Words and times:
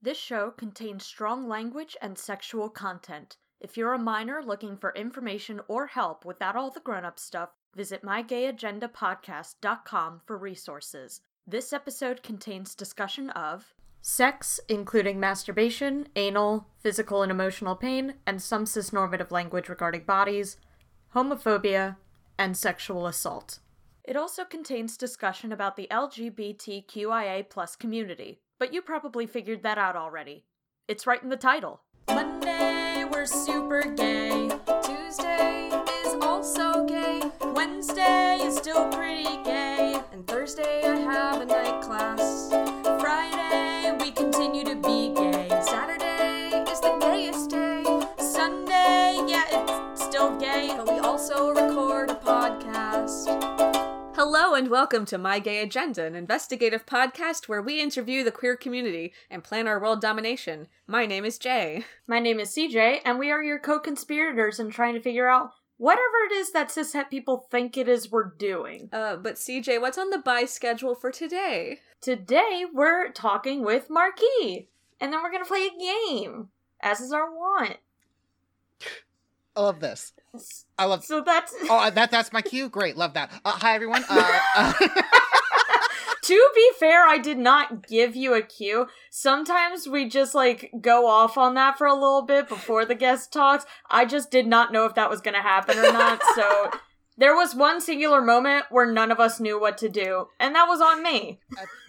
This 0.00 0.16
show 0.16 0.52
contains 0.52 1.04
strong 1.04 1.48
language 1.48 1.96
and 2.00 2.16
sexual 2.16 2.68
content. 2.68 3.36
If 3.60 3.76
you're 3.76 3.94
a 3.94 3.98
minor 3.98 4.40
looking 4.40 4.76
for 4.76 4.94
information 4.94 5.60
or 5.66 5.88
help 5.88 6.24
without 6.24 6.54
all 6.54 6.70
the 6.70 6.78
grown 6.78 7.04
up 7.04 7.18
stuff, 7.18 7.48
visit 7.74 8.04
mygayagendapodcast.com 8.04 10.20
for 10.24 10.38
resources. 10.38 11.20
This 11.48 11.72
episode 11.72 12.22
contains 12.22 12.76
discussion 12.76 13.30
of 13.30 13.74
sex, 14.00 14.60
including 14.68 15.18
masturbation, 15.18 16.06
anal, 16.14 16.68
physical 16.80 17.24
and 17.24 17.32
emotional 17.32 17.74
pain, 17.74 18.14
and 18.24 18.40
some 18.40 18.66
cisnormative 18.66 19.32
language 19.32 19.68
regarding 19.68 20.04
bodies, 20.04 20.58
homophobia, 21.12 21.96
and 22.38 22.56
sexual 22.56 23.08
assault. 23.08 23.58
It 24.04 24.16
also 24.16 24.44
contains 24.44 24.96
discussion 24.96 25.50
about 25.50 25.74
the 25.74 25.88
LGBTQIA 25.90 27.78
community, 27.80 28.42
but 28.58 28.72
you 28.72 28.82
probably 28.82 29.26
figured 29.26 29.62
that 29.62 29.78
out 29.78 29.96
already. 29.96 30.44
It's 30.88 31.06
right 31.06 31.22
in 31.22 31.28
the 31.28 31.36
title. 31.36 31.80
Monday, 32.08 33.04
we're 33.10 33.26
super 33.26 33.82
gay. 33.82 34.50
Tuesday 34.82 35.70
is 36.04 36.14
also 36.22 36.86
gay. 36.86 37.22
Wednesday 37.54 38.38
is 38.42 38.56
still 38.56 38.88
pretty 38.90 39.42
gay. 39.44 40.00
And 40.12 40.26
Thursday, 40.26 40.82
I 40.84 40.96
have 40.96 41.42
a 41.42 41.46
night 41.46 41.82
class. 41.82 42.67
Hello 54.18 54.52
and 54.54 54.66
welcome 54.66 55.04
to 55.04 55.16
My 55.16 55.38
Gay 55.38 55.62
Agenda, 55.62 56.04
an 56.04 56.16
investigative 56.16 56.84
podcast 56.84 57.46
where 57.46 57.62
we 57.62 57.80
interview 57.80 58.24
the 58.24 58.32
queer 58.32 58.56
community 58.56 59.12
and 59.30 59.44
plan 59.44 59.68
our 59.68 59.80
world 59.80 60.00
domination. 60.00 60.66
My 60.88 61.06
name 61.06 61.24
is 61.24 61.38
Jay. 61.38 61.84
My 62.08 62.18
name 62.18 62.40
is 62.40 62.50
CJ, 62.50 63.02
and 63.04 63.20
we 63.20 63.30
are 63.30 63.44
your 63.44 63.60
co 63.60 63.78
conspirators 63.78 64.58
in 64.58 64.72
trying 64.72 64.94
to 64.94 65.00
figure 65.00 65.28
out 65.28 65.52
whatever 65.76 66.16
it 66.28 66.34
is 66.34 66.50
that 66.50 66.70
cishet 66.70 67.10
people 67.10 67.46
think 67.48 67.76
it 67.76 67.88
is 67.88 68.10
we're 68.10 68.24
doing. 68.24 68.88
Uh, 68.92 69.14
but 69.14 69.36
CJ, 69.36 69.80
what's 69.80 69.98
on 69.98 70.10
the 70.10 70.18
buy 70.18 70.46
schedule 70.46 70.96
for 70.96 71.12
today? 71.12 71.78
Today, 72.00 72.64
we're 72.74 73.12
talking 73.12 73.64
with 73.64 73.88
Marquise, 73.88 74.66
and 75.00 75.12
then 75.12 75.22
we're 75.22 75.30
gonna 75.30 75.44
play 75.44 75.68
a 75.68 76.10
game, 76.10 76.48
as 76.80 77.00
is 77.00 77.12
our 77.12 77.30
want. 77.30 77.76
I 79.54 79.60
love 79.60 79.78
this. 79.78 80.12
I 80.78 80.84
love. 80.84 81.04
So 81.04 81.22
that's. 81.22 81.54
Oh, 81.68 81.90
that 81.90 82.10
that's 82.10 82.32
my 82.32 82.42
cue. 82.42 82.68
Great, 82.68 82.96
love 82.96 83.14
that. 83.14 83.30
Uh, 83.44 83.52
hi 83.52 83.74
everyone. 83.74 84.04
Uh, 84.08 84.40
uh, 84.56 84.72
to 86.22 86.50
be 86.54 86.70
fair, 86.78 87.06
I 87.06 87.18
did 87.18 87.38
not 87.38 87.86
give 87.86 88.14
you 88.14 88.34
a 88.34 88.42
cue. 88.42 88.86
Sometimes 89.10 89.88
we 89.88 90.08
just 90.08 90.34
like 90.34 90.70
go 90.80 91.06
off 91.06 91.38
on 91.38 91.54
that 91.54 91.78
for 91.78 91.86
a 91.86 91.94
little 91.94 92.22
bit 92.22 92.48
before 92.48 92.84
the 92.84 92.94
guest 92.94 93.32
talks. 93.32 93.64
I 93.90 94.04
just 94.04 94.30
did 94.30 94.46
not 94.46 94.72
know 94.72 94.84
if 94.84 94.94
that 94.94 95.10
was 95.10 95.20
going 95.20 95.34
to 95.34 95.40
happen 95.40 95.78
or 95.78 95.92
not. 95.92 96.20
so 96.34 96.70
there 97.18 97.34
was 97.34 97.54
one 97.54 97.80
singular 97.80 98.22
moment 98.22 98.66
where 98.70 98.90
none 98.90 99.10
of 99.10 99.18
us 99.18 99.40
knew 99.40 99.60
what 99.60 99.76
to 99.78 99.88
do, 99.88 100.28
and 100.38 100.54
that 100.54 100.66
was 100.68 100.80
on 100.80 101.02
me. 101.02 101.40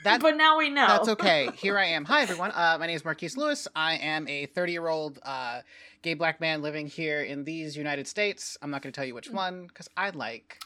that, 0.03 0.22
but 0.22 0.36
now 0.36 0.58
we 0.58 0.70
know. 0.70 0.88
That's 0.88 1.09
okay. 1.09 1.50
Here 1.55 1.77
I 1.77 1.86
am. 1.86 2.05
Hi 2.05 2.23
everyone. 2.23 2.52
Uh, 2.52 2.77
my 2.80 2.88
name 2.88 2.95
is 2.95 3.05
Marquise 3.05 3.38
Lewis. 3.38 3.67
I 3.75 3.95
am 3.95 4.27
a 4.27 4.47
30 4.47 4.72
year 4.72 4.88
old 4.88 5.20
uh, 5.22 5.61
gay 6.02 6.14
black 6.14 6.39
man 6.39 6.61
living 6.61 6.88
here 6.88 7.22
in 7.22 7.44
these 7.44 7.75
United 7.75 8.08
States. 8.08 8.58
I'm 8.61 8.72
not 8.72 8.81
going 8.81 8.92
to 8.92 8.95
tell 8.95 9.05
you 9.05 9.16
which 9.16 9.30
one 9.30 9.67
because 9.67 9.89
I 9.97 10.09
like 10.11 10.59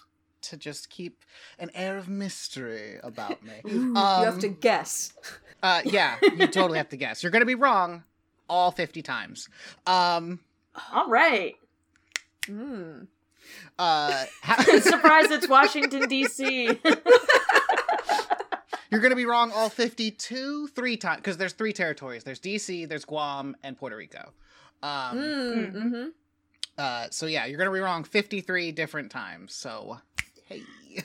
to 0.43 0.57
just 0.57 0.89
keep 0.89 1.23
an 1.59 1.71
air 1.73 1.97
of 1.97 2.07
mystery 2.07 2.99
about 3.03 3.43
me. 3.43 3.53
Ooh, 3.71 3.95
um, 3.95 4.19
you 4.19 4.25
have 4.25 4.39
to 4.39 4.49
guess. 4.49 5.13
Uh, 5.61 5.81
yeah, 5.85 6.17
you 6.21 6.47
totally 6.47 6.77
have 6.77 6.89
to 6.89 6.97
guess. 6.97 7.23
You're 7.23 7.31
going 7.31 7.41
to 7.41 7.47
be 7.47 7.55
wrong 7.55 8.03
all 8.49 8.71
50 8.71 9.01
times. 9.01 9.49
Um, 9.87 10.39
all 10.91 11.07
right. 11.07 11.55
Mm. 12.43 13.07
Uh, 13.79 14.25
ha- 14.41 14.79
surprised 14.81 15.31
it's 15.31 15.47
Washington 15.47 16.07
D.C. 16.07 16.79
You're 18.93 19.01
gonna 19.01 19.15
be 19.15 19.25
wrong 19.25 19.51
all 19.51 19.69
52 19.69 20.67
three 20.67 20.97
times 20.97 21.17
because 21.17 21.37
there's 21.37 21.53
three 21.53 21.73
territories. 21.73 22.23
There's 22.23 22.37
D.C., 22.37 22.85
there's 22.85 23.05
Guam, 23.05 23.55
and 23.63 23.75
Puerto 23.75 23.97
Rico. 23.97 24.33
Um, 24.83 25.17
mm, 25.17 25.73
mm-hmm. 25.73 26.05
uh, 26.77 27.07
so 27.09 27.25
yeah, 27.25 27.45
you're 27.45 27.57
gonna 27.57 27.71
be 27.71 27.79
wrong 27.79 28.03
53 28.03 28.73
different 28.73 29.09
times. 29.09 29.55
So 29.55 29.99
hey, 30.47 30.63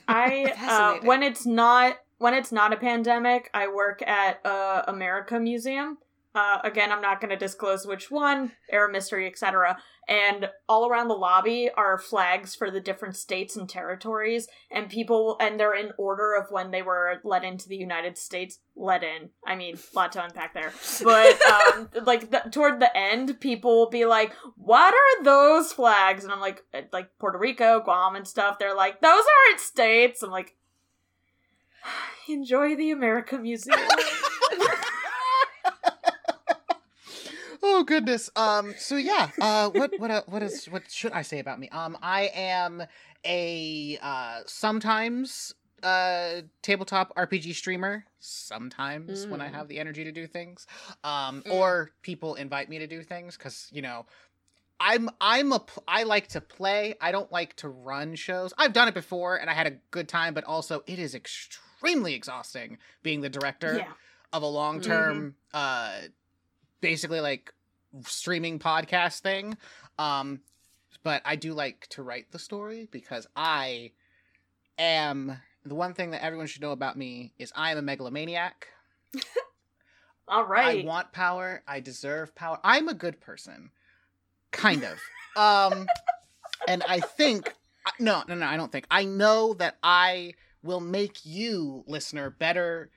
I 0.08 0.52
uh, 1.00 1.06
when 1.06 1.22
it's 1.22 1.46
not 1.46 1.96
when 2.18 2.34
it's 2.34 2.50
not 2.50 2.72
a 2.72 2.76
pandemic, 2.76 3.48
I 3.54 3.68
work 3.68 4.02
at 4.02 4.44
uh, 4.44 4.82
America 4.88 5.38
Museum. 5.38 5.98
Uh, 6.38 6.60
again, 6.62 6.92
I'm 6.92 7.02
not 7.02 7.20
going 7.20 7.30
to 7.30 7.36
disclose 7.36 7.84
which 7.84 8.12
one, 8.12 8.52
Air 8.70 8.86
Mystery, 8.86 9.26
etc. 9.26 9.76
And 10.06 10.48
all 10.68 10.88
around 10.88 11.08
the 11.08 11.14
lobby 11.14 11.68
are 11.76 11.98
flags 11.98 12.54
for 12.54 12.70
the 12.70 12.80
different 12.80 13.16
states 13.16 13.56
and 13.56 13.68
territories, 13.68 14.46
and 14.70 14.88
people, 14.88 15.36
and 15.40 15.58
they're 15.58 15.74
in 15.74 15.90
order 15.98 16.34
of 16.36 16.52
when 16.52 16.70
they 16.70 16.80
were 16.80 17.20
let 17.24 17.42
into 17.42 17.68
the 17.68 17.76
United 17.76 18.16
States. 18.16 18.60
Let 18.76 19.02
in. 19.02 19.30
I 19.44 19.56
mean, 19.56 19.74
a 19.76 19.96
lot 19.96 20.12
to 20.12 20.22
unpack 20.22 20.54
there. 20.54 20.72
But, 21.02 21.44
um, 21.74 21.88
like, 22.04 22.30
the, 22.30 22.48
toward 22.52 22.78
the 22.78 22.96
end, 22.96 23.40
people 23.40 23.76
will 23.76 23.90
be 23.90 24.04
like, 24.04 24.32
what 24.56 24.94
are 24.94 25.24
those 25.24 25.72
flags? 25.72 26.22
And 26.22 26.32
I'm 26.32 26.40
like, 26.40 26.62
uh, 26.72 26.82
like 26.92 27.18
Puerto 27.18 27.38
Rico, 27.38 27.80
Guam, 27.80 28.14
and 28.14 28.28
stuff. 28.28 28.60
They're 28.60 28.76
like, 28.76 29.00
those 29.00 29.24
aren't 29.48 29.60
states. 29.60 30.22
I'm 30.22 30.30
like, 30.30 30.54
enjoy 32.28 32.76
the 32.76 32.92
America 32.92 33.38
Museum. 33.38 33.80
oh 37.68 37.84
goodness. 37.84 38.30
Um. 38.36 38.74
So 38.78 38.96
yeah. 38.96 39.30
Uh. 39.40 39.70
What. 39.70 39.92
What. 39.98 40.10
Uh, 40.10 40.22
what 40.26 40.42
is. 40.42 40.66
What 40.66 40.90
should 40.90 41.12
I 41.12 41.22
say 41.22 41.38
about 41.38 41.58
me? 41.58 41.68
Um. 41.68 41.96
I 42.02 42.30
am 42.34 42.82
a 43.24 43.98
uh 44.00 44.40
sometimes 44.46 45.54
uh 45.82 46.42
tabletop 46.62 47.14
RPG 47.14 47.54
streamer. 47.54 48.04
Sometimes 48.20 49.26
mm. 49.26 49.30
when 49.30 49.40
I 49.40 49.48
mm. 49.48 49.54
have 49.54 49.68
the 49.68 49.78
energy 49.78 50.04
to 50.04 50.12
do 50.12 50.26
things. 50.26 50.66
Um. 51.04 51.42
Mm. 51.42 51.52
Or 51.52 51.90
people 52.02 52.34
invite 52.34 52.68
me 52.68 52.78
to 52.78 52.86
do 52.86 53.02
things 53.02 53.36
because 53.36 53.68
you 53.72 53.82
know. 53.82 54.06
I'm 54.80 55.10
I'm 55.20 55.50
a 55.52 55.60
I 55.88 56.04
like 56.04 56.28
to 56.28 56.40
play. 56.40 56.94
I 57.00 57.10
don't 57.10 57.32
like 57.32 57.56
to 57.56 57.68
run 57.68 58.14
shows. 58.14 58.54
I've 58.56 58.72
done 58.72 58.86
it 58.86 58.94
before 58.94 59.34
and 59.34 59.50
I 59.50 59.52
had 59.52 59.66
a 59.66 59.72
good 59.90 60.08
time, 60.08 60.34
but 60.34 60.44
also 60.44 60.84
it 60.86 61.00
is 61.00 61.16
extremely 61.16 62.14
exhausting 62.14 62.78
being 63.02 63.20
the 63.20 63.28
director 63.28 63.78
yeah. 63.78 63.88
of 64.32 64.44
a 64.44 64.46
long-term 64.46 65.34
mm-hmm. 65.52 65.56
uh 65.56 66.08
basically 66.80 67.20
like 67.20 67.52
streaming 68.06 68.58
podcast 68.58 69.20
thing. 69.20 69.56
Um, 69.98 70.40
but 71.02 71.22
I 71.24 71.36
do 71.36 71.54
like 71.54 71.86
to 71.90 72.02
write 72.02 72.30
the 72.32 72.38
story 72.38 72.88
because 72.90 73.26
I 73.36 73.92
am 74.78 75.38
the 75.64 75.74
one 75.74 75.94
thing 75.94 76.10
that 76.10 76.24
everyone 76.24 76.46
should 76.46 76.62
know 76.62 76.72
about 76.72 76.96
me 76.96 77.32
is 77.38 77.52
I 77.54 77.72
am 77.72 77.78
a 77.78 77.82
megalomaniac. 77.82 78.68
All 80.28 80.44
right. 80.44 80.84
I 80.84 80.86
want 80.86 81.12
power. 81.12 81.62
I 81.66 81.80
deserve 81.80 82.34
power. 82.34 82.58
I'm 82.62 82.88
a 82.88 82.94
good 82.94 83.20
person. 83.20 83.70
Kind 84.50 84.84
of. 84.84 84.98
um 85.36 85.86
and 86.66 86.82
I 86.88 87.00
think 87.00 87.52
no, 87.98 88.22
no, 88.28 88.34
no, 88.34 88.46
I 88.46 88.56
don't 88.56 88.70
think. 88.70 88.86
I 88.90 89.04
know 89.04 89.54
that 89.54 89.78
I 89.82 90.34
will 90.62 90.80
make 90.80 91.24
you 91.24 91.84
listener 91.86 92.30
better 92.30 92.90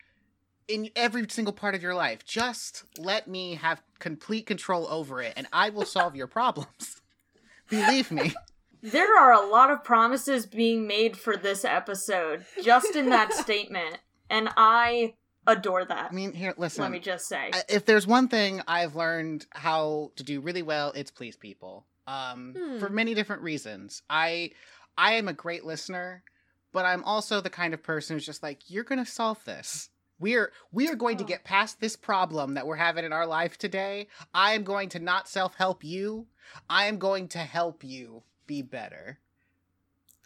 in 0.67 0.89
every 0.95 1.25
single 1.29 1.53
part 1.53 1.75
of 1.75 1.81
your 1.81 1.95
life. 1.95 2.25
Just 2.25 2.83
let 2.97 3.27
me 3.27 3.55
have 3.55 3.81
complete 3.99 4.45
control 4.45 4.87
over 4.89 5.21
it 5.21 5.33
and 5.35 5.47
I 5.51 5.69
will 5.69 5.85
solve 5.85 6.15
your 6.15 6.27
problems. 6.27 7.01
Believe 7.69 8.11
me. 8.11 8.33
There 8.83 9.19
are 9.19 9.31
a 9.31 9.47
lot 9.47 9.69
of 9.69 9.83
promises 9.83 10.47
being 10.47 10.87
made 10.87 11.15
for 11.15 11.37
this 11.37 11.63
episode 11.63 12.45
just 12.63 12.95
in 12.95 13.09
that 13.09 13.31
statement. 13.33 13.99
And 14.29 14.49
I 14.57 15.13
adore 15.45 15.85
that. 15.85 16.11
I 16.11 16.13
mean, 16.13 16.33
here, 16.33 16.53
listen. 16.57 16.81
Let 16.81 16.91
me 16.91 16.99
just 16.99 17.27
say. 17.27 17.51
If 17.69 17.85
there's 17.85 18.07
one 18.07 18.27
thing 18.27 18.61
I've 18.67 18.95
learned 18.95 19.45
how 19.51 20.11
to 20.15 20.23
do 20.23 20.41
really 20.41 20.63
well, 20.63 20.91
it's 20.95 21.11
please 21.11 21.35
people. 21.35 21.85
Um, 22.07 22.55
hmm. 22.57 22.79
for 22.79 22.89
many 22.89 23.13
different 23.13 23.43
reasons. 23.43 24.01
I 24.09 24.51
I 24.97 25.13
am 25.13 25.27
a 25.27 25.33
great 25.33 25.63
listener, 25.63 26.23
but 26.73 26.85
I'm 26.85 27.03
also 27.03 27.39
the 27.39 27.49
kind 27.49 27.73
of 27.73 27.83
person 27.83 28.15
who's 28.15 28.25
just 28.25 28.41
like, 28.41 28.61
you're 28.67 28.83
gonna 28.83 29.05
solve 29.05 29.43
this. 29.45 29.89
We're 30.21 30.51
we 30.71 30.87
are 30.87 30.95
going 30.95 31.15
oh. 31.15 31.19
to 31.19 31.25
get 31.25 31.43
past 31.43 31.81
this 31.81 31.95
problem 31.95 32.53
that 32.53 32.67
we're 32.67 32.75
having 32.75 33.03
in 33.03 33.11
our 33.11 33.25
life 33.25 33.57
today. 33.57 34.07
I 34.33 34.53
am 34.53 34.63
going 34.63 34.87
to 34.89 34.99
not 34.99 35.27
self-help 35.27 35.83
you. 35.83 36.27
I 36.69 36.85
am 36.85 36.97
going 36.97 37.27
to 37.29 37.39
help 37.39 37.83
you 37.83 38.23
be 38.45 38.61
better. 38.61 39.19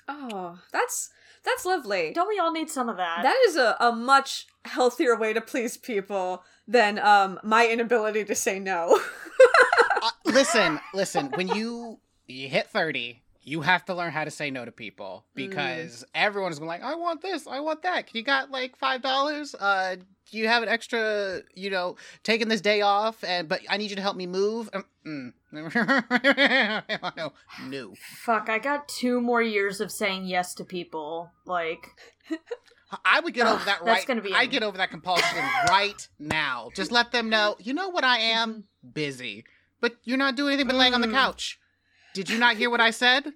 Oh, 0.07 0.59
that's 0.71 1.09
that's 1.43 1.65
lovely. 1.65 2.11
Don't 2.13 2.27
we 2.27 2.39
all 2.39 2.51
need 2.51 2.69
some 2.69 2.89
of 2.89 2.97
that? 2.97 3.23
That 3.23 3.37
is 3.47 3.55
a, 3.55 3.77
a 3.79 3.91
much 3.91 4.47
healthier 4.65 5.15
way 5.17 5.31
to 5.33 5.41
please 5.41 5.77
people 5.77 6.43
than 6.67 6.99
um 6.99 7.39
my 7.41 7.67
inability 7.67 8.25
to 8.25 8.35
say 8.35 8.59
no. 8.59 8.99
uh, 10.01 10.09
listen, 10.25 10.79
listen, 10.93 11.31
when 11.35 11.47
you 11.47 11.99
you 12.27 12.49
hit 12.49 12.67
30, 12.67 13.21
you 13.47 13.61
have 13.61 13.85
to 13.85 13.93
learn 13.93 14.11
how 14.11 14.23
to 14.25 14.31
say 14.31 14.49
no 14.49 14.65
to 14.65 14.71
people 14.71 15.23
because 15.35 16.03
everyone's 16.15 16.57
going 16.57 16.67
like, 16.67 16.81
I 16.83 16.95
want 16.95 17.21
this, 17.21 17.45
I 17.45 17.59
want 17.59 17.83
that. 17.83 18.13
You 18.15 18.23
got 18.23 18.49
like 18.49 18.75
five 18.75 19.01
dollars? 19.03 19.53
Uh, 19.53 19.97
do 20.31 20.37
you 20.39 20.47
have 20.47 20.63
an 20.63 20.69
extra? 20.69 21.41
You 21.53 21.69
know, 21.69 21.95
taking 22.23 22.47
this 22.49 22.59
day 22.61 22.81
off, 22.81 23.23
and 23.23 23.47
but 23.47 23.61
I 23.69 23.77
need 23.77 23.91
you 23.91 23.95
to 23.97 24.01
help 24.01 24.17
me 24.17 24.25
move. 24.25 24.69
Um, 24.73 24.85
mm. 25.05 25.33
no, 27.15 27.31
no. 27.67 27.93
Fuck, 28.23 28.49
I 28.49 28.57
got 28.57 28.87
two 28.87 29.21
more 29.21 29.41
years 29.41 29.79
of 29.79 29.91
saying 29.91 30.25
yes 30.25 30.55
to 30.55 30.63
people. 30.65 31.31
Like, 31.45 31.87
I 33.05 33.19
would 33.19 33.33
get 33.35 33.45
over 33.47 33.63
that 33.65 33.79
that's 33.85 34.05
gonna 34.05 34.21
be 34.21 34.33
I 34.33 34.47
get 34.47 34.63
over 34.63 34.77
that 34.77 34.89
compulsion 34.89 35.43
right 35.69 36.07
now. 36.19 36.69
Just 36.75 36.91
let 36.91 37.11
them 37.11 37.29
know. 37.29 37.55
You 37.59 37.73
know 37.73 37.89
what 37.89 38.03
I 38.03 38.17
am? 38.17 38.63
Busy. 38.93 39.43
But 39.81 39.97
you're 40.03 40.17
not 40.17 40.35
doing 40.35 40.53
anything 40.53 40.67
but 40.67 40.77
laying 40.77 40.93
on 40.95 41.01
the 41.01 41.07
Mm. 41.07 41.13
couch. 41.13 41.59
Did 42.15 42.29
you 42.29 42.39
not 42.39 42.55
hear 42.55 42.69
what 42.69 42.79
I 42.79 42.91
said? 42.91 43.33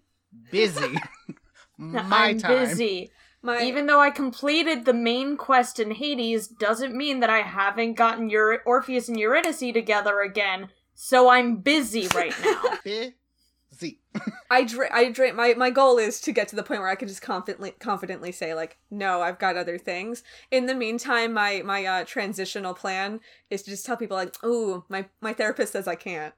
Busy. 0.51 0.95
My 1.77 2.29
I'm 2.29 2.39
time. 2.39 2.57
busy. 2.65 3.11
My 3.41 3.61
Even 3.61 3.87
though 3.87 3.99
I 3.99 4.09
completed 4.09 4.85
the 4.85 4.93
main 4.93 5.35
quest 5.35 5.81
in 5.81 5.91
Hades, 5.91 6.47
doesn't 6.47 6.95
mean 6.95 7.19
that 7.19 7.29
I 7.29 7.39
haven't 7.41 7.95
gotten 7.95 8.29
your 8.29 8.61
Orpheus 8.65 9.09
and 9.09 9.19
Eurydice 9.19 9.59
together 9.59 10.21
again. 10.21 10.69
So 10.95 11.29
I'm 11.29 11.57
busy 11.57 12.07
right 12.07 12.33
now. 12.43 12.77
Busy. 12.85 13.99
I 14.49 14.63
dra- 14.63 14.93
I 14.93 15.11
dra- 15.11 15.33
my 15.33 15.53
my 15.55 15.69
goal 15.69 15.97
is 15.97 16.21
to 16.21 16.31
get 16.31 16.47
to 16.49 16.55
the 16.55 16.63
point 16.63 16.79
where 16.79 16.89
I 16.89 16.95
can 16.95 17.07
just 17.09 17.21
confidently 17.21 17.71
confidently 17.71 18.31
say 18.31 18.53
like 18.53 18.77
no 18.89 19.21
I've 19.21 19.39
got 19.39 19.57
other 19.57 19.77
things. 19.77 20.23
In 20.51 20.65
the 20.65 20.73
meantime, 20.73 21.33
my 21.33 21.61
my 21.63 21.85
uh, 21.85 22.03
transitional 22.05 22.73
plan 22.73 23.19
is 23.49 23.61
to 23.63 23.71
just 23.71 23.85
tell 23.85 23.97
people 23.97 24.17
like 24.17 24.41
ooh 24.43 24.85
my 24.89 25.05
my 25.21 25.33
therapist 25.33 25.73
says 25.73 25.87
I 25.87 25.95
can't. 25.95 26.33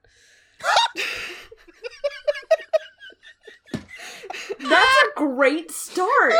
That's 4.68 4.96
a 5.04 5.18
great 5.18 5.70
start. 5.70 6.34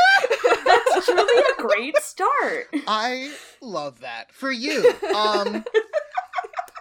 That's 0.65 1.07
truly 1.07 1.43
a 1.59 1.63
great 1.63 1.97
start. 1.99 2.69
I 2.87 3.33
love 3.61 4.01
that 4.01 4.33
for 4.33 4.51
you. 4.51 4.93
Um, 5.15 5.65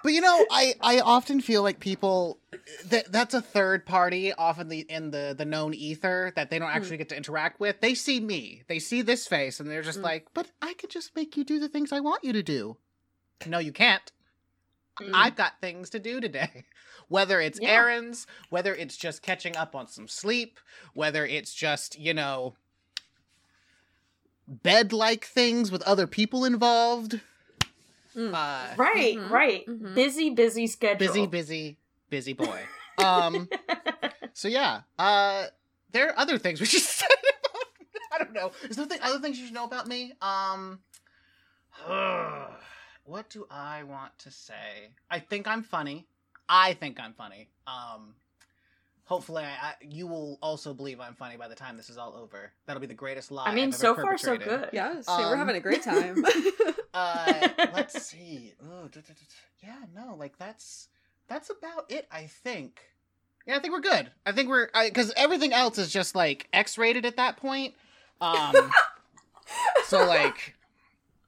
but 0.04 0.14
you 0.14 0.22
know, 0.22 0.46
I 0.52 0.76
I 0.82 1.00
often 1.00 1.42
feel 1.42 1.64
like 1.64 1.80
people 1.80 2.40
that 2.86 3.12
that's 3.12 3.34
a 3.34 3.42
third 3.42 3.86
party, 3.86 4.34
often 4.34 4.68
the 4.70 4.80
in 4.82 5.12
the 5.12 5.36
the 5.38 5.46
known 5.46 5.74
ether 5.74 6.32
that 6.36 6.50
they 6.50 6.60
don't 6.60 6.70
actually 6.72 6.98
get 6.98 7.10
to 7.10 7.18
interact 7.18 7.60
with. 7.60 7.82
They 7.82 7.94
see 7.94 8.20
me, 8.20 8.64
they 8.68 8.80
see 8.80 9.02
this 9.02 9.28
face, 9.28 9.60
and 9.60 9.70
they're 9.70 9.82
just 9.84 10.00
Mm. 10.00 10.04
like, 10.04 10.28
"But 10.34 10.48
I 10.62 10.74
could 10.74 10.90
just 10.90 11.16
make 11.16 11.36
you 11.38 11.44
do 11.44 11.60
the 11.60 11.70
things 11.70 11.92
I 11.92 12.00
want 12.00 12.24
you 12.24 12.34
to 12.34 12.44
do." 12.44 12.78
No, 13.46 13.60
you 13.60 13.72
can't. 13.72 14.12
Mm. 15.02 15.12
I've 15.14 15.36
got 15.36 15.60
things 15.62 15.90
to 15.92 16.00
do 16.00 16.20
today. 16.22 16.66
Whether 17.08 17.42
it's 17.42 17.60
Yeah. 17.62 17.72
errands, 17.72 18.26
whether 18.50 18.74
it's 18.74 18.96
just 18.96 19.22
catching 19.22 19.58
up 19.58 19.76
on 19.76 19.88
some 19.88 20.08
sleep, 20.08 20.60
whether 20.94 21.26
it's 21.26 21.54
just, 21.54 22.00
you 22.00 22.14
know, 22.14 22.56
bed 24.48 24.94
like 24.94 25.26
things 25.26 25.72
with 25.72 25.82
other 25.84 26.08
people 26.08 26.46
involved. 26.46 27.20
Mm. 28.16 28.34
Uh, 28.34 28.76
Right, 28.78 29.18
Mhm, 29.18 29.30
right. 29.30 29.66
mhm. 29.66 29.94
Busy, 29.96 30.30
busy 30.30 30.68
schedule. 30.68 31.06
busy, 31.06 31.28
busy, 31.28 31.78
busy 32.10 32.34
boy. 32.34 32.62
Um, 32.98 33.50
so 34.34 34.48
yeah, 34.48 34.82
uh, 35.00 35.48
there 35.92 36.10
are 36.10 36.20
other 36.20 36.38
things 36.38 36.60
we 36.60 36.66
should 36.68 36.82
say 36.82 37.08
about. 37.08 37.66
I 38.14 38.18
don't 38.24 38.34
know. 38.34 38.52
Is 38.70 38.76
there 38.76 38.86
other 39.02 39.20
things 39.20 39.40
you 39.40 39.46
should 39.46 39.54
know 39.56 39.64
about 39.66 39.88
me? 39.88 40.14
Um, 40.22 40.80
what 43.04 43.30
do 43.30 43.46
I 43.50 43.84
want 43.84 44.18
to 44.20 44.32
say? 44.32 44.94
I 45.10 45.20
think 45.20 45.48
I'm 45.48 45.64
funny. 45.64 46.08
I 46.50 46.74
think 46.74 47.00
I'm 47.00 47.14
funny. 47.14 47.50
Um, 47.68 48.16
hopefully, 49.06 49.44
I, 49.44 49.68
I, 49.70 49.74
you 49.82 50.08
will 50.08 50.38
also 50.42 50.74
believe 50.74 51.00
I'm 51.00 51.14
funny 51.16 51.38
by 51.38 51.48
the 51.48 51.56
time 51.56 51.78
this 51.78 51.90
is 51.90 51.98
all 51.98 52.14
over. 52.16 52.52
That'll 52.66 52.82
be 52.82 52.88
the 52.88 52.94
greatest 52.94 53.32
lie. 53.32 53.46
I 53.48 53.54
mean, 53.56 53.70
I've 53.70 53.76
so 53.76 53.92
ever 53.94 54.02
far 54.02 54.18
so 54.18 54.32
perpetrated. 54.38 54.60
good. 54.62 54.70
Yeah, 54.74 55.02
so 55.02 55.18
we're 55.20 55.34
Um, 55.34 55.40
having 55.40 55.56
a 55.56 55.60
great 55.62 55.82
time. 55.92 56.24
Uh, 56.94 57.48
let's 57.74 58.02
see. 58.04 58.54
Ooh. 58.64 58.90
Yeah, 59.64 59.76
no, 59.96 60.16
like 60.16 60.38
that's 60.38 60.90
that's 61.28 61.50
about 61.50 61.90
it. 61.90 62.08
I 62.12 62.26
think. 62.26 62.82
Yeah, 63.48 63.56
I 63.56 63.60
think 63.60 63.74
we're 63.74 63.80
good. 63.80 64.12
I 64.26 64.34
think 64.34 64.50
we're 64.50 64.70
because 64.86 65.12
everything 65.16 65.52
else 65.54 65.78
is 65.78 65.92
just 65.92 66.14
like 66.16 66.48
X-rated 66.54 67.06
at 67.06 67.18
that 67.18 67.38
point. 67.38 67.74
Um, 68.20 68.54
so 69.86 70.06
like, 70.06 70.56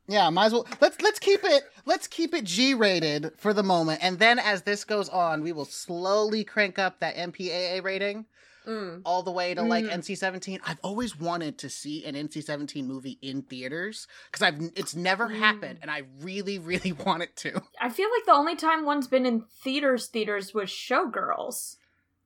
yeah, 0.08 0.30
might 0.30 0.48
as 0.48 0.54
well 0.54 0.68
let's 0.82 1.02
let's 1.02 1.20
keep 1.20 1.42
it 1.44 1.64
let's 1.86 2.08
keep 2.08 2.34
it 2.34 2.44
G-rated 2.46 3.34
for 3.38 3.54
the 3.54 3.64
moment, 3.64 4.00
and 4.04 4.20
then 4.20 4.40
as 4.40 4.64
this 4.64 4.84
goes 4.84 5.10
on, 5.10 5.42
we 5.44 5.52
will 5.52 5.66
slowly 5.66 6.44
crank 6.44 6.78
up 6.80 7.00
that 7.00 7.16
MPAA 7.16 7.84
rating 7.84 8.26
Mm. 8.66 9.02
all 9.04 9.24
the 9.24 9.32
way 9.32 9.54
to 9.54 9.62
like 9.62 9.84
Mm. 9.84 9.92
NC-17. 9.96 10.62
I've 10.66 10.80
always 10.84 11.20
wanted 11.20 11.58
to 11.58 11.70
see 11.70 12.06
an 12.06 12.16
NC-17 12.16 12.86
movie 12.86 13.20
in 13.22 13.42
theaters 13.42 14.08
because 14.32 14.42
I've 14.42 14.72
it's 14.78 14.96
never 14.96 15.28
happened, 15.28 15.80
and 15.82 15.92
I 15.92 16.04
really, 16.22 16.60
really 16.60 16.92
want 17.06 17.24
it 17.24 17.36
to. 17.38 17.62
I 17.82 17.90
feel 17.90 18.08
like 18.10 18.26
the 18.26 18.32
only 18.32 18.56
time 18.56 18.86
one's 18.86 19.10
been 19.10 19.26
in 19.26 19.42
theaters, 19.42 20.08
theaters 20.08 20.54
was 20.54 20.70
Showgirls. 20.70 21.76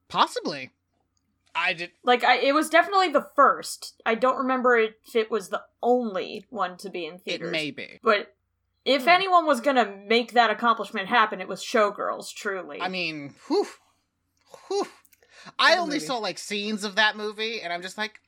Possibly, 0.09 0.69
I 1.55 1.73
did. 1.73 1.91
Like, 2.03 2.23
I, 2.23 2.38
it 2.38 2.53
was 2.53 2.69
definitely 2.69 3.09
the 3.09 3.27
first. 3.35 3.99
I 4.05 4.15
don't 4.15 4.38
remember 4.38 4.77
if 4.77 4.94
it 5.15 5.31
was 5.31 5.49
the 5.49 5.63
only 5.81 6.45
one 6.49 6.77
to 6.77 6.89
be 6.89 7.05
in 7.05 7.17
theaters. 7.19 7.49
It 7.49 7.51
may 7.51 7.71
be. 7.71 7.99
But 8.03 8.35
if 8.85 9.03
Hmm. 9.03 9.09
anyone 9.09 9.45
was 9.45 9.59
gonna 9.61 9.85
make 10.07 10.33
that 10.33 10.49
accomplishment 10.49 11.07
happen, 11.09 11.41
it 11.41 11.47
was 11.47 11.63
Showgirls. 11.63 12.33
Truly. 12.33 12.79
I 12.81 12.88
mean, 12.89 13.33
whew, 13.47 13.67
whew. 14.67 14.88
I 15.57 15.71
What 15.75 15.79
only 15.79 15.95
movie. 15.95 16.05
saw 16.05 16.17
like 16.17 16.38
scenes 16.38 16.83
of 16.83 16.95
that 16.95 17.15
movie, 17.17 17.61
and 17.61 17.71
I'm 17.73 17.81
just 17.81 17.97
like, 17.97 18.19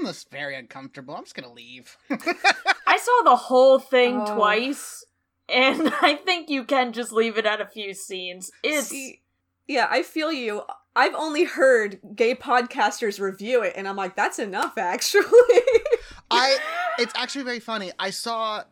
I'm 0.00 0.06
just 0.06 0.30
very 0.30 0.54
uncomfortable. 0.56 1.14
I'm 1.14 1.24
just 1.24 1.34
gonna 1.34 1.52
leave. 1.52 1.96
I 2.10 2.96
saw 2.98 3.22
the 3.24 3.36
whole 3.36 3.78
thing 3.78 4.20
Oh. 4.22 4.34
twice, 4.34 5.04
and 5.48 5.92
I 6.02 6.14
think 6.14 6.48
you 6.48 6.64
can 6.64 6.92
just 6.92 7.12
leave 7.12 7.36
it 7.36 7.46
at 7.46 7.60
a 7.60 7.66
few 7.66 7.94
scenes. 7.94 8.50
It's 8.62 8.88
See, 8.88 9.22
yeah, 9.66 9.88
I 9.90 10.02
feel 10.02 10.32
you. 10.32 10.62
I've 10.98 11.14
only 11.14 11.44
heard 11.44 12.00
gay 12.16 12.34
podcasters 12.34 13.20
review 13.20 13.62
it, 13.62 13.74
and 13.76 13.86
I'm 13.86 13.94
like, 13.96 14.16
that's 14.16 14.38
enough, 14.40 14.76
actually. 14.76 15.22
I 16.30 16.56
it's 16.98 17.12
actually 17.16 17.44
very 17.44 17.60
funny. 17.60 17.92
I 17.98 18.10
saw 18.10 18.64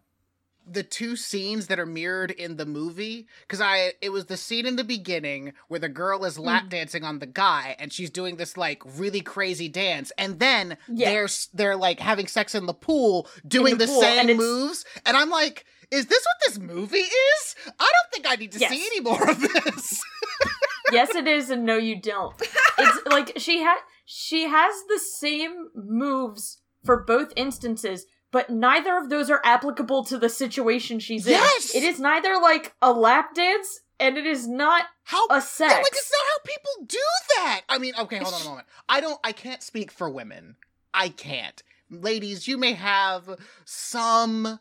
the 0.69 0.83
two 0.83 1.15
scenes 1.15 1.69
that 1.69 1.79
are 1.79 1.87
mirrored 1.87 2.33
in 2.33 2.57
the 2.57 2.67
movie 2.67 3.29
because 3.43 3.61
I 3.61 3.93
it 4.01 4.11
was 4.11 4.27
the 4.27 4.37
scene 4.37 4.67
in 4.67 4.75
the 4.75 4.83
beginning 4.83 5.53
where 5.69 5.79
the 5.79 5.89
girl 5.89 6.25
is 6.25 6.41
lap 6.41 6.65
Mm. 6.65 6.71
dancing 6.71 7.05
on 7.05 7.21
the 7.21 7.27
guy 7.27 7.77
and 7.79 7.93
she's 7.93 8.11
doing 8.11 8.35
this 8.35 8.57
like 8.57 8.83
really 8.99 9.21
crazy 9.21 9.69
dance 9.69 10.11
and 10.19 10.41
then 10.41 10.77
Yeah. 10.89 11.11
they're 11.11 11.29
they're 11.55 11.77
like 11.77 12.01
having 12.01 12.27
sex 12.27 12.53
in 12.57 12.67
the 12.67 12.75
pool 12.75 13.29
doing 13.47 13.79
the 13.79 13.87
the, 13.87 13.93
pool, 13.93 14.01
same 14.01 14.29
it's- 14.29 14.37
moves 14.37 14.85
and 15.07 15.17
I'm 15.17 15.31
like 15.31 15.67
is 15.93 16.07
this 16.07 16.25
what 16.27 16.37
this 16.53 16.59
movie 16.59 16.97
is? 16.97 17.55
I 17.79 17.85
don't 17.95 18.13
think 18.13 18.27
I 18.29 18.35
need 18.35 18.51
to 18.51 18.59
Yes. 18.59 18.73
see 18.73 18.85
any 18.87 19.01
more 19.03 19.31
of 19.31 19.41
this. 19.41 20.03
yes, 20.93 21.15
it 21.15 21.27
is, 21.27 21.51
and 21.51 21.65
no, 21.65 21.77
you 21.77 22.01
don't. 22.01 22.35
It's 22.79 23.07
like 23.11 23.33
she 23.39 23.61
had 23.61 23.79
she 24.05 24.49
has 24.49 24.75
the 24.89 24.99
same 24.99 25.69
moves 25.75 26.61
for 26.85 27.03
both 27.03 27.33
instances, 27.37 28.07
but 28.31 28.51
neither 28.51 28.97
of 28.97 29.11
those 29.11 29.31
are 29.31 29.41
applicable 29.45 30.05
to 30.05 30.19
the 30.19 30.29
situation 30.29 30.99
she's 31.01 31.27
Yes! 31.27 31.75
in. 31.75 31.83
It 31.83 31.87
is 31.87 31.99
neither 31.99 32.37
like 32.41 32.75
a 32.81 32.93
lap 32.93 33.35
dance, 33.35 33.81
and 33.99 34.17
it 34.17 34.27
is 34.27 34.47
not 34.47 34.85
How 35.05 35.27
a 35.31 35.41
sex. 35.41 35.73
Yeah, 35.73 35.79
like 35.79 35.87
it's 35.93 36.13
not 36.13 36.27
how 36.33 36.39
people 36.45 36.87
do 36.87 36.99
that. 37.37 37.61
I 37.69 37.79
mean, 37.79 37.95
okay, 37.99 38.19
hold 38.19 38.35
on 38.35 38.43
a 38.43 38.45
moment. 38.45 38.67
I 38.89 39.01
don't 39.01 39.19
I 39.25 39.33
can't 39.33 39.63
speak 39.63 39.91
for 39.91 40.09
women. 40.09 40.57
I 40.95 41.09
can't. 41.09 41.63
Ladies, 41.91 42.49
you 42.49 42.59
may 42.59 42.73
have 42.73 43.29
some 43.65 44.59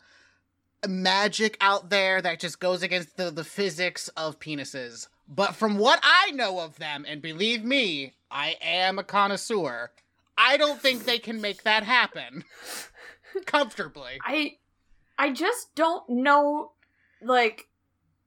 magic 0.87 1.57
out 1.61 1.89
there 1.89 2.21
that 2.21 2.39
just 2.39 2.59
goes 2.59 2.83
against 2.83 3.17
the, 3.17 3.31
the 3.31 3.43
physics 3.43 4.07
of 4.09 4.39
penises. 4.39 5.07
But 5.27 5.55
from 5.55 5.77
what 5.77 5.99
I 6.03 6.31
know 6.31 6.59
of 6.59 6.77
them, 6.77 7.05
and 7.07 7.21
believe 7.21 7.63
me, 7.63 8.13
I 8.29 8.57
am 8.61 8.99
a 8.99 9.03
connoisseur, 9.03 9.91
I 10.37 10.57
don't 10.57 10.79
think 10.79 11.05
they 11.05 11.17
can 11.19 11.41
make 11.41 11.63
that 11.63 11.83
happen 11.83 12.43
comfortably. 13.45 14.19
I 14.23 14.57
I 15.17 15.31
just 15.31 15.73
don't 15.75 16.07
know 16.09 16.71
like 17.21 17.67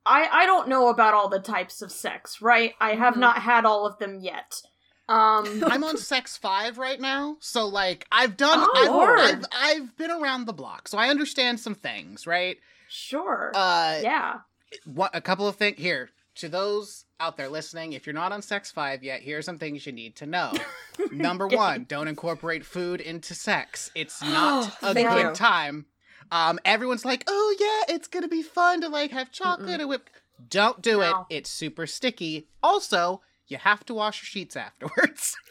I 0.07 0.27
I 0.31 0.47
don't 0.47 0.69
know 0.69 0.89
about 0.89 1.15
all 1.15 1.29
the 1.29 1.41
types 1.41 1.83
of 1.83 1.93
sex, 1.93 2.41
right? 2.41 2.75
I 2.81 2.95
have 2.95 3.15
Mhm. 3.15 3.19
not 3.19 3.39
had 3.43 3.65
all 3.65 3.87
of 3.87 3.99
them 3.99 4.21
yet. 4.21 4.61
Um 5.09 5.63
I'm 5.67 5.85
on 5.85 5.97
sex 5.99 6.37
five 6.37 6.79
right 6.79 7.01
now, 7.01 7.37
so 7.41 7.67
like 7.67 8.07
I've 8.11 8.37
done, 8.37 8.59
Oh, 8.61 8.73
I've, 8.75 8.89
Lord. 8.91 9.21
I've, 9.21 9.81
I've 9.83 9.97
been 9.97 10.11
around 10.11 10.47
the 10.47 10.53
block, 10.53 10.89
so 10.89 10.99
I 10.99 11.09
understand 11.09 11.61
some 11.61 11.75
things, 11.75 12.27
right? 12.27 12.57
sure. 12.89 13.53
Uh, 13.55 14.01
yeah. 14.03 14.39
what 14.87 15.15
a 15.15 15.21
couple 15.21 15.47
of 15.47 15.57
things 15.57 15.79
here 15.79 16.09
to 16.39 16.49
those 16.49 17.05
out 17.21 17.37
there 17.37 17.49
listening. 17.49 17.93
If 17.93 18.07
you're 18.07 18.15
not 18.15 18.33
on 18.33 18.43
sex 18.43 18.71
five 18.71 19.03
yet, 19.03 19.21
here 19.23 19.39
are 19.39 19.43
some 19.43 19.59
things 19.59 19.87
you 19.87 19.93
need 19.93 20.17
to 20.17 20.27
know. 20.27 20.53
Number 21.13 21.47
one, 21.47 21.85
don't 21.89 22.09
incorporate 22.09 22.65
food 22.65 23.01
into 23.01 23.35
sex. 23.35 23.91
It's 23.95 24.23
not 24.23 24.75
a 24.83 24.95
good 24.95 25.29
you. 25.29 25.33
time. 25.35 25.87
Um, 26.31 26.59
everyone's 26.65 27.05
like, 27.05 27.25
"Oh 27.27 27.57
yeah, 27.89 27.95
it's 27.95 28.09
gonna 28.09 28.29
be 28.29 28.43
fun 28.43 28.81
to 28.83 28.89
like 28.89 29.11
have 29.13 29.31
chocolate 29.33 29.81
and 29.81 29.89
whip." 29.89 30.11
Don't 30.49 30.81
do 30.83 30.99
No. 30.99 31.27
it. 31.31 31.37
It's 31.37 31.51
super 31.51 31.87
sticky. 31.87 32.47
Also, 32.63 33.23
you 33.49 33.57
have 33.57 33.85
to 33.87 33.95
wash 33.95 34.21
your 34.23 34.27
sheets 34.27 34.57
afterwards. 34.57 35.37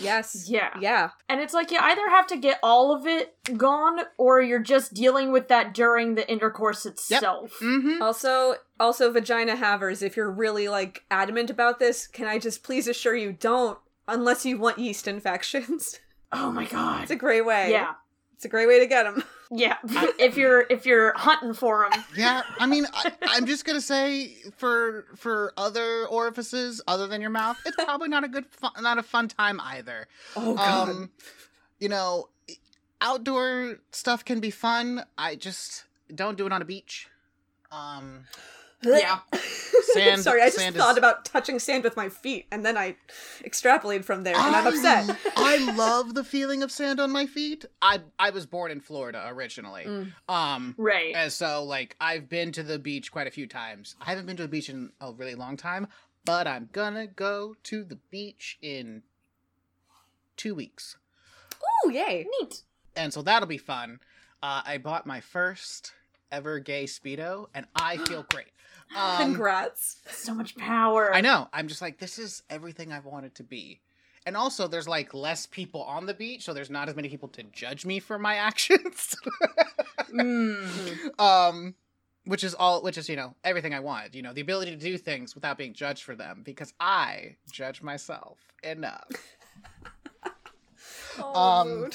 Yes. 0.00 0.48
Yeah. 0.48 0.70
Yeah. 0.80 1.10
And 1.28 1.40
it's 1.40 1.54
like 1.54 1.70
you 1.70 1.78
either 1.80 2.08
have 2.08 2.26
to 2.28 2.36
get 2.36 2.58
all 2.62 2.94
of 2.94 3.06
it 3.06 3.36
gone 3.56 4.00
or 4.18 4.40
you're 4.40 4.58
just 4.58 4.94
dealing 4.94 5.32
with 5.32 5.48
that 5.48 5.74
during 5.74 6.14
the 6.14 6.28
intercourse 6.30 6.86
itself. 6.86 7.56
Mm-hmm. 7.62 8.02
Also, 8.02 8.54
also 8.78 9.12
vagina 9.12 9.56
havers, 9.56 10.02
if 10.02 10.16
you're 10.16 10.30
really 10.30 10.68
like 10.68 11.04
adamant 11.10 11.50
about 11.50 11.78
this, 11.78 12.06
can 12.06 12.26
I 12.26 12.38
just 12.38 12.62
please 12.62 12.88
assure 12.88 13.16
you 13.16 13.32
don't 13.32 13.78
unless 14.08 14.44
you 14.44 14.58
want 14.58 14.78
yeast 14.78 15.06
infections. 15.08 15.98
Oh 16.32 16.52
my 16.52 16.64
god. 16.64 17.02
it's 17.02 17.10
a 17.10 17.16
great 17.16 17.44
way. 17.44 17.72
Yeah. 17.72 17.94
It's 18.40 18.46
a 18.46 18.48
great 18.48 18.66
way 18.66 18.78
to 18.80 18.86
get 18.86 19.02
them. 19.02 19.22
Yeah. 19.52 19.78
if 19.84 20.36
you're 20.36 20.64
if 20.70 20.86
you're 20.86 21.12
hunting 21.16 21.54
for 21.54 21.88
them. 21.90 22.04
Yeah, 22.16 22.42
I 22.60 22.66
mean, 22.66 22.86
I, 22.94 23.10
I'm 23.30 23.46
just 23.46 23.64
gonna 23.64 23.80
say 23.80 24.36
for 24.56 25.06
for 25.16 25.52
other 25.56 26.06
orifices 26.06 26.80
other 26.86 27.08
than 27.08 27.20
your 27.20 27.30
mouth, 27.30 27.58
it's 27.66 27.74
probably 27.74 28.08
not 28.08 28.22
a 28.22 28.28
good, 28.28 28.46
fun, 28.46 28.70
not 28.80 28.98
a 28.98 29.02
fun 29.02 29.26
time 29.26 29.60
either. 29.60 30.06
Oh 30.36 30.56
Um, 30.56 31.10
you 31.80 31.88
know, 31.88 32.28
outdoor 33.00 33.78
stuff 33.90 34.24
can 34.24 34.38
be 34.38 34.50
fun. 34.52 35.04
I 35.18 35.34
just 35.34 35.82
don't 36.14 36.38
do 36.38 36.46
it 36.46 36.52
on 36.52 36.62
a 36.62 36.64
beach. 36.64 37.08
Um, 37.72 38.26
Yeah. 38.82 39.18
Sand- 39.92 40.22
Sorry, 40.22 40.40
I 40.40 40.46
just 40.46 40.58
sand 40.58 40.76
thought 40.76 40.92
is- 40.92 40.98
about 40.98 41.24
touching 41.24 41.58
sand 41.58 41.82
with 41.84 41.96
my 41.96 42.08
feet, 42.08 42.46
and 42.52 42.64
then 42.64 42.76
I 42.76 42.96
extrapolated 43.42 44.04
from 44.04 44.22
there, 44.22 44.36
and 44.36 44.54
I'm 44.54 44.66
upset. 44.66 45.16
I 45.36 45.72
love 45.76 46.14
the 46.14 46.22
feeling 46.22 46.62
of 46.62 46.70
sand 46.70 47.00
on 47.00 47.10
my 47.10 47.26
feet. 47.26 47.64
I 47.82 48.00
I 48.18 48.30
was 48.30 48.46
born 48.46 48.70
in 48.70 48.80
Florida 48.80 49.24
originally. 49.28 49.84
Mm. 49.84 50.12
Um, 50.28 50.74
Right. 50.78 51.14
And 51.14 51.32
so, 51.32 51.64
like, 51.64 51.96
I've 52.00 52.28
been 52.28 52.52
to 52.52 52.62
the 52.62 52.78
beach 52.78 53.10
quite 53.10 53.26
a 53.26 53.30
few 53.32 53.46
times. 53.48 53.96
I 54.00 54.04
haven't 54.10 54.26
been 54.26 54.36
to 54.36 54.42
the 54.44 54.48
beach 54.48 54.68
in 54.68 54.92
a 55.00 55.12
really 55.12 55.34
long 55.34 55.56
time, 55.56 55.88
but 56.24 56.46
I'm 56.46 56.68
gonna 56.72 57.06
go 57.08 57.56
to 57.64 57.82
the 57.82 57.96
beach 58.10 58.58
in 58.62 59.02
two 60.36 60.54
weeks. 60.54 60.96
Ooh, 61.86 61.90
yay! 61.90 62.26
Neat. 62.40 62.62
And 62.96 63.12
so 63.12 63.22
that'll 63.22 63.48
be 63.48 63.58
fun. 63.58 63.98
Uh, 64.42 64.62
I 64.64 64.78
bought 64.78 65.06
my 65.06 65.20
first 65.20 65.92
ever 66.32 66.58
gay 66.58 66.84
Speedo, 66.84 67.46
and 67.54 67.66
I 67.76 67.96
feel 67.98 68.24
great. 68.30 68.46
Um, 68.96 69.18
Congrats. 69.18 70.00
So 70.10 70.34
much 70.34 70.56
power. 70.56 71.14
I 71.14 71.20
know. 71.20 71.48
I'm 71.52 71.68
just 71.68 71.80
like, 71.82 71.98
this 71.98 72.18
is 72.18 72.42
everything 72.50 72.92
I've 72.92 73.04
wanted 73.04 73.34
to 73.36 73.44
be. 73.44 73.80
And 74.26 74.36
also, 74.36 74.66
there's 74.68 74.88
like 74.88 75.14
less 75.14 75.46
people 75.46 75.82
on 75.82 76.06
the 76.06 76.14
beach, 76.14 76.42
so 76.44 76.52
there's 76.52 76.70
not 76.70 76.88
as 76.88 76.96
many 76.96 77.08
people 77.08 77.28
to 77.28 77.42
judge 77.44 77.86
me 77.86 78.00
for 78.00 78.18
my 78.18 78.34
actions. 78.48 79.14
Mm. 80.12 81.20
um 81.20 81.74
which 82.24 82.42
is 82.42 82.52
all 82.54 82.82
which 82.82 82.98
is 82.98 83.08
you 83.08 83.14
know 83.14 83.34
everything 83.44 83.72
i 83.72 83.78
want 83.80 84.12
you 84.12 84.22
know 84.22 84.32
the 84.32 84.40
ability 84.40 84.72
to 84.72 84.76
do 84.76 84.98
things 84.98 85.36
without 85.36 85.56
being 85.56 85.72
judged 85.72 86.02
for 86.02 86.16
them 86.16 86.42
because 86.44 86.74
i 86.80 87.36
judge 87.52 87.80
myself 87.80 88.38
enough 88.64 89.08
Oh, 91.18 91.34
Um. 91.34 91.90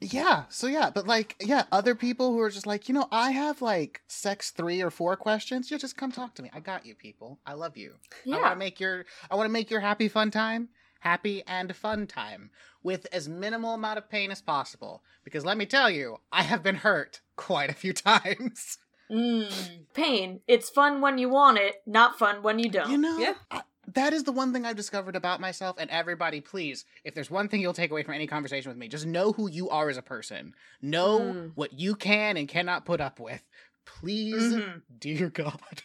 Yeah 0.00 0.44
so 0.48 0.66
yeah 0.66 0.88
but 0.90 1.06
like 1.06 1.36
yeah 1.40 1.64
other 1.70 1.94
people 1.94 2.32
who 2.32 2.40
are 2.40 2.50
just 2.50 2.66
like 2.66 2.88
you 2.88 2.94
know 2.94 3.06
i 3.12 3.32
have 3.32 3.60
like 3.60 4.00
sex 4.08 4.50
three 4.50 4.80
or 4.80 4.90
four 4.90 5.14
questions 5.16 5.70
yeah 5.70 5.76
just 5.76 5.96
come 5.96 6.10
talk 6.10 6.34
to 6.34 6.42
me 6.42 6.50
i 6.54 6.60
got 6.60 6.86
you 6.86 6.94
people 6.94 7.38
i 7.46 7.52
love 7.52 7.76
you 7.76 7.94
yeah. 8.24 8.36
i 8.36 8.40
want 8.40 8.52
to 8.52 8.58
make 8.58 8.80
your 8.80 9.04
i 9.30 9.34
want 9.34 9.46
to 9.46 9.52
make 9.52 9.70
your 9.70 9.80
happy 9.80 10.08
fun 10.08 10.30
time 10.30 10.68
happy 11.00 11.42
and 11.46 11.76
fun 11.76 12.06
time 12.06 12.50
with 12.82 13.06
as 13.12 13.28
minimal 13.28 13.74
amount 13.74 13.98
of 13.98 14.08
pain 14.08 14.30
as 14.30 14.40
possible 14.40 15.02
because 15.22 15.44
let 15.44 15.58
me 15.58 15.66
tell 15.66 15.90
you 15.90 16.16
i 16.32 16.42
have 16.42 16.62
been 16.62 16.76
hurt 16.76 17.20
quite 17.36 17.68
a 17.70 17.74
few 17.74 17.92
times 17.92 18.78
Mm. 19.10 19.52
Pain. 19.92 20.40
It's 20.46 20.70
fun 20.70 21.00
when 21.00 21.18
you 21.18 21.28
want 21.28 21.58
it, 21.58 21.82
not 21.84 22.16
fun 22.16 22.44
when 22.44 22.60
you 22.60 22.70
don't. 22.70 22.90
You 22.90 22.98
know, 22.98 23.18
Yeah. 23.18 23.34
I- 23.50 23.62
that 23.94 24.12
is 24.12 24.24
the 24.24 24.32
one 24.32 24.52
thing 24.52 24.64
I've 24.66 24.76
discovered 24.76 25.16
about 25.16 25.40
myself. 25.40 25.76
And 25.78 25.90
everybody, 25.90 26.40
please, 26.40 26.84
if 27.04 27.14
there's 27.14 27.30
one 27.30 27.48
thing 27.48 27.60
you'll 27.60 27.72
take 27.72 27.90
away 27.90 28.02
from 28.02 28.14
any 28.14 28.26
conversation 28.26 28.68
with 28.70 28.78
me, 28.78 28.88
just 28.88 29.06
know 29.06 29.32
who 29.32 29.50
you 29.50 29.70
are 29.70 29.88
as 29.88 29.96
a 29.96 30.02
person. 30.02 30.54
Know 30.82 31.20
Mm. 31.20 31.52
what 31.54 31.72
you 31.72 31.94
can 31.94 32.36
and 32.36 32.48
cannot 32.48 32.84
put 32.84 33.00
up 33.00 33.18
with. 33.20 33.42
Please, 33.84 34.52
Mhm. 34.54 34.82
dear 34.98 35.28
God. 35.34 35.82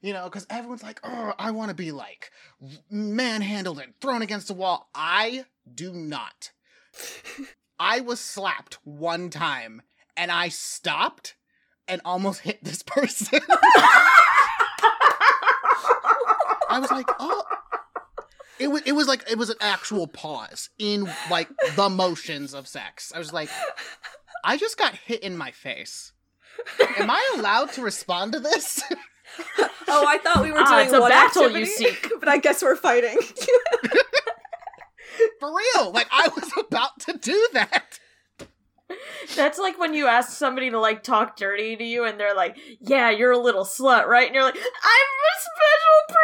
You 0.00 0.12
know, 0.12 0.24
because 0.24 0.46
everyone's 0.48 0.82
like, 0.82 1.00
oh, 1.04 1.34
I 1.38 1.50
want 1.50 1.68
to 1.70 1.74
be 1.74 1.90
like 1.92 2.30
manhandled 2.90 3.80
and 3.80 3.92
thrown 4.00 4.22
against 4.22 4.46
the 4.48 4.54
wall. 4.54 4.88
I 4.94 5.44
do 5.72 5.92
not. 5.92 6.52
I 7.80 8.00
was 8.00 8.20
slapped 8.20 8.78
one 8.84 9.30
time 9.30 9.82
and 10.16 10.30
I 10.32 10.48
stopped 10.48 11.34
and 11.86 12.00
almost 12.04 12.40
hit 12.40 12.62
this 12.64 12.82
person. 12.82 13.40
I 16.68 16.78
was 16.78 16.90
like, 16.90 17.08
oh. 17.18 17.44
It 18.58 18.68
was, 18.68 18.82
it 18.86 18.92
was 18.92 19.06
like 19.06 19.22
it 19.30 19.38
was 19.38 19.50
an 19.50 19.56
actual 19.60 20.08
pause 20.08 20.70
in 20.78 21.08
like 21.30 21.48
the 21.76 21.88
motions 21.88 22.54
of 22.54 22.66
sex. 22.66 23.12
I 23.14 23.18
was 23.20 23.32
like, 23.32 23.48
I 24.44 24.56
just 24.56 24.76
got 24.76 24.96
hit 24.96 25.22
in 25.22 25.36
my 25.36 25.52
face. 25.52 26.12
Am 26.98 27.08
I 27.08 27.34
allowed 27.36 27.70
to 27.74 27.82
respond 27.82 28.32
to 28.32 28.40
this? 28.40 28.82
Oh, 29.90 30.04
I 30.06 30.18
thought 30.18 30.42
we 30.42 30.50
were 30.50 30.58
Ah, 30.58 30.70
doing 30.70 30.84
it's 30.86 30.92
a 30.94 31.00
one 31.00 31.10
battle 31.10 31.42
you 31.42 31.48
activity, 31.48 31.70
seek. 31.70 32.10
but 32.20 32.28
I 32.28 32.38
guess 32.38 32.62
we're 32.62 32.76
fighting. 32.76 33.18
For 35.40 35.54
real? 35.54 35.92
Like 35.92 36.08
I 36.10 36.28
was 36.34 36.50
about 36.58 36.98
to 37.00 37.12
do 37.18 37.48
that. 37.52 38.00
That's 39.36 39.58
like 39.58 39.78
when 39.78 39.92
you 39.94 40.06
ask 40.06 40.30
somebody 40.30 40.70
to 40.70 40.80
like 40.80 41.02
talk 41.02 41.36
dirty 41.36 41.76
to 41.76 41.84
you 41.84 42.04
and 42.04 42.18
they're 42.18 42.34
like, 42.34 42.56
"Yeah, 42.80 43.10
you're 43.10 43.32
a 43.32 43.38
little 43.38 43.64
slut, 43.64 44.06
right?" 44.06 44.26
And 44.26 44.34
you're 44.34 44.44
like, 44.44 44.56
"I'm 44.56 45.08
a 45.28 45.34
special 45.40 46.16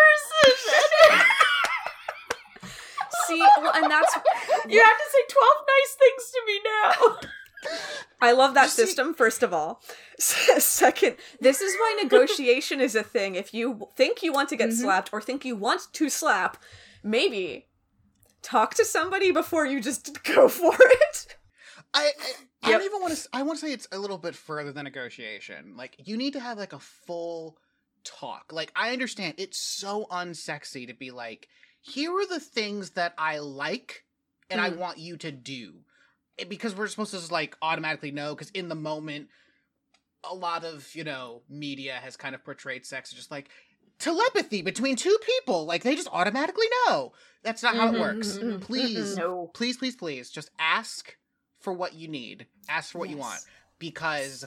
person." 1.11 1.26
See, 3.26 3.42
well, 3.61 3.73
and 3.75 3.90
that's 3.90 4.14
you 4.68 4.83
have 4.83 4.99
to 4.99 5.04
say 5.11 5.18
12 5.28 5.49
nice 5.68 5.97
things 5.99 6.30
to 6.30 6.40
me 6.47 6.61
now. 6.64 7.18
I 8.21 8.33
love 8.33 8.54
that 8.54 8.71
see- 8.71 8.83
system, 8.85 9.14
first 9.14 9.42
of 9.42 9.52
all. 9.54 9.80
Second, 10.18 11.16
this 11.40 11.61
is 11.61 11.75
why 11.76 11.99
negotiation 12.02 12.80
is 12.80 12.94
a 12.94 13.02
thing. 13.02 13.35
If 13.35 13.54
you 13.54 13.88
think 13.97 14.23
you 14.23 14.33
want 14.33 14.49
to 14.50 14.56
get 14.56 14.71
Mhm. 14.71 14.80
slapped 14.80 15.11
or 15.12 15.21
think 15.21 15.44
you 15.44 15.56
want 15.56 15.83
to 15.92 16.09
slap, 16.11 16.62
maybe 17.02 17.68
talk 18.42 18.75
to 18.75 18.85
somebody 18.85 19.30
before 19.30 19.64
you 19.66 19.80
just 19.80 20.23
go 20.25 20.49
for 20.49 20.75
it. 20.78 21.37
I 21.94 22.12
I, 22.64 22.68
I 22.68 22.73
don't 22.73 22.83
even 22.85 23.00
want 23.00 23.14
to. 23.16 23.28
I 23.33 23.42
want 23.42 23.59
to 23.61 23.66
say 23.66 23.73
it's 23.73 23.88
a 23.92 23.99
little 23.99 24.18
bit 24.18 24.35
further 24.35 24.73
than 24.73 24.85
negotiation. 24.85 25.76
Like 25.76 25.97
you 26.04 26.16
need 26.16 26.33
to 26.35 26.40
have 26.40 26.59
like 26.59 26.73
a 26.73 26.78
full 26.78 27.59
talk. 28.04 28.52
Like 28.52 28.73
I 28.76 28.92
understand 28.92 29.35
it's 29.38 29.59
so 29.59 30.06
unsexy 30.11 30.87
to 30.87 30.94
be 30.94 31.11
like, 31.11 31.49
here 31.80 32.12
are 32.12 32.26
the 32.26 32.40
things 32.40 32.90
that 32.90 33.14
I 33.18 33.38
like 33.38 34.04
and 34.50 34.61
I 34.61 34.71
Mm. 34.71 34.76
want 34.76 34.99
you 34.99 35.16
to 35.18 35.30
do, 35.33 35.75
Eh, 36.38 36.44
because 36.44 36.75
we're 36.76 36.87
supposed 36.88 37.12
to 37.12 37.18
just 37.18 37.33
like 37.33 37.56
automatically 37.62 38.11
know. 38.11 38.35
Because 38.35 38.50
in 38.50 38.68
the 38.68 38.75
moment, 38.75 39.28
a 40.23 40.35
lot 40.35 40.64
of 40.64 40.94
you 40.94 41.04
know 41.04 41.42
media 41.49 41.94
has 41.94 42.16
kind 42.16 42.35
of 42.35 42.44
portrayed 42.44 42.85
sex 42.87 43.12
as 43.12 43.16
just 43.16 43.30
like 43.30 43.49
telepathy 43.99 44.61
between 44.62 44.97
two 44.97 45.16
people. 45.25 45.64
Like 45.66 45.83
they 45.83 45.94
just 45.94 46.09
automatically 46.12 46.66
know. 46.87 47.12
That's 47.42 47.62
not 47.62 47.75
how 47.76 47.92
it 47.94 48.00
works. 48.00 48.33
mhm, 48.38 48.54
mhm, 48.56 48.61
Please 48.61 49.16
no. 49.16 49.50
please, 49.54 49.76
please, 49.76 49.97
please, 49.97 50.30
just 50.30 50.50
ask 50.59 51.16
for 51.64 51.73
what 51.73 51.94
you 51.94 52.06
need. 52.06 52.47
Ask 52.68 52.92
for 52.92 52.99
what 52.99 53.09
you 53.09 53.16
want 53.16 53.40
because 53.78 54.47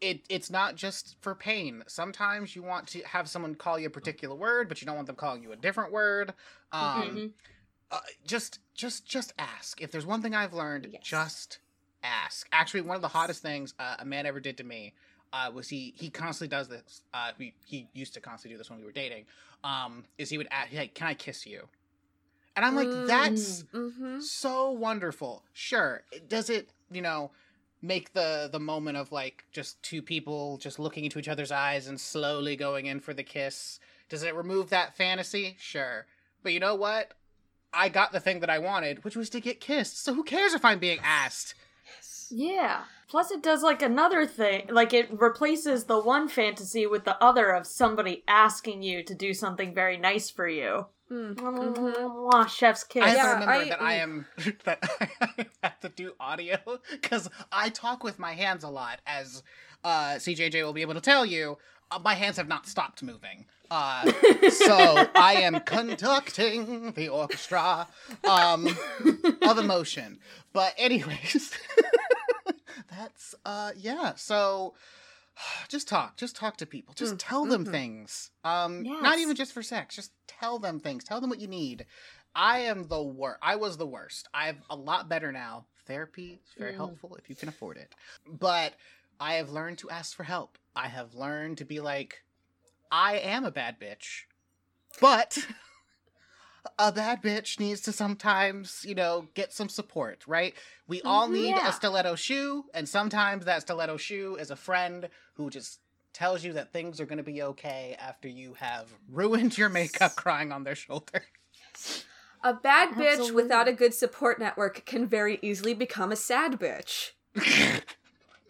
it 0.00 0.20
it's 0.28 0.50
not 0.50 0.76
just 0.76 1.16
for 1.20 1.34
pain. 1.34 1.82
Sometimes 1.88 2.54
you 2.54 2.62
want 2.62 2.86
to 2.88 3.00
have 3.02 3.28
someone 3.28 3.54
call 3.54 3.78
you 3.78 3.88
a 3.88 3.90
particular 3.90 4.36
word, 4.36 4.68
but 4.68 4.80
you 4.80 4.86
don't 4.86 4.94
want 4.94 5.06
them 5.06 5.16
calling 5.16 5.42
you 5.42 5.52
a 5.52 5.56
different 5.56 5.90
word. 5.90 6.34
Um, 6.70 6.80
Mhm. 6.80 7.32
uh, 7.90 7.98
just 8.26 8.60
just 8.74 9.04
just 9.06 9.32
ask. 9.38 9.80
If 9.80 9.90
there's 9.90 10.06
one 10.06 10.22
thing 10.22 10.34
I've 10.34 10.52
learned, 10.54 10.88
Yes. 10.92 11.02
just 11.02 11.58
ask. 12.02 12.46
Actually, 12.52 12.82
one 12.82 12.96
of 12.96 13.02
the 13.02 13.08
hottest 13.08 13.42
things 13.42 13.74
uh, 13.78 13.96
a 13.98 14.04
man 14.04 14.26
ever 14.26 14.38
did 14.40 14.56
to 14.58 14.64
me 14.64 14.94
uh, 15.32 15.50
was 15.52 15.68
he 15.68 15.94
he 15.96 16.10
constantly 16.10 16.54
does 16.54 16.68
this. 16.68 17.02
Uh, 17.12 17.32
he 17.38 17.54
he 17.64 17.88
used 17.94 18.14
to 18.14 18.20
constantly 18.20 18.54
do 18.54 18.58
this 18.58 18.70
when 18.70 18.78
we 18.78 18.84
were 18.84 18.92
dating. 18.92 19.24
Um, 19.64 20.04
is 20.18 20.28
he 20.30 20.38
would 20.38 20.48
ask, 20.50 20.68
"Hey, 20.70 20.88
can 20.88 21.06
I 21.08 21.14
kiss 21.14 21.46
you?" 21.46 21.68
And 22.60 22.66
I'm 22.66 22.76
like, 22.76 22.88
Mm. 22.88 23.06
that's 23.06 23.62
Mm-hmm. 23.72 24.20
so 24.20 24.70
wonderful. 24.70 25.42
Sure. 25.54 26.02
Does 26.28 26.50
it, 26.50 26.68
you 26.90 27.00
know, 27.00 27.30
make 27.80 28.12
the 28.12 28.50
the 28.52 28.60
moment 28.60 28.98
of 28.98 29.10
like 29.12 29.44
just 29.50 29.82
two 29.82 30.02
people 30.02 30.58
just 30.58 30.78
looking 30.78 31.04
into 31.04 31.18
each 31.18 31.28
other's 31.28 31.50
eyes 31.50 31.86
and 31.88 31.98
slowly 31.98 32.56
going 32.56 32.84
in 32.84 33.00
for 33.00 33.14
the 33.14 33.22
kiss? 33.22 33.80
Does 34.10 34.22
it 34.22 34.34
remove 34.34 34.68
that 34.68 34.94
fantasy? 34.94 35.56
Sure. 35.58 36.04
But 36.42 36.52
you 36.52 36.60
know 36.60 36.74
what? 36.74 37.12
I 37.72 37.88
got 37.88 38.12
the 38.12 38.20
thing 38.20 38.40
that 38.40 38.50
I 38.50 38.58
wanted, 38.58 39.04
which 39.04 39.16
was 39.16 39.30
to 39.30 39.40
get 39.40 39.60
kissed. 39.60 40.02
So 40.04 40.12
who 40.12 40.22
cares 40.24 40.52
if 40.52 40.64
I'm 40.64 40.80
being 40.80 40.98
asked? 41.02 41.54
Yeah. 42.30 42.84
Plus, 43.08 43.30
it 43.32 43.42
does 43.42 43.62
like 43.62 43.82
another 43.82 44.24
thing. 44.24 44.68
Like, 44.70 44.92
it 44.92 45.08
replaces 45.20 45.84
the 45.84 45.98
one 45.98 46.28
fantasy 46.28 46.86
with 46.86 47.04
the 47.04 47.20
other 47.22 47.50
of 47.50 47.66
somebody 47.66 48.22
asking 48.28 48.82
you 48.82 49.02
to 49.02 49.14
do 49.14 49.34
something 49.34 49.74
very 49.74 49.96
nice 49.96 50.30
for 50.30 50.48
you. 50.48 50.86
Mm, 51.10 51.34
Mwah, 51.34 51.74
mhm. 51.76 51.94
mwah, 51.96 52.48
chef's 52.48 52.84
kiss. 52.84 53.02
I 53.02 53.08
have 53.08 53.16
Yeah, 53.16 53.22
to 53.24 53.32
remember 53.40 53.52
I- 53.54 53.68
that 53.70 53.82
I 53.82 53.94
am 53.94 54.26
that 54.64 54.78
I 55.00 55.46
have 55.64 55.80
to 55.80 55.88
do 55.88 56.12
audio 56.20 56.58
because 56.92 57.28
I 57.50 57.68
talk 57.70 58.04
with 58.04 58.20
my 58.20 58.34
hands 58.34 58.62
a 58.62 58.68
lot, 58.68 59.00
as 59.06 59.42
uh, 59.82 60.14
CJJ 60.18 60.62
will 60.62 60.72
be 60.72 60.82
able 60.82 60.94
to 60.94 61.00
tell 61.00 61.26
you. 61.26 61.58
uh, 61.90 61.98
my 61.98 62.14
hands 62.14 62.36
have 62.36 62.46
not 62.46 62.68
stopped 62.68 63.02
moving. 63.02 63.46
Uh, 63.72 64.10
so 64.50 65.08
I 65.16 65.34
am 65.42 65.60
conducting 65.60 66.92
the 66.92 67.08
orchestra 67.08 67.88
um, 68.22 68.68
of 69.42 69.58
emotion. 69.58 70.20
But 70.52 70.74
anyways, 70.78 71.50
that's 72.90 73.34
uh 73.44 73.72
yeah. 73.76 74.14
So 74.16 74.74
just 75.68 75.88
talk, 75.88 76.16
just 76.16 76.36
talk 76.36 76.56
to 76.58 76.66
people. 76.66 76.94
Just 76.94 77.14
Mm, 77.14 77.18
tell 77.18 77.44
them 77.44 77.64
mhm. 77.64 77.70
things. 77.70 78.30
Um 78.44 78.82
not 79.02 79.18
even 79.18 79.36
just 79.36 79.52
for 79.52 79.62
sex. 79.62 79.94
Just 79.96 80.12
tell 80.26 80.58
them 80.58 80.80
things. 80.80 81.04
Tell 81.04 81.20
them 81.20 81.30
what 81.30 81.40
you 81.40 81.48
need. 81.48 81.86
I 82.34 82.60
am 82.60 82.84
the 82.88 83.02
worst. 83.02 83.38
I 83.42 83.56
was 83.56 83.76
the 83.76 83.86
worst. 83.86 84.28
I'm 84.32 84.58
a 84.70 84.76
lot 84.76 85.08
better 85.08 85.32
now. 85.32 85.66
Therapy 85.86 86.40
is 86.46 86.54
very 86.56 86.72
Mm. 86.72 86.76
helpful 86.76 87.16
if 87.16 87.28
you 87.28 87.34
can 87.34 87.48
afford 87.48 87.76
it. 87.76 87.92
But 88.26 88.74
I 89.18 89.34
have 89.34 89.50
learned 89.50 89.78
to 89.78 89.90
ask 89.90 90.16
for 90.16 90.22
help. 90.24 90.56
I 90.76 90.88
have 90.88 91.14
learned 91.14 91.58
to 91.58 91.64
be 91.64 91.80
like, 91.80 92.22
I 92.92 93.18
am 93.18 93.44
a 93.44 93.50
bad 93.50 93.78
bitch, 93.80 94.22
but 95.00 95.38
a 96.78 96.92
bad 96.92 97.22
bitch 97.22 97.58
needs 97.58 97.80
to 97.82 97.92
sometimes, 97.92 98.84
you 98.86 98.94
know, 98.94 99.28
get 99.34 99.52
some 99.52 99.68
support, 99.68 100.24
right? 100.26 100.54
We 100.86 101.00
all 101.02 101.28
Mhm. 101.28 101.32
need 101.32 101.48
Yeah. 101.50 101.68
a 101.68 101.72
stiletto 101.72 102.14
shoe, 102.16 102.66
and 102.74 102.88
sometimes 102.88 103.44
that 103.46 103.62
stiletto 103.62 103.96
shoe 103.96 104.36
is 104.36 104.50
a 104.50 104.56
friend 104.56 105.08
who 105.34 105.50
just 105.50 105.80
tells 106.12 106.42
you 106.44 106.52
that 106.54 106.72
things 106.72 107.00
are 107.00 107.06
going 107.06 107.18
to 107.18 107.24
be 107.24 107.42
okay 107.42 107.96
after 107.98 108.28
you 108.28 108.54
have 108.54 108.88
ruined 109.08 109.56
your 109.56 109.68
makeup 109.68 110.16
crying 110.16 110.52
on 110.52 110.64
their 110.64 110.74
shoulder. 110.74 111.24
A 112.42 112.52
bad 112.54 112.90
bitch 112.90 113.12
Absolutely. 113.12 113.42
without 113.42 113.68
a 113.68 113.72
good 113.72 113.94
support 113.94 114.38
network 114.38 114.84
can 114.86 115.06
very 115.06 115.38
easily 115.42 115.72
become 115.74 116.10
a 116.12 116.16
sad 116.16 116.58
bitch. 116.58 117.10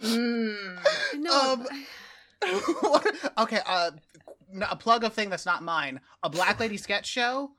Mm. 0.02 0.82
No, 1.18 1.52
Um, 1.52 1.66
okay, 3.38 3.60
uh, 3.66 3.90
n- 4.50 4.62
a 4.70 4.74
plug 4.74 5.04
of 5.04 5.12
thing 5.12 5.28
that's 5.28 5.44
not 5.44 5.62
mine. 5.62 6.00
A 6.22 6.30
Black 6.30 6.58
Lady 6.58 6.78
sketch 6.78 7.06
show, 7.06 7.50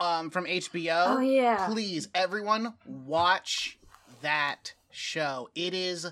um, 0.00 0.30
from 0.30 0.46
HBO. 0.46 1.16
Oh 1.16 1.20
yeah. 1.20 1.66
Please, 1.68 2.08
everyone, 2.14 2.74
watch 2.86 3.78
that 4.22 4.74
show. 4.90 5.50
It 5.54 5.74
is 5.74 6.06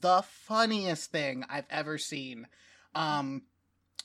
the 0.00 0.22
funniest 0.22 1.10
thing 1.10 1.44
I've 1.48 1.66
ever 1.70 1.98
seen. 1.98 2.46
Um, 2.94 3.42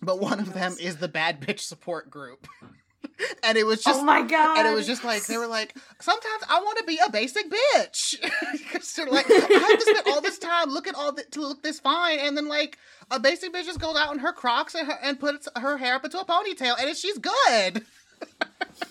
but 0.02 0.20
one 0.20 0.40
of 0.40 0.54
them 0.54 0.76
is 0.80 0.98
the 0.98 1.08
Bad 1.08 1.42
Bitch 1.42 1.60
Support 1.62 2.10
Group, 2.10 2.48
and 3.44 3.58
it 3.58 3.66
was 3.66 3.84
just 3.84 4.02
oh 4.02 4.04
my 4.04 4.22
god. 4.22 4.60
and 4.60 4.68
it 4.68 4.74
was 4.74 4.86
just 4.86 5.04
like 5.04 5.26
they 5.26 5.38
were 5.38 5.48
like, 5.48 5.76
sometimes 6.00 6.44
I 6.50 6.60
want 6.60 6.78
to 6.80 6.84
be 6.86 7.00
a 7.06 7.10
basic 7.10 7.46
bitch 7.50 8.16
because 8.54 8.94
they're 8.94 9.08
like, 9.08 9.26
I 9.30 9.34
have 9.34 9.80
to 9.80 9.82
spend 9.82 10.08
all 10.08 10.22
this 10.22 10.38
time 10.38 10.70
looking 10.70 10.96
all 10.96 11.14
th- 11.14 11.30
to 11.32 11.42
look 11.42 11.64
this 11.64 11.80
fine, 11.80 12.20
and 12.20 12.38
then 12.38 12.48
like 12.48 12.78
a 13.10 13.20
basic 13.20 13.54
bitch 13.54 13.66
just 13.66 13.80
goes 13.80 13.96
out 13.96 14.14
in 14.14 14.20
her 14.20 14.34
Crocs 14.34 14.76
and, 14.76 14.88
her, 14.88 15.00
and 15.02 15.20
puts 15.20 15.48
her 15.56 15.78
hair 15.78 15.96
up 15.96 16.06
into 16.06 16.20
a 16.20 16.26
ponytail, 16.26 16.76
and 16.80 16.96
she's 16.96 17.18
good. 17.18 17.86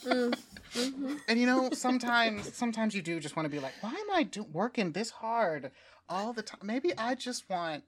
Mm, 0.04 0.34
mhm. 0.74 1.18
And 1.28 1.40
you 1.40 1.46
know, 1.46 1.70
sometimes 1.72 2.54
sometimes 2.54 2.94
you 2.94 3.02
do 3.02 3.20
just 3.20 3.36
want 3.36 3.46
to 3.46 3.50
be 3.50 3.58
like, 3.60 3.72
why 3.80 3.90
am 3.90 4.10
I 4.12 4.22
do- 4.24 4.46
working 4.52 4.92
this 4.92 5.10
hard 5.10 5.70
all 6.08 6.32
the 6.32 6.42
time? 6.42 6.60
Maybe 6.62 6.92
I 6.96 7.14
just 7.14 7.48
want 7.48 7.84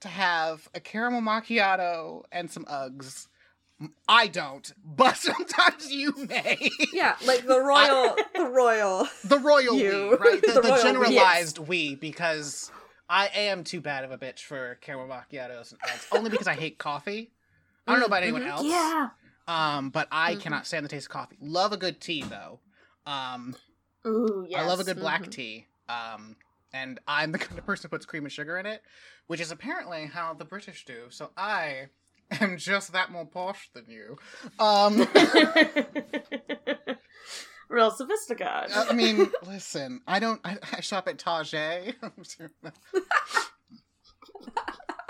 to 0.00 0.08
have 0.08 0.68
a 0.74 0.80
caramel 0.80 1.20
macchiato 1.22 2.22
and 2.32 2.50
some 2.50 2.64
Uggs. 2.66 3.28
I 4.08 4.28
don't, 4.28 4.72
but 4.84 5.16
sometimes 5.28 5.90
you 5.92 6.14
may. 6.28 6.70
yeah, 6.92 7.16
like 7.26 7.44
the 7.46 7.60
royal, 7.60 8.16
the 8.34 8.44
royal. 8.46 9.08
The 9.24 9.38
royal 9.38 9.74
You. 9.76 10.16
we, 10.20 10.26
right? 10.30 10.40
The, 10.46 10.52
The 10.52 10.60
the, 10.60 10.68
royal 10.68 10.76
we. 10.76 10.82
generalized 10.82 11.58
we, 11.58 11.94
because 11.96 12.70
I 13.08 13.28
am 13.34 13.64
too 13.64 13.80
bad 13.80 14.04
of 14.04 14.12
a 14.12 14.18
bitch 14.18 14.40
for 14.40 14.76
caramel 14.80 15.08
macchiatos 15.08 15.72
and 15.72 15.80
Uggs. 15.80 16.06
Only 16.16 16.30
because 16.30 16.46
I 16.46 16.54
hate 16.54 16.78
coffee. 16.78 17.32
I 17.86 17.90
don't 17.92 18.00
know 18.00 18.06
about 18.06 18.22
anyone 18.22 18.42
Mhm. 18.42 18.48
else. 18.48 18.64
yeah. 18.64 19.08
Um, 19.46 19.90
but 19.90 20.08
I 20.10 20.34
Mhm. 20.36 20.40
cannot 20.40 20.66
stand 20.66 20.84
the 20.84 20.88
taste 20.88 21.06
of 21.06 21.12
coffee. 21.12 21.36
Love 21.40 21.72
a 21.72 21.76
good 21.76 22.00
tea 22.00 22.22
though. 22.22 22.60
Um, 23.06 23.54
Ooh 24.06 24.46
yes. 24.48 24.60
I 24.62 24.66
love 24.66 24.80
a 24.80 24.84
good 24.84 24.98
black 24.98 25.22
Mhm. 25.24 25.30
tea. 25.30 25.66
Um, 25.88 26.36
and 26.72 26.98
I'm 27.06 27.32
the 27.32 27.38
kind 27.46 27.58
of 27.58 27.66
person 27.66 27.88
who 27.90 27.96
puts 27.96 28.06
cream 28.06 28.24
and 28.24 28.32
sugar 28.32 28.56
in 28.58 28.66
it, 28.66 28.82
which 29.26 29.40
is 29.40 29.50
apparently 29.50 30.06
how 30.06 30.32
the 30.34 30.44
British 30.44 30.84
do. 30.86 31.06
So 31.10 31.30
I 31.36 31.88
am 32.40 32.56
just 32.56 32.92
that 32.92 33.10
more 33.10 33.26
posh 33.26 33.70
than 33.74 33.84
you. 33.88 34.16
Um. 34.58 35.06
Real 37.68 37.90
sophisticated. 37.90 38.70
I 38.72 38.92
mean, 38.92 39.30
listen, 39.46 40.00
I 40.06 40.20
don't. 40.20 40.40
I, 40.44 40.58
I 40.72 40.80
shop 40.80 41.08
at 41.08 41.16
Tajay. 41.18 41.94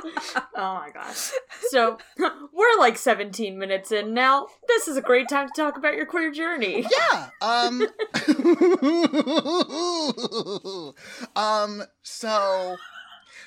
oh 0.37 0.75
my 0.75 0.91
gosh. 0.93 1.31
So 1.71 1.99
we're 2.53 2.79
like 2.79 2.97
17 2.99 3.59
minutes 3.59 3.93
in 3.93 4.15
now. 4.15 4.47
This 4.69 4.89
is 4.89 4.97
a 4.97 5.03
great 5.03 5.29
time 5.29 5.49
to 5.49 5.53
talk 5.61 5.77
about 5.77 5.95
your 5.95 6.07
queer 6.07 6.31
journey. 6.33 6.87
yeah. 6.91 7.31
Um. 7.41 7.87
um. 11.37 11.83
So 12.03 12.77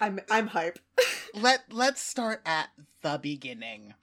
I'm 0.01 0.19
I'm 0.29 0.47
hype. 0.47 0.79
let 1.33 1.63
let's 1.71 2.01
start 2.01 2.41
at 2.45 2.69
the 3.01 3.19
beginning. 3.21 3.93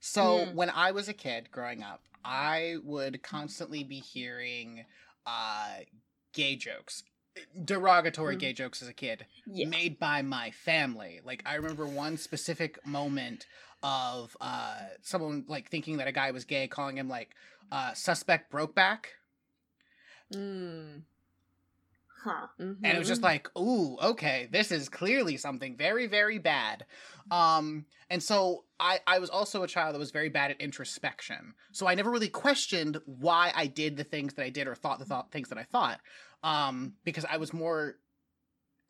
So 0.00 0.46
Mm. 0.46 0.54
when 0.54 0.70
I 0.70 0.92
was 0.92 1.08
a 1.08 1.12
kid 1.14 1.50
growing 1.50 1.82
up, 1.82 2.02
I 2.24 2.76
would 2.84 3.22
constantly 3.22 3.84
be 3.84 3.98
hearing 4.00 4.84
uh 5.26 5.78
gay 6.32 6.56
jokes. 6.56 7.02
Derogatory 7.64 8.36
Mm. 8.36 8.40
gay 8.40 8.52
jokes 8.52 8.82
as 8.82 8.88
a 8.88 8.92
kid. 8.92 9.26
Yeah. 9.46 9.66
made 9.66 9.98
by 9.98 10.22
my 10.22 10.50
family. 10.50 11.20
Like 11.24 11.42
I 11.46 11.54
remember 11.54 11.86
one 11.86 12.16
specific 12.16 12.84
moment 12.86 13.46
of 13.82 14.36
uh 14.40 14.78
someone 15.02 15.44
like 15.48 15.68
thinking 15.70 15.98
that 15.98 16.08
a 16.08 16.12
guy 16.12 16.30
was 16.32 16.44
gay, 16.44 16.66
calling 16.68 16.98
him 16.98 17.08
like 17.08 17.30
uh 17.70 17.94
suspect 17.94 18.50
brokeback. 18.52 19.06
Mm. 20.32 21.02
Huh. 22.24 22.48
And 22.58 22.84
it 22.84 22.98
was 22.98 23.06
just 23.06 23.22
like, 23.22 23.48
ooh, 23.56 23.96
okay, 24.02 24.48
this 24.50 24.72
is 24.72 24.88
clearly 24.88 25.36
something 25.36 25.76
very, 25.76 26.08
very 26.08 26.38
bad. 26.38 26.84
Um, 27.30 27.86
and 28.10 28.20
so 28.20 28.64
I, 28.80 28.98
I 29.06 29.20
was 29.20 29.30
also 29.30 29.62
a 29.62 29.68
child 29.68 29.94
that 29.94 30.00
was 30.00 30.10
very 30.10 30.28
bad 30.28 30.50
at 30.50 30.60
introspection. 30.60 31.54
So 31.70 31.86
I 31.86 31.94
never 31.94 32.10
really 32.10 32.28
questioned 32.28 33.00
why 33.06 33.52
I 33.54 33.68
did 33.68 33.96
the 33.96 34.02
things 34.04 34.34
that 34.34 34.44
I 34.44 34.50
did 34.50 34.66
or 34.66 34.74
thought 34.74 34.98
the 34.98 35.04
thought 35.04 35.30
things 35.30 35.48
that 35.50 35.58
I 35.58 35.62
thought. 35.62 36.00
Um, 36.42 36.94
because 37.04 37.24
I 37.28 37.36
was 37.36 37.52
more 37.52 37.96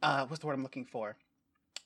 uh 0.02 0.26
what's 0.26 0.40
the 0.40 0.46
word 0.46 0.54
I'm 0.54 0.62
looking 0.62 0.84
for? 0.84 1.16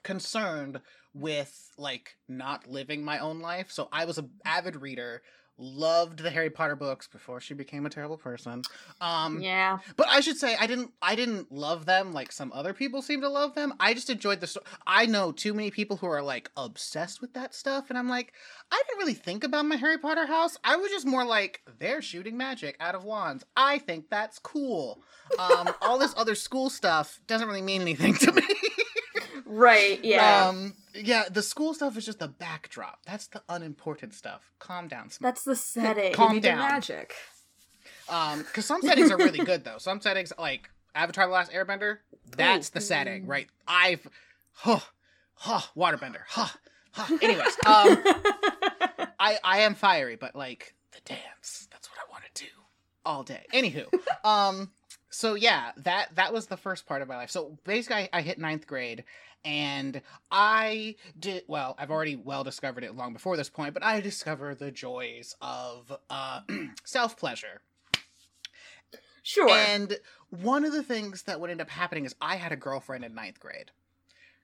Concerned 0.03 0.81
with 1.14 1.70
like 1.79 2.16
not 2.29 2.68
living 2.68 3.05
my 3.05 3.18
own 3.18 3.40
life. 3.40 3.70
So 3.70 3.88
I 3.92 4.05
was 4.05 4.18
an 4.18 4.31
avid 4.44 4.77
reader, 4.77 5.22
loved 5.58 6.18
the 6.20 6.30
Harry 6.30 6.50
Potter 6.50 6.74
books 6.74 7.06
before 7.06 7.40
she 7.40 7.54
became 7.54 7.86
a 7.86 7.90
terrible 7.90 8.16
person. 8.16 8.62
Um 9.00 9.40
Yeah. 9.40 9.78
but 9.96 10.08
I 10.08 10.20
should 10.20 10.36
say 10.36 10.56
I 10.58 10.66
didn't 10.66 10.92
I 11.00 11.14
didn't 11.14 11.52
love 11.52 11.86
them 11.86 12.12
like 12.12 12.32
some 12.32 12.50
other 12.54 12.72
people 12.72 13.02
seem 13.02 13.20
to 13.20 13.28
love 13.28 13.54
them. 13.54 13.74
I 13.78 13.94
just 13.94 14.10
enjoyed 14.10 14.40
the 14.40 14.46
story. 14.46 14.66
I 14.86 15.06
know 15.06 15.30
too 15.30 15.54
many 15.54 15.70
people 15.70 15.96
who 15.98 16.06
are 16.06 16.22
like 16.22 16.50
obsessed 16.56 17.20
with 17.20 17.34
that 17.34 17.54
stuff 17.54 17.90
and 17.90 17.98
I'm 17.98 18.08
like 18.08 18.32
I 18.70 18.82
didn't 18.88 18.98
really 18.98 19.14
think 19.14 19.44
about 19.44 19.66
my 19.66 19.76
Harry 19.76 19.98
Potter 19.98 20.26
house. 20.26 20.56
I 20.64 20.76
was 20.76 20.90
just 20.90 21.06
more 21.06 21.24
like 21.24 21.60
they're 21.78 22.02
shooting 22.02 22.36
magic 22.36 22.76
out 22.80 22.94
of 22.94 23.04
wands. 23.04 23.44
I 23.56 23.78
think 23.78 24.10
that's 24.10 24.38
cool. 24.38 25.02
Um 25.38 25.70
all 25.82 25.98
this 25.98 26.14
other 26.16 26.34
school 26.34 26.70
stuff 26.70 27.20
doesn't 27.26 27.46
really 27.46 27.62
mean 27.62 27.82
anything 27.82 28.14
to 28.14 28.32
me. 28.32 28.42
Right. 29.44 30.02
Yeah. 30.04 30.48
Um 30.48 30.74
yeah, 30.94 31.24
the 31.31 31.42
school 31.42 31.74
stuff 31.74 31.96
is 31.96 32.05
just 32.07 32.18
the 32.18 32.28
backdrop. 32.28 33.00
That's 33.07 33.26
the 33.28 33.42
unimportant 33.48 34.14
stuff. 34.14 34.50
Calm 34.59 34.88
down. 34.88 35.11
Sm- 35.11 35.24
That's 35.24 35.42
the 35.44 35.57
setting. 35.57 36.12
Calm 36.12 36.28
Give 36.28 36.35
me 36.35 36.40
the 36.40 36.48
down. 36.48 36.59
magic. 36.59 37.14
Um, 38.09 38.38
because 38.42 38.66
some 38.66 38.83
settings 38.83 39.11
are 39.11 39.16
really 39.16 39.38
good 39.44 39.64
though. 39.64 39.78
Some 39.78 40.00
settings 40.00 40.33
like 40.38 40.68
Avatar: 40.94 41.26
The 41.26 41.33
Last 41.33 41.52
Airbender, 41.52 41.98
that's 42.37 42.70
the 42.70 42.81
setting, 42.81 43.26
right? 43.26 43.46
I've, 43.66 44.07
huh, 44.52 44.81
huh, 45.35 45.61
waterbender, 45.76 46.20
huh, 46.28 46.48
huh. 46.92 47.18
Anyways, 47.22 47.57
um, 47.66 48.02
I 49.18 49.38
I 49.42 49.61
am 49.61 49.74
fiery, 49.74 50.16
but 50.16 50.35
like 50.37 50.74
the 50.92 51.00
dance, 51.05 51.68
that's 51.70 51.88
what 51.88 51.98
I 51.98 52.11
want 52.11 52.24
to 52.35 52.44
do 52.44 52.50
all 53.07 53.22
day. 53.22 53.44
Anywho, 53.55 53.87
um, 54.24 54.70
so 55.11 55.35
yeah, 55.35 55.70
that 55.78 56.14
that 56.16 56.33
was 56.33 56.46
the 56.46 56.57
first 56.57 56.87
part 56.87 57.02
of 57.02 57.09
my 57.09 57.16
life. 57.16 57.31
So 57.31 57.57
basically, 57.64 57.96
I, 58.12 58.18
I 58.18 58.22
hit 58.22 58.38
ninth 58.38 58.66
grade. 58.66 59.05
And 59.44 60.02
I 60.31 60.96
did 61.18 61.44
well. 61.48 61.74
I've 61.78 61.90
already 61.90 62.16
well 62.16 62.44
discovered 62.44 62.85
it 62.85 62.94
long 62.96 63.12
before 63.12 63.37
this 63.37 63.48
point, 63.50 63.74
but 63.74 63.83
I 63.83 64.00
discovered 64.00 64.59
the 64.59 64.70
joys 64.70 65.35
of 65.40 65.92
uh, 66.09 66.40
self 66.85 67.16
pleasure. 67.16 67.61
sure. 69.22 69.50
And 69.50 69.98
one 70.31 70.64
of 70.64 70.72
the 70.72 70.83
things 70.83 71.22
that 71.22 71.40
would 71.40 71.50
end 71.50 71.61
up 71.61 71.70
happening 71.70 72.05
is 72.05 72.14
I 72.20 72.37
had 72.37 72.52
a 72.52 72.57
girlfriend 72.57 73.05
in 73.05 73.14
ninth 73.14 73.40
grade. 73.40 73.70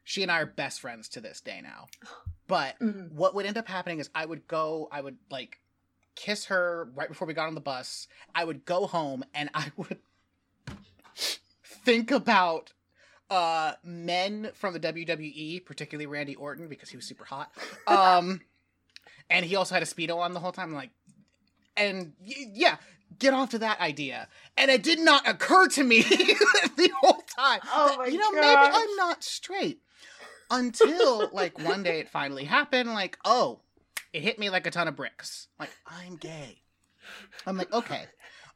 She 0.04 0.22
and 0.22 0.32
I 0.32 0.40
are 0.40 0.46
best 0.46 0.80
friends 0.80 1.08
to 1.10 1.20
this 1.20 1.40
day 1.40 1.60
now. 1.62 1.88
But 2.46 2.78
Mhm. 2.80 3.12
what 3.12 3.34
would 3.34 3.44
end 3.46 3.58
up 3.58 3.68
happening 3.68 3.98
is 3.98 4.08
I 4.14 4.24
would 4.24 4.48
go, 4.48 4.88
I 4.90 5.00
would 5.00 5.18
like 5.30 5.60
kiss 6.14 6.46
her 6.46 6.90
right 6.94 7.08
before 7.08 7.28
we 7.28 7.34
got 7.34 7.46
on 7.46 7.54
the 7.54 7.60
bus. 7.60 8.08
I 8.34 8.44
would 8.44 8.64
go 8.64 8.86
home 8.86 9.24
and 9.34 9.50
I 9.54 9.70
would 9.76 10.00
think 11.64 12.10
about 12.10 12.72
uh 13.30 13.72
men 13.84 14.50
from 14.54 14.72
the 14.72 14.80
WWE, 14.80 15.64
particularly 15.64 16.06
Randy 16.06 16.34
Orton 16.34 16.68
because 16.68 16.88
he 16.90 16.96
was 16.96 17.06
super 17.06 17.24
hot. 17.24 17.50
Um 17.86 18.40
and 19.30 19.44
he 19.44 19.56
also 19.56 19.74
had 19.74 19.82
a 19.82 19.86
speedo 19.86 20.18
on 20.18 20.32
the 20.34 20.40
whole 20.40 20.52
time. 20.52 20.70
I'm 20.70 20.74
like, 20.74 20.90
and 21.76 22.12
y- 22.20 22.52
yeah, 22.54 22.76
get 23.18 23.34
off 23.34 23.50
to 23.50 23.58
that 23.58 23.80
idea. 23.80 24.28
And 24.56 24.70
it 24.70 24.82
did 24.82 24.98
not 24.98 25.28
occur 25.28 25.68
to 25.68 25.84
me 25.84 26.02
the 26.02 26.90
whole 27.00 27.22
time. 27.36 27.60
Oh 27.66 27.96
my 27.98 28.06
you 28.06 28.18
know, 28.18 28.32
maybe. 28.32 28.44
I'm 28.46 28.96
not 28.96 29.22
straight 29.22 29.80
until 30.50 31.28
like 31.32 31.58
one 31.58 31.82
day 31.82 32.00
it 32.00 32.08
finally 32.08 32.44
happened. 32.44 32.90
Like, 32.90 33.18
oh, 33.24 33.60
it 34.12 34.22
hit 34.22 34.38
me 34.38 34.50
like 34.50 34.66
a 34.66 34.70
ton 34.70 34.88
of 34.88 34.96
bricks. 34.96 35.48
Like, 35.58 35.70
I'm 35.86 36.16
gay. 36.16 36.62
I'm 37.46 37.56
like, 37.56 37.72
okay. 37.72 38.04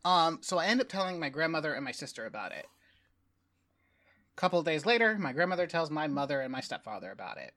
Um, 0.04 0.38
so 0.42 0.58
I 0.58 0.66
end 0.66 0.80
up 0.80 0.88
telling 0.88 1.20
my 1.20 1.28
grandmother 1.28 1.74
and 1.74 1.85
my 1.85 1.92
sister 1.92 2.26
about 2.26 2.52
it. 2.52 2.66
A 4.42 4.44
couple 4.44 4.59
of 4.59 4.64
days 4.64 4.85
later, 4.85 5.16
my 5.20 5.33
grandmother 5.33 5.68
tells 5.68 5.88
my 5.88 6.09
mother 6.09 6.40
and 6.40 6.50
my 6.50 6.61
stepfather 6.61 7.12
about 7.12 7.38
it. 7.38 7.55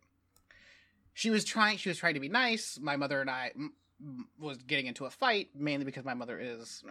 She 1.15 1.31
was 1.31 1.43
trying. 1.43 1.77
She 1.77 1.89
was 1.89 1.97
trying 1.97 2.13
to 2.13 2.19
be 2.19 2.29
nice. 2.29 2.77
My 2.79 2.95
mother 2.95 3.21
and 3.21 3.27
I 3.27 3.49
m- 3.55 3.73
was 4.39 4.59
getting 4.59 4.85
into 4.85 5.05
a 5.05 5.09
fight 5.09 5.49
mainly 5.55 5.83
because 5.83 6.05
my 6.05 6.13
mother 6.13 6.39
is 6.39 6.83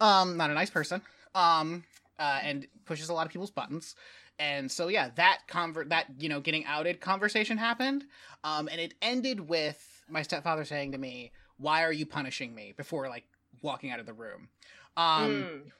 um 0.00 0.36
not 0.36 0.50
a 0.50 0.54
nice 0.54 0.70
person. 0.70 1.02
Um, 1.34 1.82
uh, 2.20 2.38
and 2.44 2.68
pushes 2.84 3.08
a 3.08 3.14
lot 3.14 3.26
of 3.26 3.32
people's 3.32 3.50
buttons. 3.50 3.96
And 4.38 4.70
so 4.70 4.86
yeah, 4.86 5.10
that 5.16 5.40
convert 5.48 5.88
that 5.88 6.06
you 6.20 6.28
know 6.28 6.38
getting 6.38 6.64
outed 6.64 7.00
conversation 7.00 7.58
happened. 7.58 8.04
Um, 8.44 8.68
and 8.70 8.80
it 8.80 8.94
ended 9.02 9.40
with 9.40 10.04
my 10.08 10.22
stepfather 10.22 10.64
saying 10.64 10.92
to 10.92 10.98
me, 10.98 11.32
"Why 11.56 11.82
are 11.82 11.92
you 11.92 12.06
punishing 12.06 12.54
me?" 12.54 12.74
Before 12.76 13.08
like 13.08 13.24
walking 13.60 13.90
out 13.90 13.98
of 13.98 14.06
the 14.06 14.12
room. 14.12 14.50
Um, 14.96 15.48
Mm. 15.50 15.72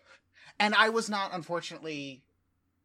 and 0.58 0.74
I 0.74 0.88
was 0.88 1.08
not 1.08 1.32
unfortunately 1.32 2.24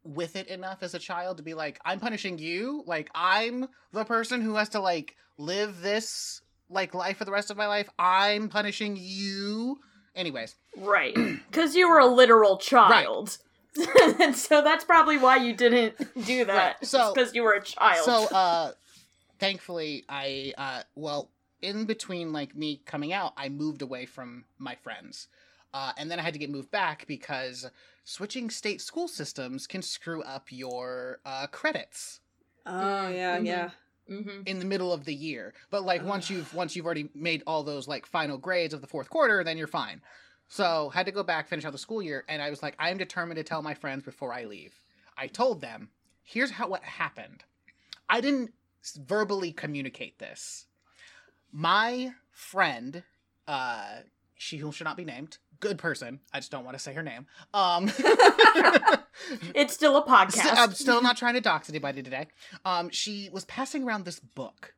with 0.02 0.36
it 0.36 0.48
enough 0.48 0.82
as 0.82 0.94
a 0.94 0.98
child 0.98 1.36
to 1.36 1.42
be 1.42 1.54
like, 1.54 1.78
I'm 1.84 2.00
punishing 2.00 2.38
you. 2.38 2.82
Like 2.86 3.10
I'm 3.14 3.68
the 3.92 4.04
person 4.04 4.40
who 4.40 4.54
has 4.56 4.70
to 4.70 4.80
like 4.80 5.16
live 5.38 5.80
this 5.82 6.40
like 6.68 6.94
life 6.94 7.16
for 7.18 7.24
the 7.24 7.32
rest 7.32 7.50
of 7.50 7.56
my 7.56 7.66
life. 7.66 7.88
I'm 7.98 8.48
punishing 8.48 8.96
you. 8.98 9.78
Anyways, 10.14 10.54
Right. 10.76 11.14
Because 11.50 11.74
you 11.76 11.88
were 11.88 11.98
a 11.98 12.06
literal 12.06 12.56
child. 12.58 13.38
and 14.20 14.34
so 14.46 14.62
that's 14.62 14.84
probably 14.84 15.18
why 15.18 15.36
you 15.36 15.54
didn't 15.54 15.96
do 16.26 16.44
that. 16.44 16.76
Right, 16.80 16.86
so- 16.86 17.12
because 17.14 17.34
you 17.34 17.42
were 17.42 17.52
a 17.54 17.62
child. 17.62 18.04
So, 18.04 18.26
uh, 18.36 18.72
thankfully, 19.38 20.04
I, 20.08 20.52
uh, 20.56 20.82
well, 20.94 21.30
in 21.62 21.84
between 21.84 22.32
like 22.32 22.56
me 22.56 22.80
coming 22.86 23.12
out, 23.12 23.32
I 23.36 23.48
moved 23.48 23.82
away 23.82 24.06
from 24.06 24.44
my 24.58 24.76
friends. 24.76 25.28
Uh, 25.72 25.92
and 25.96 26.10
then 26.10 26.18
I 26.18 26.22
had 26.22 26.32
to 26.32 26.38
get 26.38 26.50
moved 26.50 26.70
back 26.70 27.06
because 27.06 27.70
switching 28.04 28.50
state 28.50 28.80
school 28.80 29.06
systems 29.08 29.66
can 29.66 29.82
screw 29.82 30.22
up 30.22 30.50
your 30.50 31.20
uh, 31.24 31.46
credits 31.46 32.20
Oh 32.66 33.08
yeah, 33.08 33.38
Mhm. 33.38 33.44
yeah. 33.46 33.70
hmm 34.08 34.42
in 34.46 34.58
the 34.58 34.64
middle 34.64 34.92
of 34.92 35.04
the 35.04 35.14
year. 35.14 35.54
But 35.70 35.84
like 35.84 36.04
once 36.04 36.28
you've 36.28 36.52
once 36.54 36.74
you've 36.74 36.84
already 36.86 37.08
made 37.14 37.42
all 37.46 37.62
those 37.62 37.86
like 37.86 38.06
final 38.06 38.38
grades 38.38 38.74
of 38.74 38.80
the 38.80 38.86
fourth 38.86 39.08
quarter, 39.08 39.44
then 39.44 39.56
you're 39.56 39.66
fine. 39.66 40.02
So 40.48 40.88
had 40.90 41.06
to 41.06 41.12
go 41.12 41.22
back, 41.22 41.48
finish 41.48 41.64
out 41.64 41.72
the 41.72 41.78
school 41.78 42.02
year, 42.02 42.24
and 42.28 42.42
I 42.42 42.50
was 42.50 42.62
like, 42.62 42.74
I 42.78 42.90
am 42.90 42.98
determined 42.98 43.36
to 43.36 43.44
tell 43.44 43.62
my 43.62 43.74
friends 43.74 44.02
before 44.04 44.32
I 44.32 44.44
leave. 44.44 44.74
I 45.16 45.28
told 45.28 45.60
them, 45.60 45.90
here's 46.24 46.50
how 46.52 46.66
what 46.68 46.82
happened. 46.82 47.44
I 48.08 48.20
didn't 48.20 48.52
verbally 48.96 49.52
communicate 49.52 50.18
this. 50.18 50.66
My 51.52 52.12
friend, 52.32 53.04
uh, 53.46 54.00
she 54.34 54.58
who 54.58 54.72
should 54.72 54.84
not 54.84 54.96
be 54.96 55.04
named, 55.04 55.38
good 55.60 55.78
person. 55.78 56.20
I 56.32 56.38
just 56.38 56.50
don't 56.50 56.64
want 56.64 56.76
to 56.76 56.82
say 56.82 56.92
her 56.94 57.02
name. 57.02 57.26
Um, 57.54 57.90
It's 59.54 59.74
still 59.74 59.96
a 59.96 60.02
podcast. 60.06 60.54
I'm 60.56 60.72
still 60.72 61.02
not 61.02 61.16
trying 61.18 61.34
to 61.34 61.40
dox 61.40 61.68
anybody 61.68 62.02
today. 62.02 62.28
Um, 62.64 62.90
she 62.90 63.28
was 63.32 63.44
passing 63.44 63.84
around 63.84 64.04
this 64.04 64.20
book. 64.20 64.74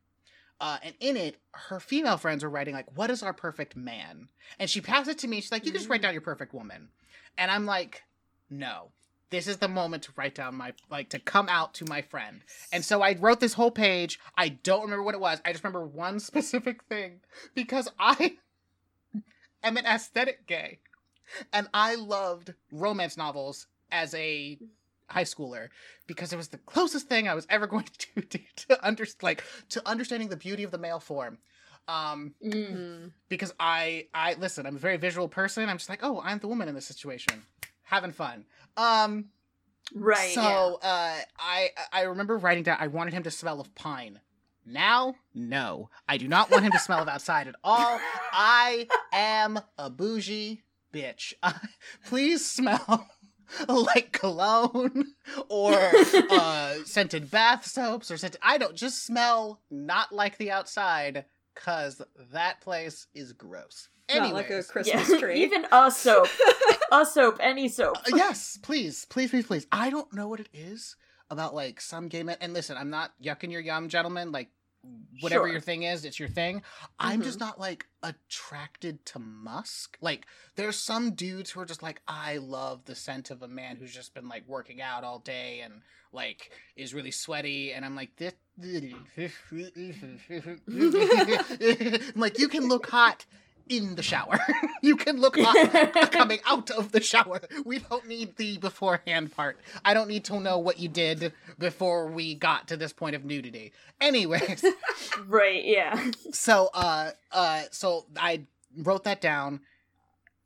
Uh, 0.60 0.78
and 0.84 0.94
in 1.00 1.16
it, 1.16 1.36
her 1.52 1.80
female 1.80 2.16
friends 2.16 2.44
were 2.44 2.50
writing 2.50 2.74
like, 2.74 2.96
"What 2.96 3.10
is 3.10 3.22
our 3.22 3.32
perfect 3.32 3.76
man?" 3.76 4.28
And 4.60 4.70
she 4.70 4.80
passed 4.80 5.08
it 5.08 5.18
to 5.18 5.28
me. 5.28 5.40
She's 5.40 5.50
like, 5.50 5.64
"You 5.64 5.72
can 5.72 5.78
just 5.80 5.90
write 5.90 6.02
down 6.02 6.12
your 6.12 6.22
perfect 6.22 6.54
woman." 6.54 6.88
And 7.36 7.50
I'm 7.50 7.66
like, 7.66 8.04
"No, 8.48 8.90
this 9.30 9.48
is 9.48 9.56
the 9.56 9.66
moment 9.66 10.04
to 10.04 10.12
write 10.14 10.36
down 10.36 10.54
my 10.54 10.72
like 10.88 11.08
to 11.10 11.18
come 11.18 11.48
out 11.48 11.74
to 11.74 11.84
my 11.86 12.00
friend." 12.02 12.42
And 12.72 12.84
so 12.84 13.02
I 13.02 13.16
wrote 13.18 13.40
this 13.40 13.54
whole 13.54 13.72
page. 13.72 14.20
I 14.38 14.50
don't 14.50 14.82
remember 14.82 15.02
what 15.02 15.16
it 15.16 15.20
was. 15.20 15.40
I 15.44 15.50
just 15.50 15.64
remember 15.64 15.84
one 15.84 16.20
specific 16.20 16.84
thing 16.84 17.22
because 17.56 17.88
I 17.98 18.36
am 19.62 19.76
an 19.76 19.86
aesthetic 19.86 20.46
gay, 20.46 20.78
and 21.52 21.68
I 21.74 21.94
loved 21.94 22.54
romance 22.70 23.16
novels 23.16 23.66
as 23.90 24.14
a 24.14 24.58
high 25.08 25.24
schooler 25.24 25.68
because 26.06 26.32
it 26.32 26.36
was 26.36 26.48
the 26.48 26.58
closest 26.58 27.08
thing 27.08 27.28
I 27.28 27.34
was 27.34 27.46
ever 27.50 27.66
going 27.72 27.84
to 27.84 28.22
do 28.22 28.38
to 28.68 28.86
under 28.86 29.06
like 29.20 29.44
to 29.70 29.86
understanding 29.86 30.28
the 30.28 30.36
beauty 30.36 30.62
of 30.62 30.70
the 30.70 30.78
male 30.78 31.00
form. 31.00 31.38
Um, 31.88 32.34
Mm. 32.44 32.52
Mm. 32.72 33.12
because 33.28 33.52
I 33.58 34.06
I 34.14 34.34
listen, 34.34 34.66
I'm 34.66 34.76
a 34.76 34.78
very 34.78 34.96
visual 34.98 35.28
person. 35.28 35.68
I'm 35.68 35.78
just 35.78 35.88
like, 35.90 36.00
oh, 36.02 36.20
I'm 36.24 36.38
the 36.38 36.46
woman 36.48 36.68
in 36.68 36.74
this 36.74 36.86
situation, 36.86 37.42
having 37.82 38.12
fun. 38.12 38.44
Um, 38.76 39.26
Right. 39.94 40.30
so 40.32 40.78
uh, 40.82 41.18
I 41.38 41.70
I 41.92 42.02
remember 42.02 42.38
writing 42.38 42.62
down 42.62 42.76
I 42.80 42.86
wanted 42.86 43.14
him 43.14 43.24
to 43.24 43.30
smell 43.32 43.60
of 43.60 43.74
pine. 43.74 44.20
Now, 44.64 45.16
no, 45.34 45.90
I 46.08 46.16
do 46.18 46.28
not 46.28 46.50
want 46.50 46.64
him 46.64 46.72
to 46.72 46.78
smell 46.78 47.02
of 47.02 47.08
outside 47.08 47.48
at 47.48 47.56
all. 47.64 47.98
I 48.32 48.86
am 49.12 49.60
a 49.76 49.90
bougie 49.90 50.62
bitch. 50.92 51.34
please 52.06 52.48
smell 52.48 53.08
like 53.68 54.12
cologne 54.12 55.14
or 55.48 55.74
uh, 55.74 56.74
scented 56.84 57.30
bath 57.30 57.66
soaps 57.66 58.10
or 58.10 58.16
scented. 58.16 58.40
I 58.42 58.58
don't 58.58 58.76
just 58.76 59.04
smell 59.04 59.60
not 59.70 60.12
like 60.12 60.38
the 60.38 60.50
outside 60.50 61.24
because 61.54 62.00
that 62.32 62.60
place 62.60 63.06
is 63.14 63.32
gross. 63.32 63.88
Not 64.14 64.34
like 64.34 64.50
a 64.50 64.62
Christmas 64.62 65.08
yeah. 65.08 65.18
tree. 65.18 65.42
Even 65.42 65.66
a 65.72 65.90
soap. 65.90 66.28
a 66.92 67.06
soap, 67.06 67.38
any 67.40 67.68
soap. 67.68 67.96
Uh, 67.96 68.16
yes, 68.16 68.58
please, 68.62 69.06
please, 69.06 69.30
please, 69.30 69.46
please. 69.46 69.66
I 69.72 69.88
don't 69.88 70.12
know 70.12 70.28
what 70.28 70.40
it 70.40 70.50
is 70.52 70.96
about 71.32 71.54
like 71.54 71.80
some 71.80 72.08
gay 72.08 72.22
men. 72.22 72.36
And 72.40 72.52
listen, 72.54 72.76
I'm 72.76 72.90
not 72.90 73.12
yucking 73.22 73.50
your 73.50 73.60
yum, 73.60 73.88
gentlemen. 73.88 74.30
Like, 74.32 74.50
whatever 75.20 75.44
Sure. 75.44 75.52
your 75.52 75.60
thing 75.60 75.84
is, 75.84 76.04
it's 76.04 76.18
your 76.18 76.28
thing. 76.28 76.62
I'm 76.98 77.20
Mhm. 77.20 77.24
just 77.24 77.40
not 77.40 77.58
like 77.58 77.86
attracted 78.02 79.04
to 79.06 79.18
musk. 79.18 79.96
Like, 80.00 80.26
there's 80.56 80.76
some 80.76 81.12
dudes 81.12 81.50
who 81.50 81.60
are 81.60 81.64
just 81.64 81.82
like, 81.82 82.02
I 82.08 82.38
love 82.38 82.84
the 82.84 82.94
scent 82.94 83.30
of 83.30 83.42
a 83.42 83.48
man 83.48 83.76
who's 83.76 83.94
just 83.94 84.12
been 84.14 84.28
like 84.28 84.46
working 84.48 84.80
out 84.82 85.04
all 85.04 85.18
day 85.20 85.60
and 85.60 85.82
like 86.12 86.50
is 86.76 86.92
really 86.94 87.10
sweaty. 87.12 87.72
And 87.72 87.84
I'm 87.84 87.94
like, 87.96 88.16
this. 88.16 88.34
I'm 88.62 89.06
like, 92.20 92.38
you 92.38 92.48
can 92.48 92.68
look 92.68 92.86
hot 92.88 93.24
in 93.68 93.94
the 93.94 94.02
shower. 94.02 94.38
you 94.82 94.96
can 94.96 95.20
look 95.20 95.36
hot 95.38 96.10
coming 96.12 96.40
out 96.46 96.70
of 96.70 96.92
the 96.92 97.00
shower. 97.00 97.40
We 97.64 97.78
don't 97.78 98.06
need 98.06 98.36
the 98.36 98.58
beforehand 98.58 99.32
part. 99.34 99.58
I 99.84 99.94
don't 99.94 100.08
need 100.08 100.24
to 100.24 100.40
know 100.40 100.58
what 100.58 100.78
you 100.78 100.88
did 100.88 101.32
before 101.58 102.06
we 102.08 102.34
got 102.34 102.68
to 102.68 102.76
this 102.76 102.92
point 102.92 103.16
of 103.16 103.24
nudity. 103.24 103.72
Anyways, 104.00 104.64
right, 105.26 105.64
yeah. 105.64 106.10
so 106.32 106.70
uh 106.74 107.10
uh 107.30 107.62
so 107.70 108.06
I 108.16 108.46
wrote 108.76 109.04
that 109.04 109.20
down 109.20 109.60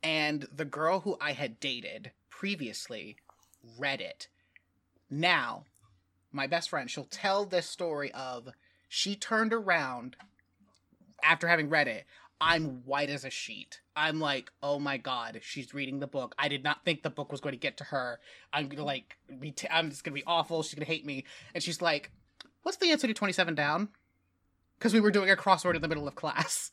and 0.03 0.47
the 0.55 0.65
girl 0.65 1.01
who 1.01 1.17
I 1.19 1.33
had 1.33 1.59
dated 1.59 2.11
previously 2.29 3.17
read 3.77 4.01
it. 4.01 4.27
Now, 5.09 5.63
my 6.31 6.47
best 6.47 6.69
friend, 6.69 6.89
she'll 6.89 7.05
tell 7.05 7.45
this 7.45 7.67
story 7.67 8.11
of 8.11 8.49
she 8.87 9.15
turned 9.15 9.53
around 9.53 10.15
after 11.23 11.47
having 11.47 11.69
read 11.69 11.87
it. 11.87 12.05
I'm 12.39 12.83
white 12.85 13.09
as 13.09 13.25
a 13.25 13.29
sheet. 13.29 13.81
I'm 13.95 14.19
like, 14.19 14.51
oh 14.61 14.77
my 14.79 14.97
god, 14.97 15.39
she's 15.41 15.73
reading 15.73 15.99
the 15.99 16.07
book. 16.07 16.35
I 16.37 16.47
did 16.49 16.63
not 16.63 16.85
think 16.85 17.01
the 17.01 17.09
book 17.09 17.31
was 17.31 17.41
going 17.41 17.53
to 17.53 17.59
get 17.59 17.77
to 17.77 17.83
her. 17.85 18.19
I'm 18.53 18.67
gonna 18.67 18.83
like 18.85 19.17
be. 19.39 19.51
T- 19.51 19.67
I'm 19.71 19.89
just 19.89 20.03
gonna 20.03 20.13
be 20.15 20.23
awful. 20.27 20.61
She's 20.63 20.75
gonna 20.75 20.85
hate 20.85 21.05
me. 21.05 21.25
And 21.55 21.63
she's 21.63 21.81
like, 21.81 22.11
"What's 22.63 22.77
the 22.77 22.91
answer 22.91 23.07
to 23.07 23.13
27 23.13 23.55
down?" 23.55 23.89
Because 24.77 24.93
we 24.93 24.99
were 24.99 25.09
doing 25.11 25.29
a 25.31 25.35
crossword 25.35 25.75
in 25.75 25.81
the 25.81 25.87
middle 25.87 26.07
of 26.07 26.13
class. 26.13 26.71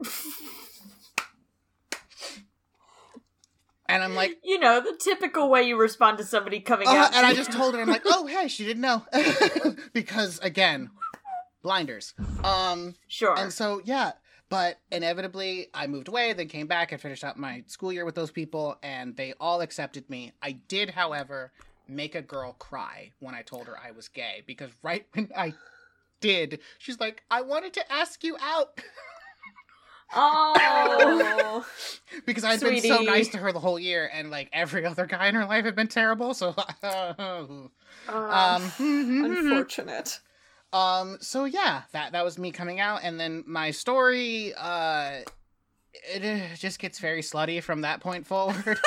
and 3.88 4.02
I'm 4.02 4.14
like, 4.14 4.38
You 4.42 4.58
know, 4.58 4.80
the 4.80 4.96
typical 4.98 5.50
way 5.50 5.62
you 5.62 5.78
respond 5.78 6.18
to 6.18 6.24
somebody 6.24 6.60
coming 6.60 6.88
uh, 6.88 6.92
out. 6.92 7.14
and 7.14 7.26
I 7.26 7.34
just 7.34 7.52
told 7.52 7.74
her, 7.74 7.80
I'm 7.80 7.88
like, 7.88 8.02
oh 8.06 8.26
hey, 8.26 8.48
she 8.48 8.64
didn't 8.64 8.80
know, 8.82 9.04
because 9.92 10.38
again, 10.40 10.90
blinders. 11.62 12.14
Um, 12.42 12.94
Sure. 13.06 13.38
and 13.38 13.52
so 13.52 13.80
yeah, 13.84 14.12
but 14.48 14.78
inevitably 14.92 15.68
I 15.74 15.86
moved 15.86 16.08
away, 16.08 16.32
then 16.32 16.48
came 16.48 16.66
back 16.66 16.92
and 16.92 17.00
finished 17.00 17.24
out 17.24 17.38
my 17.38 17.64
school 17.66 17.92
year 17.92 18.04
with 18.04 18.14
those 18.14 18.30
people, 18.30 18.78
and 18.82 19.16
they 19.16 19.34
all 19.40 19.60
accepted 19.60 20.08
me. 20.08 20.32
I 20.42 20.52
did, 20.52 20.90
however, 20.90 21.52
make 21.88 22.14
a 22.14 22.22
girl 22.22 22.52
cry 22.58 23.12
when 23.20 23.34
I 23.34 23.42
told 23.42 23.66
her 23.66 23.76
I 23.78 23.90
was 23.92 24.08
gay 24.08 24.42
because 24.46 24.70
right 24.82 25.06
when 25.12 25.30
I 25.36 25.54
did, 26.20 26.60
she's 26.78 27.00
like, 27.00 27.22
I 27.30 27.42
wanted 27.42 27.72
to 27.74 27.92
ask 27.92 28.22
you 28.24 28.36
out. 28.40 28.80
oh. 30.14 31.66
Because 32.24 32.44
I'd 32.44 32.60
been 32.60 32.80
so 32.80 33.00
nice 33.02 33.28
to 33.28 33.38
her 33.38 33.52
the 33.52 33.60
whole 33.60 33.78
year, 33.78 34.08
and 34.12 34.30
like 34.30 34.48
every 34.52 34.84
other 34.86 35.06
guy 35.06 35.26
in 35.26 35.34
her 35.34 35.44
life 35.44 35.64
had 35.64 35.74
been 35.76 35.88
terrible. 35.88 36.34
So, 36.34 36.54
Uh, 36.82 37.64
um, 38.08 38.72
Unfortunate. 38.78 40.20
Um, 40.72 41.18
so 41.20 41.44
yeah, 41.44 41.82
that 41.92 42.12
that 42.12 42.24
was 42.24 42.38
me 42.38 42.50
coming 42.50 42.80
out, 42.80 43.00
and 43.02 43.18
then 43.18 43.44
my 43.46 43.70
story, 43.70 44.52
uh, 44.54 45.20
it 45.92 46.24
uh, 46.24 46.54
just 46.56 46.78
gets 46.78 46.98
very 46.98 47.22
slutty 47.22 47.62
from 47.62 47.82
that 47.82 48.00
point 48.00 48.26
forward. 48.26 48.78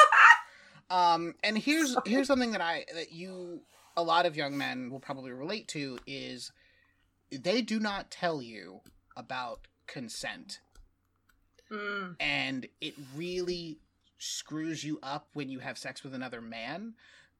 um, 0.90 1.34
and 1.44 1.58
here's 1.58 1.96
here's 2.06 2.28
something 2.28 2.52
that 2.52 2.62
I 2.62 2.86
that 2.94 3.12
you 3.12 3.62
a 3.98 4.04
lot 4.04 4.26
of 4.26 4.36
young 4.36 4.58
men 4.58 4.90
will 4.92 5.00
probably 5.00 5.32
relate 5.32 5.68
to 5.70 6.00
is 6.06 6.52
they 7.32 7.62
do 7.62 7.80
not 7.80 8.12
tell 8.12 8.42
you 8.42 8.82
about 9.18 9.68
consent, 9.88 10.60
Mm. 11.72 12.16
and 12.20 12.68
it 12.82 12.96
really 13.16 13.78
screws 14.18 14.84
you 14.84 15.00
up 15.04 15.28
when 15.34 15.50
you 15.50 15.60
have 15.60 15.78
sex 15.78 16.04
with 16.04 16.14
another 16.14 16.42
man. 16.42 16.96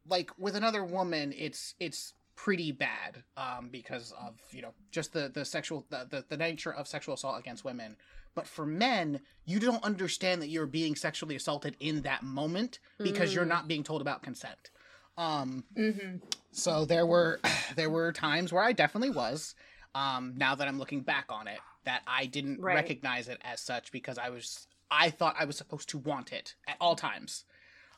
Like 0.08 0.32
with 0.38 0.56
another 0.56 0.84
woman, 0.84 1.34
it's 1.38 1.76
it's 1.80 2.14
pretty 2.44 2.72
bad 2.72 3.24
um, 3.36 3.68
because 3.70 4.14
of 4.14 4.36
you 4.52 4.62
know 4.62 4.74
just 4.92 5.12
the 5.14 5.30
the 5.34 5.44
sexual 5.44 5.86
the, 5.90 6.08
the, 6.10 6.26
the 6.30 6.38
nature 6.38 6.72
of 6.74 6.88
sexual 6.88 7.14
assault 7.16 7.38
against 7.40 7.64
women. 7.66 7.96
But 8.36 8.48
for 8.48 8.66
men, 8.66 9.20
you 9.46 9.60
don't 9.60 9.84
understand 9.84 10.42
that 10.42 10.48
you're 10.50 10.68
being 10.68 10.96
sexually 10.96 11.36
assaulted 11.36 11.76
in 11.80 12.04
that 12.04 12.24
moment 12.24 12.80
because 13.04 13.34
you're 13.34 13.44
Mm. 13.46 13.50
not 13.50 13.68
being 13.68 13.84
told 13.84 14.02
about 14.02 14.24
consent. 14.24 14.72
Um, 15.18 15.64
Mm-hmm. 15.76 16.18
so 16.52 16.86
there 16.86 17.06
were 17.06 17.40
there 17.76 17.90
were 17.90 18.12
times 18.14 18.54
where 18.54 18.64
I 18.64 18.72
definitely 18.74 19.10
was. 19.12 19.56
Um, 19.96 20.36
now 20.38 20.56
that 20.56 20.68
I'm 20.68 20.78
looking 20.80 21.02
back 21.02 21.26
on 21.30 21.48
it, 21.48 21.60
that 21.86 22.04
I 22.08 22.26
didn't 22.28 22.62
Right. 22.62 22.76
recognize 22.76 23.28
it 23.28 23.40
as 23.44 23.60
such 23.60 23.92
because 23.92 24.18
I 24.18 24.30
was 24.30 24.68
I 24.90 25.10
thought 25.10 25.36
I 25.38 25.46
was 25.46 25.58
supposed 25.58 25.90
to 25.90 25.98
want 25.98 26.32
it 26.32 26.56
at 26.68 26.78
all 26.80 26.96
times. 26.96 27.44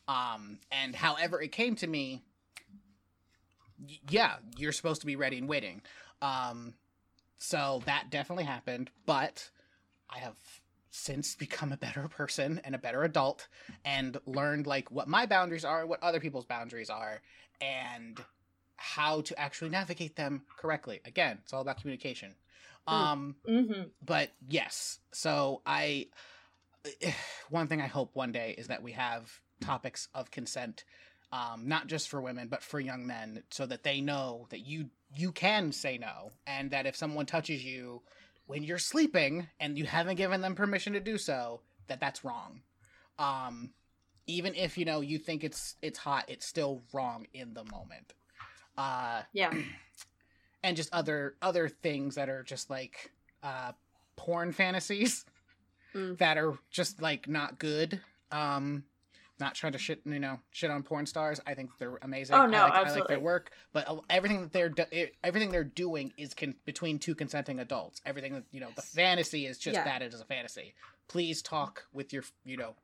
Um, 0.08 0.58
and 0.72 0.96
however 0.96 1.42
it 1.42 1.52
came 1.52 1.76
to 1.76 1.88
me, 1.88 2.24
yeah, 4.10 4.36
you're 4.58 4.72
supposed 4.72 5.02
to 5.02 5.08
be 5.08 5.16
ready 5.16 5.38
and 5.38 5.48
waiting. 5.48 5.82
Um, 6.22 6.74
so 7.38 7.82
that 7.86 8.10
definitely 8.10 8.44
happened, 8.44 8.92
but 9.06 9.50
I 10.10 10.20
have 10.20 10.38
since 10.92 11.36
become 11.36 11.72
a 11.72 11.78
better 11.78 12.08
person 12.08 12.62
and 12.64 12.76
a 12.76 12.78
better 12.78 13.04
adult 13.04 13.48
and 13.86 14.18
learned 14.26 14.68
like 14.68 14.92
what 14.92 15.08
my 15.08 15.26
boundaries 15.26 15.66
are, 15.66 15.86
what 15.86 16.04
other 16.04 16.20
people's 16.20 16.46
boundaries 16.46 16.90
are, 16.90 17.22
and 17.62 18.20
how 18.76 19.22
to 19.22 19.40
actually 19.40 19.70
navigate 19.70 20.16
them 20.16 20.44
correctly. 20.58 21.00
Again, 21.06 21.40
it's 21.44 21.54
all 21.54 21.62
about 21.62 21.80
communication. 21.80 22.36
Mm. 22.90 22.94
Um, 22.94 23.36
Mm-hmm. 23.48 23.84
but 24.06 24.32
yes, 24.48 25.00
so 25.12 25.62
I 25.66 26.08
one 27.50 27.68
thing 27.68 27.82
I 27.82 27.88
hope 27.88 28.16
one 28.16 28.32
day 28.32 28.56
is 28.58 28.68
that 28.68 28.84
we 28.84 28.92
have 28.94 29.32
topics 29.62 30.08
of 30.14 30.32
consent 30.32 30.84
um, 31.32 31.68
not 31.68 31.88
just 31.88 32.10
for 32.10 32.22
women 32.22 32.48
but 32.48 32.62
for 32.64 32.80
young 32.80 33.06
men 33.08 33.44
so 33.50 33.66
that 33.66 33.84
they 33.84 34.02
know 34.02 34.48
that 34.50 34.60
you 34.66 34.90
you 35.16 35.32
can 35.32 35.72
say 35.72 35.98
no 35.98 36.32
and 36.48 36.72
that 36.72 36.86
if 36.86 36.96
someone 36.96 37.26
touches 37.26 37.64
you 37.64 38.02
when 38.48 38.64
you're 38.64 38.78
sleeping 38.78 39.48
and 39.60 39.78
you 39.78 39.86
haven't 39.86 40.16
given 40.16 40.42
them 40.42 40.56
permission 40.56 40.94
to 40.94 41.00
do 41.00 41.18
so 41.18 41.62
that 41.88 42.00
that's 42.00 42.24
wrong 42.26 42.62
um 43.20 43.72
even 44.28 44.54
if 44.56 44.78
you 44.78 44.86
know 44.86 45.02
you 45.02 45.18
think 45.18 45.44
it's 45.44 45.76
it's 45.82 46.00
hot 46.00 46.26
it's 46.28 46.46
still 46.46 46.82
wrong 46.94 47.26
in 47.34 47.54
the 47.54 47.64
moment 47.66 48.14
uh 48.78 49.22
Yeah. 49.34 49.54
and 50.64 50.78
just 50.78 50.94
other 50.94 51.36
other 51.42 51.68
things 51.70 52.16
that 52.16 52.30
are 52.30 52.44
just 52.44 52.70
like 52.70 53.12
uh 53.44 53.72
porn 54.16 54.52
fantasies 54.52 55.26
Mm. 55.94 56.18
that 56.20 56.38
are 56.38 56.58
just 56.70 57.02
like 57.02 57.28
not 57.28 57.60
good 57.60 58.00
um 58.32 58.86
not 59.42 59.54
trying 59.56 59.74
to 59.74 59.78
shit 59.78 60.00
you 60.06 60.20
know 60.20 60.40
shit 60.52 60.72
on 60.72 60.82
porn 60.84 61.06
stars 61.06 61.42
i 61.46 61.54
think 61.54 61.70
they're 61.80 61.98
amazing 62.04 62.36
Oh, 62.36 62.46
no, 62.46 62.60
I 62.60 62.62
like, 62.82 62.88
I 62.88 62.96
like 63.00 63.08
their 63.08 63.20
work 63.20 63.52
but 63.74 63.86
everything 64.10 64.42
that 64.44 64.54
they're 64.54 64.70
do- 64.70 65.08
everything 65.24 65.52
they're 65.52 65.64
doing 65.66 66.14
is 66.18 66.34
con- 66.34 66.56
between 66.64 67.00
two 67.00 67.16
consenting 67.16 67.60
adults 67.60 68.00
everything 68.06 68.34
that 68.34 68.44
you 68.52 68.62
know 68.62 68.70
the 68.78 68.82
fantasy 68.82 69.46
is 69.48 69.58
just 69.58 69.74
Yeah. 69.76 69.84
that 69.84 70.02
it 70.02 70.14
is 70.14 70.22
a 70.22 70.26
fantasy 70.26 70.74
please 71.10 71.42
talk 71.42 71.84
with 71.92 72.14
your 72.14 72.24
you 72.46 72.56
know 72.56 72.76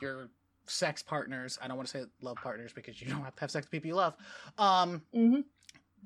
your 0.00 0.28
sex 0.66 1.02
partners 1.02 1.58
i 1.60 1.66
don't 1.66 1.76
want 1.76 1.88
to 1.88 1.98
say 1.98 2.04
love 2.20 2.36
partners 2.36 2.72
because 2.72 3.00
you 3.00 3.08
don't 3.08 3.22
have 3.24 3.34
to 3.34 3.40
have 3.40 3.50
sex 3.50 3.66
with 3.66 3.70
people 3.72 3.88
you 3.88 3.94
love 3.96 4.14
um 4.58 5.02
Mm-hmm. 5.14 5.40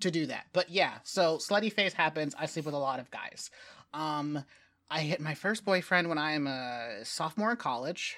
to 0.00 0.10
do 0.12 0.26
that. 0.26 0.46
But 0.52 0.70
yeah, 0.70 0.92
so 1.02 1.38
slutty 1.38 1.72
phase 1.72 1.92
happens. 1.92 2.32
I 2.38 2.46
sleep 2.46 2.66
with 2.66 2.74
a 2.74 2.78
lot 2.78 3.00
of 3.00 3.10
guys. 3.10 3.50
Um, 3.92 4.44
I 4.88 5.00
hit 5.00 5.20
my 5.20 5.34
first 5.34 5.64
boyfriend 5.64 6.08
when 6.08 6.18
I 6.18 6.32
am 6.32 6.46
a 6.46 7.00
sophomore 7.04 7.50
in 7.50 7.56
college. 7.56 8.14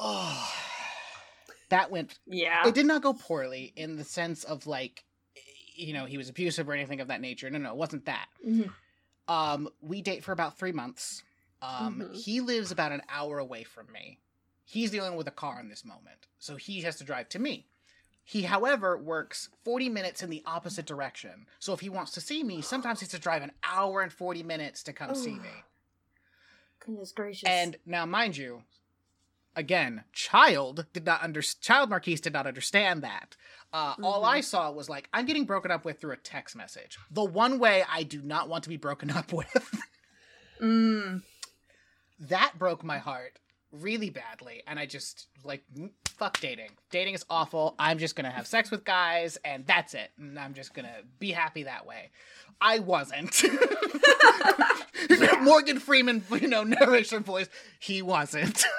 Oh, 0.00 0.54
that 1.70 1.90
went. 1.90 2.18
Yeah. 2.26 2.66
It 2.68 2.74
did 2.74 2.86
not 2.86 3.02
go 3.02 3.12
poorly 3.14 3.72
in 3.76 3.96
the 3.96 4.04
sense 4.04 4.44
of 4.44 4.66
like, 4.66 5.04
you 5.74 5.92
know, 5.92 6.06
he 6.06 6.16
was 6.16 6.28
abusive 6.28 6.68
or 6.68 6.72
anything 6.72 7.00
of 7.00 7.08
that 7.08 7.20
nature. 7.20 7.50
No, 7.50 7.58
no, 7.58 7.70
it 7.70 7.76
wasn't 7.76 8.04
that. 8.06 8.28
Mhm. 8.46 8.72
Um, 9.26 9.68
we 9.80 10.00
date 10.02 10.24
for 10.24 10.32
about 10.32 10.58
three 10.58 10.72
months. 10.72 11.22
Um, 11.60 12.00
Mhm. 12.00 12.14
he 12.24 12.40
lives 12.40 12.70
about 12.70 12.92
an 12.92 13.02
hour 13.08 13.38
away 13.38 13.64
from 13.64 13.90
me. 13.92 14.20
He's 14.64 14.90
dealing 14.90 15.16
with 15.16 15.26
a 15.26 15.32
car 15.32 15.58
in 15.60 15.68
this 15.68 15.84
moment, 15.84 16.26
so 16.38 16.56
he 16.56 16.82
has 16.82 16.96
to 16.98 17.04
drive 17.04 17.28
to 17.30 17.38
me. 17.38 17.66
He, 18.22 18.42
however, 18.42 18.96
works 18.98 19.48
40 19.64 19.88
minutes 19.88 20.22
in 20.22 20.28
the 20.28 20.42
opposite 20.44 20.84
direction. 20.84 21.46
So 21.58 21.72
if 21.72 21.80
he 21.80 21.88
wants 21.88 22.12
to 22.12 22.20
see 22.20 22.44
me, 22.44 22.60
sometimes 22.60 23.00
he 23.00 23.04
has 23.04 23.10
to 23.12 23.18
drive 23.18 23.42
an 23.42 23.52
hour 23.62 24.02
and 24.02 24.12
40 24.12 24.42
minutes 24.42 24.82
to 24.84 24.92
come 24.92 25.14
see 25.14 25.38
me. 25.38 25.48
Goodness 26.80 27.12
gracious. 27.12 27.48
And 27.48 27.76
now, 27.86 28.04
mind 28.06 28.36
you, 28.36 28.64
again, 29.58 30.04
child 30.12 30.86
did 30.94 31.04
not 31.04 31.22
under 31.22 31.42
child 31.42 31.90
Marquise 31.90 32.20
did 32.22 32.32
not 32.32 32.46
understand 32.46 33.02
that. 33.02 33.36
Uh, 33.72 33.94
All 34.02 34.24
I 34.24 34.40
saw 34.40 34.70
was 34.70 34.88
like, 34.88 35.10
I'm 35.12 35.26
getting 35.26 35.44
broken 35.44 35.70
up 35.70 35.84
with 35.84 36.00
through 36.00 36.12
a 36.12 36.16
text 36.16 36.56
message. 36.56 36.96
The 37.10 37.24
one 37.24 37.58
way 37.58 37.84
I 37.90 38.04
do 38.04 38.22
not 38.22 38.48
want 38.48 38.62
to 38.64 38.70
be 38.70 38.78
broken 38.78 39.10
up 39.10 39.32
with. 39.40 39.82
Mm. 40.62 41.22
that 42.20 42.52
broke 42.58 42.82
my 42.82 42.98
heart 42.98 43.38
really 43.70 44.10
badly 44.10 44.62
and 44.66 44.76
i 44.76 44.86
just 44.86 45.28
like 45.44 45.62
fuck 46.18 46.40
dating. 46.40 46.70
Dating 46.90 47.14
is 47.14 47.24
awful. 47.30 47.74
I'm 47.78 47.98
just 47.98 48.16
gonna 48.16 48.30
have 48.30 48.46
sex 48.46 48.70
with 48.70 48.84
guys 48.84 49.38
and 49.44 49.64
that's 49.66 49.94
it. 49.94 50.10
And 50.18 50.38
i'm 50.38 50.52
just 50.52 50.74
gonna 50.74 50.96
be 51.18 51.30
happy 51.30 51.62
that 51.62 51.86
way. 51.86 52.10
I 52.60 52.80
wasn't. 52.80 53.44
Morgan 55.42 55.78
freeman 55.78 56.24
you 56.40 56.48
know 56.48 56.64
narration 56.64 57.22
voice 57.22 57.48
he 57.78 58.02
wasn't. 58.02 58.64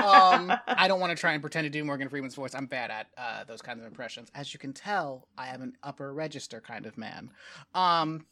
Um 0.00 0.50
i 0.66 0.88
don't 0.88 0.98
want 0.98 1.10
to 1.14 1.20
try 1.20 1.34
and 1.34 1.42
pretend 1.42 1.66
to 1.66 1.70
do 1.70 1.84
morgan 1.84 2.08
freeman's 2.08 2.34
voice. 2.34 2.54
I'm 2.54 2.64
bad 2.66 2.90
at 2.90 3.08
uh, 3.18 3.44
those 3.44 3.60
kinds 3.60 3.80
of 3.80 3.86
impressions. 3.86 4.30
As 4.34 4.52
you 4.52 4.58
can 4.58 4.72
tell 4.72 5.28
i 5.36 5.48
am 5.48 5.60
an 5.60 5.74
upper 5.82 6.12
register 6.12 6.60
kind 6.60 6.86
of 6.86 6.96
man. 6.96 7.30
Um 7.74 8.24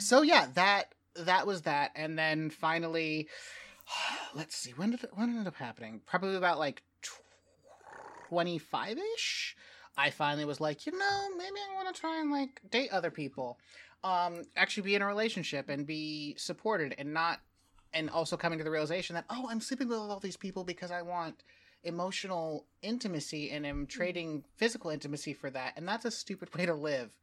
so 0.00 0.22
yeah 0.22 0.46
that 0.54 0.94
that 1.16 1.46
was 1.46 1.62
that. 1.62 1.90
And 1.94 2.18
then 2.18 2.48
finally 2.48 3.28
let's 4.34 4.56
see 4.56 4.70
when 4.72 4.90
did 4.90 5.04
it 5.04 5.10
when 5.14 5.30
ended 5.30 5.46
up 5.46 5.56
happening? 5.56 6.00
Probably 6.06 6.36
about 6.36 6.58
like 6.58 6.82
25ish 8.30 9.54
i 9.96 10.10
finally 10.10 10.44
was 10.44 10.60
like 10.60 10.86
you 10.86 10.98
know 10.98 11.28
maybe 11.36 11.56
i 11.70 11.74
want 11.74 11.94
to 11.94 12.00
try 12.00 12.20
and 12.20 12.30
like 12.30 12.60
date 12.70 12.90
other 12.90 13.10
people. 13.10 13.58
Um 14.02 14.42
actually 14.56 14.82
be 14.82 14.94
in 14.94 15.02
a 15.02 15.06
relationship 15.06 15.68
and 15.68 15.86
be 15.86 16.34
supported 16.36 16.94
and 16.98 17.14
not 17.14 17.40
and 17.92 18.10
also 18.10 18.36
coming 18.36 18.58
to 18.58 18.64
the 18.64 18.70
realization 18.70 19.14
that 19.14 19.24
oh 19.30 19.46
i'm 19.50 19.60
sleeping 19.60 19.88
with 19.88 19.98
all 19.98 20.20
these 20.20 20.36
people 20.36 20.64
because 20.64 20.90
i 20.90 21.00
want 21.00 21.44
emotional 21.84 22.66
intimacy 22.82 23.50
and 23.50 23.66
am 23.66 23.86
trading 23.86 24.42
physical 24.56 24.90
intimacy 24.90 25.32
for 25.32 25.50
that 25.50 25.74
and 25.76 25.86
that's 25.86 26.04
a 26.04 26.10
stupid 26.10 26.54
way 26.56 26.66
to 26.66 26.74
live 26.74 27.16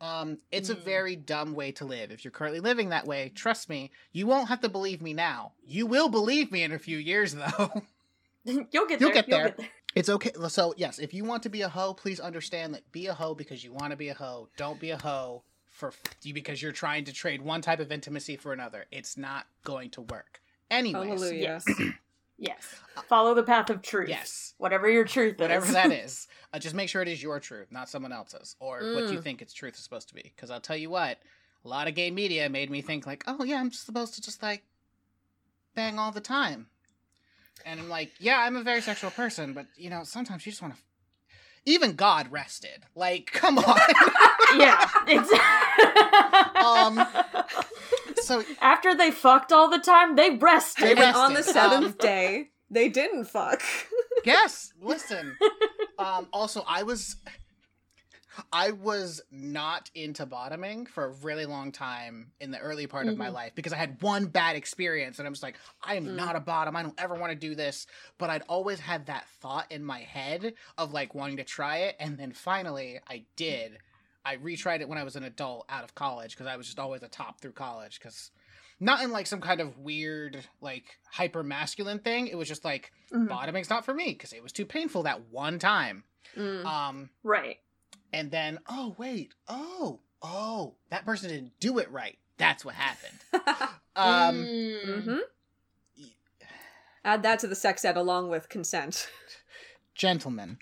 um, 0.00 0.38
it's 0.52 0.68
a 0.70 0.74
Mm. 0.76 0.84
very 0.84 1.16
dumb 1.16 1.54
way 1.54 1.72
to 1.72 1.84
live. 1.84 2.10
If 2.10 2.24
you're 2.24 2.32
currently 2.32 2.60
living 2.60 2.90
that 2.90 3.06
way, 3.06 3.30
trust 3.34 3.68
me, 3.68 3.90
you 4.12 4.26
won't 4.26 4.48
have 4.48 4.60
to 4.60 4.68
believe 4.68 5.00
me 5.00 5.14
now. 5.14 5.52
You 5.66 5.86
will 5.86 6.08
believe 6.08 6.50
me 6.52 6.62
in 6.62 6.72
a 6.72 6.78
few 6.78 6.98
years, 6.98 7.32
though. 7.34 7.82
You'll 8.44 8.64
get 8.64 8.72
You'll 8.72 8.86
there. 8.86 8.98
You'll 9.00 9.12
get 9.12 9.26
there. 9.28 9.56
it's 9.94 10.08
okay. 10.08 10.32
So, 10.48 10.74
yes, 10.76 10.98
if 10.98 11.14
you 11.14 11.24
want 11.24 11.42
to 11.44 11.48
be 11.48 11.62
a 11.62 11.68
hoe, 11.68 11.94
please 11.94 12.20
understand 12.20 12.74
that 12.74 12.90
be 12.92 13.06
a 13.06 13.14
hoe 13.14 13.34
because 13.34 13.64
you 13.64 13.72
want 13.72 13.90
to 13.92 13.96
be 13.96 14.08
a 14.10 14.14
hoe. 14.14 14.48
Don't 14.58 14.78
be 14.78 14.90
a 14.90 14.98
hoe 14.98 15.42
for 15.70 15.92
you 16.22 16.34
because 16.34 16.60
you're 16.60 16.72
trying 16.72 17.04
to 17.06 17.12
trade 17.12 17.40
one 17.42 17.62
type 17.62 17.80
of 17.80 17.90
intimacy 17.90 18.36
for 18.36 18.52
another. 18.52 18.84
It's 18.92 19.16
not 19.16 19.46
going 19.64 19.90
to 19.92 20.02
work. 20.02 20.40
Anyways, 20.70 21.08
Hallelujah. 21.08 21.60
Yes. 21.66 21.80
Yes. 22.36 22.74
Follow 23.08 23.32
the 23.34 23.42
path 23.44 23.70
of 23.70 23.80
truth. 23.80 24.08
yes, 24.08 24.54
Whatever 24.58 24.90
your 24.90 25.04
truth 25.04 25.38
whatever 25.38 25.64
is. 25.66 25.72
that 25.72 25.92
is, 25.92 26.26
uh, 26.54 26.58
just 26.58 26.74
make 26.74 26.88
sure 26.88 27.02
it 27.02 27.08
is 27.08 27.22
your 27.22 27.40
truth, 27.40 27.68
not 27.72 27.88
someone 27.88 28.12
else's, 28.12 28.56
or 28.60 28.78
what 28.94 29.10
you 29.12 29.18
Mm. 29.18 29.22
think 29.22 29.42
its 29.42 29.52
truth 29.52 29.74
is 29.74 29.80
supposed 29.82 30.08
to 30.08 30.14
be. 30.14 30.22
Because 30.22 30.50
I'll 30.50 30.60
tell 30.60 30.76
you 30.76 30.88
what, 30.90 31.18
a 31.64 31.68
lot 31.68 31.88
of 31.88 31.94
gay 31.94 32.10
media 32.10 32.48
made 32.48 32.70
me 32.70 32.80
think 32.80 33.06
like, 33.06 33.24
oh 33.26 33.42
yeah, 33.44 33.56
I'm 33.60 33.72
supposed 33.72 34.14
to 34.14 34.22
just 34.22 34.42
like 34.42 34.62
bang 35.74 35.98
all 35.98 36.12
the 36.12 36.20
time, 36.20 36.68
and 37.66 37.80
I'm 37.80 37.88
like, 37.88 38.12
yeah, 38.18 38.38
I'm 38.38 38.56
a 38.56 38.62
very 38.62 38.80
sexual 38.80 39.10
person, 39.10 39.52
but 39.52 39.66
you 39.76 39.90
know, 39.90 40.02
sometimes 40.04 40.46
you 40.46 40.52
just 40.52 40.62
want 40.62 40.74
to. 40.74 40.80
Even 41.66 41.94
God 41.94 42.30
rested. 42.30 42.84
Like, 42.94 43.30
come 43.32 43.56
on. 43.58 43.78
yeah. 44.58 44.86
Exactly. 45.08 46.60
Um, 46.62 47.06
so 48.16 48.44
After 48.60 48.94
they 48.94 49.10
fucked 49.10 49.50
all 49.50 49.70
the 49.70 49.78
time, 49.78 50.14
they 50.14 50.30
rested. 50.30 50.84
They 50.84 50.90
and 50.90 51.00
rested. 51.00 51.20
on 51.20 51.32
the 51.32 51.42
seventh 51.42 51.86
Um, 51.86 51.96
day, 51.98 52.50
they 52.70 52.90
didn't 52.90 53.24
fuck. 53.24 53.62
yes, 54.26 54.74
listen. 54.78 55.36
Um, 55.98 56.28
also, 56.32 56.64
I 56.66 56.82
was, 56.82 57.16
I 58.52 58.72
was 58.72 59.20
not 59.30 59.90
into 59.94 60.26
bottoming 60.26 60.86
for 60.86 61.04
a 61.04 61.12
really 61.22 61.46
long 61.46 61.70
time 61.72 62.32
in 62.40 62.50
the 62.50 62.58
early 62.58 62.86
part 62.86 63.06
of 63.06 63.16
my 63.16 63.28
Mhm. 63.28 63.32
life 63.32 63.54
because 63.54 63.72
I 63.72 63.76
had 63.76 64.02
one 64.02 64.26
bad 64.26 64.56
experience 64.56 65.18
and 65.18 65.26
I 65.26 65.30
was 65.30 65.42
like, 65.42 65.56
I 65.82 65.94
am 65.94 66.08
Mm. 66.08 66.14
not 66.14 66.34
a 66.36 66.40
bottom. 66.40 66.74
I 66.74 66.82
don't 66.82 67.00
ever 67.00 67.14
want 67.14 67.30
to 67.30 67.38
do 67.38 67.54
this. 67.54 67.86
But 68.18 68.30
I'd 68.30 68.42
always 68.42 68.80
had 68.80 69.06
that 69.06 69.28
thought 69.40 69.70
in 69.70 69.84
my 69.84 70.00
head 70.00 70.54
of 70.76 70.92
like 70.92 71.14
wanting 71.14 71.36
to 71.36 71.44
try 71.44 71.78
it. 71.78 71.96
And 72.00 72.18
then 72.18 72.32
finally 72.32 73.00
I 73.08 73.24
did. 73.36 73.78
I 74.24 74.36
retried 74.36 74.80
it 74.80 74.88
when 74.88 74.98
I 74.98 75.04
was 75.04 75.16
an 75.16 75.24
adult 75.24 75.66
out 75.68 75.84
of 75.84 75.94
college 75.94 76.32
because 76.32 76.46
I 76.46 76.56
was 76.56 76.66
just 76.66 76.78
always 76.78 77.02
a 77.02 77.08
top 77.08 77.40
through 77.40 77.52
college 77.52 78.00
because 78.00 78.30
not 78.80 79.02
in 79.02 79.10
like 79.10 79.26
some 79.26 79.40
kind 79.40 79.60
of 79.60 79.78
weird 79.78 80.44
like 80.60 80.84
hyper 81.10 81.42
masculine 81.42 81.98
thing. 81.98 82.26
It 82.26 82.36
was 82.36 82.48
just 82.48 82.64
like 82.64 82.92
Mhm. 83.12 83.28
bottoming's 83.28 83.70
not 83.70 83.84
for 83.84 83.94
me 83.94 84.12
because 84.12 84.32
it 84.32 84.42
was 84.42 84.52
too 84.52 84.66
painful 84.66 85.04
that 85.04 85.28
one 85.30 85.58
time. 85.58 86.04
Mm. 86.36 86.64
Um, 86.66 87.10
Right. 87.22 87.58
and 88.12 88.30
then 88.30 88.58
oh 88.68 88.94
wait, 88.98 89.32
oh 89.48 90.00
oh 90.22 90.74
that 90.90 91.04
person 91.04 91.28
didn't 91.30 91.58
do 91.60 91.78
it 91.78 91.90
right. 91.90 92.18
That's 92.38 92.64
what 92.64 92.74
happened. 92.74 93.18
Um, 93.96 94.34
Mm. 94.48 95.04
hmm 95.04 95.18
Add 97.04 97.22
that 97.22 97.38
to 97.40 97.46
the 97.46 97.54
sex 97.54 97.84
ed 97.84 97.96
along 97.96 98.28
with 98.30 98.48
consent. 98.48 99.08
gentlemen, 99.94 100.58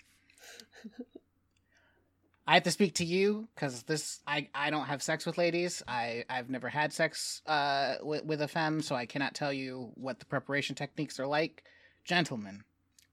I 2.45 2.55
have 2.55 2.63
to 2.63 2.71
speak 2.71 2.95
to 2.95 3.05
you 3.05 3.47
because 3.55 3.83
this 3.83 4.19
I 4.27 4.49
I 4.53 4.69
don't 4.69 4.85
have 4.85 5.01
sex 5.01 5.25
with 5.25 5.37
ladies. 5.37 5.81
I 5.87 6.25
I've 6.29 6.49
never 6.49 6.67
had 6.69 6.91
sex 6.91 7.41
uh 7.47 7.95
with, 8.01 8.25
with 8.25 8.41
a 8.41 8.47
femme, 8.47 8.81
so 8.81 8.95
I 8.95 9.05
cannot 9.05 9.33
tell 9.33 9.53
you 9.53 9.91
what 9.95 10.19
the 10.19 10.25
preparation 10.25 10.75
techniques 10.75 11.19
are 11.19 11.27
like. 11.27 11.63
Gentlemen, 12.03 12.63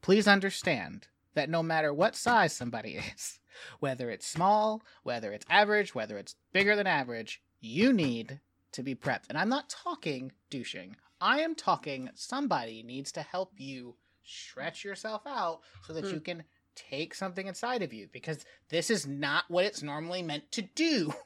please 0.03 0.27
understand 0.27 1.07
that 1.35 1.49
no 1.49 1.63
matter 1.63 1.95
what 1.95 2.17
size 2.17 2.53
somebody 2.53 2.97
is, 3.17 3.39
whether 3.79 4.11
it's 4.11 4.27
small, 4.27 4.83
whether 5.05 5.33
it's 5.33 5.47
average, 5.49 5.95
whether 5.95 6.19
it's 6.19 6.35
bigger 6.53 6.75
than 6.75 6.89
average, 6.89 7.41
you 7.61 7.93
need 7.93 8.41
to 8.73 8.83
be 8.83 8.95
prepped. 8.97 9.25
And 9.29 9.39
I'm 9.39 9.49
not 9.49 9.69
talking 9.69 10.33
douching. 10.51 10.97
I 11.21 11.41
am 11.41 11.55
talking 11.55 12.11
somebody 12.15 12.83
needs 12.83 13.13
to 13.13 13.23
help 13.23 13.53
you 13.59 13.95
stretch 14.25 14.85
yourself 14.85 15.23
out 15.27 15.61
so 15.87 15.93
that 15.93 16.05
Mm. 16.05 16.13
you 16.15 16.21
can 16.21 16.45
take 16.75 17.15
something 17.15 17.47
inside 17.47 17.83
of 17.83 17.93
you 17.93 18.09
because 18.13 18.45
this 18.69 18.91
is 18.91 19.07
not 19.07 19.45
what 19.49 19.65
it's 19.65 19.83
normally 19.83 20.23
meant 20.23 20.51
to 20.53 20.63
do. 20.63 21.15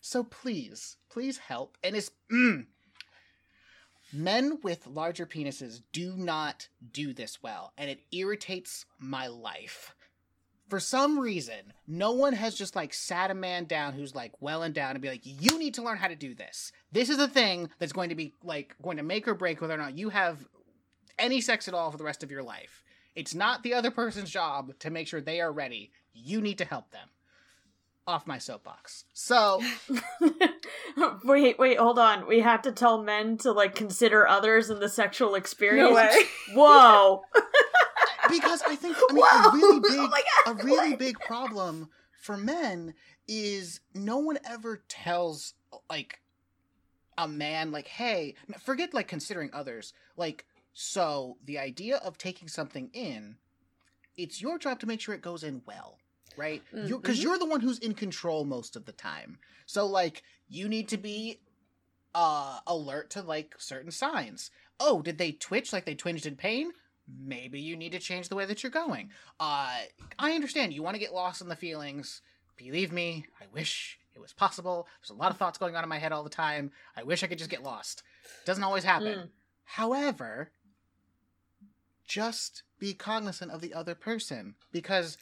So 0.00 0.24
please, 0.24 0.96
please 1.08 1.38
help. 1.38 1.78
And 1.82 1.96
it's 1.96 2.10
mm, 2.30 2.66
men 4.12 4.58
with 4.62 4.86
larger 4.86 5.26
penises 5.26 5.80
do 5.92 6.14
not 6.16 6.68
do 6.92 7.12
this 7.12 7.42
well, 7.42 7.72
and 7.78 7.90
it 7.90 8.00
irritates 8.12 8.84
my 8.98 9.26
life. 9.26 9.94
For 10.68 10.80
some 10.80 11.18
reason, 11.18 11.74
no 11.86 12.12
one 12.12 12.32
has 12.32 12.54
just 12.54 12.74
like 12.74 12.94
sat 12.94 13.30
a 13.30 13.34
man 13.34 13.66
down 13.66 13.92
who's 13.92 14.14
like 14.14 14.32
well 14.40 14.62
and 14.62 14.74
down 14.74 14.92
and 14.92 15.02
be 15.02 15.08
like, 15.08 15.20
you 15.24 15.58
need 15.58 15.74
to 15.74 15.82
learn 15.82 15.98
how 15.98 16.08
to 16.08 16.16
do 16.16 16.34
this. 16.34 16.72
This 16.90 17.10
is 17.10 17.18
a 17.18 17.28
thing 17.28 17.68
that's 17.78 17.92
going 17.92 18.08
to 18.08 18.14
be 18.14 18.34
like 18.42 18.74
going 18.80 18.96
to 18.96 19.02
make 19.02 19.28
or 19.28 19.34
break 19.34 19.60
whether 19.60 19.74
or 19.74 19.78
not 19.78 19.98
you 19.98 20.08
have 20.08 20.46
any 21.18 21.42
sex 21.42 21.68
at 21.68 21.74
all 21.74 21.90
for 21.90 21.98
the 21.98 22.04
rest 22.04 22.22
of 22.22 22.30
your 22.30 22.42
life. 22.42 22.82
It's 23.14 23.34
not 23.34 23.62
the 23.62 23.74
other 23.74 23.90
person's 23.90 24.30
job 24.30 24.78
to 24.80 24.90
make 24.90 25.06
sure 25.06 25.20
they 25.20 25.40
are 25.40 25.52
ready. 25.52 25.92
You 26.14 26.40
need 26.40 26.58
to 26.58 26.64
help 26.64 26.90
them. 26.90 27.08
Off 28.04 28.26
my 28.26 28.38
soapbox. 28.38 29.04
So, 29.12 29.62
wait, 31.24 31.56
wait, 31.56 31.78
hold 31.78 32.00
on. 32.00 32.26
We 32.26 32.40
have 32.40 32.62
to 32.62 32.72
tell 32.72 33.00
men 33.00 33.36
to 33.38 33.52
like 33.52 33.76
consider 33.76 34.26
others 34.26 34.70
in 34.70 34.80
the 34.80 34.88
sexual 34.88 35.36
experience. 35.36 35.90
No 35.90 35.94
way. 35.94 36.10
Whoa. 36.52 37.22
because 38.28 38.62
I 38.66 38.74
think 38.74 38.96
I 38.96 39.12
mean 39.12 39.22
Whoa! 39.22 39.28
Oh 39.30 39.50
a 39.50 39.56
really 39.56 39.80
big 39.80 40.10
Oh 40.46 40.50
a 40.50 40.54
really 40.54 40.90
what? 40.90 40.98
big 40.98 41.20
problem 41.20 41.90
for 42.20 42.36
men 42.36 42.94
is 43.28 43.80
no 43.94 44.18
one 44.18 44.38
ever 44.48 44.82
tells 44.88 45.54
like 45.88 46.20
a 47.18 47.28
man 47.28 47.70
like 47.70 47.86
hey 47.86 48.34
forget 48.64 48.94
like 48.94 49.06
considering 49.06 49.50
others 49.52 49.92
like 50.16 50.46
so 50.72 51.36
the 51.44 51.58
idea 51.58 51.96
of 51.96 52.18
taking 52.18 52.48
something 52.48 52.90
in 52.92 53.36
it's 54.16 54.42
your 54.42 54.58
job 54.58 54.78
to 54.80 54.86
make 54.86 55.00
sure 55.00 55.14
it 55.14 55.22
goes 55.22 55.42
in 55.42 55.62
well 55.66 55.98
right? 56.36 56.62
You 56.72 56.98
because 56.98 57.18
mhm. 57.18 57.22
you're 57.22 57.38
the 57.38 57.46
one 57.46 57.60
who's 57.60 57.78
in 57.78 57.94
control 57.94 58.44
most 58.44 58.76
of 58.76 58.84
the 58.84 58.92
time. 58.92 59.38
So 59.66 59.86
like 59.86 60.22
you 60.48 60.68
need 60.68 60.88
to 60.88 60.96
be 60.96 61.40
uh 62.14 62.60
alert 62.66 63.10
to 63.10 63.22
like 63.22 63.54
certain 63.58 63.90
signs. 63.90 64.50
Oh 64.78 65.02
did 65.02 65.18
they 65.18 65.32
twitch 65.32 65.72
like 65.72 65.84
they 65.84 65.94
twinged 65.94 66.26
in 66.26 66.36
pain? 66.36 66.72
Maybe 67.08 67.60
you 67.60 67.76
need 67.76 67.92
to 67.92 67.98
change 67.98 68.28
the 68.28 68.36
way 68.36 68.44
that 68.46 68.62
you're 68.62 68.70
going. 68.70 69.10
Uh 69.40 69.78
i 70.18 70.32
understand 70.32 70.72
you 70.72 70.82
want 70.82 70.94
to 70.94 71.00
get 71.00 71.14
lost 71.14 71.40
in 71.40 71.48
the 71.48 71.56
feelings. 71.56 72.20
Believe 72.56 72.92
me 72.92 73.26
i 73.40 73.44
wish 73.52 73.98
it 74.14 74.20
was 74.20 74.32
possible. 74.32 74.86
There's 75.00 75.10
a 75.10 75.20
lot 75.20 75.30
of 75.30 75.38
thoughts 75.38 75.58
going 75.58 75.74
on 75.74 75.82
in 75.82 75.88
my 75.88 75.98
head 75.98 76.12
all 76.12 76.24
the 76.24 76.30
time. 76.30 76.70
I 76.96 77.02
wish 77.02 77.22
i 77.22 77.26
could 77.26 77.38
just 77.38 77.50
get 77.50 77.62
lost. 77.62 78.02
Doesn't 78.44 78.64
always 78.64 78.84
happen. 78.84 79.18
Mm. 79.18 79.28
however 79.64 80.50
just 82.06 82.62
be 82.78 82.94
cognizant 82.94 83.50
of 83.50 83.60
the 83.60 83.72
other 83.74 83.94
person 83.94 84.54
because 84.72 85.16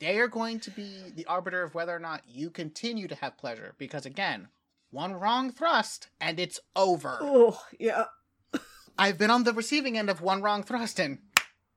they 0.00 0.18
are 0.18 0.28
going 0.28 0.58
to 0.60 0.70
be 0.70 1.10
the 1.14 1.26
arbiter 1.26 1.62
of 1.62 1.74
whether 1.74 1.94
or 1.94 1.98
not 1.98 2.22
you 2.26 2.48
continue 2.50 3.06
to 3.06 3.14
have 3.16 3.36
pleasure 3.36 3.74
because 3.78 4.06
again 4.06 4.48
one 4.90 5.12
wrong 5.12 5.50
thrust 5.52 6.08
and 6.20 6.40
it's 6.40 6.58
over 6.74 7.18
Oh, 7.20 7.60
yeah. 7.78 8.04
i've 8.98 9.18
been 9.18 9.30
on 9.30 9.44
the 9.44 9.52
receiving 9.52 9.98
end 9.98 10.08
of 10.08 10.20
one 10.22 10.40
wrong 10.40 10.62
thrust 10.62 10.98
and 10.98 11.18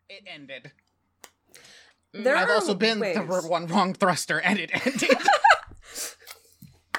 it 0.10 0.23
ended 0.25 0.71
mm, 2.15 2.23
There 2.23 2.36
i've 2.38 2.49
also 2.49 2.73
been 2.75 2.99
ways. 2.99 3.15
the 3.15 3.23
one 3.49 3.67
wrong 3.67 3.93
thruster 3.93 4.39
and 4.39 4.57
it 4.60 4.71
ended 4.86 5.17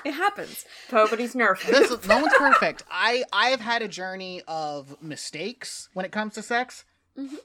It 0.04 0.12
happens. 0.12 0.64
Nobody's 0.92 1.34
nerfed. 1.34 2.06
no 2.08 2.20
one's 2.20 2.32
perfect 2.34 2.84
i 2.90 3.24
i 3.32 3.48
have 3.48 3.61
had 3.61 3.82
a 3.82 3.88
journey 3.88 4.42
of 4.46 5.00
mistakes 5.02 5.88
when 5.92 6.04
it 6.06 6.12
comes 6.12 6.34
to 6.34 6.42
sex 6.42 6.84
Mhm. 7.18 7.37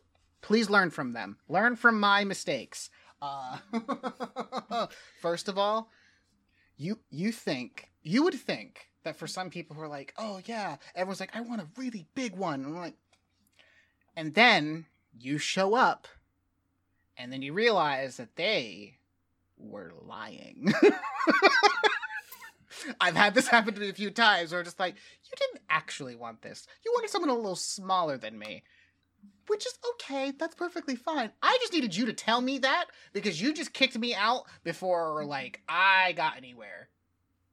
please 0.42 0.70
learn 0.70 0.90
from 0.92 1.14
them 1.14 1.38
learn 1.48 1.76
from 1.76 2.00
my 2.00 2.24
mistakes 2.24 2.90
uh 3.22 3.58
first 5.22 5.48
of 5.48 5.58
all 5.58 5.90
you 6.78 7.00
you 7.10 7.32
think 7.32 7.90
you 8.04 8.24
would 8.24 8.36
think 8.36 8.88
that 9.04 9.16
for 9.16 9.26
some 9.28 9.50
people 9.50 9.76
who 9.76 9.82
are 9.82 9.88
like 9.88 10.14
oh 10.18 10.42
yeah 10.46 10.76
everyone's 10.96 11.20
like 11.20 11.36
i 11.36 11.42
want 11.42 11.62
a 11.62 11.68
really 11.78 12.06
big 12.14 12.36
one 12.36 12.64
and 12.66 12.76
i'm 12.76 12.82
like 12.82 12.96
and 14.16 14.34
then 14.36 14.86
you 15.18 15.38
show 15.38 15.74
up 15.74 16.08
and 17.18 17.32
then 17.32 17.42
you 17.42 17.54
realize 17.54 18.18
that 18.18 18.36
they 18.36 18.98
were 19.58 19.92
lying 20.06 20.72
I've 23.00 23.16
had 23.16 23.34
this 23.34 23.48
happen 23.48 23.74
to 23.74 23.80
me 23.80 23.90
a 23.90 23.94
few 23.94 24.10
times 24.12 24.52
where 24.52 24.60
I'm 24.60 24.66
just 24.66 24.80
like, 24.80 24.96
you 24.96 25.32
didn't 25.38 25.62
actually 25.70 26.16
want 26.16 26.42
this. 26.42 26.68
You 26.84 26.92
wanted 26.94 27.12
someone 27.12 27.30
a 27.30 27.36
little 27.36 27.56
smaller 27.56 28.18
than 28.18 28.38
me. 28.38 28.64
Which 29.48 29.66
is 29.66 29.78
okay. 29.94 30.32
That's 30.32 30.56
perfectly 30.56 30.96
fine. 30.96 31.32
I 31.42 31.58
just 31.62 31.74
needed 31.74 31.96
you 31.96 32.06
to 32.06 32.14
tell 32.14 32.42
me 32.42 32.60
that 32.60 32.86
because 33.12 33.42
you 33.42 33.54
just 33.54 33.74
kicked 33.74 33.98
me 33.98 34.16
out 34.16 34.44
before 34.64 35.20
mm-hmm. 35.20 35.30
like 35.30 35.62
I 35.68 36.14
got 36.14 36.38
anywhere. 36.38 36.90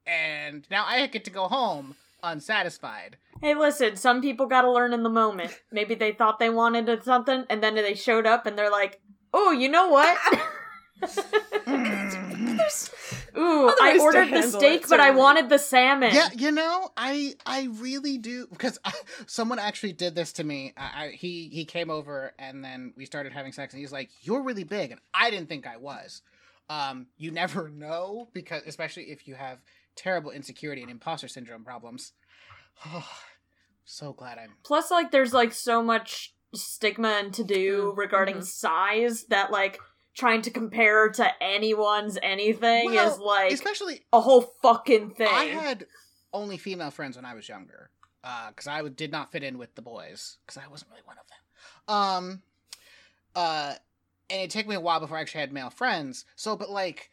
And 0.07 0.67
now 0.71 0.85
I 0.87 1.07
get 1.07 1.25
to 1.25 1.31
go 1.31 1.49
home 1.49 1.97
unsatisfied. 2.23 3.17
Hey, 3.41 3.55
listen, 3.55 3.97
some 3.97 4.21
people 4.21 4.47
gotta 4.47 4.71
learn 4.71 4.93
in 4.93 5.03
the 5.03 5.09
moment. 5.09 5.59
Maybe 5.73 5.95
they 5.95 6.13
thought 6.13 6.39
they 6.39 6.51
wanted 6.51 7.03
something, 7.03 7.45
and 7.49 7.63
then 7.63 7.75
they 7.75 7.95
showed 7.95 8.27
up 8.27 8.47
and 8.47 8.59
they're 8.59 8.71
like, 8.71 9.01
oh, 9.33 9.53
you 9.53 9.69
know 9.69 9.89
what? 9.89 10.19
Hmm. 11.67 12.57
Ooh, 13.37 13.69
I 13.69 13.99
ordered 14.01 14.33
the 14.33 14.43
steak, 14.43 14.89
but 14.89 15.01
I 15.01 15.11
wanted 15.11 15.49
the 15.49 15.59
salmon. 15.59 16.11
Yeah, 16.15 16.29
you 16.37 16.51
know, 16.53 16.91
I 16.97 17.35
I 17.47 17.69
really 17.79 18.19
do 18.19 18.47
because 18.51 18.79
I, 18.85 18.93
someone 19.27 19.59
actually 19.59 19.93
did 19.93 20.15
this 20.15 20.33
to 20.35 20.45
me. 20.45 20.73
I, 20.77 21.05
I, 21.05 21.09
he 21.11 21.49
he 21.49 21.65
came 21.65 21.91
over 21.91 22.33
and 22.39 22.65
then 22.65 22.93
we 22.97 23.07
started 23.07 23.33
having 23.33 23.53
sex, 23.53 23.73
and 23.75 23.81
he's 23.81 23.93
like, 23.93 24.11
"You're 24.23 24.43
really 24.43 24.65
big," 24.65 24.91
and 24.91 25.01
I 25.15 25.31
didn't 25.31 25.49
think 25.49 25.67
I 25.67 25.77
was. 25.77 26.23
Um, 26.69 27.07
you 27.19 27.31
never 27.43 27.69
know 27.69 28.29
because 28.33 28.63
especially 28.67 29.05
if 29.05 29.27
you 29.27 29.35
have 29.35 29.59
terrible 29.97 30.31
insecurity 30.31 30.83
and 30.83 30.91
imposter 30.91 31.29
syndrome 31.29 31.65
problems. 31.65 32.13
Oh, 32.87 33.09
so 33.85 34.13
glad 34.13 34.39
I'm. 34.39 34.53
Plus, 34.63 34.91
like, 34.91 35.11
there's 35.11 35.33
like 35.33 35.53
so 35.53 35.83
much 35.83 36.35
stigma 36.55 37.09
and 37.23 37.33
to 37.35 37.45
do 37.45 37.93
Mm, 37.93 37.97
regarding 37.97 38.37
mhm. 38.39 38.45
size 38.45 39.25
that 39.27 39.51
like 39.53 39.79
trying 40.21 40.43
to 40.43 40.51
compare 40.51 41.09
to 41.09 41.43
anyone's 41.43 42.19
anything 42.23 42.87
Well, 42.87 43.15
is 43.15 43.19
like 43.19 43.51
Especially, 43.53 44.03
a 44.13 44.21
whole 44.21 44.43
fucking 44.63 45.11
thing. 45.15 45.27
I 45.27 45.45
had 45.45 45.87
only 46.33 46.59
female 46.59 46.91
friends 46.91 47.17
when 47.17 47.25
I 47.25 47.35
was 47.35 47.49
younger 47.49 47.91
because 48.49 48.67
I 48.67 48.77
w- 48.77 48.95
did 48.95 49.11
not 49.11 49.33
fit 49.33 49.43
in 49.43 49.57
with 49.59 49.75
the 49.75 49.83
boys 49.83 50.37
because 50.47 50.63
I 50.63 50.69
wasn't 50.69 50.91
really 50.91 51.03
one 51.07 51.17
of 51.19 51.27
them. 51.27 51.97
Um, 51.97 52.43
uh, 53.35 53.75
and 54.29 54.41
it 54.43 54.51
took 54.51 54.67
me 54.69 54.75
a 54.75 54.81
while 54.81 55.01
before 55.01 55.17
I 55.17 55.23
actually 55.23 55.41
had 55.41 55.53
male 55.53 55.71
friends. 55.71 56.25
So, 56.37 56.55
but 56.55 56.71
like 56.71 57.11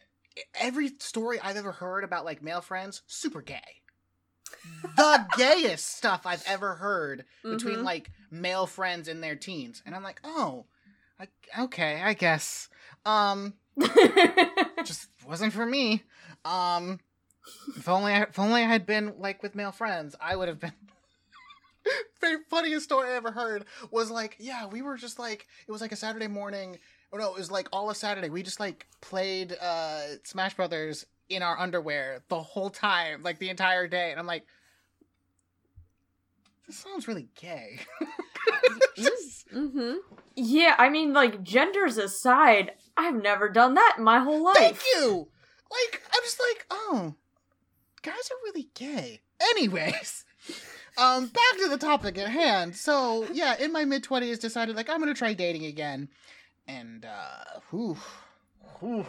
every 0.53 0.89
story 0.99 1.39
I've 1.39 1.55
ever 1.58 1.72
heard 1.72 2.03
about 2.03 2.26
like 2.26 2.43
male 2.43 2.62
friends, 2.62 3.01
super 3.08 3.41
gay. 3.41 3.82
the 4.97 5.26
gayest 5.38 5.95
stuff 5.97 6.22
I've 6.26 6.43
ever 6.45 6.76
heard 6.76 7.26
between 7.49 7.80
Mhm. 7.80 7.84
like 7.84 8.12
male 8.30 8.68
friends 8.68 9.08
in 9.08 9.22
their 9.22 9.36
teens, 9.36 9.82
and 9.86 9.95
I'm 9.95 10.03
like, 10.03 10.20
oh, 10.24 10.66
I, 11.20 11.28
okay, 11.64 12.01
I 12.03 12.14
guess. 12.14 12.70
Um, 13.08 13.53
just 14.84 15.08
wasn't 15.26 15.53
for 15.53 15.66
me. 15.66 16.03
Um, 16.43 16.99
if 17.76 17.88
only 17.88 18.12
I, 18.12 18.24
if 18.24 18.38
only 18.38 18.62
I 18.62 18.66
had 18.66 18.86
been 18.86 19.14
like 19.18 19.41
with 19.41 19.55
male 19.55 19.72
friends, 19.72 20.16
I 20.20 20.36
would 20.36 20.49
have 20.49 20.60
been. 20.60 20.74
the 22.22 22.39
funniest 22.49 22.84
story 22.84 23.10
I 23.10 23.16
ever 23.16 23.32
heard 23.32 23.64
was 23.91 24.12
like, 24.12 24.36
yeah, 24.39 24.68
we 24.68 24.82
were 24.82 24.97
just 24.97 25.20
like, 25.20 25.47
it 25.68 25.72
was 25.72 25.80
like 25.80 25.93
a 25.93 25.95
Saturday 25.95 26.28
morning. 26.28 26.78
Oh 27.14 27.18
no, 27.18 27.34
it 27.34 27.38
was 27.38 27.49
like 27.49 27.70
all 27.72 27.89
of 27.89 27.95
Saturday. 27.95 28.30
We 28.30 28.43
just 28.43 28.60
like 28.60 28.88
played 28.99 29.53
uh 29.53 30.01
Smash 30.26 30.55
Brothers 30.55 31.05
in 31.30 31.41
our 31.41 31.58
underwear 31.58 32.24
the 32.28 32.41
whole 32.41 32.70
time, 32.70 33.24
like 33.24 33.39
the 33.39 33.49
entire 33.49 33.88
day. 33.88 34.12
And 34.12 34.20
I'm 34.20 34.28
like, 34.28 34.45
this 36.68 36.78
sounds 36.78 37.07
really 37.07 37.30
gay. 37.39 37.80
Just- 38.95 39.47
Mm-hmm. 39.55 39.93
yeah, 40.36 40.76
I 40.78 40.89
mean, 40.89 41.13
like, 41.13 41.41
genders 41.41 41.97
aside, 41.97 42.74
I've 42.97 43.15
never 43.15 43.47
done 43.47 43.76
that 43.76 43.95
in 43.97 44.03
my 44.03 44.20
whole 44.20 44.43
life. 44.43 44.57
Thank 44.57 44.80
you. 44.93 45.30
Like 45.72 46.01
I'm 46.13 46.22
just 46.24 46.39
like, 46.39 46.65
oh, 46.70 47.15
guys 48.01 48.30
are 48.30 48.43
really 48.43 48.68
gay. 48.74 49.22
Anyways, 49.41 50.26
um, 50.97 51.28
back 51.28 51.61
to 51.61 51.70
the 51.70 51.78
topic 51.78 52.18
at 52.18 52.28
hand. 52.30 52.76
So 52.76 53.26
yeah, 53.32 53.55
in 53.57 53.72
my 53.72 53.86
mid 53.86 54.03
twenties, 54.03 54.38
decided 54.39 54.76
like 54.76 54.89
I'm 54.89 54.99
gonna 54.99 55.13
try 55.13 55.34
dating 55.34 55.65
again, 55.65 56.09
and 56.68 57.05
uh, 57.05 57.59
whew, 57.70 57.97
whew, 58.80 59.05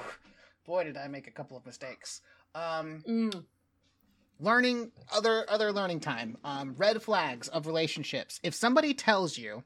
boy, 0.66 0.84
did 0.84 0.96
I 0.96 1.08
make 1.08 1.26
a 1.26 1.32
couple 1.32 1.56
of 1.56 1.66
mistakes. 1.66 2.20
Um, 2.54 3.02
Mm. 3.08 3.44
Learning 4.40 4.92
other 5.12 5.44
other 5.48 5.72
learning 5.72 6.00
time 6.00 6.36
um 6.44 6.74
red 6.78 7.02
flags 7.02 7.48
of 7.48 7.66
relationships. 7.66 8.40
If 8.42 8.54
somebody 8.54 8.94
tells 8.94 9.36
you 9.38 9.64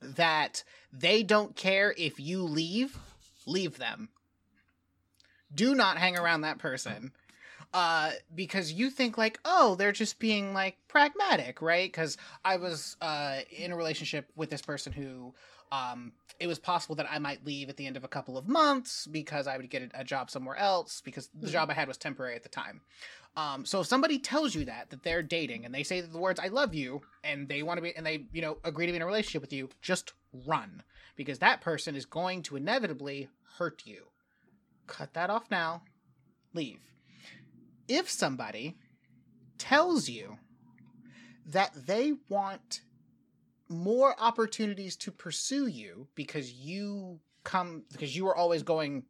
that 0.00 0.64
they 0.92 1.22
don't 1.22 1.54
care 1.56 1.94
if 1.96 2.18
you 2.18 2.42
leave 2.42 2.96
leave 3.46 3.78
them. 3.78 4.08
Do 5.54 5.74
not 5.74 5.98
hang 5.98 6.16
around 6.18 6.42
that 6.42 6.58
person 6.58 7.12
uh 7.72 8.10
because 8.34 8.72
you 8.72 8.90
think 8.90 9.16
like 9.16 9.38
oh 9.44 9.76
they're 9.76 9.92
just 9.92 10.18
being 10.18 10.52
like 10.52 10.76
pragmatic 10.88 11.62
right? 11.62 11.86
Because 11.90 12.16
i 12.44 12.56
was 12.56 12.96
uh 13.00 13.40
in 13.56 13.70
a 13.72 13.76
relationship 13.76 14.26
with 14.34 14.50
this 14.50 14.62
person 14.62 14.92
who 14.92 15.32
um 15.70 16.12
it 16.40 16.48
was 16.48 16.58
possible 16.58 16.96
that 16.96 17.06
i 17.10 17.18
might 17.20 17.44
leave 17.46 17.68
at 17.68 17.76
the 17.76 17.86
end 17.86 17.96
of 17.96 18.02
a 18.02 18.08
couple 18.08 18.36
of 18.36 18.48
months 18.48 19.06
because 19.06 19.46
i 19.46 19.56
would 19.56 19.70
get 19.70 19.88
a, 19.94 20.02
job 20.02 20.30
somewhere 20.30 20.56
else 20.56 21.00
because 21.04 21.28
the 21.38 21.46
Mhm. 21.46 21.52
job 21.52 21.70
i 21.70 21.74
had 21.74 21.86
was 21.86 21.96
temporary 21.96 22.34
at 22.34 22.42
the 22.42 22.48
time 22.48 22.80
um, 23.36 23.64
so 23.64 23.80
if 23.80 23.86
somebody 23.86 24.18
tells 24.18 24.54
you 24.54 24.64
that 24.64 24.90
that 24.90 25.02
they're 25.02 25.22
dating 25.22 25.64
and 25.64 25.74
they 25.74 25.82
say 25.82 26.00
the 26.00 26.18
words 26.18 26.40
"I 26.40 26.48
love 26.48 26.74
you" 26.74 27.02
and 27.22 27.48
they 27.48 27.62
want 27.62 27.78
to 27.78 27.82
be 27.82 27.94
and 27.96 28.04
they 28.04 28.26
you 28.32 28.42
know 28.42 28.58
agree 28.64 28.86
to 28.86 28.92
be 28.92 28.96
in 28.96 29.02
a 29.02 29.06
relationship 29.06 29.42
with 29.42 29.52
you, 29.52 29.68
just 29.80 30.12
run 30.46 30.82
because 31.16 31.38
that 31.38 31.60
person 31.60 31.94
is 31.94 32.06
going 32.06 32.42
to 32.42 32.56
inevitably 32.56 33.28
hurt 33.58 33.82
you. 33.86 34.06
Cut 34.86 35.14
that 35.14 35.30
off 35.30 35.50
now. 35.50 35.82
Leave. 36.54 36.80
If 37.86 38.10
somebody 38.10 38.76
tells 39.58 40.08
you 40.08 40.38
that 41.46 41.72
they 41.86 42.14
want 42.28 42.80
more 43.68 44.14
opportunities 44.18 44.96
to 44.96 45.12
pursue 45.12 45.68
you 45.68 46.08
because 46.16 46.52
you 46.52 47.20
come 47.44 47.84
because 47.92 48.16
you 48.16 48.26
are 48.26 48.36
always 48.36 48.64
going 48.64 49.04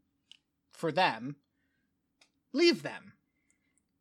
for 0.73 0.93
them, 0.93 1.37
leave 2.53 2.83
them 2.83 3.15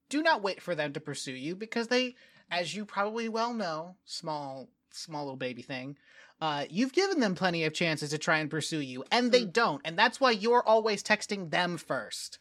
do 0.10 0.22
not 0.24 0.42
wait 0.42 0.62
for 0.62 0.76
them 0.76 0.92
to 0.94 1.00
pursue 1.00 1.34
you 1.34 1.56
because 1.56 1.88
they 1.88 2.16
as 2.52 2.76
you 2.76 2.84
probably 2.86 3.30
well 3.30 3.54
know 3.54 3.96
small 4.06 4.68
small 4.92 5.24
little 5.26 5.38
baby 5.38 5.62
thing 5.62 5.98
uh, 6.42 6.66
you've 6.70 6.94
given 6.94 7.20
them 7.20 7.36
plenty 7.36 7.66
of 7.66 7.74
chances 7.74 8.10
to 8.12 8.18
try 8.18 8.38
and 8.40 8.50
pursue 8.50 8.80
you 8.80 9.04
and 9.12 9.32
they 9.32 9.44
don't 9.46 9.82
and 9.86 9.98
that's 10.00 10.20
why 10.20 10.32
you're 10.32 10.64
always 10.66 11.04
texting 11.04 11.50
them 11.52 11.78
first 11.78 12.40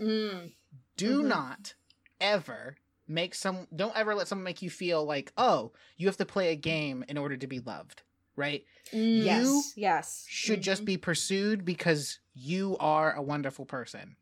Mm. 0.00 0.52
do 0.96 1.22
Mhm. 1.22 1.26
not 1.28 1.74
ever 2.20 2.76
make 3.06 3.34
some 3.34 3.66
don't 3.74 3.96
ever 3.96 4.14
let 4.14 4.26
someone 4.28 4.44
make 4.44 4.62
you 4.62 4.70
feel 4.70 5.04
like 5.04 5.32
oh 5.36 5.72
you 5.96 6.06
have 6.06 6.16
to 6.16 6.24
play 6.26 6.50
a 6.50 6.56
game 6.56 7.04
in 7.08 7.18
order 7.18 7.36
to 7.36 7.46
be 7.46 7.60
loved 7.60 8.02
right 8.36 8.64
Mm. 8.92 9.24
Yes. 9.24 9.42
You 9.44 9.62
yes. 9.76 10.26
should 10.28 10.60
just 10.62 10.84
be 10.84 10.96
pursued 10.96 11.64
because 11.64 12.18
you 12.34 12.76
are 12.80 13.12
a 13.12 13.22
wonderful 13.22 13.64
person. 13.64 14.16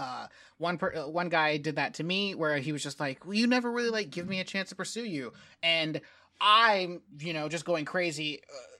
Uh, 0.00 0.26
one 0.56 0.78
per- 0.78 0.94
uh, 0.94 1.06
one 1.08 1.28
guy 1.28 1.58
did 1.58 1.76
that 1.76 1.92
to 1.94 2.02
me 2.02 2.34
where 2.34 2.56
he 2.56 2.72
was 2.72 2.82
just 2.82 2.98
like, 2.98 3.26
well, 3.26 3.34
"You 3.34 3.46
never 3.46 3.70
really 3.70 3.90
like 3.90 4.08
give 4.08 4.26
me 4.26 4.40
a 4.40 4.44
chance 4.44 4.70
to 4.70 4.74
pursue 4.74 5.04
you," 5.04 5.32
and 5.62 6.00
I'm 6.40 7.02
you 7.18 7.34
know 7.34 7.50
just 7.50 7.66
going 7.66 7.84
crazy 7.84 8.40
uh, 8.42 8.76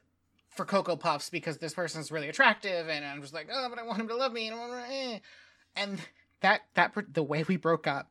for 0.48 0.64
cocoa 0.64 0.96
puffs 0.96 1.28
because 1.28 1.58
this 1.58 1.74
person's 1.74 2.10
really 2.10 2.30
attractive, 2.30 2.88
and 2.88 3.04
I'm 3.04 3.20
just 3.20 3.34
like, 3.34 3.48
"Oh, 3.52 3.66
but 3.68 3.78
I 3.78 3.82
want 3.82 4.00
him 4.00 4.08
to 4.08 4.16
love 4.16 4.32
me," 4.32 4.48
and, 4.48 4.58
I'm 4.58 4.70
like, 4.70 4.90
eh. 4.90 5.18
and 5.76 6.00
that 6.40 6.62
that 6.74 6.94
per- 6.94 7.06
the 7.12 7.22
way 7.22 7.44
we 7.46 7.58
broke 7.58 7.86
up 7.86 8.10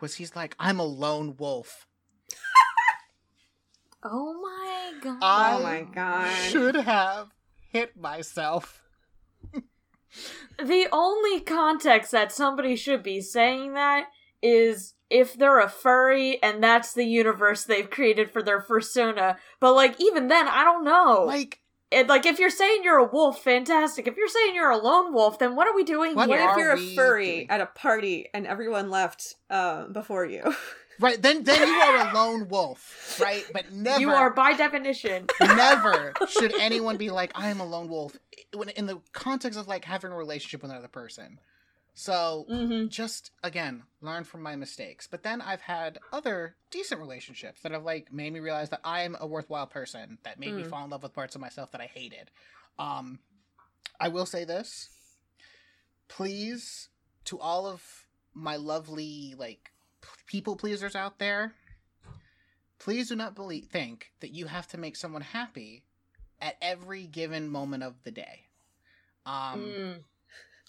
was 0.00 0.14
he's 0.14 0.34
like, 0.34 0.56
"I'm 0.58 0.80
a 0.80 0.86
lone 0.86 1.36
wolf." 1.36 1.86
Oh 4.04 4.32
my 4.40 5.00
god. 5.00 5.18
I 5.20 5.54
Oh 5.54 5.62
my 5.62 5.80
god. 5.82 6.30
should 6.32 6.76
have 6.76 7.28
hit 7.72 7.96
myself. 7.96 8.80
The 10.58 10.88
only 10.92 11.40
context 11.40 12.10
that 12.12 12.32
somebody 12.32 12.76
should 12.76 13.02
be 13.02 13.20
saying 13.20 13.74
that 13.74 14.06
is 14.42 14.94
if 15.10 15.34
they're 15.34 15.60
a 15.60 15.68
furry 15.68 16.42
and 16.42 16.62
that's 16.62 16.92
the 16.92 17.04
universe 17.04 17.64
they've 17.64 17.88
created 17.88 18.30
for 18.30 18.42
their 18.42 18.60
persona. 18.60 19.36
But 19.60 19.74
like 19.74 20.00
even 20.00 20.28
then, 20.28 20.48
I 20.48 20.64
don't 20.64 20.84
know. 20.84 21.24
Like 21.26 21.60
It, 21.90 22.08
like 22.08 22.26
if 22.26 22.38
you're 22.38 22.50
saying 22.50 22.82
you're 22.84 22.98
a 22.98 23.04
wolf, 23.04 23.42
fantastic. 23.42 24.06
If 24.06 24.16
you're 24.16 24.28
saying 24.28 24.54
you're 24.54 24.70
a 24.70 24.76
lone 24.76 25.12
wolf, 25.12 25.38
then 25.38 25.56
what 25.56 25.66
are 25.66 25.74
we 25.74 25.84
doing 25.84 26.14
What 26.14 26.28
What 26.28 26.40
if 26.40 26.56
you're 26.56 26.72
a 26.72 26.94
furry 26.94 27.34
doing? 27.36 27.50
at 27.50 27.60
a 27.60 27.66
party 27.66 28.28
and 28.34 28.46
everyone 28.46 28.90
left 28.90 29.36
uh, 29.50 29.86
before 29.86 30.26
you? 30.26 30.42
Right, 31.00 31.20
then 31.20 31.44
then 31.44 31.66
you 31.66 31.80
are 31.80 31.96
a 31.96 32.04
lone 32.04 32.48
wolf, 32.48 33.18
right? 33.20 33.44
But 33.52 33.72
never 33.72 34.00
You 34.00 34.10
are 34.10 34.30
by 34.30 34.52
definition. 34.54 35.28
never 35.40 36.14
should 36.28 36.54
anyone 36.58 36.96
be 36.96 37.10
like, 37.10 37.30
I 37.34 37.48
am 37.48 37.60
a 37.60 37.66
lone 37.66 37.88
wolf 37.88 38.16
when 38.54 38.68
in 38.70 38.86
the 38.86 39.00
context 39.12 39.58
of 39.58 39.68
like 39.68 39.84
having 39.84 40.10
a 40.10 40.16
relationship 40.16 40.62
with 40.62 40.70
another 40.72 40.88
person. 40.88 41.38
So 41.94 42.46
hmm 42.48 42.86
just 42.88 43.30
again, 43.44 43.82
learn 44.00 44.24
from 44.24 44.42
my 44.42 44.56
mistakes. 44.56 45.06
But 45.06 45.22
then 45.22 45.40
I've 45.40 45.60
had 45.60 45.98
other 46.12 46.56
decent 46.70 47.00
relationships 47.00 47.60
that 47.62 47.72
have 47.72 47.84
like 47.84 48.12
made 48.12 48.32
me 48.32 48.40
realize 48.40 48.70
that 48.70 48.80
I'm 48.84 49.16
a 49.20 49.26
worthwhile 49.26 49.66
person, 49.66 50.18
that 50.24 50.40
made 50.40 50.56
me 50.56 50.62
Mm. 50.64 50.70
fall 50.70 50.84
in 50.84 50.90
love 50.90 51.02
with 51.02 51.14
parts 51.14 51.34
of 51.34 51.40
myself 51.40 51.70
that 51.72 51.80
I 51.80 51.86
hated. 51.86 52.30
Um 52.78 53.20
I 54.00 54.08
will 54.08 54.26
say 54.26 54.44
this. 54.44 54.88
Please 56.08 56.88
to 57.26 57.38
all 57.38 57.66
of 57.66 57.82
my 58.34 58.56
lovely 58.56 59.34
like 59.36 59.70
people 60.26 60.56
pleasers 60.56 60.94
out 60.96 61.18
there, 61.18 61.52
please 62.78 63.08
do 63.08 63.16
not 63.16 63.34
believe 63.34 63.66
think 63.66 64.12
that 64.20 64.32
you 64.34 64.46
have 64.46 64.66
to 64.68 64.78
make 64.78 64.96
someone 64.96 65.22
happy 65.22 65.82
at 66.40 66.56
every 66.62 67.06
given 67.06 67.48
moment 67.48 67.82
of 67.82 68.02
the 68.04 68.10
day. 68.10 68.44
Um 69.26 69.74
Mm. 69.76 70.04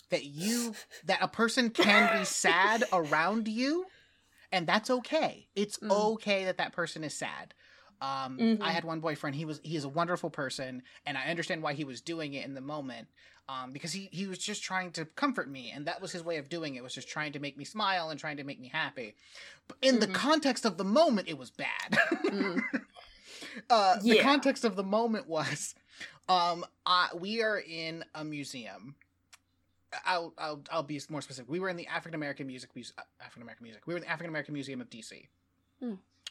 that 0.09 0.25
you 0.25 0.73
that 1.05 1.19
a 1.21 1.27
person 1.27 1.69
can 1.69 2.19
be 2.19 2.25
sad 2.25 2.83
around 2.91 3.47
you 3.47 3.85
and 4.51 4.65
that's 4.65 4.89
okay 4.89 5.47
it's 5.55 5.77
Mm. 5.77 5.91
okay 5.91 6.45
that 6.45 6.57
that 6.57 6.73
person 6.73 7.03
is 7.03 7.13
sad 7.13 7.53
um 8.01 8.37
Mhm. 8.37 8.61
i 8.61 8.71
had 8.71 8.83
one 8.85 8.99
boyfriend 8.99 9.35
he 9.35 9.45
was 9.45 9.59
he 9.63 9.75
is 9.75 9.83
a 9.83 9.89
wonderful 9.89 10.29
person 10.29 10.83
and 11.05 11.17
i 11.17 11.25
understand 11.25 11.61
why 11.61 11.73
he 11.73 11.83
was 11.83 11.99
doing 12.01 12.33
it 12.33 12.45
in 12.45 12.53
the 12.53 12.61
moment 12.61 13.07
um 13.49 13.71
because 13.71 13.91
he 13.91 14.07
he 14.11 14.25
was 14.27 14.37
just 14.37 14.63
trying 14.63 14.91
to 14.91 15.05
comfort 15.05 15.49
me 15.49 15.71
and 15.71 15.85
that 15.87 16.01
was 16.01 16.11
his 16.11 16.23
way 16.23 16.37
of 16.37 16.47
doing 16.49 16.75
it 16.75 16.83
was 16.83 16.93
just 16.93 17.09
trying 17.09 17.31
to 17.33 17.39
make 17.39 17.57
me 17.57 17.65
smile 17.65 18.09
and 18.09 18.19
trying 18.19 18.37
to 18.37 18.43
make 18.43 18.59
me 18.59 18.69
happy 18.69 19.15
but 19.67 19.77
in 19.81 19.99
the 19.99 20.07
Mhm. 20.07 20.13
context 20.13 20.65
of 20.65 20.77
the 20.77 20.83
moment 20.83 21.27
it 21.27 21.37
was 21.37 21.49
bad 21.51 21.97
Mm. 22.25 22.61
uh 23.69 23.97
the 24.01 24.19
context 24.19 24.63
of 24.63 24.75
the 24.75 24.83
moment 24.83 25.27
was 25.27 25.75
um 26.29 26.65
I, 26.85 27.09
we 27.15 27.41
are 27.41 27.59
in 27.59 28.05
a 28.15 28.23
museum 28.23 28.95
I'll, 30.05 30.33
I'll 30.37 30.61
I'll 30.71 30.83
be 30.83 31.01
more 31.09 31.19
specific. 31.23 31.49
We 31.49 31.59
were 31.59 31.67
in 31.67 31.75
the 31.75 31.87
African 31.87 32.13
American 32.13 32.45
Music 32.45 32.69
Muse- 32.75 32.93
African 33.19 33.41
American 33.41 33.63
Music. 33.63 33.87
We 33.87 33.95
were 33.95 33.97
in 33.97 34.03
the 34.03 34.09
African 34.11 34.29
American 34.29 34.53
Museum 34.53 34.81
of 34.81 34.89
DC. 34.91 35.25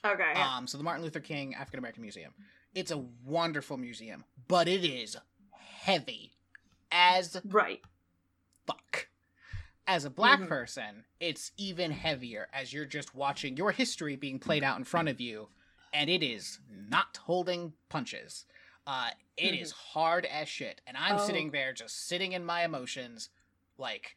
Okay. 0.05 0.33
yeah. 0.35 0.57
Um, 0.57 0.67
so 0.67 0.79
the 0.79 0.85
Martin 0.85 1.03
Luther 1.05 1.21
King 1.21 1.55
African 1.55 1.79
American 1.79 2.03
Museum. 2.03 2.33
It's 2.75 2.91
a 2.91 2.99
wonderful 3.25 3.77
museum, 3.77 4.25
but 4.47 4.69
it 4.69 4.85
is 4.85 5.17
heavy 5.53 6.33
as 6.93 7.41
right. 7.45 7.81
fuck. 8.67 9.09
As 9.87 10.05
a 10.05 10.11
black 10.11 10.41
Mhm. 10.41 10.49
person, 10.49 11.05
it's 11.19 11.51
even 11.57 11.91
heavier 11.91 12.49
as 12.53 12.73
you're 12.73 12.85
just 12.85 13.15
watching 13.15 13.57
your 13.57 13.73
history 13.73 14.17
being 14.17 14.39
played 14.39 14.63
out 14.63 14.77
in 14.79 14.85
front 14.85 15.09
of 15.09 15.21
you, 15.21 15.49
and 15.93 16.11
it 16.11 16.23
is 16.23 16.61
not 16.71 17.17
holding 17.17 17.73
punches. 17.89 18.45
Uh, 18.87 19.11
it 19.37 19.55
is 19.55 19.71
hard 19.73 20.27
as 20.27 20.49
shit, 20.49 20.81
and 20.87 20.97
I'm 20.97 21.17
Oh. 21.17 21.27
sitting 21.27 21.51
there 21.51 21.73
just 21.73 22.07
sitting 22.07 22.33
in 22.33 22.45
my 22.45 22.65
emotions, 22.65 23.31
like 23.79 24.15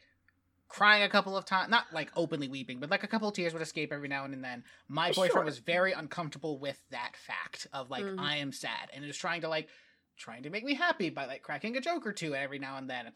crying 0.72 1.04
a 1.04 1.10
couple 1.10 1.36
of 1.38 1.46
times, 1.46 1.70
not 1.70 1.86
like 1.92 2.10
openly 2.16 2.48
weeping, 2.48 2.80
but 2.80 2.90
like 2.90 3.04
a 3.04 3.08
couple 3.08 3.28
of 3.28 3.34
tears 3.34 3.54
would 3.54 3.62
escape 3.62 3.92
every 3.92 4.08
now 4.08 4.24
and 4.26 4.44
then. 4.44 4.64
My 4.88 5.10
boyfriend 5.10 5.32
Sure. 5.34 5.44
was 5.44 5.60
very 5.60 5.92
uncomfortable 5.92 6.58
with 6.58 6.82
that 6.92 7.16
fact 7.16 7.68
of 7.74 7.90
like 7.90 8.06
Mhm. 8.06 8.20
I 8.20 8.38
am 8.38 8.52
sad, 8.52 8.90
and 8.94 9.04
is 9.04 9.18
trying 9.18 9.42
to 9.42 9.50
like 9.50 9.70
trying 10.18 10.44
to 10.44 10.50
make 10.50 10.64
me 10.64 10.74
happy 10.76 11.10
by 11.10 11.26
like 11.26 11.42
cracking 11.44 11.76
a 11.78 11.82
joke 11.82 12.06
or 12.08 12.14
two 12.14 12.34
every 12.36 12.60
now 12.60 12.78
and 12.78 12.90
then. 12.90 13.12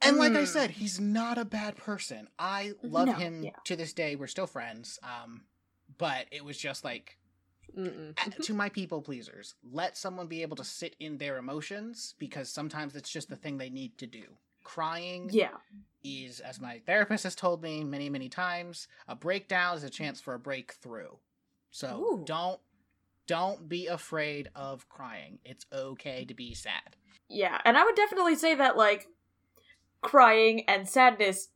And 0.00 0.18
like 0.18 0.34
I 0.34 0.42
Mm. 0.42 0.46
said, 0.46 0.70
he's 0.72 1.00
not 1.00 1.38
a 1.38 1.44
bad 1.44 1.76
person. 1.76 2.28
I 2.38 2.72
love 2.82 3.06
No, 3.08 3.14
him 3.14 3.42
yeah. 3.42 3.50
to 3.64 3.74
this 3.76 3.92
day. 3.92 4.16
We're 4.16 4.26
still 4.26 4.46
friends. 4.46 4.98
Um, 5.02 5.46
but 5.98 6.26
it 6.30 6.44
was 6.44 6.58
just 6.58 6.84
like 6.84 7.18
Mm-mm. 7.76 8.14
to 8.42 8.54
my 8.54 8.68
people 8.68 9.02
pleasers, 9.02 9.54
let 9.62 9.96
someone 9.96 10.26
be 10.28 10.42
able 10.42 10.56
to 10.56 10.64
sit 10.64 10.94
in 11.00 11.18
their 11.18 11.38
emotions 11.38 12.14
because 12.18 12.48
sometimes 12.50 12.94
it's 12.94 13.10
just 13.10 13.28
the 13.28 13.36
thing 13.36 13.58
they 13.58 13.70
need 13.70 13.98
to 13.98 14.06
do. 14.06 14.36
Crying 14.64 15.28
Yeah. 15.32 15.56
is, 16.02 16.40
as 16.40 16.60
my 16.60 16.80
therapist 16.86 17.24
has 17.24 17.34
told 17.34 17.62
me 17.62 17.84
many, 17.84 18.10
many 18.10 18.28
times, 18.28 18.88
a 19.06 19.14
breakdown 19.14 19.76
is 19.76 19.84
a 19.84 19.90
chance 19.90 20.20
for 20.20 20.34
a 20.34 20.38
breakthrough. 20.38 21.10
So 21.70 22.00
Ooh. 22.00 22.24
don't 22.26 22.60
don't 23.26 23.68
be 23.68 23.86
afraid 23.86 24.50
of 24.54 24.86
crying. 24.88 25.38
It's 25.44 25.64
okay 25.72 26.24
to 26.26 26.34
be 26.34 26.52
sad. 26.54 26.96
Yeah, 27.28 27.58
and 27.64 27.76
I 27.78 27.84
would 27.84 27.94
definitely 27.96 28.34
say 28.36 28.54
that 28.54 28.76
like 28.76 29.06
crying 30.02 30.64
and 30.68 30.88
sadness 30.88 31.48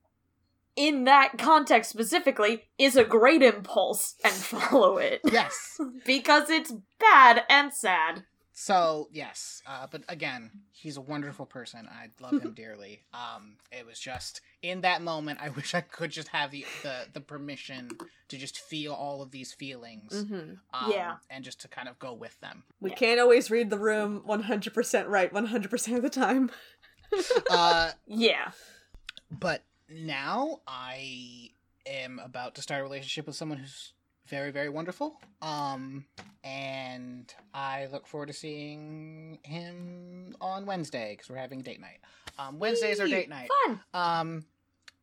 in 0.76 1.04
that 1.04 1.36
context 1.38 1.90
specifically 1.90 2.64
is 2.78 2.96
a 2.96 3.04
great 3.04 3.42
impulse 3.42 4.14
and 4.24 4.32
follow 4.32 4.96
it 4.98 5.20
Yes. 5.30 5.78
because 6.06 6.48
it's 6.50 6.72
bad 6.98 7.42
and 7.50 7.72
sad. 7.74 8.24
So 8.60 9.08
yes, 9.12 9.62
uh, 9.68 9.86
but 9.88 10.02
again, 10.08 10.50
he's 10.72 10.96
a 10.96 11.00
wonderful 11.00 11.46
person. 11.46 11.88
I 11.88 12.08
love 12.20 12.42
him 12.42 12.54
dearly. 12.56 13.04
Um, 13.14 13.58
it 13.70 13.86
was 13.86 14.00
just 14.00 14.40
in 14.62 14.80
that 14.80 15.00
moment, 15.00 15.38
I 15.40 15.48
wish 15.58 15.76
I 15.76 15.80
could 15.80 16.10
just 16.10 16.26
have 16.28 16.50
the 16.50 16.66
the, 16.82 17.06
the 17.12 17.20
permission 17.20 17.88
to 18.26 18.36
just 18.36 18.58
feel 18.58 18.92
all 18.94 19.22
of 19.22 19.30
these 19.30 19.52
feelings, 19.52 20.12
Mhm. 20.12 20.58
um, 20.74 20.90
Yeah. 20.90 21.14
and 21.30 21.44
just 21.44 21.60
to 21.60 21.68
kind 21.68 21.88
of 21.88 22.00
go 22.00 22.12
with 22.12 22.38
them. 22.40 22.64
We 22.80 22.90
Yeah. 22.90 22.96
can't 22.96 23.20
always 23.20 23.48
read 23.48 23.70
the 23.70 23.78
room 23.78 24.22
100% 24.26 25.06
right 25.08 25.32
100% 25.32 25.96
of 25.96 26.02
the 26.02 26.10
time. 26.10 26.50
Uh, 27.48 27.92
Yeah. 28.06 28.50
but 29.30 29.62
now 29.88 30.62
I 30.66 31.50
am 31.86 32.18
about 32.18 32.56
to 32.56 32.62
start 32.62 32.80
a 32.80 32.82
relationship 32.82 33.26
with 33.28 33.36
someone 33.36 33.58
who's 33.58 33.92
very 34.28 34.50
very 34.50 34.68
wonderful. 34.68 35.20
Um, 35.42 36.04
and 36.44 37.32
I 37.52 37.86
look 37.92 38.06
forward 38.06 38.26
to 38.26 38.32
seeing 38.32 39.38
him 39.42 40.34
on 40.40 40.66
Wednesday 40.66 41.14
because 41.14 41.30
we're 41.30 41.36
having 41.36 41.62
date 41.62 41.80
night. 41.80 41.98
Um, 42.38 42.58
Wednesdays 42.58 43.00
are 43.00 43.08
date 43.08 43.28
night. 43.28 43.48
Fun. 43.66 43.80
Um, 43.92 44.44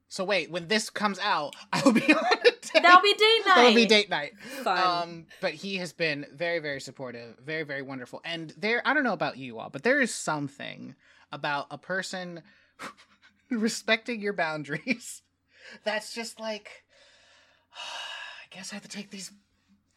so 0.08 0.24
wait, 0.24 0.50
when 0.50 0.68
this 0.68 0.90
comes 0.90 1.20
out, 1.20 1.56
I'll 1.74 1.92
be 1.92 2.02
on 2.14 2.26
a 2.26 2.44
date. 2.44 2.70
That'll 2.74 3.02
be 3.02 3.14
date 3.14 3.42
night. 3.46 3.56
That'll 3.56 3.76
be 3.76 3.86
date 3.86 4.10
night. 4.10 4.40
Fun. 4.64 4.78
Um, 4.78 5.26
but 5.42 5.54
he 5.54 5.78
has 5.78 5.94
been 5.94 6.26
very, 6.34 6.60
very 6.60 6.80
supportive, 6.80 7.38
very, 7.44 7.64
very 7.64 7.82
wonderful. 7.82 8.22
And 8.24 8.54
there, 8.58 8.82
I 8.86 8.94
don't 8.94 9.04
know 9.04 9.14
about 9.14 9.38
you 9.38 9.60
all, 9.60 9.70
but 9.70 9.84
there 9.84 10.00
is 10.00 10.14
something 10.14 10.96
about 11.32 11.68
a 11.72 11.78
person 11.78 12.44
respecting 13.50 14.22
your 14.22 14.34
boundaries 14.34 15.22
that's 15.84 16.14
just 16.14 16.40
like, 16.40 16.84
guess 18.56 18.72
I 18.72 18.76
have 18.76 18.84
to 18.84 18.90
take 18.90 19.12
these 19.12 19.32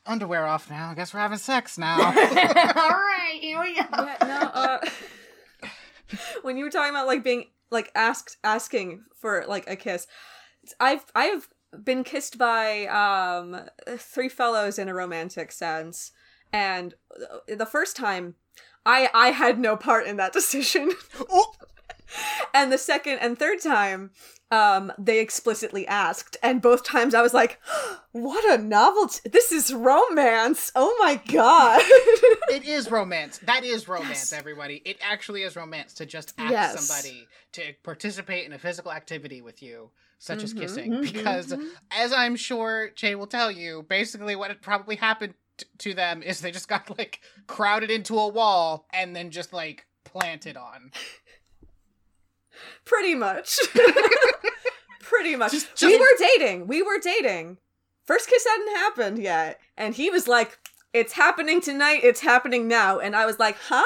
underwear 0.05 0.45
off 0.45 0.69
now. 0.69 0.91
I 0.91 0.95
guess 0.95 1.15
we're 1.15 1.21
having 1.21 1.39
sex 1.39 1.79
now. 1.79 1.97
All 2.07 2.13
right, 2.13 3.39
here 3.41 3.61
we 3.61 3.75
go. 3.75 3.85
yeah, 3.93 4.17
no, 4.23 4.51
uh, 4.53 4.79
when 6.43 6.57
you 6.57 6.65
were 6.65 6.71
talking 6.71 6.91
about 6.91 7.07
like 7.07 7.23
being 7.23 7.45
like 7.71 7.93
asked 7.95 8.37
asking 8.43 9.03
for 9.15 9.45
like 9.47 9.71
a 9.71 9.77
kiss, 9.77 10.07
I've 10.81 11.05
I've 11.15 11.49
been 11.85 12.03
kissed 12.03 12.37
by 12.37 12.87
um 12.87 13.61
three 13.97 14.29
fellows 14.29 14.79
in 14.79 14.89
a 14.89 14.95
romantic 14.95 15.53
sense, 15.53 16.11
and 16.53 16.95
the 17.47 17.67
first 17.67 17.97
time, 17.97 18.35
I 18.85 19.11
I 19.15 19.29
had 19.31 19.61
no 19.61 19.77
part 19.77 20.07
in 20.07 20.17
that 20.17 20.33
decision, 20.33 20.91
oh, 21.31 21.53
and 22.55 22.73
the 22.73 22.79
second 22.79 23.19
and 23.21 23.39
third 23.39 23.61
time. 23.63 24.11
Um, 24.51 24.93
they 24.99 25.21
explicitly 25.21 25.87
asked, 25.87 26.37
and 26.43 26.63
both 26.63 26.83
times 26.83 27.15
I 27.15 27.21
was 27.21 27.35
like, 27.35 27.61
"What 28.13 28.45
a 28.59 28.63
novelty! 28.63 29.29
This 29.29 29.53
is 29.53 29.75
romance! 29.75 30.73
Oh 30.75 30.97
my 31.01 31.21
god!" 31.29 31.83
it 32.51 32.65
is 32.65 32.91
romance. 32.91 33.39
That 33.45 33.63
is 33.65 33.87
romance, 33.89 34.09
Yes. 34.09 34.33
everybody. 34.33 34.81
It 34.87 34.97
actually 35.03 35.43
is 35.43 35.55
romance 35.55 35.93
to 35.95 36.07
just 36.07 36.33
ask 36.39 36.51
Yes. 36.51 36.73
somebody 36.89 37.29
to 37.53 37.75
participate 37.83 38.47
in 38.47 38.55
a 38.55 38.59
physical 38.59 38.91
activity 38.91 39.43
with 39.43 39.63
you, 39.63 39.91
such 40.19 40.43
as 40.43 40.55
Mhm, 40.55 40.59
kissing. 40.59 40.93
mhm, 40.95 41.03
Because, 41.03 41.53
mhm. 41.53 41.63
as 41.91 42.15
I'm 42.15 42.35
sure 42.35 42.91
Jay 42.97 43.15
will 43.15 43.27
tell 43.27 43.51
you, 43.51 43.85
basically 43.87 44.35
what 44.35 44.49
had 44.49 44.63
probably 44.63 44.97
happened 44.97 45.35
t- 45.59 45.67
to 45.79 45.93
them 45.95 46.23
is 46.23 46.41
they 46.41 46.53
just 46.53 46.69
got 46.69 46.97
like 46.99 47.21
crowded 47.47 47.91
into 47.91 48.19
a 48.19 48.29
wall 48.29 48.87
and 48.95 49.15
then 49.15 49.31
just 49.31 49.53
like 49.53 49.87
planted 50.05 50.57
on. 50.57 50.91
Pretty 52.85 53.15
much. 53.15 53.59
Pretty 55.01 55.37
much. 55.37 55.53
Just- 55.53 55.83
we 55.83 55.99
were 55.99 56.07
dating. 56.19 56.67
We 56.67 56.83
were 56.83 56.99
dating. 56.99 57.59
First 58.07 58.29
kiss 58.29 58.47
hadn't 58.47 58.77
happened 58.77 59.19
yet. 59.23 59.61
And 59.77 59.95
he 59.95 60.11
was 60.11 60.27
like, 60.29 60.59
It's 60.93 61.13
happening 61.13 61.61
tonight. 61.61 62.01
It's 62.03 62.21
happening 62.21 62.69
now. 62.69 62.99
And 62.99 63.15
I 63.17 63.27
was 63.27 63.39
like, 63.39 63.57
Huh? 63.69 63.85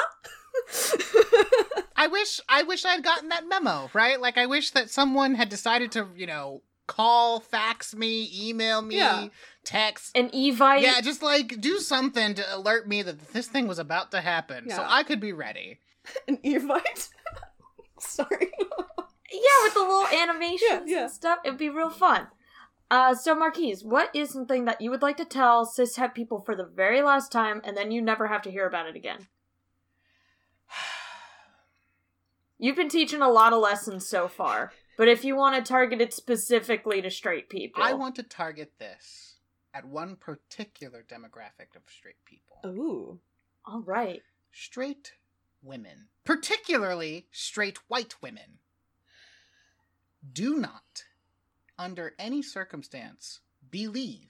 I 1.95 2.07
wish 2.07 2.39
I 2.49 2.63
wish 2.63 2.85
I'd 2.85 3.03
gotten 3.03 3.29
that 3.29 3.47
memo, 3.47 3.89
right? 3.93 4.19
Like 4.19 4.37
I 4.37 4.45
wish 4.45 4.71
that 4.71 4.89
someone 4.89 5.35
had 5.35 5.49
decided 5.49 5.91
to, 5.93 6.07
you 6.15 6.27
know, 6.27 6.61
call, 6.87 7.39
fax 7.39 7.95
me, 7.95 8.29
email 8.35 8.81
me, 8.81 8.97
Yeah. 8.97 9.27
text, 9.63 10.15
An 10.17 10.29
Evite. 10.29 10.81
Yeah, 10.81 10.99
just 11.01 11.23
like 11.23 11.59
do 11.61 11.79
something 11.79 12.33
to 12.35 12.55
alert 12.55 12.87
me 12.87 13.01
that 13.03 13.33
this 13.33 13.47
thing 13.47 13.67
was 13.67 13.79
about 13.79 14.11
to 14.11 14.21
happen, 14.21 14.69
so 14.69 14.85
I 14.87 15.03
could 15.03 15.19
be 15.19 15.31
ready. 15.33 15.79
An 16.27 16.37
Evite? 16.43 17.09
Sorry. 18.13 18.51
Yeah, 19.31 19.63
with 19.63 19.73
the 19.73 19.79
little 19.79 20.05
animations 20.07 20.61
Yeah, 20.69 20.81
yeah. 20.85 21.01
and 21.03 21.11
stuff. 21.11 21.39
It'd 21.43 21.57
be 21.57 21.69
real 21.69 21.89
fun. 21.89 22.27
Uh, 22.91 23.15
so 23.15 23.33
Marquise, 23.33 23.83
what 23.83 24.15
is 24.15 24.29
something 24.29 24.65
that 24.65 24.79
you 24.79 24.91
would 24.91 25.01
like 25.01 25.17
to 25.17 25.25
tell 25.25 25.65
cishet 25.65 26.13
people 26.13 26.39
for 26.41 26.55
the 26.55 26.65
very 26.65 27.01
last 27.01 27.31
time, 27.31 27.59
and 27.63 27.75
then 27.75 27.89
you 27.91 28.01
never 28.01 28.27
have 28.27 28.43
to 28.43 28.51
hear 28.51 28.67
about 28.67 28.87
it 28.87 28.95
again? 28.95 29.27
You've 32.59 32.75
been 32.75 32.89
teaching 32.89 33.21
a 33.21 33.29
lot 33.29 33.53
of 33.53 33.59
lessons 33.61 34.07
so 34.07 34.27
far, 34.27 34.71
but 34.97 35.07
if 35.07 35.25
you 35.25 35.35
want 35.35 35.55
to 35.55 35.67
target 35.67 35.99
it 36.01 36.13
specifically 36.13 37.01
to 37.01 37.09
straight 37.09 37.49
people, 37.49 37.83
I 37.83 37.93
want 37.93 38.15
to 38.17 38.23
target 38.23 38.73
this 38.79 39.37
at 39.73 39.85
one 39.85 40.15
particular 40.15 41.03
demographic 41.07 41.75
of 41.75 41.81
straight 41.87 42.23
people: 42.25 42.57
Ooh. 42.65 43.19
All 43.65 43.81
right. 43.81 44.21
straight 44.51 45.13
women, 45.61 46.07
particularly 46.25 47.27
straight 47.31 47.77
white 47.87 48.15
women. 48.21 48.59
Do 50.31 50.57
not, 50.57 51.03
under 51.77 52.13
any 52.17 52.41
circumstance, 52.41 53.41
believe 53.69 54.29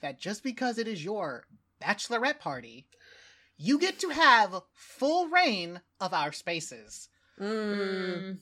that 0.00 0.18
just 0.18 0.42
because 0.42 0.78
it 0.78 0.88
is 0.88 1.04
your 1.04 1.44
bachelorette 1.82 2.38
party, 2.38 2.86
you 3.56 3.78
get 3.78 3.98
to 4.00 4.08
have 4.10 4.62
full 4.72 5.28
reign 5.28 5.80
of 6.00 6.14
our 6.14 6.32
spaces. 6.32 7.08
Mm. 7.40 8.38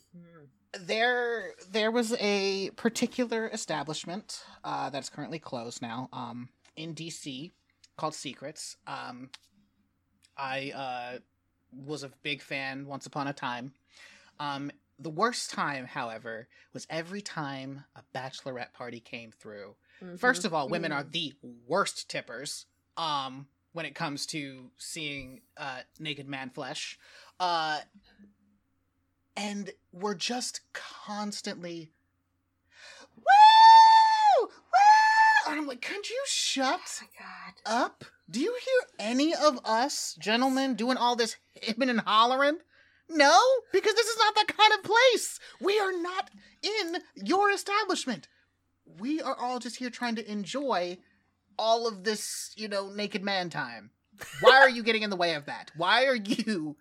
there 0.80 1.52
there 1.70 1.90
was 1.90 2.14
a 2.18 2.70
particular 2.76 3.46
establishment 3.52 4.42
uh, 4.64 4.88
that's 4.88 5.10
currently 5.10 5.38
closed 5.38 5.82
now 5.82 6.08
um, 6.14 6.48
in 6.76 6.94
DC 6.94 7.52
called 7.98 8.14
Secrets. 8.14 8.78
Um, 8.86 9.28
I 10.38 10.72
uh, 10.74 11.18
was 11.84 12.02
a 12.02 12.10
big 12.22 12.42
fan 12.42 12.86
once 12.86 13.06
upon 13.06 13.26
a 13.26 13.32
time. 13.32 13.72
Um, 14.40 14.70
the 14.98 15.10
worst 15.10 15.50
time, 15.50 15.84
however, 15.86 16.48
was 16.72 16.86
every 16.88 17.20
time 17.20 17.84
a 17.94 18.02
bachelorette 18.16 18.72
party 18.72 19.00
came 19.00 19.30
through. 19.30 19.74
First 20.18 20.44
of 20.44 20.52
all, 20.54 20.68
women 20.68 20.92
are 20.92 21.04
the 21.04 21.34
worst 21.66 22.08
tippers 22.08 22.66
um, 22.96 23.46
when 23.72 23.84
it 23.86 23.94
comes 23.94 24.26
to 24.26 24.70
seeing 24.78 25.40
uh, 25.56 25.80
naked 25.98 26.28
man 26.28 26.50
flesh. 26.50 26.98
Uh, 27.40 27.80
and 29.36 29.70
we're 29.92 30.14
just 30.14 30.60
constantly, 30.72 31.92
woo! 33.16 34.46
Woo! 34.48 34.48
And 35.50 35.58
I'm 35.60 35.66
like, 35.66 35.82
could 35.82 36.08
you 36.08 36.22
shut 36.26 36.80
Oh 37.02 37.06
God. 37.18 37.54
up? 37.84 38.04
Do 38.30 38.40
you 38.40 38.56
hear 38.64 39.08
any 39.08 39.34
of 39.34 39.60
us 39.64 40.16
gentlemen 40.18 40.74
doing 40.74 40.96
all 40.96 41.14
this 41.16 41.36
hipping 41.54 41.90
and 41.90 42.00
hollering? 42.00 42.58
No, 43.08 43.40
because 43.72 43.94
this 43.94 44.06
is 44.06 44.18
not 44.18 44.34
that 44.34 44.48
kind 44.48 44.72
of 44.74 44.82
place. 44.82 45.38
We 45.60 45.78
are 45.78 45.92
not 45.92 46.30
in 46.62 47.00
your 47.14 47.50
establishment. 47.50 48.26
We 48.98 49.22
are 49.22 49.36
all 49.36 49.60
just 49.60 49.76
here 49.76 49.90
trying 49.90 50.16
to 50.16 50.30
enjoy 50.30 50.98
all 51.58 51.86
of 51.86 52.02
this, 52.02 52.52
you 52.56 52.68
know, 52.68 52.88
naked 52.88 53.22
man 53.22 53.48
time. 53.48 53.90
Why 54.40 54.56
are 54.56 54.68
you 54.68 54.82
getting 54.82 55.02
in 55.02 55.10
the 55.10 55.16
way 55.16 55.34
of 55.34 55.46
that? 55.46 55.70
Why 55.76 56.06
are 56.06 56.16
you 56.16 56.76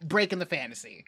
breaking 0.00 0.38
the 0.38 0.46
fantasy? 0.46 1.04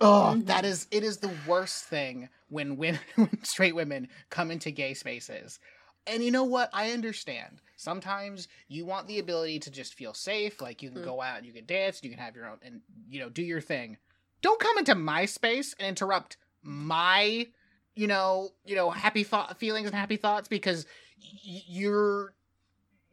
Oh, 0.00 0.36
that 0.46 0.64
is 0.64 0.86
it 0.90 1.04
is 1.04 1.18
the 1.18 1.30
worst 1.46 1.84
thing 1.84 2.28
when 2.48 2.76
women 2.76 3.00
when 3.16 3.44
straight 3.44 3.74
women 3.74 4.08
come 4.30 4.50
into 4.50 4.70
gay 4.70 4.94
spaces. 4.94 5.60
And 6.06 6.24
you 6.24 6.30
know 6.30 6.44
what? 6.44 6.70
I 6.72 6.90
understand. 6.90 7.60
Sometimes 7.76 8.48
you 8.68 8.84
want 8.86 9.06
the 9.06 9.18
ability 9.18 9.58
to 9.60 9.70
just 9.70 9.94
feel 9.94 10.14
safe, 10.14 10.60
like 10.60 10.82
you 10.82 10.90
can 10.90 11.02
Mm. 11.02 11.04
go 11.04 11.20
out, 11.22 11.38
and 11.38 11.46
you 11.46 11.52
can 11.52 11.66
dance, 11.66 12.00
you 12.02 12.10
can 12.10 12.18
have 12.18 12.36
your 12.36 12.46
own 12.46 12.58
and 12.62 12.80
you 13.08 13.20
know, 13.20 13.28
do 13.28 13.42
your 13.42 13.60
thing. 13.60 13.98
don't 14.42 14.60
come 14.60 14.76
into 14.76 14.94
my 14.94 15.24
space 15.24 15.74
and 15.78 15.88
interrupt 15.88 16.36
my, 16.62 17.46
you 17.94 18.06
know, 18.06 18.50
you 18.66 18.76
know, 18.76 18.90
happy 18.90 19.24
thought 19.24 19.58
feelings 19.58 19.86
and 19.86 19.94
happy 19.94 20.16
thoughts 20.18 20.48
because 20.48 20.84
y- 21.18 21.62
you're 21.66 22.34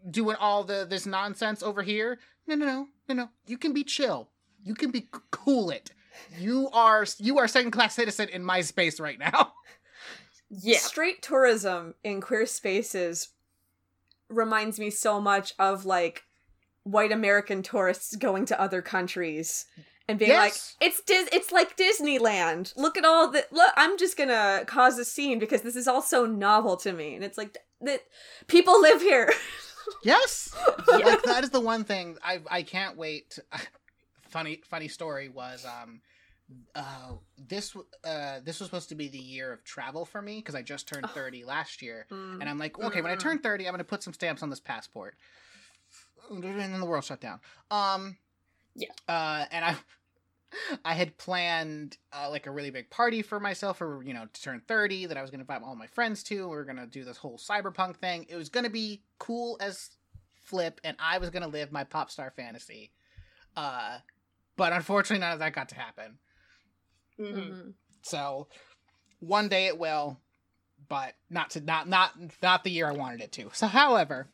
doing 0.09 0.35
all 0.39 0.63
the 0.65 0.85
this 0.89 1.05
nonsense 1.05 1.63
over 1.63 1.81
here. 1.83 2.19
No, 2.47 2.55
no, 2.55 2.65
no, 2.65 2.87
no, 3.07 3.15
no. 3.15 3.29
You 3.47 3.57
can 3.57 3.71
be 3.73 3.83
chill. 3.85 4.29
You 4.63 4.73
can 4.75 4.91
be 4.91 5.01
c- 5.01 5.21
cool. 5.31 5.69
It. 5.71 5.91
You 6.37 6.69
are 6.73 7.05
you 7.17 7.37
are 7.39 7.47
second 7.47 7.71
class 7.71 7.95
citizen 7.95 8.27
in 8.29 8.43
my 8.43 8.61
space 8.61 8.99
right 8.99 9.17
now. 9.19 9.53
Yeah. 10.53 10.79
Straight 10.79 11.21
tourism 11.21 11.95
in 12.03 12.19
queer 12.19 12.45
spaces 12.45 13.29
reminds 14.31 14.79
me 14.79 14.89
so 14.89 15.19
much 15.19 15.53
of 15.59 15.85
like 15.85 16.23
white 16.83 17.11
American 17.11 17.61
tourists 17.61 18.15
going 18.15 18.45
to 18.45 18.59
other 18.59 18.81
countries 18.81 19.65
and 20.07 20.19
being 20.19 20.31
like, 20.31 20.55
"It's 20.79 21.01
Dis- 21.01 21.29
it's 21.31 21.51
like 21.51 21.77
Disneyland. 21.77 22.75
Look 22.75 22.97
at 22.97 23.05
all 23.05 23.29
the 23.31 23.45
look. 23.51 23.71
I'm 23.77 23.97
just 23.97 24.17
gonna 24.17 24.63
cause 24.65 24.97
a 24.97 25.05
scene 25.05 25.39
because 25.39 25.61
this 25.61 25.75
is 25.75 25.87
all 25.87 26.01
so 26.01 26.25
novel 26.25 26.75
to 26.77 26.91
me." 26.91 27.15
And 27.15 27.23
it's 27.23 27.37
like 27.37 27.57
that 27.81 28.01
people 28.47 28.79
live 28.81 29.01
here. 29.01 29.31
Yes. 30.03 30.55
Yeah. 30.87 30.97
like 31.05 31.23
that 31.23 31.43
is 31.43 31.49
the 31.49 31.59
one 31.59 31.83
thing 31.83 32.17
I 32.23 32.39
I 32.49 32.63
can't 32.63 32.97
wait. 32.97 33.39
funny 34.29 34.61
funny 34.69 34.87
story 34.87 35.27
was 35.27 35.65
um 35.65 36.01
uh 36.75 37.13
this 37.37 37.75
uh 38.03 38.39
this 38.43 38.59
was 38.59 38.67
supposed 38.67 38.89
to 38.89 38.95
be 38.95 39.07
the 39.07 39.17
year 39.17 39.51
of 39.53 39.63
travel 39.63 40.05
for 40.05 40.21
me 40.21 40.37
because 40.37 40.55
I 40.55 40.61
just 40.61 40.87
turned 40.87 41.09
30 41.13 41.43
last 41.45 41.81
year 41.81 42.05
and 42.09 42.43
I'm 42.49 42.57
like 42.57 42.79
okay 42.79 43.01
when 43.01 43.11
I 43.11 43.15
Mm. 43.15 43.19
turn 43.19 43.39
30 43.39 43.65
I'm 43.67 43.71
going 43.73 43.79
to 43.79 43.83
put 43.83 44.03
some 44.03 44.13
stamps 44.13 44.43
on 44.43 44.49
this 44.49 44.59
passport. 44.59 45.15
And 46.29 46.43
then 46.43 46.79
the 46.79 46.85
world 46.85 47.03
shut 47.03 47.19
down. 47.21 47.39
Um 47.69 48.17
Yeah. 48.75 48.89
Uh 49.07 49.45
and 49.51 49.65
I 49.65 49.75
I 50.85 50.93
had 50.93 51.17
planned 51.17 51.97
uh, 52.11 52.29
like 52.29 52.45
a 52.45 52.51
really 52.51 52.71
big 52.71 52.89
party 52.89 53.21
for 53.21 53.39
myself 53.39 53.77
for 53.77 54.03
you 54.03 54.13
know 54.13 54.25
to 54.31 54.41
turn 54.41 54.61
30 54.67 55.05
that 55.07 55.17
I 55.17 55.21
was 55.21 55.31
going 55.31 55.39
to 55.39 55.43
invite 55.43 55.65
all 55.65 55.75
my 55.75 55.87
friends 55.87 56.23
to. 56.23 56.41
We 56.41 56.55
were 56.55 56.65
going 56.65 56.75
to 56.77 56.85
do 56.85 57.03
this 57.05 57.17
whole 57.17 57.37
cyberpunk 57.37 57.95
thing. 57.97 58.25
It 58.29 58.35
was 58.35 58.49
going 58.49 58.65
to 58.65 58.69
be 58.69 59.01
cool 59.17 59.57
as 59.61 59.91
flip 60.43 60.81
and 60.83 60.97
I 60.99 61.19
was 61.19 61.29
going 61.29 61.43
to 61.43 61.47
live 61.49 61.71
my 61.71 61.83
pop 61.85 62.11
star 62.11 62.31
fantasy. 62.35 62.91
Uh 63.55 63.99
but 64.57 64.73
unfortunately 64.73 65.21
none 65.21 65.31
of 65.33 65.39
that 65.39 65.53
got 65.53 65.69
to 65.69 65.75
happen. 65.75 66.17
Mhm. 67.19 67.33
Mhm. 67.35 67.73
So 68.03 68.47
one 69.19 69.49
day 69.49 69.67
it 69.67 69.77
will, 69.77 70.19
but 70.89 71.15
not 71.29 71.51
to 71.51 71.61
not 71.61 71.87
not 71.87 72.13
not 72.41 72.63
the 72.63 72.71
year 72.71 72.87
I 72.87 72.93
wanted 72.93 73.21
it 73.21 73.31
to. 73.33 73.49
So 73.53 73.67
however, 73.67 74.29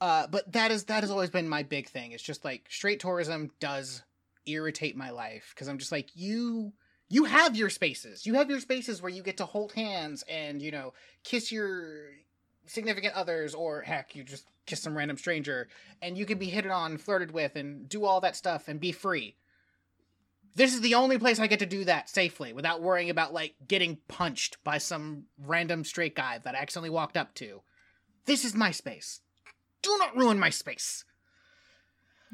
uh 0.00 0.26
but 0.28 0.50
that 0.52 0.70
is 0.70 0.84
that 0.84 1.02
has 1.02 1.10
always 1.10 1.30
been 1.30 1.48
my 1.48 1.62
big 1.62 1.88
thing. 1.88 2.12
It's 2.12 2.22
just 2.22 2.44
like 2.44 2.66
straight 2.70 3.00
tourism 3.00 3.50
does 3.60 4.02
irritate 4.46 4.96
my 4.96 5.10
life 5.10 5.52
because 5.54 5.68
I'm 5.68 5.78
just 5.78 5.92
like 5.92 6.10
you 6.14 6.72
you 7.10 7.24
have 7.24 7.56
your 7.56 7.70
spaces. 7.70 8.26
You 8.26 8.34
have 8.34 8.50
your 8.50 8.60
spaces 8.60 9.00
where 9.00 9.10
you 9.10 9.22
get 9.22 9.38
to 9.38 9.46
hold 9.46 9.72
hands 9.72 10.22
and, 10.28 10.60
you 10.60 10.70
know, 10.70 10.92
kiss 11.24 11.50
your 11.50 12.10
significant 12.66 13.14
others 13.14 13.54
or 13.54 13.80
heck, 13.80 14.14
you 14.14 14.22
just 14.22 14.44
kiss 14.66 14.82
some 14.82 14.94
random 14.96 15.16
stranger 15.16 15.68
and 16.02 16.18
you 16.18 16.26
can 16.26 16.36
be 16.36 16.50
hit 16.50 16.66
on, 16.66 16.98
flirted 16.98 17.30
with 17.30 17.56
and 17.56 17.88
do 17.88 18.04
all 18.04 18.20
that 18.20 18.36
stuff 18.36 18.68
and 18.68 18.78
be 18.78 18.92
free. 18.92 19.36
This 20.58 20.74
is 20.74 20.80
the 20.80 20.96
only 20.96 21.18
place 21.18 21.38
I 21.38 21.46
get 21.46 21.60
to 21.60 21.66
do 21.66 21.84
that 21.84 22.08
safely 22.08 22.52
without 22.52 22.82
worrying 22.82 23.10
about 23.10 23.32
like 23.32 23.54
getting 23.68 23.98
punched 24.08 24.56
by 24.64 24.78
some 24.78 25.26
random 25.38 25.84
straight 25.84 26.16
guy 26.16 26.40
that 26.42 26.56
I 26.56 26.58
accidentally 26.58 26.90
walked 26.90 27.16
up 27.16 27.32
to. 27.34 27.62
This 28.26 28.44
is 28.44 28.56
my 28.56 28.72
space. 28.72 29.20
Do 29.82 29.96
not 30.00 30.16
ruin 30.16 30.36
my 30.36 30.50
space. 30.50 31.04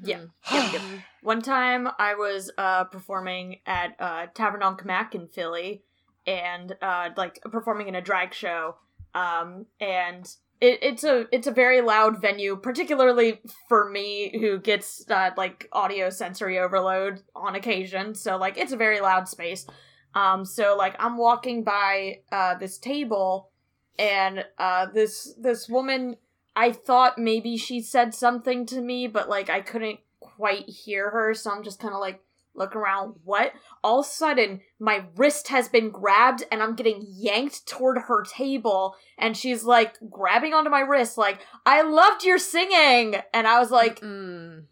Yeah. 0.03 0.25
Yep, 0.51 0.73
yep. 0.73 0.83
One 1.23 1.43
time 1.43 1.87
I 1.99 2.15
was 2.15 2.51
uh 2.57 2.85
performing 2.85 3.59
at 3.67 3.95
uh 4.01 4.29
Tavern 4.33 4.63
on 4.63 4.79
Camac 4.79 5.15
in 5.15 5.29
Philly 5.29 5.83
and 6.27 6.75
uh 6.81 7.11
like 7.19 7.43
performing 7.43 7.89
in 7.89 7.95
a 7.95 8.01
drag 8.01 8.33
show. 8.33 8.77
Um 9.15 9.67
and 9.81 10.35
it, 10.65 10.79
it's 10.83 11.05
a 11.05 11.27
it's 11.31 11.47
a 11.47 11.53
very 11.53 11.83
loud 11.83 12.21
venue, 12.21 12.57
particularly 12.57 13.41
for 13.69 13.91
me 13.91 14.37
who 14.41 14.59
gets 14.59 15.05
uh, 15.11 15.31
like 15.37 15.69
audio 15.73 16.09
sensory 16.09 16.59
overload 16.59 17.23
on 17.37 17.55
occasion. 17.55 18.15
So 18.15 18.37
like 18.37 18.57
it's 18.57 18.73
a 18.73 18.77
very 18.77 19.01
loud 19.01 19.29
space. 19.29 19.67
Um 20.15 20.45
so 20.45 20.77
like 20.77 20.97
I'm 20.99 21.19
walking 21.19 21.65
by 21.65 22.21
uh 22.33 22.55
this 22.55 22.79
table 22.79 23.51
and 23.99 24.45
uh 24.59 24.87
this 24.93 25.35
this 25.39 25.69
woman 25.69 26.17
I 26.57 26.73
thought 26.73 27.19
maybe 27.19 27.57
she 27.57 27.81
said 27.81 28.15
something 28.15 28.65
to 28.67 28.81
me, 28.81 29.07
but 29.07 29.29
like 29.29 29.51
I 29.51 29.61
couldn't 29.61 30.01
quite 30.21 30.69
hear 30.69 31.11
her, 31.11 31.35
so 31.35 31.51
I'm 31.51 31.63
just 31.63 31.81
kind 31.81 31.93
of 31.93 32.01
like 32.01 32.21
look 32.55 32.77
around. 32.77 33.17
What? 33.25 33.53
All 33.83 34.01
of 34.01 34.07
a 34.07 34.09
sudden, 34.09 34.61
my 34.79 35.05
wrist 35.17 35.49
has 35.49 35.69
been 35.69 35.91
grabbed 35.91 36.45
and 36.51 36.63
I'm 36.63 36.75
getting 36.77 37.05
yanked 37.09 37.67
toward 37.67 37.99
her 37.99 38.25
table, 38.25 38.95
and 39.19 39.37
she's 39.37 39.65
like 39.65 39.97
grabbing 40.11 40.55
onto 40.55 40.71
my 40.71 40.81
wrist, 40.81 41.19
like, 41.19 41.41
I 41.67 41.83
loved 41.83 42.25
your 42.25 42.39
singing! 42.39 43.17
And 43.33 43.47
I 43.47 43.59
was 43.59 43.71
like, 43.71 44.01
Mm. 44.01 44.65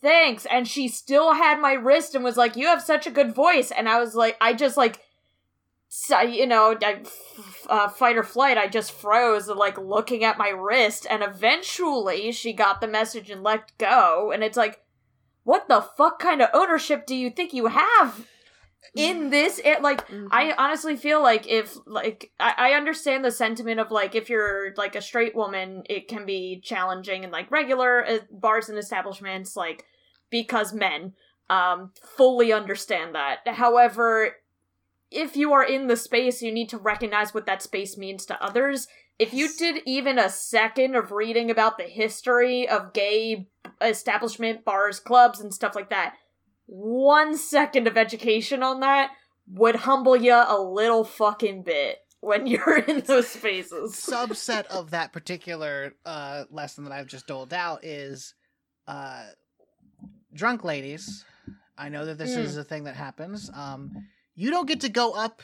thanks. 0.00 0.46
And 0.46 0.68
she 0.68 0.88
still 0.88 1.34
had 1.34 1.60
my 1.60 1.72
wrist 1.72 2.14
and 2.14 2.22
was 2.22 2.36
like, 2.36 2.56
you 2.56 2.66
have 2.66 2.82
such 2.82 3.06
a 3.06 3.10
good 3.10 3.34
voice. 3.34 3.70
And 3.72 3.88
I 3.88 3.98
was 3.98 4.14
like, 4.14 4.36
I 4.40 4.52
just 4.52 4.76
like, 4.76 5.00
you 6.28 6.46
know, 6.46 6.76
uh, 7.68 7.88
fight 7.88 8.16
or 8.16 8.22
flight. 8.22 8.58
I 8.58 8.68
just 8.68 8.92
froze, 8.92 9.48
like 9.48 9.78
looking 9.78 10.22
at 10.24 10.38
my 10.38 10.50
wrist. 10.50 11.06
And 11.08 11.22
eventually 11.22 12.30
she 12.32 12.52
got 12.52 12.80
the 12.80 12.86
message 12.88 13.30
and 13.30 13.42
let 13.42 13.76
go. 13.78 14.30
And 14.32 14.44
it's 14.44 14.56
like, 14.56 14.80
what 15.46 15.68
the 15.68 15.80
fuck 15.80 16.18
kind 16.18 16.42
of 16.42 16.48
ownership 16.52 17.06
do 17.06 17.14
you 17.14 17.30
think 17.30 17.54
you 17.54 17.66
have 17.68 18.26
in 18.96 19.30
this? 19.30 19.60
It, 19.64 19.80
like, 19.80 20.04
Mhm. 20.08 20.26
I 20.32 20.52
honestly 20.58 20.96
feel 20.96 21.22
like 21.22 21.46
if 21.46 21.76
like 21.86 22.32
I, 22.40 22.54
I 22.58 22.72
understand 22.72 23.24
the 23.24 23.30
sentiment 23.30 23.78
of 23.78 23.92
like 23.92 24.16
if 24.16 24.28
you're 24.28 24.74
like 24.76 24.96
a 24.96 25.00
straight 25.00 25.36
woman, 25.36 25.84
it 25.88 26.08
can 26.08 26.26
be 26.26 26.60
challenging 26.64 27.22
and 27.22 27.32
like 27.32 27.48
regular 27.52 28.04
uh, 28.04 28.18
bars 28.28 28.68
and 28.68 28.76
establishments, 28.76 29.56
like 29.56 29.84
because 30.30 30.74
men 30.74 31.12
um 31.48 31.92
fully 32.16 32.52
understand 32.52 33.14
that. 33.14 33.46
However, 33.46 34.38
if 35.12 35.36
you 35.36 35.52
are 35.52 35.62
in 35.62 35.86
the 35.86 35.96
space, 35.96 36.42
you 36.42 36.50
need 36.50 36.70
to 36.70 36.78
recognize 36.78 37.32
what 37.32 37.46
that 37.46 37.62
space 37.62 37.96
means 37.96 38.26
to 38.26 38.42
others. 38.42 38.88
If 39.18 39.32
you 39.32 39.48
did 39.56 39.82
even 39.86 40.18
a 40.18 40.28
second 40.28 40.94
of 40.94 41.10
reading 41.10 41.50
about 41.50 41.78
the 41.78 41.84
history 41.84 42.68
of 42.68 42.92
gay 42.92 43.48
establishment, 43.80 44.64
bars, 44.64 45.00
clubs, 45.00 45.40
and 45.40 45.52
stuff 45.54 45.74
like 45.74 45.88
that, 45.90 46.14
one 46.66 47.36
second 47.36 47.86
of 47.86 47.96
education 47.96 48.62
on 48.62 48.80
that 48.80 49.10
would 49.48 49.76
humble 49.76 50.16
you 50.16 50.34
a 50.34 50.60
little 50.60 51.04
fucking 51.04 51.62
bit 51.62 51.98
when 52.20 52.46
you're 52.46 52.78
in 52.78 53.00
those 53.00 53.28
spaces. 53.28 53.94
subset 53.94 54.66
of 54.66 54.90
that 54.90 55.12
particular 55.12 55.94
uh, 56.04 56.44
lesson 56.50 56.84
that 56.84 56.92
I've 56.92 57.06
just 57.06 57.26
doled 57.26 57.54
out 57.54 57.84
is 57.84 58.34
uh, 58.86 59.24
drunk 60.34 60.64
ladies. 60.64 61.24
I 61.78 61.88
know 61.88 62.04
that 62.06 62.18
this 62.18 62.34
Mm. 62.34 62.38
is 62.38 62.56
a 62.56 62.64
thing 62.64 62.84
that 62.84 62.96
happens. 62.96 63.50
Um, 63.54 63.92
you 64.34 64.50
don't 64.50 64.66
get 64.68 64.80
to 64.82 64.88
go 64.88 65.12
up 65.12 65.42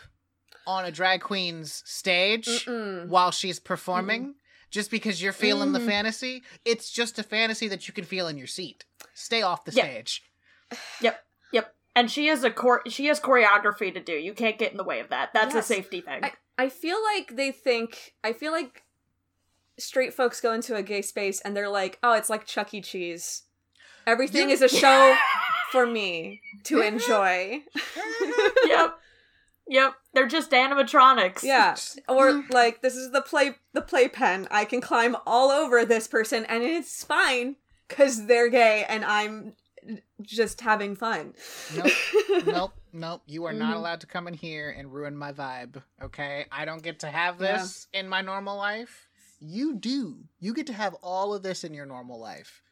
on 0.66 0.84
a 0.84 0.90
drag 0.90 1.20
queen's 1.20 1.82
stage 1.86 2.46
Mm-mm. 2.66 3.08
while 3.08 3.30
she's 3.30 3.58
performing 3.58 4.34
just 4.70 4.90
because 4.90 5.22
you're 5.22 5.32
feeling 5.32 5.72
the 5.72 5.78
Mm. 5.78 5.86
fantasy. 5.86 6.42
It's 6.64 6.90
just 6.90 7.18
a 7.18 7.22
fantasy 7.22 7.68
that 7.68 7.86
you 7.88 7.94
can 7.94 8.04
feel 8.04 8.26
in 8.28 8.38
your 8.38 8.46
seat. 8.46 8.84
Stay 9.14 9.42
off 9.42 9.64
the 9.64 9.72
Yeah. 9.72 9.84
stage. 9.84 10.22
Yep, 11.02 11.22
yep. 11.52 11.74
And 11.94 12.10
she 12.10 12.26
has 12.28 12.42
a 12.44 12.50
chor- 12.50 12.82
she 12.88 13.06
has 13.06 13.20
choreography 13.20 13.92
to 13.92 14.00
do. 14.00 14.12
You 14.14 14.32
can't 14.32 14.56
get 14.58 14.70
in 14.72 14.78
the 14.78 14.84
way 14.84 15.00
of 15.00 15.10
that. 15.10 15.32
That's 15.34 15.54
a 15.54 15.60
safety 15.62 16.00
thing. 16.00 16.24
I, 16.24 16.32
I 16.56 16.68
feel 16.70 16.96
like 17.02 17.36
they 17.36 17.52
think 17.52 18.14
I 18.24 18.32
feel 18.32 18.52
like 18.52 18.82
straight 19.78 20.14
folks 20.14 20.40
go 20.40 20.52
into 20.52 20.74
a 20.74 20.82
gay 20.82 21.02
space 21.02 21.40
and 21.42 21.54
they're 21.56 21.68
like, 21.68 21.98
oh, 22.02 22.14
it's 22.14 22.30
like 22.30 22.46
Chuck 22.46 22.72
E. 22.72 22.80
Cheese. 22.80 23.42
Everything 24.06 24.48
You- 24.48 24.54
is 24.54 24.62
a 24.62 24.68
show 24.68 25.14
for 25.70 25.86
me 25.86 26.40
to 26.64 26.80
enjoy. 26.80 27.62
yep. 28.64 28.98
Yep. 29.68 29.94
They're 30.14 30.26
just 30.26 30.50
animatronics. 30.50 31.42
Yeah. 31.42 31.76
Or 32.08 32.44
like 32.50 32.82
this 32.82 32.94
is 32.96 33.10
the 33.12 33.22
play 33.22 33.54
the 33.72 33.80
playpen. 33.82 34.48
I 34.50 34.64
can 34.64 34.80
climb 34.80 35.16
all 35.26 35.50
over 35.50 35.84
this 35.84 36.06
person 36.08 36.44
and 36.46 36.62
it's 36.62 37.04
fine 37.04 37.56
cuz 37.88 38.26
they're 38.26 38.48
gay 38.50 38.84
and 38.88 39.04
I'm 39.04 39.54
just 40.20 40.60
having 40.60 40.94
fun. 40.96 41.34
Nope. 41.74 41.90
nope, 42.46 42.72
nope. 42.92 43.22
You 43.26 43.44
are 43.46 43.52
not 43.52 43.74
Mhm. 43.74 43.78
allowed 43.78 44.00
to 44.02 44.06
come 44.06 44.28
in 44.28 44.34
here 44.34 44.70
and 44.70 44.92
ruin 44.92 45.16
my 45.16 45.32
vibe. 45.32 45.82
Okay, 46.02 46.46
I 46.52 46.64
don't 46.64 46.82
get 46.82 47.00
to 47.00 47.08
have 47.10 47.40
Yeah. 47.40 47.58
this 47.58 47.88
in 47.92 48.08
my 48.08 48.20
normal 48.20 48.56
life. 48.56 49.08
You 49.40 49.74
do. 49.74 50.24
You 50.38 50.54
get 50.54 50.66
to 50.68 50.72
have 50.72 50.94
all 51.02 51.34
of 51.34 51.42
this 51.42 51.64
in 51.64 51.74
your 51.74 51.86
normal 51.86 52.20
life. 52.20 52.62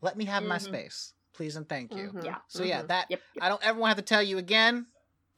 Let 0.00 0.16
me 0.16 0.24
have 0.26 0.42
my 0.42 0.56
Mhm. 0.58 0.62
space, 0.64 1.12
please 1.34 1.56
and 1.56 1.68
thank 1.68 1.94
you. 1.94 2.12
Mhm. 2.12 2.24
Yeah. 2.24 2.38
So 2.48 2.62
yeah, 2.62 2.82
Mhm. 2.82 2.88
that 2.88 3.06
Yep. 3.10 3.20
yep. 3.34 3.44
I 3.44 3.48
don't 3.50 3.62
ever 3.62 3.78
want 3.78 3.90
to 3.90 3.96
have 3.96 4.04
to 4.04 4.08
tell 4.14 4.22
you 4.22 4.38
again. 4.38 4.86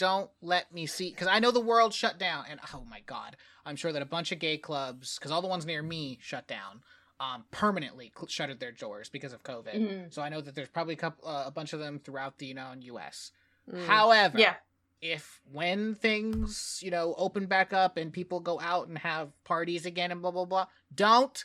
Don't 0.01 0.31
let 0.41 0.73
me 0.73 0.87
see 0.87 1.11
because 1.11 1.29
I 1.29 1.41
know 1.41 1.51
the 1.51 1.61
world 1.61 1.93
shut 1.93 2.19
down, 2.19 2.47
and 2.49 2.59
oh 2.73 2.85
my 2.89 3.01
god, 3.01 3.37
I'm 3.67 3.77
sure 3.77 3.93
that 3.93 4.01
a 4.01 4.07
bunch 4.07 4.33
of 4.33 4.39
gay 4.39 4.57
clubs, 4.57 5.19
because 5.19 5.31
all 5.31 5.43
the 5.43 5.49
ones 5.49 5.67
near 5.67 5.83
me 5.83 6.19
shut 6.23 6.47
down, 6.49 6.81
um, 7.21 7.45
permanently 7.51 8.11
cl- 8.17 8.27
shuttered 8.27 8.61
their 8.61 8.73
doors 8.73 9.11
because 9.11 9.35
of 9.35 9.43
COVID. 9.43 9.75
Mhm. 9.75 10.15
So 10.15 10.23
I 10.23 10.31
know 10.31 10.41
that 10.41 10.55
there's 10.55 10.71
probably 10.71 10.95
a 10.95 10.97
couple, 10.97 11.29
uh, 11.29 11.45
a 11.47 11.51
bunch 11.51 11.75
of 11.75 11.81
them 11.81 11.99
throughout 11.99 12.39
the 12.39 12.47
you 12.47 12.55
know 12.55 12.73
U.S. 12.81 13.31
Mm. 13.71 13.85
However, 13.85 14.39
Yeah. 14.39 14.55
if 15.03 15.43
when 15.53 15.95
things 15.95 16.81
you 16.83 16.91
know 16.91 17.15
open 17.19 17.45
back 17.45 17.75
up 17.75 17.99
and 17.99 18.11
people 18.11 18.41
go 18.41 18.59
out 18.59 18.89
and 18.89 18.97
have 18.97 19.29
parties 19.45 19.85
again 19.85 20.11
and 20.11 20.23
blah 20.23 20.31
blah 20.31 20.47
blah, 20.47 20.67
don't 20.95 21.45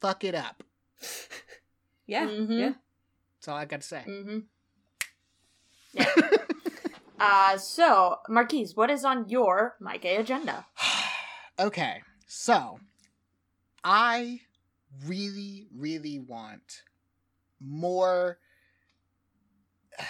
fuck 0.00 0.24
it 0.24 0.34
up. 0.34 0.62
Yeah. 2.08 2.26
Mhm. 2.26 2.58
Yeah. 2.60 2.72
That's 3.38 3.48
all 3.48 3.56
I 3.56 3.64
got 3.64 3.80
to 3.80 3.86
say. 3.88 4.04
Mm-hmm. 4.06 4.38
Yeah. 5.92 6.36
Uh, 7.20 7.56
so, 7.58 8.18
Marquise, 8.28 8.76
what 8.76 8.90
is 8.90 9.04
on 9.04 9.28
your 9.28 9.76
My 9.80 9.96
Gay 9.96 10.16
agenda? 10.16 10.66
okay, 11.58 12.02
so 12.26 12.78
I 13.84 14.40
really, 15.06 15.66
really 15.74 16.18
want 16.18 16.82
more. 17.60 18.38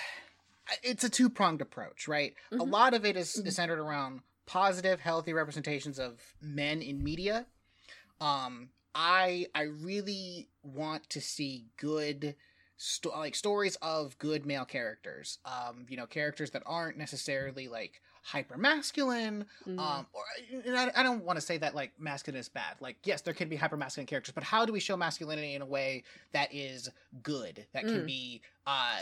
It's 0.83 1.05
a 1.05 1.09
two 1.09 1.31
pronged 1.31 1.61
approach, 1.61 2.09
right? 2.09 2.35
A 2.51 2.57
Mhm. 2.57 2.73
lot 2.73 2.93
of 2.93 3.05
it 3.05 3.17
is, 3.17 3.37
is 3.37 3.55
centered 3.55 3.79
around 3.79 4.23
positive, 4.47 4.99
healthy 4.99 5.33
representations 5.33 5.97
of 6.01 6.21
men 6.41 6.83
in 6.83 7.05
media. 7.05 7.47
Um, 8.21 8.71
I 8.93 9.47
I 9.55 9.63
really 9.63 10.49
want 10.65 11.09
to 11.11 11.21
see 11.21 11.67
good 11.77 12.35
sto- 12.77 13.11
like 13.11 13.35
stories 13.35 13.77
of 13.83 14.17
good 14.19 14.47
male 14.47 14.65
characters. 14.65 15.39
Um, 15.45 15.87
you 15.89 15.97
know, 15.97 16.07
characters 16.07 16.51
that 16.51 16.63
aren't 16.67 16.97
necessarily 16.99 17.69
like 17.69 18.01
hyper 18.23 18.57
masculine 18.57 19.45
Mm. 19.69 19.79
um 19.79 20.05
or 20.13 20.23
I, 20.77 20.91
I 20.97 21.03
don't 21.05 21.23
want 21.25 21.37
to 21.37 21.41
say 21.41 21.59
that 21.59 21.77
like 21.77 21.93
masculine 21.97 22.41
is 22.41 22.49
bad 22.49 22.75
like 22.81 22.97
yes 23.05 23.21
there 23.21 23.33
can 23.33 23.49
be 23.49 23.55
hyper 23.55 23.77
masculine 23.77 24.09
characters 24.09 24.35
but 24.35 24.43
how 24.43 24.65
do 24.67 24.73
we 24.73 24.81
show 24.81 24.97
masculinity 24.97 25.55
in 25.55 25.63
a 25.63 25.67
way 25.67 26.03
that 26.33 26.53
is 26.53 26.91
good 27.23 27.65
that 27.73 27.85
can 27.85 28.01
Mm. 28.03 28.07
be 28.07 28.41
uh 28.67 28.97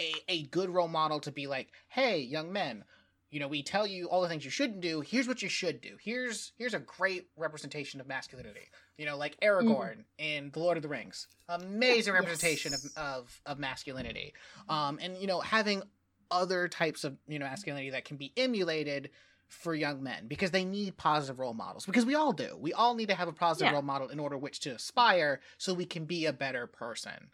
a, 0.00 0.12
a 0.28 0.42
good 0.46 0.70
role 0.70 0.88
model 0.88 1.20
to 1.20 1.30
be 1.30 1.46
like 1.46 1.68
hey 1.88 2.18
young 2.18 2.52
men 2.52 2.82
you 3.30 3.38
know 3.38 3.46
we 3.46 3.62
tell 3.62 3.86
you 3.86 4.08
all 4.08 4.22
the 4.22 4.28
things 4.28 4.44
you 4.44 4.50
shouldn't 4.50 4.80
do 4.80 5.02
here's 5.02 5.28
what 5.28 5.40
you 5.40 5.48
should 5.48 5.80
do 5.80 5.96
here's 6.02 6.50
here's 6.58 6.74
a 6.74 6.80
great 6.80 7.28
representation 7.36 8.00
of 8.00 8.08
masculinity 8.08 8.68
you 8.98 9.06
know 9.06 9.16
like 9.16 9.38
aragorn 9.40 10.04
in 10.18 10.50
the 10.52 10.58
lord 10.58 10.76
of 10.76 10.82
the 10.82 10.88
rings. 10.88 11.28
Amazing 11.48 12.12
representation 12.20 12.72
Yes. 12.72 12.84
of, 12.84 13.02
of 13.02 13.40
of 13.46 13.58
masculinity. 13.58 14.34
Um 14.68 14.98
and 15.00 15.16
you 15.16 15.26
know 15.26 15.40
having 15.40 15.82
other 16.30 16.68
types 16.68 17.04
of 17.04 17.16
you 17.26 17.38
know 17.38 17.46
masculinity 17.46 17.90
that 17.90 18.04
can 18.04 18.18
be 18.18 18.32
emulated 18.36 19.10
for 19.46 19.74
young 19.74 20.02
men 20.02 20.26
because 20.28 20.50
they 20.50 20.62
need 20.62 20.94
positive 20.98 21.38
role 21.38 21.54
models 21.54 21.86
because 21.86 22.04
we 22.04 22.14
all 22.14 22.34
do. 22.34 22.54
We 22.60 22.74
all 22.74 22.94
need 22.94 23.08
to 23.08 23.14
have 23.14 23.28
a 23.28 23.32
positive 23.32 23.68
Yeah. 23.68 23.72
role 23.72 23.82
model 23.82 24.08
in 24.08 24.18
order 24.20 24.36
which 24.36 24.60
to 24.60 24.70
aspire 24.74 25.40
so 25.56 25.72
we 25.72 25.86
can 25.86 26.04
be 26.04 26.26
a 26.26 26.34
better 26.34 26.66
person 26.66 27.30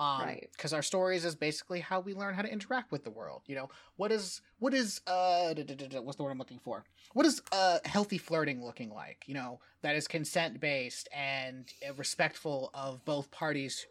um 0.00 0.22
Right. 0.22 0.48
because 0.52 0.72
our 0.72 0.82
stories 0.82 1.24
is 1.24 1.34
basically 1.34 1.80
how 1.80 2.00
we 2.00 2.14
learn 2.14 2.34
how 2.34 2.42
to 2.42 2.52
interact 2.52 2.92
with 2.92 3.04
the 3.04 3.10
world 3.10 3.42
you 3.46 3.54
know 3.56 3.68
what 3.96 4.12
is 4.12 4.40
what 4.58 4.72
is 4.74 5.00
uh 5.06 5.52
da- 5.54 5.64
da- 5.64 5.74
da- 5.88 6.00
what's 6.00 6.16
the 6.16 6.22
word 6.22 6.30
i'm 6.30 6.38
looking 6.38 6.60
for 6.60 6.84
what 7.14 7.26
is 7.26 7.42
uh 7.52 7.78
healthy 7.84 8.18
flirting 8.18 8.64
looking 8.64 8.90
like 8.90 9.24
you 9.26 9.34
know 9.34 9.60
that 9.82 9.96
is 9.96 10.06
consent 10.08 10.60
based 10.60 11.08
and 11.12 11.72
uh, 11.88 11.92
respectful 11.94 12.70
of 12.74 13.04
both 13.04 13.30
parties 13.30 13.86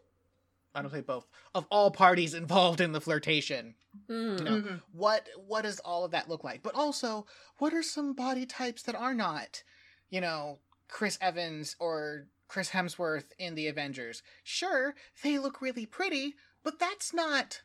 i 0.74 0.82
don't 0.82 0.90
say 0.92 1.00
both 1.00 1.26
of 1.54 1.66
all 1.70 1.90
parties 1.90 2.34
involved 2.34 2.80
in 2.80 2.92
the 2.92 3.00
flirtation 3.00 3.74
Mm. 4.08 4.38
you 4.38 4.44
know, 4.44 4.56
Mhm. 4.62 4.82
what 4.92 5.28
what 5.46 5.62
does 5.62 5.80
all 5.80 6.04
of 6.04 6.12
that 6.12 6.28
look 6.28 6.44
like 6.44 6.62
but 6.62 6.74
also 6.74 7.26
what 7.58 7.72
are 7.74 7.82
some 7.82 8.12
body 8.12 8.46
types 8.46 8.82
that 8.84 8.94
are 8.94 9.14
not 9.14 9.62
you 10.10 10.20
know 10.20 10.58
chris 10.88 11.18
evans 11.20 11.74
or 11.80 12.26
chris 12.48 12.70
hemsworth 12.70 13.32
in 13.38 13.54
the 13.54 13.66
avengers. 13.66 14.22
Sure 14.42 14.94
they 15.22 15.38
look 15.38 15.60
really 15.60 15.86
pretty 15.86 16.34
but 16.64 16.78
that's 16.78 17.14
not 17.14 17.62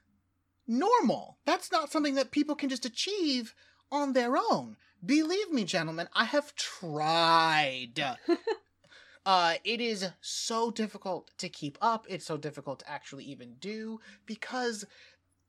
normal. 0.68 1.40
That's 1.46 1.72
not 1.72 1.92
something 1.92 2.16
that 2.16 2.32
people 2.32 2.56
can 2.56 2.70
just 2.70 2.86
achieve 2.86 3.54
on 3.92 4.14
their 4.14 4.36
own. 4.38 4.78
Believe 5.06 5.52
me 5.52 5.64
gentlemen 5.64 6.08
i 6.14 6.26
have 6.26 6.56
tried. 6.56 8.18
Uh 9.26 9.56
it 9.64 9.80
is 9.80 10.10
so 10.20 10.70
difficult 10.70 11.32
to 11.38 11.48
keep 11.48 11.78
up. 11.82 12.06
It's 12.10 12.26
so 12.26 12.36
difficult 12.38 12.80
to 12.80 12.90
actually 12.90 13.24
even 13.26 13.56
do 13.60 14.00
because 14.26 14.84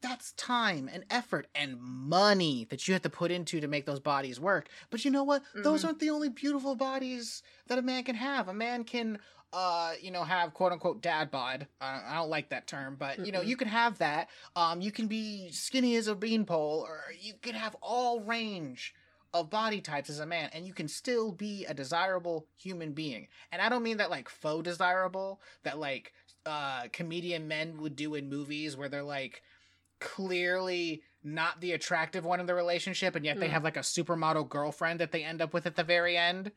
that's 0.05 0.33
time 0.33 0.89
and 0.93 1.05
effort 1.11 1.47
and 1.55 1.81
money 1.81 2.67
that 2.71 2.87
you 2.87 2.93
have 2.95 3.03
to 3.03 3.11
put 3.11 3.31
into 3.31 3.61
to 3.61 3.67
make 3.67 3.87
those 3.87 4.01
bodies 4.01 4.39
work. 4.39 4.69
But 4.91 5.05
you 5.05 5.11
know 5.11 5.25
what? 5.25 5.43
Those 5.55 5.81
Mhm. 5.83 5.85
aren't 5.87 5.99
the 6.01 6.11
only 6.11 6.29
beautiful 6.29 6.75
bodies 6.77 7.43
that 7.69 7.79
a 7.79 7.83
man 7.83 8.05
can 8.05 8.15
have. 8.15 8.49
A 8.49 8.55
man 8.55 8.85
can, 8.85 9.19
uh, 9.53 9.95
you 10.01 10.11
know, 10.11 10.25
have 10.25 10.53
quote 10.53 10.73
unquote 10.73 11.01
dad 11.01 11.31
bod. 11.31 11.67
Uh, 11.81 12.01
I 12.05 12.15
don't 12.17 12.29
like 12.29 12.51
that 12.51 12.67
term, 12.67 12.97
but 12.97 13.25
you 13.25 13.33
know, 13.33 13.41
you 13.41 13.57
can 13.57 13.69
have 13.69 13.99
that. 13.99 14.29
Um, 14.55 14.81
you 14.81 14.93
can 14.93 15.07
be 15.07 15.51
skinny 15.53 15.97
as 15.97 16.07
a 16.07 16.15
beanpole, 16.15 16.85
or 16.87 17.05
you 17.19 17.35
can 17.41 17.55
have 17.55 17.75
all 17.81 18.21
range 18.21 18.95
of 19.33 19.51
body 19.51 19.81
types 19.81 20.11
as 20.11 20.21
a 20.21 20.27
man, 20.27 20.51
and 20.53 20.67
you 20.67 20.73
can 20.75 20.87
still 20.87 21.33
be 21.33 21.65
a 21.65 21.75
desirable 21.75 22.47
human 22.57 22.93
being. 22.93 23.27
And 23.51 23.61
I 23.63 23.69
don't 23.69 23.83
mean 23.83 23.97
that 23.97 24.11
like 24.11 24.29
faux 24.29 24.63
desirable, 24.65 25.41
that 25.63 25.79
like 25.79 26.13
uh 26.47 26.89
comedian 26.93 27.49
men 27.49 27.79
would 27.81 27.97
do 27.97 28.15
in 28.17 28.29
movies 28.29 28.77
where 28.77 28.89
they're 28.91 29.03
like 29.03 29.43
clearly 30.01 31.03
not 31.23 31.61
the 31.61 31.73
attractive 31.73 32.25
one 32.25 32.41
in 32.41 32.47
the 32.47 32.55
relationship 32.55 33.15
and 33.17 33.25
yet 33.25 33.41
they 33.41 33.47
Mm. 33.49 33.53
have 33.53 33.65
like 33.65 33.77
a 33.77 33.81
supermodel 33.81 34.49
girlfriend 34.49 35.01
that 35.01 35.11
they 35.13 35.25
end 35.25 35.41
up 35.41 35.55
with 35.55 35.67
at 35.67 35.75
the 35.77 35.83
very 35.85 36.17
end 36.17 36.53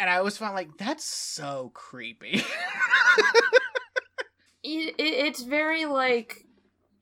and 0.00 0.08
i 0.08 0.16
always 0.16 0.36
found 0.38 0.54
like 0.54 0.76
that's 0.78 1.04
so 1.04 1.70
creepy 1.74 2.42
It, 4.66 4.94
it, 4.98 5.26
it's 5.26 5.42
very 5.42 5.84
like 5.84 6.46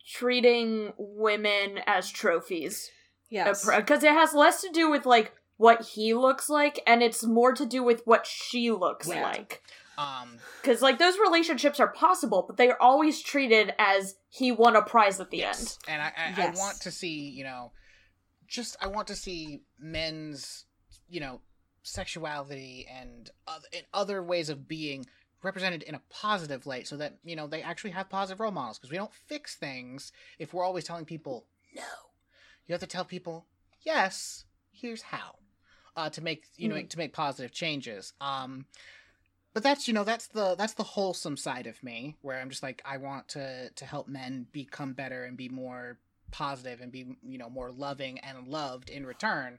treating 0.05 0.93
women 0.99 1.79
as 1.87 2.11
trophies. 2.11 2.91
Yes. 3.31 3.65
Because 3.65 4.03
it 4.03 4.11
has 4.13 4.35
less 4.35 4.61
to 4.63 4.71
do 4.73 4.91
with 4.91 5.07
like 5.07 5.33
what 5.59 5.83
he 5.95 6.13
looks 6.13 6.49
like 6.51 6.81
and 6.89 7.03
it's 7.05 7.23
more 7.25 7.53
to 7.55 7.65
do 7.65 7.85
with 7.85 8.03
what 8.05 8.27
she 8.27 8.73
looks 8.73 9.09
Right. 9.09 9.23
like. 9.23 9.63
Um 9.99 10.39
Because 10.61 10.81
like 10.83 10.99
those 10.99 11.19
relationships 11.19 11.79
are 11.81 11.89
possible, 11.93 12.45
but 12.47 12.57
they 12.57 12.71
are 12.71 12.81
always 12.81 13.21
treated 13.23 13.75
as 13.79 14.17
he 14.29 14.51
won 14.53 14.77
a 14.77 14.83
prize 14.83 15.21
at 15.21 15.31
the 15.31 15.39
yes. 15.39 15.79
and 15.89 16.01
I, 16.01 16.07
I, 16.17 16.35
Yes. 16.37 16.57
I 16.57 16.59
want 16.59 16.81
to 16.83 16.91
see 16.91 17.29
you 17.31 17.45
know 17.45 17.73
just 18.47 18.77
i 18.83 18.87
want 18.87 19.07
to 19.09 19.15
see 19.15 19.63
men's 19.79 20.67
you 21.09 21.21
know 21.21 21.41
sexuality 21.83 22.87
and 22.91 23.31
other, 23.47 23.67
and 23.75 23.85
other 23.95 24.23
ways 24.23 24.49
of 24.49 24.67
being 24.69 25.07
represented 25.43 25.83
in 25.83 25.95
a 25.95 26.03
positive 26.11 26.67
light 26.67 26.87
so 26.87 26.97
that 26.97 27.19
you 27.25 27.37
know 27.37 27.47
they 27.47 27.63
actually 27.63 27.91
have 27.91 28.09
positive 28.09 28.41
role 28.41 28.51
models 28.53 28.79
because 28.79 28.91
we 28.91 28.97
don't 28.97 29.15
fix 29.27 29.57
things 29.57 30.13
if 30.39 30.53
we're 30.55 30.65
always 30.65 30.85
telling 30.85 31.05
people 31.05 31.47
no 31.75 31.83
you 32.67 32.73
have 32.73 32.81
to 32.81 32.87
tell 32.87 33.05
people 33.05 33.47
yes 33.83 34.45
here's 34.71 35.03
how 35.03 35.37
uh, 35.97 36.09
to 36.09 36.23
make 36.23 36.45
you 36.57 36.69
know 36.69 36.77
Mhm. 36.77 36.89
to 36.89 36.99
make 36.99 37.13
positive 37.13 37.53
changes 37.53 38.13
um 38.21 38.67
but 39.55 39.63
that's 39.63 39.87
you 39.89 39.95
know 39.95 40.05
that's 40.05 40.29
the 40.29 40.55
that's 40.57 40.75
the 40.75 40.83
wholesome 40.83 41.37
side 41.37 41.67
of 41.67 41.83
me 41.83 42.17
where 42.23 42.41
i'm 42.41 42.51
just 42.51 42.63
like 42.63 42.81
i 42.85 42.97
want 42.97 43.29
to 43.29 43.71
to 43.71 43.85
help 43.85 44.09
men 44.09 44.47
become 44.53 44.93
better 44.93 45.25
and 45.25 45.37
be 45.37 45.49
more 45.49 45.99
positive 46.31 46.81
and 46.81 46.91
be 46.91 47.17
you 47.23 47.39
know 47.39 47.51
more 47.51 47.71
loving 47.71 48.19
and 48.21 48.49
loved 48.49 48.89
in 48.89 49.05
return. 49.05 49.59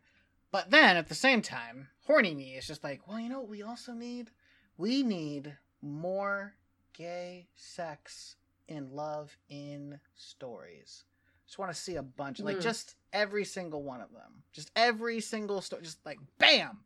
But 0.51 0.71
then 0.71 0.97
at 0.97 1.07
the 1.07 1.15
same 1.15 1.41
time 1.43 1.89
horny 2.07 2.33
me 2.33 2.55
is 2.55 2.65
just 2.65 2.83
like 2.83 3.07
well 3.07 3.19
you 3.19 3.29
know 3.29 3.39
what 3.41 3.49
we 3.49 3.61
also 3.61 3.93
need? 3.93 4.31
We 4.77 5.03
need 5.03 5.55
more 5.83 6.55
gay 6.93 7.47
sex 7.55 8.35
and 8.67 8.91
love 8.91 9.37
in 9.49 9.99
stories. 10.15 11.03
Just 11.45 11.59
want 11.59 11.71
to 11.71 11.79
see 11.79 11.95
a 11.97 12.01
bunch 12.03 12.39
like 12.39 12.57
Mm. 12.57 12.61
just 12.61 12.95
every 13.11 13.45
single 13.45 13.83
one 13.83 14.01
of 14.01 14.11
them. 14.11 14.43
Just 14.51 14.71
every 14.75 15.19
single 15.21 15.61
story 15.61 15.83
just 15.83 16.03
like 16.05 16.17
bam 16.39 16.79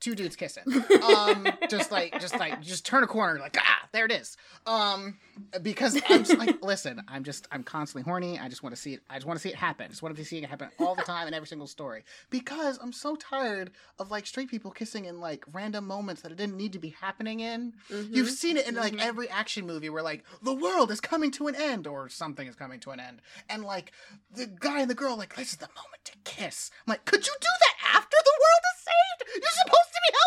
two 0.00 0.14
dudes 0.14 0.36
kissing 0.36 0.62
um 1.02 1.46
just 1.70 1.90
like 1.90 2.20
just 2.20 2.38
like 2.38 2.60
just 2.62 2.84
turn 2.84 3.02
a 3.02 3.06
corner 3.06 3.40
like 3.40 3.56
ah 3.58 3.88
there 3.92 4.04
it 4.04 4.12
is 4.12 4.36
um 4.66 5.16
because 5.62 5.96
i'm 6.08 6.22
just 6.24 6.36
like 6.38 6.62
listen 6.62 7.02
i'm 7.08 7.24
just 7.24 7.48
i'm 7.50 7.62
constantly 7.62 8.02
horny 8.08 8.38
i 8.38 8.48
just 8.48 8.62
want 8.62 8.74
to 8.74 8.80
see 8.80 8.92
it 8.94 9.00
i 9.08 9.14
just 9.14 9.26
want 9.26 9.38
to 9.38 9.42
see 9.42 9.48
it 9.48 9.54
happen 9.56 9.88
just 9.88 10.02
want 10.02 10.14
to 10.14 10.24
see 10.24 10.38
it 10.38 10.44
happen 10.44 10.68
all 10.78 10.94
the 10.94 11.02
time 11.02 11.26
in 11.26 11.32
every 11.34 11.46
single 11.46 11.66
story 11.66 12.04
because 12.30 12.78
i'm 12.82 12.92
so 12.92 13.16
tired 13.16 13.70
of 13.98 14.10
like 14.10 14.26
straight 14.26 14.48
people 14.50 14.70
kissing 14.70 15.06
in 15.06 15.18
like 15.20 15.44
random 15.52 15.86
moments 15.86 16.20
that 16.22 16.30
it 16.30 16.36
didn't 16.36 16.56
need 16.56 16.72
to 16.74 16.78
be 16.78 16.90
happening 17.00 17.40
in 17.40 17.72
Mhm. 17.90 18.14
You've 18.14 18.30
seen 18.30 18.56
it 18.56 18.66
in 18.68 18.74
like 18.74 18.92
Mhm. 18.94 19.00
every 19.00 19.28
action 19.30 19.66
movie 19.66 19.88
where 19.88 20.02
like 20.02 20.24
the 20.42 20.52
world 20.54 20.90
is 20.90 21.00
coming 21.00 21.30
to 21.32 21.46
an 21.48 21.54
end 21.54 21.86
or 21.86 22.08
something 22.08 22.46
is 22.46 22.54
coming 22.56 22.80
to 22.80 22.90
an 22.90 23.00
end, 23.00 23.22
and 23.48 23.64
like 23.64 23.92
the 24.30 24.46
guy 24.46 24.80
and 24.80 24.90
the 24.90 24.94
girl 24.94 25.16
like 25.16 25.34
this 25.36 25.52
is 25.52 25.56
the 25.58 25.68
moment 25.68 26.04
to 26.04 26.12
kiss. 26.24 26.70
I'm 26.86 26.90
like, 26.92 27.04
could 27.04 27.26
you 27.26 27.32
do 27.40 27.48
that 27.60 27.96
after 27.96 28.16
the 28.24 28.32
world 28.42 28.62
is 28.74 28.84
saved? 28.84 29.42
You're 29.42 29.52
supposed 29.64 29.85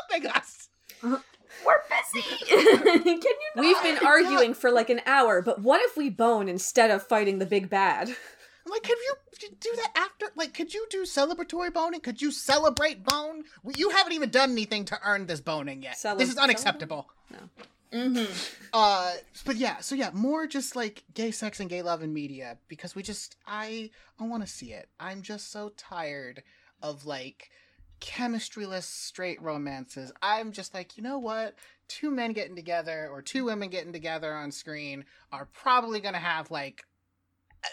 helping 0.09 0.29
us. 0.29 0.69
We're 1.65 1.81
busy. 2.13 2.27
Can 2.47 3.05
you? 3.05 3.21
Not? 3.55 3.65
We've 3.65 3.83
been 3.83 4.05
arguing 4.05 4.53
for 4.53 4.71
like 4.71 4.89
an 4.89 5.01
hour, 5.05 5.41
but 5.41 5.61
what 5.61 5.81
if 5.81 5.97
we 5.97 6.09
bone 6.09 6.47
instead 6.47 6.91
of 6.91 7.05
fighting 7.05 7.39
the 7.39 7.45
big 7.45 7.69
bad? 7.69 8.09
I'm 8.09 8.71
like, 8.71 8.83
could 8.83 8.97
you 8.99 9.49
do 9.59 9.71
that 9.75 9.91
after? 9.95 10.27
Like, 10.35 10.53
could 10.53 10.73
you 10.73 10.85
do 10.89 11.03
celebratory 11.03 11.73
boning? 11.73 12.01
Could 12.01 12.21
you 12.21 12.31
celebrate 12.31 13.03
bone? 13.03 13.43
You 13.75 13.89
haven't 13.89 14.13
even 14.13 14.29
done 14.29 14.51
anything 14.51 14.85
to 14.85 14.99
earn 15.03 15.25
this 15.25 15.41
boning 15.41 15.81
yet. 15.81 15.97
Cele- 15.97 16.17
this 16.17 16.29
is 16.29 16.37
unacceptable. 16.37 17.09
Mm-hmm. 17.91 18.31
uh 18.71 19.13
but 19.47 19.55
yeah 19.55 19.79
so 19.79 19.95
yeah 19.95 20.11
more 20.13 20.45
just 20.45 20.75
like 20.75 21.03
gay 21.15 21.31
sex 21.31 21.59
and 21.59 21.67
gay 21.67 21.81
love 21.81 22.03
in 22.03 22.13
media 22.13 22.59
because 22.67 22.93
we 22.93 23.01
just 23.01 23.35
i 23.47 23.89
i 24.19 24.27
want 24.27 24.43
to 24.43 24.47
see 24.47 24.73
it 24.73 24.89
i'm 24.99 25.23
just 25.23 25.51
so 25.51 25.71
tired 25.75 26.43
of 26.83 27.07
like 27.07 27.49
chemistryless 28.02 28.84
straight 28.84 29.41
romances 29.41 30.12
i'm 30.22 30.52
just 30.52 30.74
like 30.74 30.97
you 30.97 31.04
know 31.04 31.20
what 31.20 31.56
two 31.88 32.12
men 32.12 32.34
getting 32.34 32.56
together 32.56 33.10
or 33.12 33.22
two 33.22 33.45
women 33.45 33.70
getting 33.70 33.93
together 33.93 34.34
on 34.34 34.52
screen 34.52 35.04
are 35.32 35.47
probably 35.54 36.00
gonna 36.00 36.18
have 36.18 36.50
like 36.52 36.84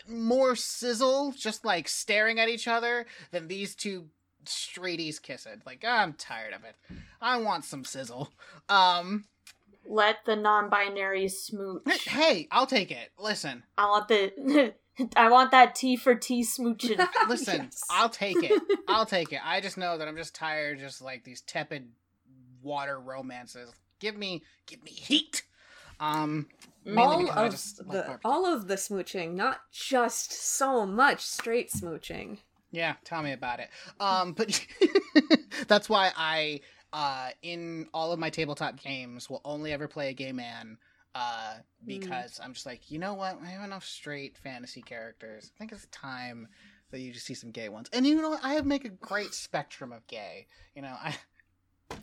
more 0.09 0.57
sizzle 0.57 1.33
just 1.37 1.65
like 1.65 1.87
staring 1.89 2.41
at 2.41 2.49
each 2.49 2.67
other 2.67 3.07
than 3.31 3.47
these 3.47 3.75
two 3.75 4.07
straighties 4.45 5.21
kissing 5.21 5.63
like 5.65 5.85
i'm 5.87 6.13
tired 6.15 6.53
of 6.53 6.65
it 6.65 6.75
i 7.21 7.37
want 7.37 7.65
some 7.65 7.85
sizzle 7.85 8.33
um 8.69 9.25
Let 9.89 10.25
the 10.25 10.35
non-binary 10.35 11.29
smooch. 11.29 12.09
Hey, 12.09 12.49
I'll 12.51 12.67
take 12.67 12.91
it. 12.91 13.11
Listen, 13.19 13.63
I 13.79 13.87
want 13.87 14.09
the. 14.09 14.75
I 15.17 15.31
want 15.31 15.51
that 15.51 15.75
T 15.75 15.97
for 15.97 16.15
T 16.15 16.43
smooching. 16.43 17.07
listen. 17.29 17.65
Yes. 17.65 17.83
I'll 17.91 18.09
take 18.09 18.43
it. 18.43 18.63
I'll 18.89 19.07
take 19.07 19.33
it. 19.33 19.41
I 19.45 19.61
just 19.61 19.79
know 19.79 19.99
that 19.99 20.09
I'm 20.09 20.17
just 20.17 20.35
tired, 20.35 20.77
of 20.77 20.83
just 20.83 21.03
like 21.03 21.25
these 21.25 21.41
tepid 21.43 21.89
water 22.63 22.99
romances. 22.99 23.73
Give 24.01 24.17
me, 24.17 24.43
give 24.67 24.83
me 24.85 24.91
heat. 24.91 25.43
Um, 25.99 26.49
all 26.97 27.29
of 27.31 27.51
just 27.51 27.79
the 27.79 27.85
barbecue. 27.85 28.19
all 28.25 28.47
of 28.47 28.69
the 28.69 28.75
smooching, 28.75 29.35
not 29.35 29.61
just 29.73 30.33
so 30.33 30.85
much 30.85 31.21
straight 31.23 31.71
smooching. 31.71 32.39
Yeah, 32.71 32.95
tell 33.05 33.23
me 33.23 33.33
about 33.33 33.61
it. 33.61 33.69
Um, 33.99 34.33
but 34.33 34.67
that's 35.69 35.89
why 35.89 36.13
I, 36.15 36.61
uh, 36.93 37.31
in 37.43 37.89
all 37.95 38.13
of 38.13 38.19
my 38.19 38.29
tabletop 38.29 38.83
games, 38.83 39.31
will 39.31 39.41
only 39.45 39.73
ever 39.73 39.89
play 39.89 40.11
a 40.11 40.13
gay 40.13 40.33
man. 40.33 40.77
Uh, 41.17 41.55
because 41.87 42.39
I'm 42.43 42.53
just 42.53 42.67
like, 42.67 42.91
you 42.91 42.99
know 42.99 43.15
what? 43.15 43.39
I 43.43 43.47
have 43.47 43.65
enough 43.65 43.85
straight 43.85 44.37
fantasy 44.37 44.83
characters. 44.83 45.51
I 45.55 45.59
think 45.59 45.73
it's 45.73 45.87
time 45.87 46.47
that 46.91 47.01
you 47.01 47.11
just 47.11 47.25
see 47.25 47.33
some 47.33 47.53
gay 47.53 47.71
ones. 47.71 47.89
And 47.93 48.07
you 48.07 48.21
know 48.21 48.31
what? 48.31 48.45
I 48.45 48.53
have 48.53 48.67
make 48.67 48.85
a 48.85 48.91
great 48.91 49.33
spectrum 49.33 49.93
of 49.93 50.07
gay. 50.09 50.47
You 50.75 50.83
know, 50.83 50.95
I, 51.03 51.17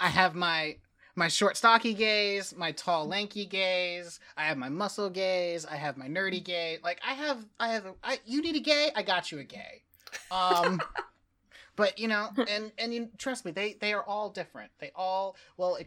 I 0.00 0.08
have 0.08 0.34
my 0.34 0.76
my 1.16 1.28
short 1.28 1.56
stocky 1.56 1.94
gays, 1.94 2.54
my 2.54 2.72
tall 2.72 3.06
lanky 3.06 3.46
gays. 3.46 4.20
I 4.36 4.44
have 4.44 4.58
my 4.58 4.68
muscle 4.68 5.08
gays. 5.08 5.64
I 5.64 5.76
have 5.76 5.96
my 5.96 6.08
nerdy 6.08 6.44
gay. 6.44 6.78
Like 6.84 7.00
I 7.06 7.14
have, 7.14 7.46
I 7.58 7.68
have. 7.68 7.86
I 8.04 8.18
you 8.26 8.42
need 8.42 8.56
a 8.56 8.60
gay? 8.60 8.90
I 8.94 9.02
got 9.02 9.32
you 9.32 9.38
a 9.38 9.44
gay. 9.44 9.84
Um, 10.30 10.82
but 11.76 11.98
you 11.98 12.08
know, 12.08 12.28
and 12.46 12.72
and 12.76 12.92
you 12.92 13.08
trust 13.16 13.46
me, 13.46 13.52
they 13.52 13.78
they 13.80 13.94
are 13.94 14.02
all 14.02 14.28
different. 14.28 14.70
They 14.80 14.92
all 14.94 15.36
well, 15.56 15.78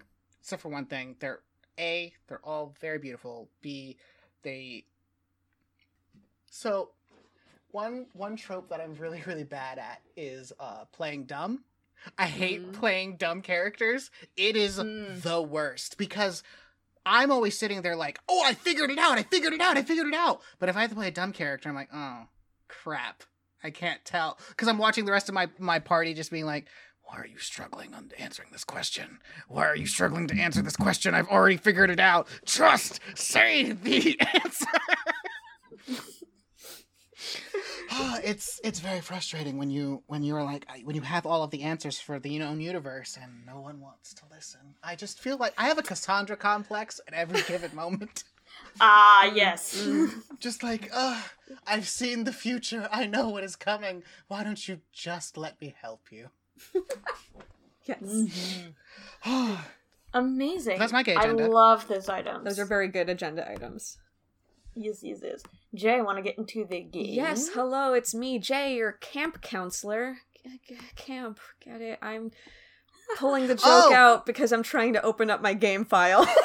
except 0.42 0.64
for 0.64 0.70
one 0.70 0.88
thing. 0.88 1.18
They're 1.20 1.42
a 1.80 2.14
they're 2.28 2.44
all 2.46 2.74
very 2.80 3.00
beautiful. 3.00 3.50
B 3.62 3.98
they 4.44 4.86
so 6.50 6.90
one 7.72 8.06
one 8.14 8.36
trope 8.36 8.70
that 8.70 8.80
I'm 8.82 8.94
really 8.96 9.24
really 9.26 9.44
bad 9.44 9.80
at 9.80 10.02
is 10.16 10.54
uh 10.60 10.86
playing 10.92 11.26
dumb. 11.26 11.64
I 12.18 12.26
hate 12.26 12.62
Mm. 12.62 12.74
playing 12.74 13.16
dumb 13.18 13.42
characters. 13.42 14.12
It 14.36 14.56
is 14.58 14.78
Mm. 14.78 15.22
the 15.22 15.42
worst 15.42 15.98
because 15.98 16.44
I'm 17.06 17.32
always 17.32 17.58
sitting 17.58 17.82
there 17.82 17.96
like, 17.96 18.20
"Oh, 18.30 18.44
I 18.46 18.54
figured 18.54 18.90
it 18.90 18.98
out. 18.98 19.18
I 19.18 19.24
figured 19.24 19.54
it 19.54 19.62
out. 19.62 19.78
I 19.78 19.84
figured 19.84 20.08
it 20.08 20.14
out." 20.14 20.42
But 20.60 20.70
if 20.70 20.78
I 20.78 20.82
have 20.82 20.90
to 20.92 20.96
play 20.96 21.08
a 21.08 21.12
dumb 21.12 21.34
character, 21.34 21.68
I'm 21.70 21.76
like, 21.76 21.90
"Oh, 21.94 22.28
crap. 22.68 23.24
I 23.64 23.72
can't 23.72 24.04
tell." 24.06 24.38
Cuz 24.58 24.68
I'm 24.68 24.78
watching 24.78 25.06
the 25.06 25.12
rest 25.12 25.28
of 25.30 25.36
my 25.36 25.50
my 25.58 25.80
party 25.80 26.14
just 26.14 26.32
being 26.32 26.46
like, 26.46 26.68
"Why 27.04 27.18
are 27.18 27.28
you 27.28 27.38
struggling 27.38 27.94
on 27.94 28.12
answering 28.18 28.50
this 28.52 28.64
question? 28.64 29.20
Why 29.48 29.66
are 29.66 29.76
you 29.76 29.86
struggling 29.88 30.28
to 30.28 30.36
answer 30.40 30.62
this 30.62 30.76
question? 30.76 31.14
I've 31.14 31.28
already 31.28 31.58
figured 31.58 31.90
it 31.90 32.00
out. 32.00 32.28
Trust, 32.46 33.00
say 33.16 33.72
the 33.72 34.20
answer." 34.34 34.66
Ah, 37.92 38.20
it's 38.24 38.60
it's 38.64 38.80
very 38.80 39.02
frustrating 39.02 39.58
when 39.58 39.70
you 39.70 40.04
when 40.08 40.24
you're 40.24 40.44
like 40.44 40.66
when 40.84 40.96
you 40.96 41.02
have 41.02 41.26
all 41.26 41.44
of 41.44 41.52
the 41.52 41.62
answers 41.62 42.00
for 42.00 42.20
the 42.20 42.40
known 42.40 42.60
universe 42.60 43.18
and 43.22 43.46
no 43.46 43.60
one 43.60 43.80
wants 43.80 44.14
to 44.16 44.24
listen. 44.32 44.76
I 44.84 44.96
just 44.96 45.20
feel 45.20 45.38
like 45.38 45.54
I 45.58 45.68
have 45.68 45.78
a 45.78 45.84
Cassandra 45.84 46.36
complex 46.36 47.00
at 47.08 47.14
every 47.14 47.42
given 47.44 47.76
moment. 47.76 48.24
ah, 48.82 49.26
yes. 49.36 49.88
Just 50.40 50.64
like, 50.64 50.90
ugh, 50.94 51.24
I've 51.68 51.88
seen 51.88 52.24
the 52.24 52.34
future. 52.34 52.90
I 52.92 53.06
know 53.06 53.30
what 53.30 53.44
is 53.44 53.56
coming. 53.56 54.04
Why 54.28 54.44
don't 54.44 54.68
you 54.68 54.82
just 54.92 55.38
let 55.38 55.62
me 55.62 55.76
help 55.80 56.12
you? 56.12 56.30
Yes. 57.86 58.00
Mm-hmm. 58.02 59.56
Amazing. 60.14 60.80
That's 60.80 60.94
my 60.94 61.04
gay 61.04 61.16
I 61.16 61.28
love 61.32 61.88
those 61.90 62.08
items. 62.08 62.46
Those 62.46 62.60
are 62.60 62.66
very 62.66 62.88
good 62.88 63.10
agenda 63.10 63.50
items. 63.50 63.98
yes, 64.76 65.00
yes, 65.04 65.20
yes. 65.22 65.44
Jay, 65.76 66.00
want 66.02 66.18
to 66.18 66.22
get 66.22 66.38
into 66.38 66.66
the 66.66 66.80
game? 66.82 67.06
Yes, 67.10 67.50
hello, 67.50 67.94
it's 67.94 68.14
me, 68.16 68.40
Jay, 68.40 68.76
your 68.76 68.94
camp 68.94 69.42
counselor. 69.42 70.18
G- 70.46 70.60
g- 70.70 70.78
Camp, 70.96 71.40
get 71.64 71.82
it? 71.82 72.00
I'm 72.02 72.32
pulling 73.18 73.48
the 73.48 73.56
joke 73.56 73.64
Oh! 73.66 73.94
out 73.94 74.26
because 74.26 74.52
I'm 74.54 74.64
trying 74.64 74.94
to 74.94 75.04
open 75.04 75.30
up 75.30 75.42
my 75.42 75.54
game 75.54 75.84
file. 75.84 76.26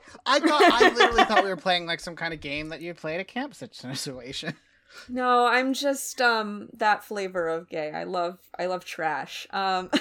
I 0.26 0.38
thought 0.40 0.62
I 0.62 0.88
literally 0.94 1.24
thought 1.24 1.42
we 1.44 1.50
were 1.50 1.56
playing 1.56 1.84
like 1.86 2.00
some 2.00 2.16
kind 2.16 2.32
of 2.32 2.40
game 2.40 2.68
that 2.70 2.80
you 2.80 2.94
play 2.94 3.14
at 3.16 3.20
a 3.20 3.24
camp 3.24 3.54
situation. 3.54 4.54
No, 5.08 5.46
I'm 5.46 5.72
just 5.74 6.20
um 6.20 6.68
that 6.74 7.04
flavor 7.04 7.48
of 7.48 7.68
gay. 7.68 7.90
I 7.92 8.04
love 8.04 8.38
I 8.58 8.66
love 8.66 8.84
trash. 8.84 9.46
Um 9.50 9.90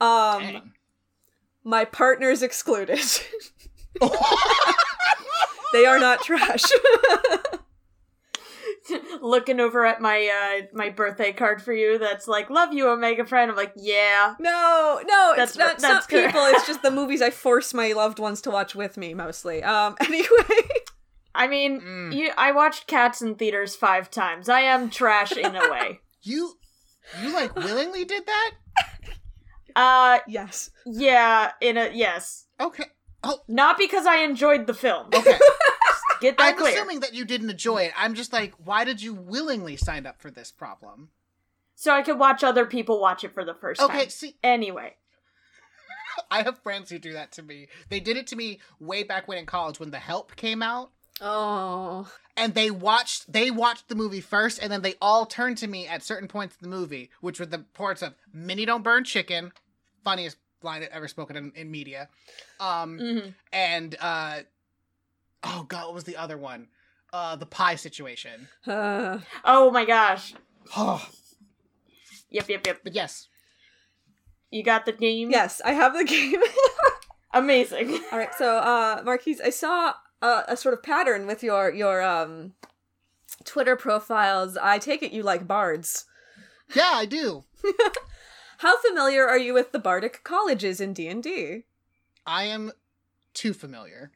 um 0.00 0.42
Dang. 0.42 0.72
my 1.64 1.84
partner's 1.84 2.42
excluded. 2.42 3.00
they 5.72 5.84
are 5.86 5.98
not 5.98 6.20
trash. 6.22 6.62
Looking 9.20 9.60
over 9.60 9.84
at 9.86 10.00
my 10.00 10.26
uh 10.26 10.62
my 10.72 10.88
birthday 10.90 11.32
card 11.32 11.62
for 11.62 11.72
you 11.72 11.98
that's 11.98 12.26
like, 12.26 12.50
love 12.50 12.72
you, 12.72 12.88
Omega 12.88 13.24
friend. 13.24 13.50
I'm 13.50 13.56
like, 13.56 13.72
yeah. 13.76 14.34
No, 14.40 15.00
no, 15.06 15.34
That's 15.36 15.52
it's 15.52 15.58
not, 15.58 15.64
what- 15.66 15.74
it's 15.74 15.82
not 15.82 16.08
people. 16.08 16.40
It's 16.46 16.66
just 16.66 16.82
the 16.82 16.90
movies 16.90 17.22
I 17.22 17.30
force 17.30 17.72
my 17.74 17.92
loved 17.92 18.18
ones 18.18 18.40
to 18.42 18.50
watch 18.50 18.74
with 18.74 18.96
me, 18.96 19.14
mostly. 19.14 19.62
Um, 19.62 19.96
anyway, 20.00 20.26
I 21.34 21.46
mean, 21.46 21.80
Mm. 21.80 22.14
you, 22.14 22.30
I 22.36 22.52
watched 22.52 22.86
Cats 22.86 23.22
in 23.22 23.34
theaters 23.36 23.76
five 23.76 24.10
times. 24.10 24.48
I 24.48 24.60
am 24.62 24.90
trash 24.90 25.32
in 25.32 25.54
a 25.56 25.70
way. 25.70 26.00
You 26.22 26.58
you 27.22 27.32
like 27.32 27.54
willingly 27.56 28.04
did 28.04 28.26
that? 28.26 28.50
Uh, 29.74 30.18
yes. 30.28 30.70
yeah, 30.84 31.52
in 31.60 31.76
a 31.78 31.90
yes. 31.94 32.46
Okay. 32.60 32.84
Oh, 33.24 33.40
Not 33.48 33.78
because 33.78 34.04
I 34.06 34.16
enjoyed 34.16 34.66
the 34.66 34.74
film. 34.74 35.06
okay. 35.14 35.38
Get 36.20 36.36
that 36.36 36.52
I'm 36.52 36.56
clear. 36.58 36.74
assuming 36.74 37.00
that 37.00 37.14
you 37.14 37.24
didn't 37.24 37.48
enjoy 37.48 37.84
it. 37.84 37.92
I'm 37.96 38.14
just 38.14 38.32
like, 38.34 38.52
why 38.62 38.84
did 38.84 39.00
you 39.00 39.14
willingly 39.14 39.76
sign 39.76 40.04
up 40.06 40.20
for 40.20 40.30
this 40.30 40.50
problem? 40.52 41.08
So 41.74 41.92
I 41.94 42.02
could 42.02 42.18
watch 42.18 42.44
other 42.44 42.66
people 42.66 43.00
watch 43.00 43.24
it 43.24 43.32
for 43.32 43.42
the 43.44 43.54
first 43.54 43.80
Okay, 43.80 43.88
time. 43.92 44.00
Okay. 44.02 44.08
See, 44.10 44.36
Anyway. 44.42 44.96
I 46.30 46.42
have 46.42 46.58
friends 46.62 46.90
who 46.90 46.98
do 46.98 47.14
that 47.14 47.32
to 47.32 47.42
me. 47.42 47.68
They 47.88 48.00
did 48.00 48.18
it 48.18 48.26
to 48.28 48.36
me 48.36 48.60
way 48.78 49.02
back 49.04 49.26
when 49.28 49.38
in 49.38 49.46
college 49.46 49.80
when 49.80 49.90
The 49.90 49.98
Help 49.98 50.36
came 50.36 50.62
out. 50.62 50.90
Oh, 51.20 52.10
And 52.36 52.54
they 52.54 52.70
watched 52.70 53.30
they 53.32 53.50
watched 53.50 53.88
the 53.88 53.94
movie 53.94 54.20
first 54.20 54.58
and 54.62 54.72
then 54.72 54.82
they 54.82 54.94
all 55.00 55.26
turned 55.26 55.58
to 55.58 55.66
me 55.66 55.86
at 55.86 56.02
certain 56.02 56.28
points 56.28 56.56
in 56.60 56.70
the 56.70 56.74
movie, 56.76 57.10
which 57.20 57.38
were 57.40 57.46
the 57.46 57.58
parts 57.74 58.02
of 58.02 58.14
Minny 58.32 58.64
Don't 58.64 58.82
Burn 58.82 59.04
Chicken, 59.04 59.52
funniest 60.04 60.36
line 60.62 60.86
ever 60.90 61.08
spoken 61.08 61.36
in, 61.36 61.52
in 61.54 61.70
media. 61.70 62.08
Um 62.58 62.98
Mhm. 62.98 63.34
and 63.52 63.96
uh 64.00 64.40
oh 65.44 65.64
god, 65.68 65.86
what 65.86 65.94
was 65.94 66.04
the 66.04 66.16
other 66.16 66.38
one? 66.38 66.68
Uh 67.12 67.36
the 67.36 67.46
pie 67.46 67.74
situation. 67.76 68.48
uh, 68.66 69.18
Oh 69.44 69.70
my 69.70 69.84
gosh. 69.84 70.34
Oh, 70.76 71.06
Yep, 72.30 72.48
yep, 72.48 72.66
yep. 72.66 72.80
but 72.84 72.94
yes. 72.94 73.26
You 74.50 74.62
got 74.62 74.84
the 74.86 74.92
name? 74.92 75.30
yes, 75.30 75.60
I 75.64 75.72
have 75.72 75.92
the 75.94 76.04
game. 76.04 76.40
Amazing. 77.32 78.00
All 78.10 78.18
right, 78.18 78.34
so 78.34 78.56
uh, 78.58 79.02
Marquise, 79.04 79.40
I 79.40 79.50
saw 79.50 79.94
a 80.22 80.56
sort 80.56 80.74
of 80.74 80.82
pattern 80.82 81.26
with 81.26 81.42
your 81.42 81.72
your 81.72 82.02
um 82.02 82.54
Twitter 83.44 83.76
profiles. 83.76 84.56
I 84.56 84.78
take 84.78 85.02
it 85.02 85.12
you 85.12 85.22
like 85.22 85.46
bards. 85.46 86.04
Yeah, 86.74 86.90
I 86.92 87.06
do. 87.06 87.44
How 88.58 88.80
familiar 88.80 89.26
are 89.26 89.38
you 89.38 89.54
with 89.54 89.72
the 89.72 89.78
bardic 89.78 90.22
colleges 90.22 90.80
in 90.80 90.92
D 90.92 91.08
and 91.08 91.22
D? 91.22 91.64
I 92.26 92.44
am 92.44 92.72
too 93.32 93.54
familiar. 93.54 94.12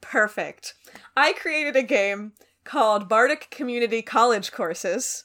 Perfect. 0.00 0.74
I 1.16 1.32
created 1.32 1.76
a 1.76 1.82
game 1.82 2.32
called 2.64 3.08
Bardic 3.08 3.48
Community 3.50 4.02
College 4.02 4.52
Courses, 4.52 5.24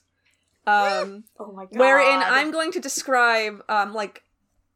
um, 0.65 1.25
Oh 1.39 1.51
my 1.51 1.65
god. 1.65 1.77
wherein 1.77 2.21
I'm 2.23 2.51
going 2.51 2.71
to 2.71 2.79
describe, 2.79 3.61
um, 3.67 3.93
like, 3.93 4.23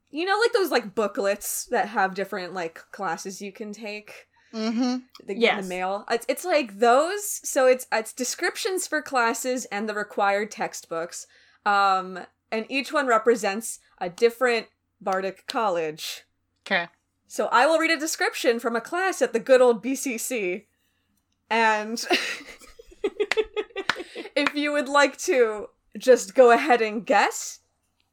you 0.09 0.25
know, 0.25 0.37
like 0.39 0.51
those 0.53 0.71
like 0.71 0.93
booklets 0.95 1.65
that 1.67 1.87
have 1.89 2.13
different 2.15 2.53
like 2.53 2.83
classes 2.91 3.41
you 3.41 3.51
can 3.51 3.71
take. 3.71 4.27
Mm-hmm. 4.55 4.97
They 5.25 5.35
get 5.35 5.57
in 5.57 5.63
the 5.63 5.69
mail. 5.69 6.05
It's 6.09 6.25
it's 6.29 6.45
like 6.45 6.79
those. 6.79 7.41
So 7.47 7.67
it's 7.67 7.87
it's 7.91 8.13
descriptions 8.13 8.87
for 8.87 9.01
classes 9.01 9.65
and 9.65 9.89
the 9.89 9.93
required 9.93 10.49
textbooks. 10.49 11.27
Um, 11.65 12.19
and 12.51 12.65
each 12.69 12.93
one 12.93 13.05
represents 13.05 13.79
a 13.99 14.09
different 14.09 14.67
Bardic 15.01 15.45
college. 15.47 16.23
Okay. 16.65 16.87
So 17.27 17.47
I 17.51 17.65
will 17.65 17.79
read 17.79 17.91
a 17.91 17.99
description 17.99 18.59
from 18.59 18.75
a 18.75 18.81
class 18.81 19.21
at 19.21 19.33
the 19.33 19.39
good 19.39 19.61
old 19.61 19.83
BCC. 19.83 20.65
And 21.49 22.03
if 24.35 24.55
you 24.55 24.71
would 24.71 24.87
like 24.87 25.17
to 25.19 25.67
just 25.97 26.33
go 26.33 26.51
ahead 26.51 26.81
and 26.81 27.05
guess, 27.05 27.59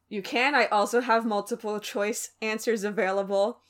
you 0.09 0.22
can. 0.22 0.55
I 0.55 0.66
also 0.66 1.01
have 1.01 1.24
multiple 1.24 1.78
choice 1.78 2.32
answers 2.43 2.84
available. 2.84 3.61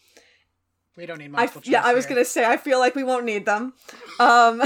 We 0.97 1.07
don't 1.07 1.19
need 1.19 1.27
I, 1.27 1.29
multiple 1.29 1.63
choice. 1.63 1.73
yeah, 1.73 1.83
I 1.85 1.95
was 1.95 2.07
here. 2.07 2.17
gonna 2.17 2.25
say 2.25 2.45
I 2.45 2.57
feel 2.57 2.79
like 2.79 2.95
we 2.95 3.05
won't 3.05 3.25
need 3.25 3.47
them. 3.47 3.73
Um, 4.21 4.63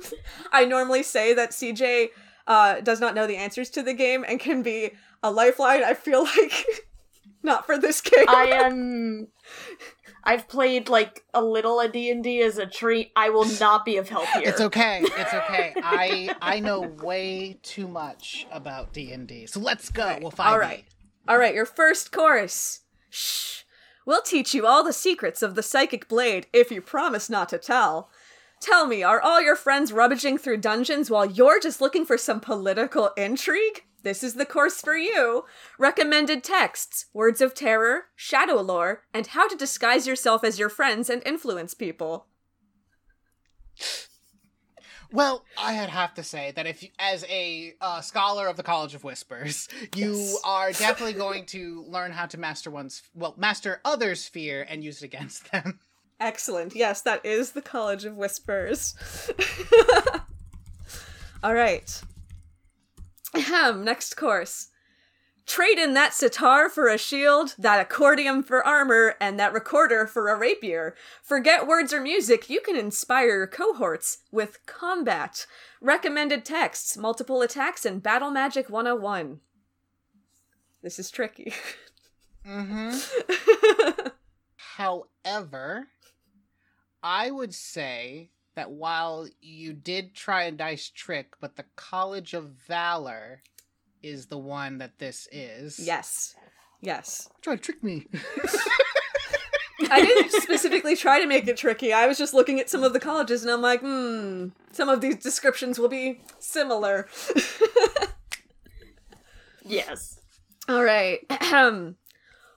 I 0.52 0.64
normally 0.66 1.02
say 1.02 1.32
that 1.34 1.50
CJ 1.50 2.08
uh, 2.46 2.80
does 2.80 3.00
not 3.00 3.14
know 3.14 3.26
the 3.26 3.36
answers 3.36 3.70
to 3.70 3.82
the 3.82 3.94
game 3.94 4.24
and 4.26 4.38
can 4.38 4.62
be 4.62 4.92
a 5.22 5.30
lifeline. 5.30 5.82
I 5.84 5.94
feel 5.94 6.24
like 6.24 6.66
not 7.42 7.66
for 7.66 7.78
this 7.78 8.00
game. 8.00 8.26
I 8.28 8.46
am. 8.46 9.28
I've 10.22 10.48
played 10.48 10.90
like 10.90 11.24
a 11.32 11.42
little 11.42 11.80
of 11.80 11.92
D 11.92 12.10
and 12.10 12.22
D 12.22 12.42
as 12.42 12.58
a 12.58 12.66
treat. 12.66 13.10
I 13.16 13.30
will 13.30 13.46
not 13.58 13.86
be 13.86 13.96
of 13.96 14.08
help 14.10 14.26
here. 14.28 14.42
It's 14.44 14.60
okay. 14.60 15.00
It's 15.02 15.32
okay. 15.32 15.72
I 15.76 16.34
I 16.42 16.60
know 16.60 16.80
way 16.80 17.58
too 17.62 17.88
much 17.88 18.46
about 18.52 18.92
D 18.92 19.12
and 19.12 19.26
D. 19.26 19.46
So 19.46 19.60
let's 19.60 19.88
go. 19.88 20.18
We'll 20.20 20.30
find 20.30 20.50
All 20.50 20.58
right. 20.58 20.84
All 21.26 21.38
right, 21.38 21.54
your 21.54 21.64
first 21.64 22.12
chorus. 22.12 22.80
Shh. 23.08 23.59
We'll 24.10 24.22
teach 24.22 24.54
you 24.54 24.66
all 24.66 24.82
the 24.82 24.92
secrets 24.92 25.40
of 25.40 25.54
the 25.54 25.62
psychic 25.62 26.08
blade 26.08 26.48
if 26.52 26.72
you 26.72 26.82
promise 26.82 27.30
not 27.30 27.48
to 27.50 27.58
tell. 27.58 28.10
Tell 28.60 28.84
me, 28.84 29.04
are 29.04 29.20
all 29.20 29.40
your 29.40 29.54
friends 29.54 29.92
rummaging 29.92 30.38
through 30.38 30.56
dungeons 30.56 31.12
while 31.12 31.24
you're 31.24 31.60
just 31.60 31.80
looking 31.80 32.04
for 32.04 32.18
some 32.18 32.40
political 32.40 33.10
intrigue? 33.16 33.84
This 34.02 34.24
is 34.24 34.34
the 34.34 34.44
course 34.44 34.80
for 34.80 34.96
you. 34.96 35.44
Recommended 35.78 36.42
texts, 36.42 37.06
words 37.12 37.40
of 37.40 37.54
terror, 37.54 38.06
shadow 38.16 38.60
lore, 38.60 39.04
and 39.14 39.28
how 39.28 39.46
to 39.46 39.54
disguise 39.54 40.08
yourself 40.08 40.42
as 40.42 40.58
your 40.58 40.70
friends 40.70 41.08
and 41.08 41.22
influence 41.24 41.72
people. 41.72 42.26
Well, 45.12 45.44
I'd 45.58 45.88
have 45.88 46.14
to 46.14 46.22
say 46.22 46.52
that 46.54 46.66
if, 46.66 46.82
you, 46.82 46.90
as 46.98 47.24
a 47.28 47.74
uh, 47.80 48.00
scholar 48.00 48.46
of 48.46 48.56
the 48.56 48.62
College 48.62 48.94
of 48.94 49.02
Whispers, 49.02 49.68
you 49.96 50.12
Yes. 50.12 50.40
are 50.44 50.72
definitely 50.72 51.14
going 51.14 51.46
to 51.46 51.84
learn 51.88 52.12
how 52.12 52.26
to 52.26 52.38
master 52.38 52.70
one's, 52.70 53.02
well, 53.14 53.34
master 53.36 53.80
others' 53.84 54.28
fear 54.28 54.64
and 54.68 54.84
use 54.84 55.02
it 55.02 55.06
against 55.06 55.50
them. 55.50 55.80
Excellent. 56.20 56.74
Yes, 56.76 57.00
that 57.02 57.24
is 57.24 57.52
the 57.52 57.62
College 57.62 58.04
of 58.04 58.16
Whispers. 58.16 58.94
All 61.42 61.54
right. 61.54 62.02
Ahem, 63.34 63.84
next 63.84 64.16
course. 64.16 64.68
Trade 65.50 65.78
in 65.78 65.94
that 65.94 66.14
sitar 66.14 66.68
for 66.68 66.86
a 66.86 66.96
shield, 66.96 67.56
that 67.58 67.80
accordion 67.80 68.44
for 68.44 68.64
armor, 68.64 69.16
and 69.20 69.36
that 69.40 69.52
recorder 69.52 70.06
for 70.06 70.28
a 70.28 70.38
rapier. 70.38 70.94
Forget 71.24 71.66
words 71.66 71.92
or 71.92 72.00
music, 72.00 72.48
you 72.48 72.60
can 72.60 72.76
inspire 72.76 73.26
your 73.26 73.46
cohorts 73.48 74.18
with 74.30 74.64
combat. 74.66 75.46
Recommended 75.80 76.44
texts, 76.44 76.96
multiple 76.96 77.42
attacks, 77.42 77.84
and 77.84 78.00
battle 78.00 78.30
magic 78.30 78.70
101. 78.70 79.40
This 80.84 81.00
is 81.00 81.10
tricky. 81.10 81.52
Mm-hmm. 82.46 84.06
However, 84.76 85.88
I 87.02 87.32
would 87.32 87.56
say 87.56 88.30
that 88.54 88.70
while 88.70 89.26
you 89.40 89.72
did 89.72 90.14
try 90.14 90.44
a 90.44 90.52
nice 90.52 90.88
trick, 90.88 91.34
but 91.40 91.56
the 91.56 91.64
College 91.74 92.34
of 92.34 92.50
Valor 92.68 93.42
is 94.02 94.26
the 94.26 94.38
one 94.38 94.78
that 94.78 94.98
this 94.98 95.28
is. 95.32 95.78
yes. 95.78 96.34
Yes. 96.82 97.28
Try 97.42 97.56
to 97.56 97.62
trick 97.62 97.82
me. 97.84 98.06
I 99.90 100.00
didn't 100.02 100.32
specifically 100.32 100.96
try 100.96 101.20
to 101.20 101.26
make 101.26 101.46
it 101.46 101.56
tricky. 101.56 101.92
I 101.92 102.06
was 102.06 102.16
just 102.16 102.32
looking 102.32 102.58
at 102.60 102.70
some 102.70 102.82
of 102.82 102.92
the 102.92 103.00
colleges 103.00 103.42
and 103.42 103.50
I'm 103.50 103.60
like, 103.60 103.80
hmm, 103.80 104.48
some 104.72 104.88
of 104.88 105.00
these 105.00 105.16
descriptions 105.16 105.78
will 105.78 105.88
be 105.88 106.22
similar. 106.38 107.08
yes. 109.64 110.20
All 110.68 110.84
right. 110.84 111.20
Ahem. 111.28 111.96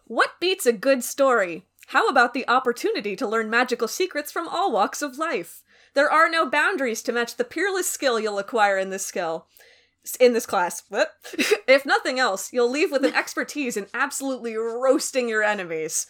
what 0.06 0.40
beats 0.40 0.66
a 0.66 0.74
good 0.74 1.04
story? 1.04 1.66
How 1.88 2.08
about 2.08 2.34
the 2.34 2.48
opportunity 2.48 3.16
to 3.18 3.28
learn 3.28 3.50
magical 3.50 3.88
secrets 3.88 4.32
from 4.32 4.48
all 4.48 4.72
walks 4.72 5.02
of 5.02 5.18
life? 5.18 5.64
There 5.96 6.12
are 6.12 6.30
no 6.30 6.50
boundaries 6.50 7.02
to 7.04 7.12
match 7.12 7.36
the 7.36 7.44
peerless 7.44 7.90
skill 7.90 8.20
you'll 8.20 8.40
acquire 8.40 8.78
in 8.78 8.90
this 8.90 9.06
skill. 9.06 9.48
In 10.20 10.34
this 10.34 10.46
class. 10.46 10.84
What? 10.90 11.14
if 11.68 11.86
nothing 11.86 12.20
else, 12.20 12.52
you'll 12.52 12.70
leave 12.70 12.92
with 12.92 13.06
an 13.06 13.14
expertise 13.16 13.78
in 13.78 13.88
absolutely 13.94 14.56
roasting 14.56 15.30
your 15.30 15.44
enemies. 15.44 16.08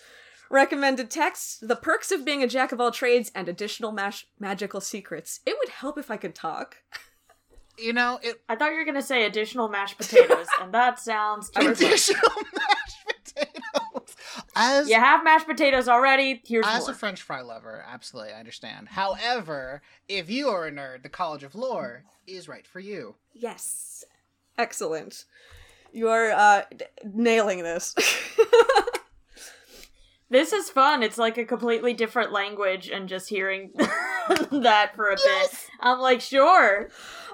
Recommended 0.50 1.10
text 1.10 1.68
the 1.68 1.76
perks 1.76 2.12
of 2.12 2.26
being 2.26 2.44
a 2.44 2.48
jack 2.48 2.72
of 2.72 2.80
all 2.82 2.92
trades, 2.92 3.32
and 3.34 3.48
additional 3.48 3.92
mash- 3.92 4.28
magical 4.40 4.82
secrets. 4.82 5.40
It 5.46 5.56
would 5.60 5.70
help 5.70 5.98
if 5.98 6.12
I 6.12 6.18
could 6.18 6.36
talk. 6.36 6.78
you 7.78 7.94
know, 7.94 8.20
it 8.22 8.42
I 8.50 8.56
thought 8.56 8.72
you 8.72 8.78
were 8.78 8.86
gonna 8.86 9.02
say 9.02 9.26
additional 9.26 9.68
mashed 9.70 9.98
potatoes, 10.00 10.48
and 10.62 10.74
that 10.74 11.00
sounds 11.00 11.50
terrific. 11.50 11.88
additional 11.88 12.22
mashed 12.36 12.52
potatoes. 12.54 12.83
As 14.56 14.88
You 14.90 14.96
have 14.96 15.24
mashed 15.24 15.48
potatoes 15.48 15.88
already. 15.88 16.42
Here's 16.46 16.66
As 16.68 16.84
more. 16.84 16.92
a 16.92 16.96
French 16.96 17.22
fry 17.22 17.42
lover, 17.42 17.84
absolutely, 17.88 18.34
I 18.34 18.40
understand. 18.40 18.90
However, 18.90 19.82
if 20.08 20.30
you 20.30 20.50
are 20.50 20.68
a 20.68 20.72
nerd, 20.72 21.04
the 21.04 21.10
College 21.10 21.44
of 21.44 21.56
Lore 21.56 22.04
is 22.28 22.48
right 22.48 22.66
for 22.68 22.80
you. 22.80 23.16
Yes. 23.34 24.04
Excellent. 24.58 25.26
You 25.92 26.10
are 26.10 26.32
uh, 26.32 26.62
d- 26.76 26.86
nailing 27.04 27.64
this. 27.64 27.96
This 30.30 30.52
is 30.52 30.68
fun. 30.68 31.04
It's 31.04 31.20
like 31.20 31.38
a 31.38 31.46
completely 31.46 31.94
different 31.94 32.32
language, 32.32 32.90
and 32.90 33.08
just 33.08 33.30
hearing 33.30 33.70
that 33.78 34.94
for 34.96 35.10
a 35.12 35.16
bit, 35.16 35.50
I'm 35.80 36.00
like, 36.00 36.22
sure. 36.22 36.90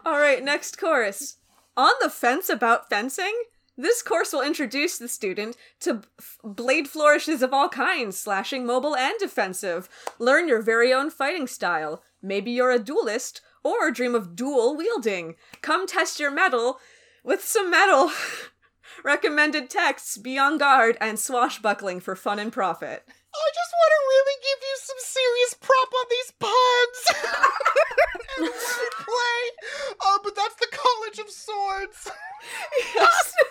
All 0.06 0.20
right, 0.20 0.44
next 0.44 0.78
course. 0.78 1.38
On 1.78 1.94
the 2.02 2.10
fence 2.10 2.50
about 2.50 2.90
fencing? 2.90 3.34
This 3.80 4.02
course 4.02 4.34
will 4.34 4.42
introduce 4.42 4.98
the 4.98 5.08
student 5.08 5.56
to 5.80 6.02
f- 6.20 6.38
blade 6.44 6.90
flourishes 6.90 7.42
of 7.42 7.54
all 7.54 7.70
kinds, 7.70 8.18
slashing, 8.20 8.66
mobile, 8.66 8.94
and 8.94 9.14
defensive. 9.20 9.88
Learn 10.20 10.50
your 10.50 10.62
very 10.62 10.92
own 10.92 11.10
fighting 11.10 11.48
style. 11.48 12.04
Maybe 12.22 12.52
you're 12.52 12.72
a 12.72 12.78
duelist, 12.78 13.40
or 13.64 13.90
dream 13.90 14.16
of 14.16 14.36
dual 14.36 14.76
wielding. 14.76 15.36
Come 15.62 15.88
test 15.88 16.20
your 16.20 16.30
metal 16.30 16.82
with 17.24 17.42
some 17.42 17.72
metal. 17.72 18.12
Recommended 19.06 19.70
texts 19.70 20.18
be 20.18 20.38
on 20.38 20.58
guard 20.58 20.98
and 21.00 21.18
swashbuckling 21.18 22.02
for 22.02 22.18
fun 22.18 22.38
and 22.38 22.52
profit. 22.52 23.06
I 23.08 23.50
just 23.56 23.74
want 23.80 23.92
to 23.96 24.08
really 24.10 24.38
give 24.44 24.60
you 24.62 24.76
some 24.82 24.98
serious 25.00 25.54
prop 25.54 25.90
on 25.94 26.06
these 26.10 26.34
puns 26.38 27.30
and 28.14 28.48
wordplay. 28.48 29.96
Oh, 30.02 30.20
but 30.24 30.36
that's 30.36 30.56
the 30.56 30.68
College 30.72 31.20
of 31.20 31.30
Swords. 31.32 32.12
Yes. 32.96 33.34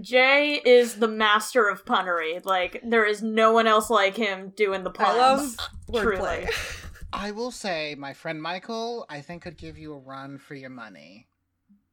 Jay 0.00 0.60
is 0.64 0.96
the 0.96 1.06
master 1.08 1.68
of 1.68 1.84
punnery. 1.84 2.44
Like, 2.44 2.80
there 2.84 3.04
is 3.06 3.22
no 3.22 3.52
one 3.52 3.68
else 3.68 3.90
like 3.90 4.16
him 4.16 4.52
doing 4.56 4.82
the 4.82 4.90
puns. 4.90 5.08
I 5.08 5.16
love 5.16 5.56
Truly. 5.92 6.16
wordplay. 6.18 6.80
I 7.12 7.30
will 7.30 7.52
say, 7.52 7.94
my 7.96 8.12
friend 8.12 8.42
Michael, 8.42 9.06
I 9.08 9.20
think 9.20 9.42
could 9.42 9.56
give 9.56 9.78
you 9.78 9.92
a 9.92 9.98
run 9.98 10.38
for 10.38 10.56
your 10.56 10.70
money. 10.70 11.28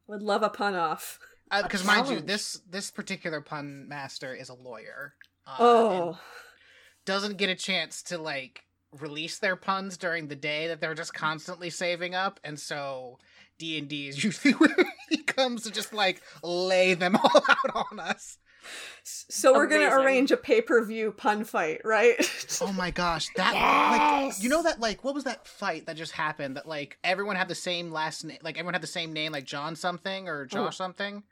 Would 0.07 0.23
love 0.23 0.41
a 0.41 0.49
pun 0.49 0.73
off. 0.73 1.19
Because 1.61 1.85
mind 1.85 2.07
you, 2.07 2.21
this 2.21 2.61
this 2.69 2.89
particular 2.91 3.41
pun 3.41 3.85
master 3.87 4.33
is 4.33 4.47
a 4.49 4.53
lawyer. 4.53 5.13
Uh, 5.45 5.55
Oh. 5.59 6.19
doesn't 7.05 7.37
get 7.37 7.49
a 7.49 7.55
chance 7.55 8.01
to 8.03 8.17
like 8.17 8.61
release 8.99 9.39
their 9.39 9.55
puns 9.55 9.97
during 9.97 10.27
the 10.27 10.35
day 10.35 10.67
that 10.67 10.81
they're 10.81 10.93
just 10.93 11.13
constantly 11.13 11.69
saving 11.69 12.15
up, 12.15 12.39
and 12.43 12.59
so 12.59 13.19
D 13.57 13.77
and 13.77 13.87
D 13.87 14.07
is 14.07 14.23
usually 14.23 14.53
where 14.53 14.75
he 15.09 15.17
comes 15.17 15.63
to 15.63 15.71
just 15.71 15.93
like 15.93 16.21
lay 16.43 16.93
them 16.93 17.15
all 17.23 17.43
out 17.47 17.87
on 17.91 17.99
us. 17.99 18.37
So 19.03 19.53
we're 19.53 19.67
gonna 19.67 19.95
arrange 19.95 20.31
a 20.31 20.37
pay 20.37 20.61
per 20.61 20.85
view 20.85 21.11
pun 21.11 21.43
fight, 21.43 21.81
right? 21.83 22.15
Oh 22.61 22.71
my 22.71 22.91
gosh, 22.91 23.27
that 23.35 23.53
Yes! 23.53 24.37
like 24.37 24.43
you 24.43 24.49
know 24.49 24.63
that 24.63 24.79
like 24.79 25.03
what 25.03 25.15
was 25.15 25.23
that 25.23 25.47
fight 25.47 25.87
that 25.87 25.95
just 25.95 26.11
happened 26.11 26.57
that 26.57 26.67
like 26.67 26.97
everyone 27.03 27.35
had 27.35 27.47
the 27.47 27.55
same 27.55 27.91
last 27.91 28.23
name, 28.23 28.37
like 28.43 28.57
everyone 28.57 28.73
had 28.73 28.83
the 28.83 28.87
same 28.87 29.13
name, 29.13 29.31
like 29.31 29.45
John 29.45 29.75
something 29.75 30.27
or 30.27 30.45
Josh 30.45 30.67
oh. 30.67 30.69
something. 30.71 31.23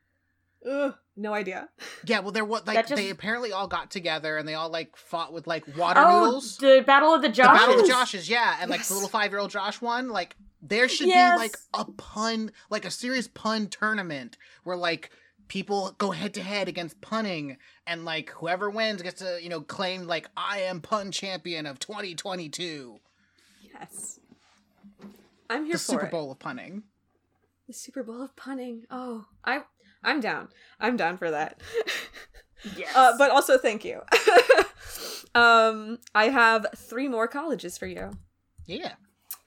Ugh, 0.68 0.93
no 1.16 1.34
idea. 1.34 1.70
Yeah, 2.05 2.20
well, 2.20 2.32
there 2.32 2.45
was 2.45 2.66
like 2.66 2.88
just- 2.88 2.95
they 2.95 3.10
apparently 3.10 3.51
all 3.51 3.68
got 3.68 3.91
together 3.91 4.38
and 4.38 4.47
they 4.47 4.53
all 4.55 4.70
like 4.70 4.95
fought 4.97 5.32
with 5.34 5.47
like 5.47 5.66
water 5.78 5.99
Oh, 6.03 6.26
noodles. 6.26 6.57
the 6.57 6.84
Battle 6.86 7.14
of 7.14 7.22
the 7.22 7.28
The 7.30 7.34
Joshes. 7.36 7.43
Battle 7.53 7.80
of 7.80 7.86
the 7.88 7.91
Joshes, 7.93 8.30
yeah, 8.30 8.57
and 8.62 8.70
like 8.70 8.80
Yes. 8.80 8.88
the 8.89 8.93
little 8.95 9.10
five 9.10 9.32
year 9.32 9.39
old 9.39 9.51
Josh 9.51 9.82
won. 9.82 10.10
Like 10.10 10.36
there 10.62 10.89
should 10.89 11.07
Yes. 11.07 11.36
be 11.38 11.39
like 11.39 11.55
a 11.74 11.86
pun, 11.86 12.51
like 12.70 12.86
a 12.86 12.91
serious 12.91 13.28
pun 13.28 13.68
tournament 13.68 14.38
where 14.64 14.76
like 14.78 15.12
people 15.47 15.93
go 15.97 16.12
head 16.12 16.34
to 16.36 16.41
head 16.43 16.68
against 16.68 16.99
punning, 17.01 17.57
and 17.88 18.05
like 18.05 18.30
whoever 18.32 18.70
wins 18.70 19.01
gets 19.01 19.20
to 19.22 19.39
you 19.41 19.49
know 19.49 19.62
claim 19.62 20.07
like 20.07 20.28
I 20.38 20.60
am 20.62 20.82
pun 20.82 21.12
champion 21.12 21.66
of 21.66 21.80
2022, 21.80 22.99
Yes. 23.74 24.20
I'm 25.49 25.66
here 25.66 25.74
the 25.74 25.80
for 25.80 25.84
Super 25.86 26.05
it. 26.05 26.12
Bowl 26.12 26.32
of 26.32 26.39
punning. 26.39 26.84
The 27.68 27.74
Super 27.74 28.03
Bowl 28.03 28.22
of 28.22 28.36
punning. 28.36 28.86
Oh, 28.91 29.26
I 29.43 29.62
I'm 30.04 30.20
down. 30.20 30.50
I'm 30.80 30.97
down 30.97 31.18
for 31.18 31.32
that. 31.32 31.62
Yes. 32.76 32.95
Uh, 32.95 33.14
but 33.18 33.32
also 33.32 33.58
thank 33.58 33.86
you. 33.86 34.02
um, 35.36 36.00
I 36.14 36.30
have 36.30 36.66
three 36.76 37.08
more 37.08 37.28
colleges 37.28 37.78
for 37.78 37.88
you. 37.88 38.12
Yeah. 38.66 38.93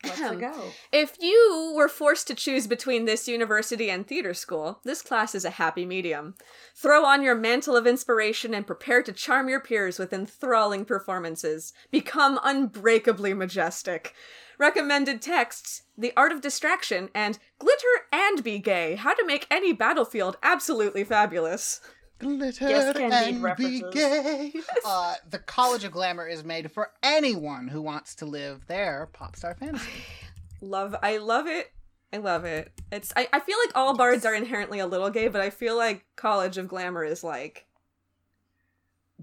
let's 0.03 0.19
go. 0.19 0.55
If 0.93 1.17
you 1.21 1.73
were 1.77 1.89
forced 1.89 2.27
to 2.29 2.35
choose 2.35 2.67
between 2.67 3.05
this 3.05 3.29
university 3.29 3.91
and 3.91 4.07
theater 4.07 4.35
school, 4.35 4.81
this 4.85 5.03
class 5.03 5.35
is 5.35 5.45
a 5.45 5.51
happy 5.51 5.85
medium. 5.85 6.35
Throw 6.75 7.05
on 7.05 7.23
your 7.23 7.35
mantle 7.35 7.77
of 7.77 7.87
inspiration 7.87 8.55
and 8.55 8.67
prepare 8.67 9.03
to 9.03 9.13
charm 9.13 9.49
your 9.49 9.61
peers 9.61 9.99
with 9.99 10.13
enthralling 10.13 10.85
performances. 10.85 11.73
Become 11.91 12.41
unbreakably 12.43 13.35
majestic. 13.35 14.15
Recommended 14.59 15.21
texts 15.23 15.83
The 15.97 16.13
Art 16.17 16.33
of 16.33 16.41
Distraction 16.41 17.09
and 17.15 17.39
Glitter 17.59 18.07
and 18.13 18.43
Be 18.45 18.59
Gay 18.59 18.97
How 18.97 19.15
to 19.15 19.27
Make 19.27 19.47
Any 19.51 19.73
Battlefield 19.73 20.37
Absolutely 20.43 21.05
Fabulous. 21.05 21.81
Glitter 22.19 22.69
Yes, 22.69 22.97
Candide 22.97 23.35
and 23.35 23.57
be 23.57 23.83
gay. 23.93 24.53
uh, 24.85 25.15
the 25.29 25.41
College 25.41 25.83
of 25.85 25.91
Glamour 25.93 26.29
is 26.29 26.45
made 26.45 26.71
for 26.71 26.93
anyone 27.03 27.67
who 27.69 27.83
wants 27.83 28.15
to 28.17 28.27
live 28.27 28.67
their 28.69 29.09
pop 29.13 29.35
star 29.35 29.55
fantasy. 29.55 29.89
Love, 30.61 30.95
I 31.03 31.17
love 31.17 31.49
it. 31.49 31.73
I 32.13 32.19
love 32.19 32.45
it. 32.45 32.71
It's. 32.93 33.13
I, 33.17 33.27
I 33.33 33.41
feel 33.41 33.57
like 33.67 33.75
all 33.75 33.97
bards 33.97 34.25
are 34.25 34.35
inherently 34.35 34.79
a 34.79 34.87
little 34.87 35.11
gay, 35.11 35.27
but 35.27 35.41
I 35.41 35.51
feel 35.51 35.77
like 35.77 36.05
College 36.15 36.59
of 36.59 36.69
Glamour 36.69 37.05
is 37.05 37.25
like 37.25 37.67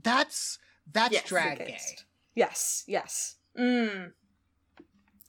That's 0.02 0.60
that's 0.92 1.14
Yes, 1.14 1.28
drag 1.28 1.60
gay. 1.60 1.78
Yes, 2.36 2.84
yes. 2.88 3.36
Mm. 3.58 4.12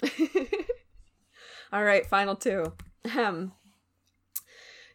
All 1.73 1.85
right, 1.85 2.07
final 2.07 2.37
two. 2.37 2.73
Ahem. 3.05 3.53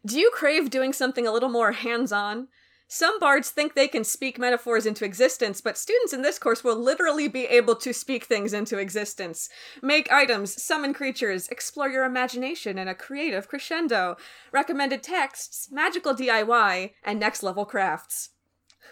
Do 0.06 0.20
you 0.20 0.30
crave 0.34 0.70
doing 0.70 0.94
something 0.94 1.26
a 1.26 1.32
little 1.32 1.50
more 1.50 1.72
hands 1.72 2.12
on? 2.12 2.48
Some 2.88 3.20
bards 3.20 3.50
think 3.50 3.74
they 3.74 3.88
can 3.88 4.04
speak 4.04 4.38
metaphors 4.38 4.86
into 4.86 5.06
existence, 5.06 5.60
but 5.60 5.78
students 5.78 6.14
in 6.14 6.22
this 6.22 6.38
course 6.38 6.64
will 6.64 6.76
literally 6.76 7.28
be 7.28 7.46
able 7.46 7.76
to 7.78 7.92
speak 7.94 8.26
things 8.26 8.54
into 8.54 8.78
existence. 8.78 9.50
Make 9.82 10.12
items, 10.12 10.62
summon 10.62 10.94
creatures, 10.94 11.48
explore 11.48 11.90
your 11.90 12.06
imagination 12.06 12.78
in 12.78 12.88
a 12.88 12.94
creative 12.94 13.48
crescendo. 13.48 14.18
Recommended 14.52 15.02
texts, 15.02 15.70
magical 15.72 16.14
DIY, 16.14 16.92
and 17.04 17.20
next 17.20 17.42
level 17.42 17.66
crafts. 17.66 18.30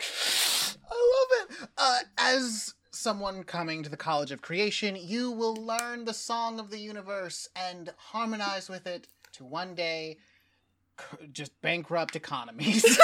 I 0.02 0.76
love 0.90 1.48
it. 1.62 1.70
Uh, 1.78 2.00
as 2.18 2.74
someone 3.04 3.44
coming 3.44 3.84
to 3.84 3.90
the 3.90 3.98
College 3.98 4.32
of 4.32 4.42
Creation, 4.42 4.96
you 4.96 5.30
will 5.30 5.56
learn 5.56 6.06
the 6.06 6.14
song 6.14 6.58
of 6.58 6.72
the 6.72 6.80
universe 6.80 7.50
and 7.54 7.94
harmonize 7.98 8.70
with 8.70 8.88
it 8.88 9.08
to 9.34 9.44
one 9.44 9.76
day 9.76 10.18
just 11.34 11.60
bankrupt 11.62 12.16
economies. 12.16 12.86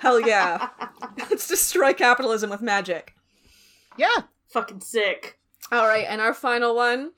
Hell 0.00 0.20
yeah. 0.20 0.68
Let's 1.30 1.48
destroy 1.48 1.94
capitalism 1.94 2.50
with 2.50 2.60
magic. 2.60 3.14
yeah. 3.96 4.24
Fucking 4.48 4.80
sick. 4.80 5.38
All 5.70 5.86
right, 5.86 6.04
and 6.06 6.20
our 6.20 6.34
final 6.34 6.76
one. 6.76 7.12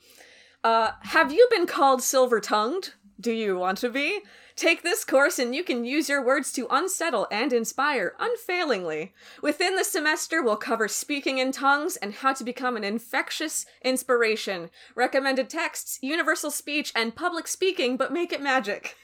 Uh, 0.62 0.92
have 1.00 1.32
you 1.32 1.48
been 1.50 1.66
called 1.66 2.02
silver 2.02 2.38
tongued? 2.38 2.94
Do 3.18 3.32
you 3.32 3.58
want 3.58 3.78
to 3.78 3.90
be? 3.90 4.20
Take 4.56 4.82
this 4.82 5.04
course 5.04 5.40
and 5.40 5.52
you 5.54 5.64
can 5.64 5.84
use 5.84 6.08
your 6.08 6.24
words 6.24 6.52
to 6.52 6.68
unsettle 6.70 7.26
and 7.30 7.52
inspire 7.52 8.14
unfailingly. 8.20 9.12
Within 9.42 9.74
the 9.74 9.82
semester, 9.84 10.42
we'll 10.42 10.56
cover 10.56 10.86
speaking 10.86 11.38
in 11.38 11.50
tongues 11.50 11.96
and 11.96 12.14
how 12.14 12.32
to 12.34 12.44
become 12.44 12.76
an 12.76 12.84
infectious 12.84 13.66
inspiration. 13.82 14.70
Recommended 14.94 15.50
texts, 15.50 15.98
universal 16.02 16.52
speech, 16.52 16.92
and 16.94 17.16
public 17.16 17.48
speaking, 17.48 17.96
but 17.96 18.12
make 18.12 18.32
it 18.32 18.40
magic. 18.42 18.96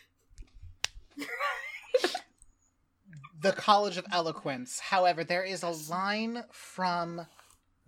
The 3.43 3.53
College 3.53 3.97
of 3.97 4.05
Eloquence. 4.13 4.81
However, 4.81 5.25
there 5.25 5.43
is 5.45 5.63
a 5.63 5.71
line 5.91 6.45
from 6.53 7.27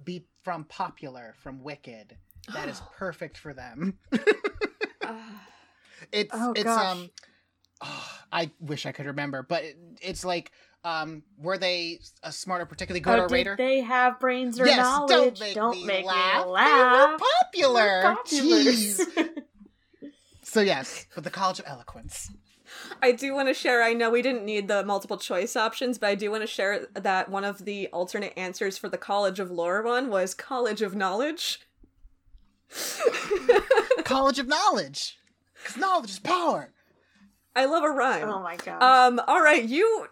be 0.03 0.25
from 0.43 0.65
Popular 0.65 1.35
from 1.43 1.63
Wicked 1.63 2.17
that 2.55 2.71
is 2.71 2.81
perfect 2.97 3.37
for 3.37 3.53
them. 3.53 3.99
It's 6.11 6.31
Oh, 6.35 6.53
it's 6.53 6.65
gosh. 6.65 6.97
um 6.97 7.11
oh, 7.83 8.09
I 8.33 8.51
wish 8.61 8.87
I 8.87 8.93
could 8.93 9.07
remember, 9.07 9.43
but 9.43 9.63
it, 9.65 9.77
it's 10.01 10.25
like 10.25 10.53
um 10.85 11.23
were 11.39 11.59
they 11.59 12.01
a 12.25 12.33
smarter 12.33 12.67
particularly 12.67 13.01
good 13.01 13.19
oh, 13.19 13.23
orator? 13.23 13.55
did 13.55 13.65
they 13.65 13.81
have 13.83 14.19
brains 14.19 14.59
or 14.59 14.67
yes, 14.67 14.79
knowledge? 14.79 15.39
don't 15.55 15.87
make 15.87 15.87
me 15.87 16.03
me 16.03 16.07
laugh. 16.07 16.47
laugh. 16.47 17.21
They 17.53 17.65
were 17.65 17.79
popular. 17.79 18.17
Jeez. 18.27 19.43
So 20.53 20.61
yes, 20.61 21.07
but 21.15 21.25
the 21.25 21.31
College 21.31 21.61
of 21.61 21.65
Eloquence. 21.67 22.31
I 23.01 23.13
do 23.13 23.33
want 23.33 23.49
to 23.49 23.55
share. 23.55 23.83
I 23.83 23.95
know 23.95 24.11
we 24.11 24.21
didn't 24.21 24.45
need 24.45 24.69
the 24.69 24.85
multiple 24.85 25.17
choice 25.17 25.57
options, 25.57 25.97
but 25.97 26.09
I 26.09 26.15
do 26.15 26.31
want 26.31 26.43
to 26.43 26.47
share 26.47 26.89
that 26.93 27.31
one 27.31 27.45
of 27.45 27.65
the 27.65 27.89
alternate 27.89 28.35
answers 28.37 28.77
for 28.77 28.91
the 28.91 28.99
College 28.99 29.41
of 29.41 29.51
Lore 29.51 29.83
one 29.83 30.11
was 30.11 30.35
College 30.35 30.83
of 30.83 30.95
Knowledge. 30.95 31.61
College 34.05 34.39
of 34.39 34.47
Knowledge. 34.47 35.19
Because 35.55 35.79
knowledge 35.79 36.11
is 36.11 36.19
power. 36.19 36.71
I 37.55 37.65
love 37.67 37.85
a 37.85 37.91
rhyme. 37.91 38.29
oh 38.29 38.43
my 38.43 38.57
god. 38.57 38.83
Um, 38.83 39.21
all 39.29 39.43
right, 39.43 39.65
you 39.65 40.09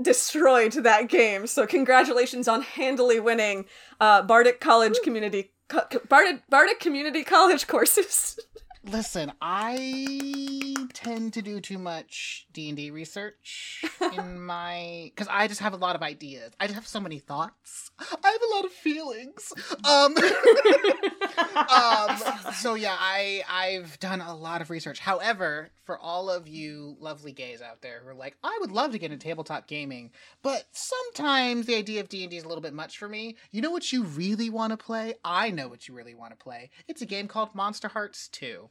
destroyed 0.00 0.72
that 0.72 1.08
game, 1.08 1.46
so 1.46 1.66
congratulations 1.66 2.48
on 2.48 2.62
handily 2.62 3.20
winning 3.20 3.66
uh, 4.00 4.22
Bardic 4.22 4.60
College 4.60 4.98
Community 5.04 5.52
co- 5.68 5.86
co- 5.90 6.00
Bardic, 6.08 6.42
Bardic 6.50 6.80
Community 6.80 7.22
College 7.24 7.66
courses. 7.66 8.38
Listen, 8.86 9.32
I 9.40 10.74
tend 10.92 11.32
to 11.34 11.42
do 11.42 11.60
too 11.60 11.78
much 11.78 12.46
D 12.52 12.68
and 12.68 12.76
D 12.76 12.90
research 12.90 13.82
in 14.16 14.40
my 14.40 15.10
because 15.14 15.26
I 15.30 15.48
just 15.48 15.60
have 15.60 15.72
a 15.72 15.76
lot 15.76 15.96
of 15.96 16.02
ideas. 16.02 16.52
I 16.60 16.66
just 16.66 16.74
have 16.74 16.86
so 16.86 17.00
many 17.00 17.18
thoughts. 17.18 17.90
I 17.98 18.04
have 18.30 18.42
a 18.42 18.54
lot 18.54 18.64
of 18.64 18.72
feelings. 18.72 19.52
Um, 19.84 20.14
um. 21.70 22.52
So 22.54 22.74
yeah, 22.74 22.96
I 22.98 23.42
I've 23.48 23.98
done 24.00 24.20
a 24.20 24.36
lot 24.36 24.60
of 24.60 24.68
research. 24.70 24.98
However, 24.98 25.70
for 25.84 25.98
all 25.98 26.30
of 26.30 26.46
you 26.48 26.96
lovely 27.00 27.32
gays 27.32 27.62
out 27.62 27.82
there 27.82 28.00
who 28.02 28.08
are 28.08 28.14
like, 28.14 28.36
I 28.42 28.56
would 28.60 28.72
love 28.72 28.92
to 28.92 28.98
get 28.98 29.12
into 29.12 29.24
tabletop 29.24 29.66
gaming, 29.66 30.10
but 30.42 30.66
sometimes 30.72 31.66
the 31.66 31.74
idea 31.74 32.00
of 32.00 32.08
D 32.08 32.22
and 32.22 32.30
D 32.30 32.36
is 32.36 32.44
a 32.44 32.48
little 32.48 32.62
bit 32.62 32.74
much 32.74 32.98
for 32.98 33.08
me. 33.08 33.36
You 33.50 33.62
know 33.62 33.70
what 33.70 33.92
you 33.92 34.02
really 34.04 34.50
want 34.50 34.72
to 34.72 34.76
play? 34.76 35.14
I 35.24 35.50
know 35.50 35.68
what 35.68 35.88
you 35.88 35.94
really 35.94 36.14
want 36.14 36.32
to 36.32 36.42
play. 36.42 36.70
It's 36.86 37.02
a 37.02 37.06
game 37.06 37.28
called 37.28 37.54
Monsterhearts 37.54 38.30
2. 38.30 38.68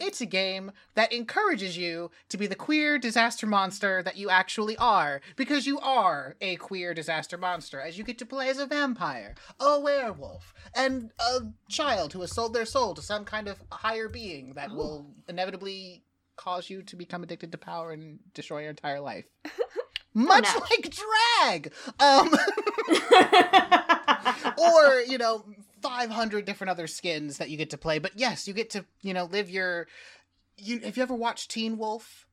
It's 0.00 0.22
a 0.22 0.26
game 0.26 0.72
that 0.94 1.12
encourages 1.12 1.76
you 1.76 2.10
to 2.30 2.38
be 2.38 2.46
the 2.46 2.54
queer 2.54 2.98
disaster 2.98 3.46
monster 3.46 4.02
that 4.02 4.16
you 4.16 4.30
actually 4.30 4.74
are, 4.78 5.20
because 5.36 5.66
you 5.66 5.78
are 5.78 6.36
a 6.40 6.56
queer 6.56 6.94
disaster 6.94 7.36
monster, 7.36 7.78
as 7.78 7.98
you 7.98 8.04
get 8.04 8.18
to 8.18 8.26
play 8.26 8.48
as 8.48 8.58
a 8.58 8.66
vampire, 8.66 9.34
a 9.60 9.78
werewolf, 9.78 10.54
and 10.74 11.10
a 11.20 11.40
child 11.68 12.14
who 12.14 12.22
has 12.22 12.32
sold 12.32 12.54
their 12.54 12.64
soul 12.64 12.94
to 12.94 13.02
some 13.02 13.26
kind 13.26 13.46
of 13.46 13.62
higher 13.70 14.08
being 14.08 14.54
that 14.54 14.70
will 14.70 15.06
inevitably 15.28 16.02
cause 16.36 16.70
you 16.70 16.82
to 16.82 16.96
become 16.96 17.22
addicted 17.22 17.52
to 17.52 17.58
power 17.58 17.92
and 17.92 18.20
destroy 18.32 18.60
your 18.60 18.70
entire 18.70 19.00
life. 19.00 19.26
Much 20.14 20.48
no. 20.54 20.60
like 20.60 20.90
drag! 20.90 21.72
Um, 22.00 22.34
or, 24.58 25.00
you 25.02 25.18
know, 25.18 25.44
500 25.82 26.44
different 26.44 26.70
other 26.70 26.86
skins 26.86 27.38
that 27.38 27.50
you 27.50 27.56
get 27.56 27.70
to 27.70 27.78
play. 27.78 27.98
But 27.98 28.12
yes, 28.16 28.46
you 28.48 28.54
get 28.54 28.70
to, 28.70 28.84
you 29.02 29.14
know, 29.14 29.24
live 29.24 29.50
your. 29.50 29.86
You, 30.56 30.80
have 30.80 30.96
you 30.96 31.02
ever 31.02 31.14
watched 31.14 31.50
Teen 31.50 31.78
Wolf? 31.78 32.26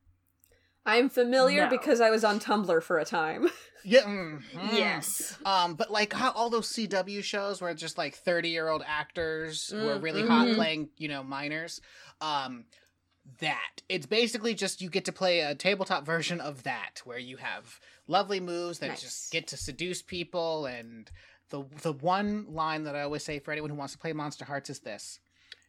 I'm 0.84 1.08
familiar 1.08 1.64
No. 1.64 1.70
because 1.70 2.00
I 2.00 2.10
was 2.10 2.24
on 2.24 2.40
Tumblr 2.40 2.82
for 2.82 2.98
a 2.98 3.04
time. 3.04 3.48
Yeah. 3.84 4.00
mm, 4.02 4.42
mm. 4.54 4.72
yes. 4.72 5.38
Um, 5.46 5.74
but 5.76 5.88
like 5.90 6.12
how 6.12 6.32
all 6.32 6.50
those 6.50 6.68
CW 6.72 7.22
shows 7.22 7.60
where 7.62 7.70
it's 7.70 7.80
just 7.80 7.96
like 7.96 8.16
30 8.16 8.48
year 8.48 8.68
old 8.68 8.82
actors 8.84 9.68
who 9.68 9.88
are 9.88 9.96
Mm, 9.98 10.02
really 10.02 10.26
hot 10.26 10.48
mhm. 10.48 10.56
playing, 10.56 10.88
you 10.98 11.06
know, 11.08 11.22
minors. 11.22 11.80
Um, 12.20 12.64
that 13.40 13.82
it's 13.88 14.04
basically 14.04 14.54
just 14.54 14.82
you 14.82 14.90
get 14.90 15.04
to 15.04 15.12
play 15.12 15.40
a 15.40 15.54
tabletop 15.54 16.04
version 16.04 16.40
of 16.40 16.64
that 16.64 17.00
where 17.04 17.18
you 17.18 17.36
have 17.36 17.78
lovely 18.08 18.40
moves 18.40 18.80
that 18.80 18.88
Nice. 18.88 19.00
just 19.02 19.30
get 19.32 19.46
to 19.46 19.56
seduce 19.56 20.02
people 20.02 20.66
and 20.66 21.08
the 21.50 21.64
the 21.82 21.92
one 21.92 22.46
line 22.48 22.84
that 22.84 22.96
I 22.96 23.02
always 23.02 23.24
say 23.24 23.38
for 23.38 23.52
anyone 23.52 23.70
who 23.70 23.76
wants 23.76 23.92
to 23.94 23.98
play 23.98 24.12
Monsterhearts 24.12 24.70
is 24.70 24.80
this. 24.80 25.20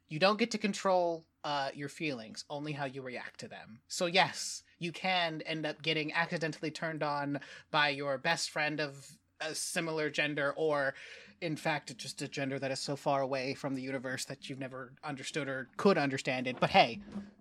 You 0.07 0.19
don't 0.19 0.39
get 0.39 0.51
to 0.51 0.57
control 0.57 1.25
uh, 1.43 1.69
your 1.73 1.89
feelings, 1.89 2.43
only 2.49 2.71
how 2.71 2.85
you 2.85 3.01
react 3.01 3.39
to 3.41 3.47
them. 3.47 3.79
So 3.87 4.07
yes, 4.07 4.63
you 4.79 4.91
can 4.91 5.41
end 5.45 5.65
up 5.65 5.81
getting 5.81 6.13
accidentally 6.13 6.71
turned 6.71 7.03
on 7.03 7.39
by 7.71 7.89
your 7.89 8.17
best 8.17 8.49
friend 8.49 8.79
of 8.79 9.07
a 9.41 9.55
similar 9.55 10.09
gender 10.09 10.53
or 10.57 10.95
in 11.39 11.55
fact 11.55 11.95
just 11.97 12.21
a 12.21 12.27
gender 12.27 12.59
that 12.59 12.71
is 12.71 12.79
so 12.79 12.97
far 12.97 13.21
away 13.21 13.53
from 13.53 13.73
the 13.73 13.81
universe 13.81 14.25
that 14.25 14.49
you've 14.49 14.59
never 14.59 14.91
understood 15.01 15.47
or 15.47 15.69
could 15.77 15.97
understand 15.97 16.45
it 16.45 16.57
but 16.59 16.69
hey 16.69 16.99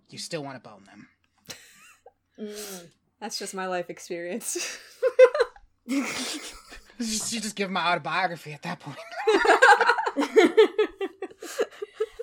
you 0.09 0.17
still 0.17 0.41
want 0.41 0.55
to 0.55 0.69
bone 0.69 0.85
them 0.85 1.09
Mm. 2.39 2.87
That's 3.19 3.37
just 3.37 3.53
my 3.53 3.67
life 3.67 3.89
experience. 3.89 4.77
you 6.99 7.05
just, 7.05 7.33
you 7.33 7.39
just 7.41 7.55
give 7.55 7.69
my 7.71 7.91
autobiography 7.91 8.53
at 8.53 8.61
that 8.63 8.79
point 8.79 8.97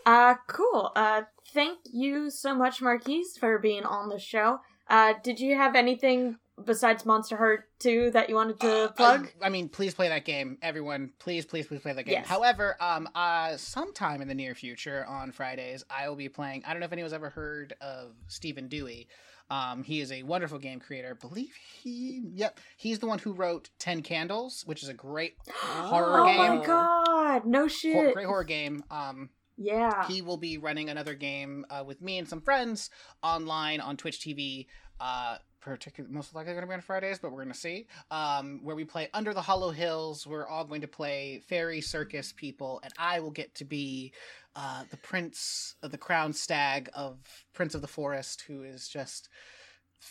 uh, 0.06 0.34
cool. 0.46 0.92
Uh, 0.94 1.22
thank 1.52 1.78
you 1.92 2.30
so 2.30 2.54
much, 2.54 2.80
Marquise, 2.82 3.36
for 3.38 3.58
being 3.58 3.84
on 3.84 4.08
the 4.08 4.18
show. 4.18 4.60
Uh, 4.88 5.14
did 5.22 5.40
you 5.40 5.56
have 5.56 5.74
anything 5.74 6.36
besides 6.64 7.04
Monster 7.04 7.36
Heart 7.36 7.64
2 7.80 8.10
that 8.12 8.28
you 8.28 8.34
wanted 8.34 8.60
to 8.60 8.84
Uh, 8.84 8.88
plug? 8.92 9.28
I, 9.42 9.46
I 9.46 9.48
mean, 9.50 9.68
please 9.68 9.94
play 9.94 10.08
that 10.08 10.24
game, 10.24 10.58
everyone. 10.62 11.12
Please, 11.18 11.44
please, 11.44 11.66
please 11.66 11.80
play 11.80 11.92
that 11.92 12.04
game. 12.04 12.12
Yes. 12.14 12.26
However, 12.26 12.76
um, 12.80 13.08
uh, 13.14 13.56
sometime 13.56 14.22
in 14.22 14.28
the 14.28 14.34
near 14.34 14.54
future 14.54 15.04
on 15.06 15.32
Fridays, 15.32 15.84
I 15.90 16.08
will 16.08 16.16
be 16.16 16.28
playing. 16.28 16.62
I 16.66 16.70
don't 16.72 16.80
know 16.80 16.86
if 16.86 16.92
anyone's 16.92 17.12
ever 17.12 17.30
heard 17.30 17.74
of 17.80 18.12
Stephen 18.28 18.68
Dewey. 18.68 19.08
Um, 19.50 19.82
he 19.84 20.00
is 20.00 20.10
a 20.10 20.22
wonderful 20.24 20.58
game 20.58 20.80
creator. 20.80 21.10
I 21.10 21.26
believe 21.26 21.54
he, 21.82 22.22
yep, 22.34 22.58
he's 22.76 22.98
the 22.98 23.06
one 23.06 23.18
who 23.20 23.32
wrote 23.32 23.70
Ten 23.78 24.02
Candles, 24.02 24.62
which 24.66 24.82
is 24.82 24.88
a 24.88 24.94
great 24.94 25.34
horror 25.52 26.20
oh 26.20 26.26
game. 26.26 26.40
Oh 26.40 26.56
my 26.58 26.66
god, 26.66 27.46
no 27.46 27.60
hor- 27.60 27.68
shit. 27.68 28.14
great 28.14 28.26
horror 28.26 28.44
game. 28.44 28.82
Um, 28.90 29.30
Yeah. 29.56 30.06
he 30.08 30.20
will 30.22 30.36
be 30.36 30.58
running 30.58 30.90
another 30.90 31.14
game 31.14 31.64
uh, 31.70 31.84
with 31.86 32.02
me 32.02 32.18
and 32.18 32.28
some 32.28 32.40
friends 32.40 32.90
online 33.22 33.80
on 33.80 33.96
Twitch 33.96 34.18
TV. 34.20 34.66
Uh, 34.98 35.36
particularly, 35.60 36.14
most 36.14 36.32
likely 36.34 36.52
going 36.52 36.62
to 36.62 36.68
be 36.68 36.74
on 36.74 36.80
Fridays, 36.80 37.18
but 37.18 37.30
we're 37.32 37.42
going 37.42 37.52
to 37.52 37.58
see. 37.58 37.86
Um, 38.10 38.60
where 38.62 38.76
we 38.76 38.84
play 38.84 39.08
Under 39.12 39.34
the 39.34 39.42
Hollow 39.42 39.70
Hills. 39.70 40.26
We're 40.26 40.46
all 40.46 40.64
going 40.64 40.80
to 40.82 40.88
play 40.88 41.42
fairy 41.48 41.80
circus 41.80 42.32
people, 42.32 42.80
and 42.84 42.92
I 42.98 43.18
will 43.20 43.32
get 43.32 43.54
to 43.56 43.64
be 43.64 44.12
uh, 44.56 44.84
the 44.90 44.96
prince 44.96 45.74
of 45.82 45.90
the 45.90 45.98
crown 45.98 46.32
stag 46.32 46.88
of 46.94 47.18
Prince 47.52 47.74
of 47.74 47.82
the 47.82 47.88
Forest, 47.88 48.42
who 48.46 48.62
is 48.62 48.88
just 48.88 49.28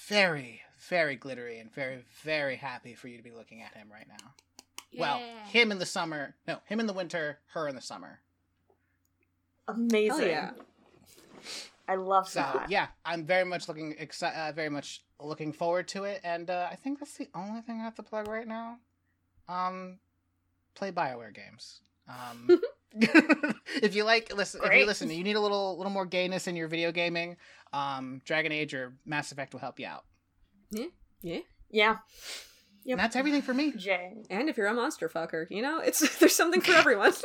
very, 0.07 0.61
very 0.87 1.15
glittery 1.15 1.59
and 1.59 1.73
very, 1.73 2.03
very 2.23 2.55
happy 2.55 2.93
for 2.93 3.07
you 3.07 3.17
to 3.17 3.23
be 3.23 3.31
looking 3.31 3.61
at 3.61 3.73
him 3.75 3.87
right 3.91 4.07
now. 4.07 4.33
Well, 4.97 5.19
him 5.47 5.71
in 5.71 5.79
the 5.79 5.85
summer. 5.85 6.35
No, 6.47 6.59
him 6.65 6.79
in 6.79 6.85
the 6.85 6.93
winter, 6.93 7.39
her 7.53 7.67
in 7.67 7.75
the 7.75 7.81
summer. 7.81 8.19
Amazing. 9.67 10.19
Hell 10.19 10.27
yeah. 10.27 10.51
I 11.87 11.95
love 11.95 12.27
So 12.29 12.39
that. 12.39 12.67
yeah, 12.69 12.87
I'm 13.03 13.25
very 13.25 13.45
much 13.45 13.67
looking 13.67 13.95
exci- 14.01 14.35
uh, 14.35 14.51
very 14.51 14.69
much 14.69 15.03
looking 15.19 15.51
forward 15.53 15.87
to 15.89 16.03
it, 16.05 16.21
and 16.23 16.49
uh, 16.49 16.67
I 16.71 16.75
think 16.75 16.99
that's 16.99 17.17
the 17.17 17.29
only 17.35 17.61
thing 17.61 17.79
I 17.79 17.83
have 17.83 17.95
to 17.95 18.03
plug 18.03 18.27
right 18.27 18.47
now. 18.47 18.77
Um, 19.47 19.99
play 20.75 20.91
Bioware 20.91 21.33
games. 21.33 21.81
Um, 22.07 22.59
if 23.81 23.95
you 23.95 24.03
like, 24.03 24.33
listen. 24.35 24.61
If 24.63 24.73
you 24.73 24.85
listen, 24.85 25.09
you 25.09 25.23
need 25.23 25.35
a 25.35 25.41
little 25.41 25.77
little 25.77 25.91
more 25.91 26.05
gayness 26.05 26.47
in 26.47 26.55
your 26.55 26.67
video 26.67 26.91
gaming. 26.91 27.37
Um, 27.73 28.21
Dragon 28.25 28.51
Age 28.51 28.73
or 28.73 28.93
Mass 29.05 29.31
Effect 29.31 29.53
will 29.53 29.59
help 29.59 29.79
you 29.79 29.87
out. 29.87 30.05
Yeah. 30.71 31.39
Yeah. 31.71 31.97
Yep. 32.85 32.91
And 32.93 32.99
that's 32.99 33.15
everything 33.15 33.41
for 33.41 33.53
me. 33.53 33.71
Jay. 33.73 34.13
And 34.29 34.47
if 34.47 34.57
you're 34.57 34.67
a 34.67 34.73
monster 34.73 35.09
fucker, 35.09 35.45
you 35.49 35.61
know, 35.61 35.79
it's 35.79 36.17
there's 36.19 36.35
something 36.35 36.61
for 36.61 36.73
everyone. 36.73 37.13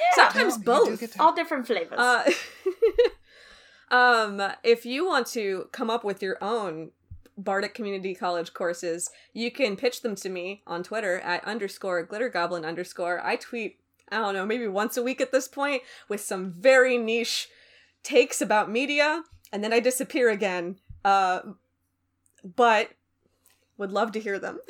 Yeah. 0.00 0.14
Sometimes 0.32 0.56
No, 0.58 0.64
both. 0.64 1.12
to- 1.12 1.22
All 1.22 1.34
different 1.34 1.66
flavors. 1.66 1.98
Uh, 1.98 2.24
um, 3.90 4.40
if 4.62 4.86
you 4.86 5.06
want 5.06 5.26
to 5.28 5.68
come 5.72 5.90
up 5.90 6.04
with 6.04 6.22
your 6.22 6.38
own 6.40 6.92
Bardic 7.36 7.74
Community 7.74 8.14
College 8.14 8.52
courses, 8.54 9.10
you 9.34 9.50
can 9.50 9.76
pitch 9.76 10.02
them 10.02 10.14
to 10.16 10.28
me 10.28 10.62
on 10.66 10.82
Twitter 10.82 11.18
at 11.20 11.44
underscore 11.44 12.06
glittergoblin 12.06 12.64
underscore. 12.64 13.20
I 13.24 13.36
tweet, 13.36 13.78
I 14.10 14.18
don't 14.18 14.34
know, 14.34 14.46
maybe 14.46 14.66
once 14.66 14.96
a 14.96 15.02
week 15.02 15.20
at 15.20 15.32
this 15.32 15.48
point 15.48 15.82
with 16.08 16.20
some 16.20 16.50
very 16.50 16.98
niche 16.98 17.48
takes 18.02 18.40
about 18.40 18.70
media, 18.70 19.22
and 19.52 19.62
then 19.62 19.72
I 19.72 19.80
disappear 19.80 20.30
again. 20.30 20.76
Uh, 21.04 21.40
but 22.56 22.90
would 23.76 23.92
love 23.92 24.12
to 24.12 24.20
hear 24.20 24.38
them. 24.38 24.60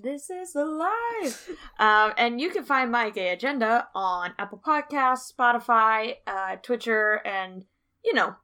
This 0.00 0.30
is 0.30 0.54
alive. 0.54 1.48
um, 1.80 2.12
and 2.16 2.40
you 2.40 2.50
can 2.50 2.62
find 2.62 2.92
my 2.92 3.10
gay 3.10 3.30
agenda 3.30 3.88
on 3.96 4.32
Apple 4.38 4.62
Podcasts, 4.64 5.32
Spotify, 5.32 6.18
uh, 6.24 6.56
Twitcher, 6.62 7.20
and 7.26 7.64
you 8.04 8.14
know, 8.14 8.36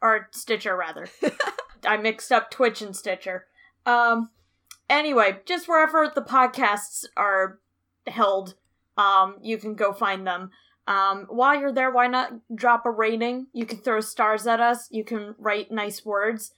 or 0.00 0.28
Stitcher 0.30 0.76
rather. 0.76 1.08
I 1.84 1.96
mixed 1.96 2.30
up 2.30 2.52
Twitch 2.52 2.80
and 2.82 2.94
Stitcher. 2.94 3.46
Um, 3.84 4.30
anyway, 4.88 5.40
just 5.44 5.66
wherever 5.66 6.08
the 6.08 6.22
podcasts 6.22 7.04
are 7.16 7.58
held, 8.06 8.54
um, 8.96 9.36
you 9.42 9.58
can 9.58 9.74
go 9.74 9.92
find 9.92 10.26
them. 10.26 10.50
Um, 10.86 11.26
while 11.28 11.58
you're 11.58 11.72
there, 11.72 11.90
why 11.90 12.08
not 12.08 12.32
drop 12.54 12.86
a 12.86 12.90
rating? 12.90 13.46
You 13.52 13.66
can 13.66 13.78
throw 13.78 14.00
stars 14.00 14.46
at 14.46 14.60
us. 14.60 14.88
You 14.90 15.04
can 15.04 15.34
write 15.38 15.70
nice 15.70 16.04
words. 16.04 16.52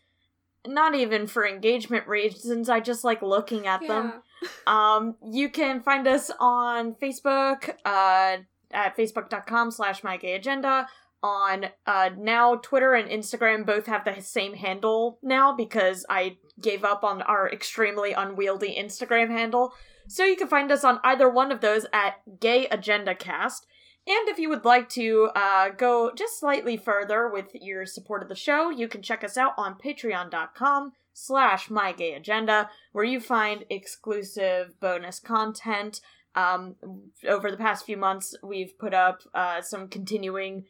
Not 0.67 0.95
even 0.95 1.27
for 1.27 1.47
engagement 1.47 2.09
reasons. 2.09 2.71
I 2.71 2.81
just 2.81 3.05
like 3.05 3.23
looking 3.23 3.67
at 3.67 3.87
them. 3.87 4.15
Um, 4.67 5.17
you 5.33 5.49
can 5.49 5.81
find 5.81 6.07
us 6.07 6.31
on 6.39 6.97
Facebook, 6.97 7.71
uh, 7.87 8.37
at 8.71 8.97
facebook.com 8.97 9.71
slash 9.71 10.05
my 10.05 10.19
gay 10.19 10.35
agenda. 10.35 10.87
On 11.23 11.67
uh, 11.87 12.11
now 12.19 12.57
Twitter 12.57 12.93
and 12.93 13.09
Instagram 13.09 13.65
both 13.65 13.87
have 13.87 14.05
the 14.05 14.21
same 14.21 14.53
handle 14.53 15.19
now 15.23 15.57
because 15.57 16.05
I 16.11 16.37
gave 16.61 16.85
up 16.85 17.03
on 17.03 17.23
our 17.23 17.51
extremely 17.51 18.13
unwieldy 18.13 18.77
Instagram 18.79 19.31
handle. 19.31 19.73
So 20.07 20.25
you 20.25 20.37
can 20.37 20.49
find 20.49 20.71
us 20.71 20.85
on 20.85 21.01
either 21.03 21.29
one 21.29 21.51
of 21.51 21.61
those 21.61 21.87
at 21.93 22.17
Gay 22.41 22.67
Agenda 22.67 23.15
Cast. 23.15 23.67
And 24.07 24.29
if 24.29 24.39
you 24.39 24.51
would 24.51 24.67
like 24.67 24.91
to 24.91 25.31
uh, 25.35 25.71
go 25.71 26.13
just 26.15 26.39
slightly 26.39 26.77
further 26.77 27.29
with 27.29 27.49
your 27.55 27.87
support 27.87 28.23
of 28.23 28.29
the 28.29 28.35
show, 28.35 28.69
you 28.69 28.87
can 28.87 29.01
check 29.01 29.25
us 29.25 29.39
out 29.39 29.53
on 29.57 29.77
patreon.com 29.83 30.93
slash 31.15 31.71
my 31.71 31.93
gay 31.93 32.13
agenda 32.13 32.69
where 32.93 33.05
you 33.05 33.21
find 33.21 33.65
exclusive 33.71 34.79
bonus 34.81 35.19
content. 35.21 36.01
Um, 36.35 36.75
over 37.27 37.51
the 37.51 37.57
past 37.57 37.87
few 37.87 37.97
months, 37.97 38.35
we've 38.43 38.77
put 38.79 38.93
up 38.93 39.21
uh, 39.35 39.63
some 39.63 39.89
continuing 39.89 40.65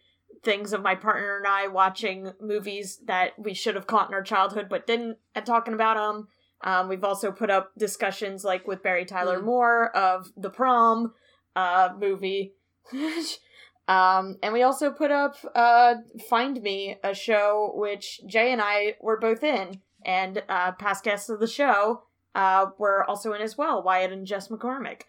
things 0.44 0.72
of 0.72 0.82
my 0.82 0.94
partner 0.94 1.38
and 1.38 1.46
I 1.46 1.68
watching 1.68 2.32
movies 2.40 3.00
that 3.06 3.30
we 3.38 3.54
should 3.54 3.74
have 3.74 3.86
caught 3.86 4.08
in 4.08 4.14
our 4.14 4.22
childhood 4.22 4.66
but 4.68 4.86
didn't, 4.86 5.16
and 5.34 5.44
talking 5.44 5.74
about 5.74 5.96
them. 5.96 6.28
Um, 6.62 6.88
we've 6.88 7.04
also 7.04 7.30
put 7.30 7.50
up 7.50 7.72
discussions 7.76 8.44
like 8.44 8.66
with 8.66 8.82
Barry 8.82 9.04
Tyler 9.04 9.38
Mm. 9.38 9.44
Moore 9.44 9.96
of 9.96 10.32
the 10.36 10.50
Prom 10.50 11.12
uh, 11.54 11.90
movie. 11.98 12.54
um, 13.88 14.38
and 14.42 14.52
we 14.52 14.62
also 14.62 14.90
put 14.90 15.10
up 15.10 15.36
uh, 15.54 15.96
Find 16.28 16.62
Me, 16.62 16.96
a 17.04 17.14
show 17.14 17.72
which 17.74 18.20
Jay 18.26 18.52
and 18.52 18.60
I 18.62 18.96
were 19.00 19.18
both 19.18 19.42
in, 19.42 19.80
and 20.04 20.42
uh, 20.48 20.72
past 20.72 21.04
guests 21.04 21.28
of 21.28 21.40
the 21.40 21.46
show 21.46 22.04
uh, 22.34 22.66
were 22.78 23.08
also 23.08 23.32
in 23.32 23.42
as 23.42 23.56
well, 23.56 23.82
Wyatt 23.82 24.12
and 24.12 24.26
Jess 24.26 24.48
McCormick. 24.48 25.02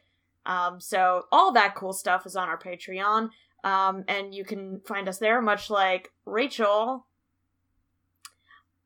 Um, 0.46 0.80
so 0.80 1.24
all 1.32 1.52
that 1.54 1.76
cool 1.76 1.94
stuff 1.94 2.26
is 2.26 2.36
on 2.36 2.50
our 2.50 2.58
Patreon, 2.58 3.30
um, 3.64 4.04
and 4.08 4.34
you 4.34 4.46
can 4.46 4.82
find 4.86 5.10
us 5.10 5.18
there, 5.18 5.42
much 5.42 5.70
like 5.70 6.12
Rachel, 6.26 7.08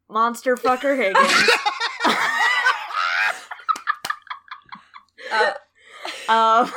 Monster 0.09 0.55
Fucker 0.55 0.97
Higgins. 0.97 1.49
Uh, 5.31 5.53
um, 6.31 6.71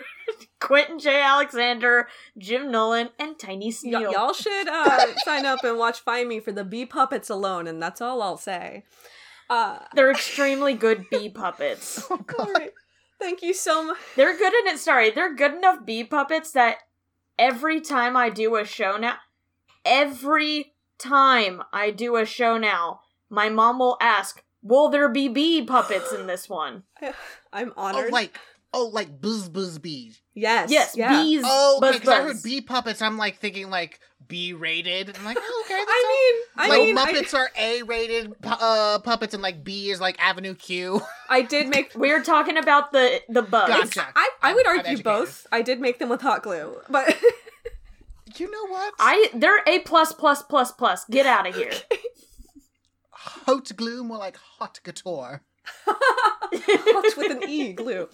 Quentin 0.60 0.98
J. 0.98 1.20
Alexander, 1.20 2.08
Jim 2.38 2.70
Nolan, 2.70 3.10
and 3.18 3.38
Tiny 3.38 3.72
y- 3.84 4.00
y'all 4.00 4.32
should 4.32 4.68
uh, 4.68 5.06
sign 5.24 5.44
up 5.44 5.64
and 5.64 5.78
watch 5.78 6.00
Find 6.00 6.28
Me 6.28 6.40
for 6.40 6.52
the 6.52 6.64
bee 6.64 6.86
puppets 6.86 7.28
alone, 7.30 7.66
and 7.66 7.82
that's 7.82 8.00
all 8.00 8.22
I'll 8.22 8.36
say. 8.36 8.84
Uh, 9.50 9.80
They're 9.94 10.10
extremely 10.12 10.74
good 10.74 11.06
bee 11.10 11.28
puppets. 11.28 12.04
Oh 12.10 12.16
god. 12.18 12.48
right. 12.54 12.72
Thank 13.20 13.42
you 13.42 13.54
so 13.54 13.84
much. 13.84 13.98
They're 14.16 14.36
good 14.36 14.52
in 14.54 14.68
it. 14.68 14.78
Sorry, 14.78 15.10
they're 15.10 15.34
good 15.34 15.54
enough 15.54 15.84
bee 15.84 16.04
puppets 16.04 16.52
that 16.52 16.76
every 17.38 17.80
time 17.80 18.16
I 18.16 18.30
do 18.30 18.56
a 18.56 18.64
show 18.64 18.96
now, 18.96 19.16
every 19.84 20.72
time 20.98 21.62
I 21.72 21.90
do 21.90 22.16
a 22.16 22.24
show 22.24 22.56
now, 22.58 23.00
my 23.28 23.48
mom 23.48 23.78
will 23.78 23.96
ask, 24.00 24.42
"Will 24.62 24.88
there 24.88 25.08
be 25.08 25.28
bee 25.28 25.62
puppets 25.64 26.12
in 26.12 26.26
this 26.26 26.48
one?" 26.48 26.84
I'm 27.52 27.72
Oh, 27.76 27.82
honored. 27.82 28.12
like 28.12 28.38
oh, 28.74 28.86
like 28.86 29.20
buzz 29.20 29.48
buzz 29.48 29.78
bees. 29.78 30.22
yes, 30.34 30.70
Yes, 30.70 30.96
yeah. 30.96 31.22
bees. 31.22 31.42
Oh, 31.44 31.76
okay. 31.76 31.90
buzz, 31.92 32.00
Because 32.00 32.08
I 32.18 32.22
heard 32.22 32.42
bee 32.42 32.60
puppets. 32.62 33.02
I'm 33.02 33.18
like 33.18 33.36
thinking 33.38 33.68
like 33.68 34.00
B 34.26 34.54
rated. 34.54 35.14
I'm 35.18 35.24
like, 35.26 35.36
oh, 35.38 35.62
okay. 35.66 35.74
That's 35.78 35.90
I 35.90 36.32
mean, 36.32 36.42
I 36.56 36.68
like 36.68 36.86
mean, 36.86 36.96
I, 36.98 37.12
Muppets 37.12 37.34
are 37.34 37.50
A 37.58 37.82
rated 37.82 38.40
pu- 38.40 38.48
uh, 38.48 38.98
puppets, 39.00 39.34
and 39.34 39.42
like 39.42 39.62
B 39.62 39.90
is 39.90 40.00
like 40.00 40.16
Avenue 40.18 40.54
Q. 40.54 41.02
I 41.28 41.42
did 41.42 41.68
make. 41.68 41.92
We're 41.96 42.22
talking 42.22 42.56
about 42.56 42.92
the 42.92 43.20
the 43.28 43.42
bugs. 43.42 43.68
Gotcha. 43.94 44.08
I, 44.16 44.30
I 44.42 44.54
would 44.54 44.66
argue 44.66 45.02
both. 45.02 45.46
I 45.52 45.60
did 45.60 45.80
make 45.80 45.98
them 45.98 46.08
with 46.08 46.22
hot 46.22 46.42
glue, 46.42 46.76
but 46.88 47.14
You 48.38 48.50
know 48.50 48.66
what? 48.68 48.94
I 48.98 49.28
they're 49.34 49.60
A 49.66 49.80
plus 49.80 50.12
plus 50.14 50.42
plus 50.42 50.72
plus. 50.72 51.04
Get 51.10 51.26
out 51.26 51.46
of 51.46 51.54
here. 51.54 51.72
hot 53.22 53.70
glue, 53.76 54.04
more 54.04 54.18
like 54.18 54.36
hot 54.36 54.80
couture. 54.82 55.42
hot 55.86 57.16
with 57.16 57.30
an 57.30 57.48
e 57.48 57.72
glue. 57.72 58.08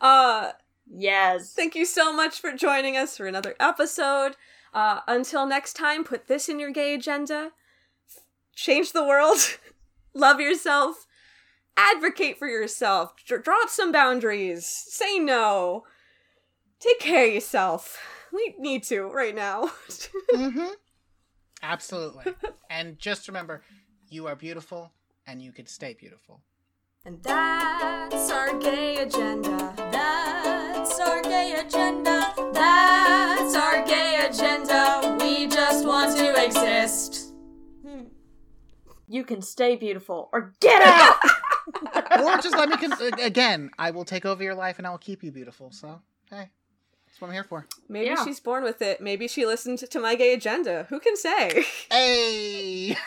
Uh, 0.00 0.52
yes. 0.90 1.52
thank 1.52 1.74
you 1.74 1.84
so 1.84 2.12
much 2.12 2.40
for 2.40 2.52
joining 2.52 2.96
us 2.96 3.16
for 3.16 3.26
another 3.26 3.54
episode. 3.58 4.36
Uh, 4.72 5.00
until 5.06 5.46
next 5.46 5.74
time, 5.74 6.04
put 6.04 6.28
this 6.28 6.48
in 6.48 6.58
your 6.58 6.70
gay 6.70 6.94
agenda. 6.94 7.50
Change 8.54 8.92
the 8.92 9.04
world. 9.04 9.58
Love 10.14 10.40
yourself. 10.40 11.06
Advocate 11.76 12.38
for 12.38 12.46
yourself. 12.48 13.14
Dr- 13.26 13.42
drop 13.42 13.68
some 13.68 13.92
boundaries. 13.92 14.66
Say 14.66 15.18
no. 15.18 15.84
Take 16.80 17.00
care 17.00 17.26
of 17.26 17.34
yourself. 17.34 17.98
We 18.32 18.54
need 18.58 18.82
to 18.84 19.02
right 19.08 19.34
now. 19.34 19.70
mm-hmm. 20.34 20.72
Absolutely. 21.62 22.34
and 22.70 22.98
just 22.98 23.28
remember, 23.28 23.62
you 24.12 24.26
are 24.26 24.36
beautiful, 24.36 24.92
and 25.26 25.40
you 25.40 25.52
could 25.52 25.68
stay 25.68 25.94
beautiful. 25.94 26.42
And 27.04 27.22
that's 27.22 28.30
our 28.30 28.58
gay 28.58 28.98
agenda. 28.98 29.72
That's 29.76 31.00
our 31.00 31.22
gay 31.22 31.54
agenda. 31.58 32.32
That's 32.52 33.54
our 33.56 33.84
gay 33.84 34.26
agenda. 34.28 35.16
We 35.18 35.46
just 35.46 35.86
want 35.86 36.16
to 36.18 36.44
exist. 36.44 37.32
Hmm. 37.86 38.04
You 39.08 39.24
can 39.24 39.40
stay 39.40 39.76
beautiful 39.76 40.28
or 40.32 40.52
get 40.60 40.82
out! 40.82 41.16
or 42.20 42.36
just 42.36 42.56
let 42.56 42.68
me 42.68 42.76
con- 42.76 43.20
again. 43.20 43.70
I 43.78 43.90
will 43.90 44.04
take 44.04 44.26
over 44.26 44.42
your 44.42 44.54
life 44.54 44.78
and 44.78 44.86
I 44.86 44.90
will 44.90 44.98
keep 44.98 45.24
you 45.24 45.32
beautiful. 45.32 45.72
So 45.72 46.02
hey, 46.30 46.36
that's 46.36 46.61
what 47.22 47.28
I'm 47.28 47.34
here 47.34 47.44
for. 47.44 47.66
Maybe 47.88 48.06
Yeah. 48.06 48.22
she's 48.24 48.40
born 48.40 48.64
with 48.64 48.82
it. 48.82 49.00
Maybe 49.00 49.28
she 49.28 49.46
listened 49.46 49.78
to 49.78 50.00
my 50.00 50.14
gay 50.16 50.34
agenda. 50.34 50.86
Who 50.90 50.98
can 51.00 51.16
say? 51.16 51.64
Hey. 51.90 52.96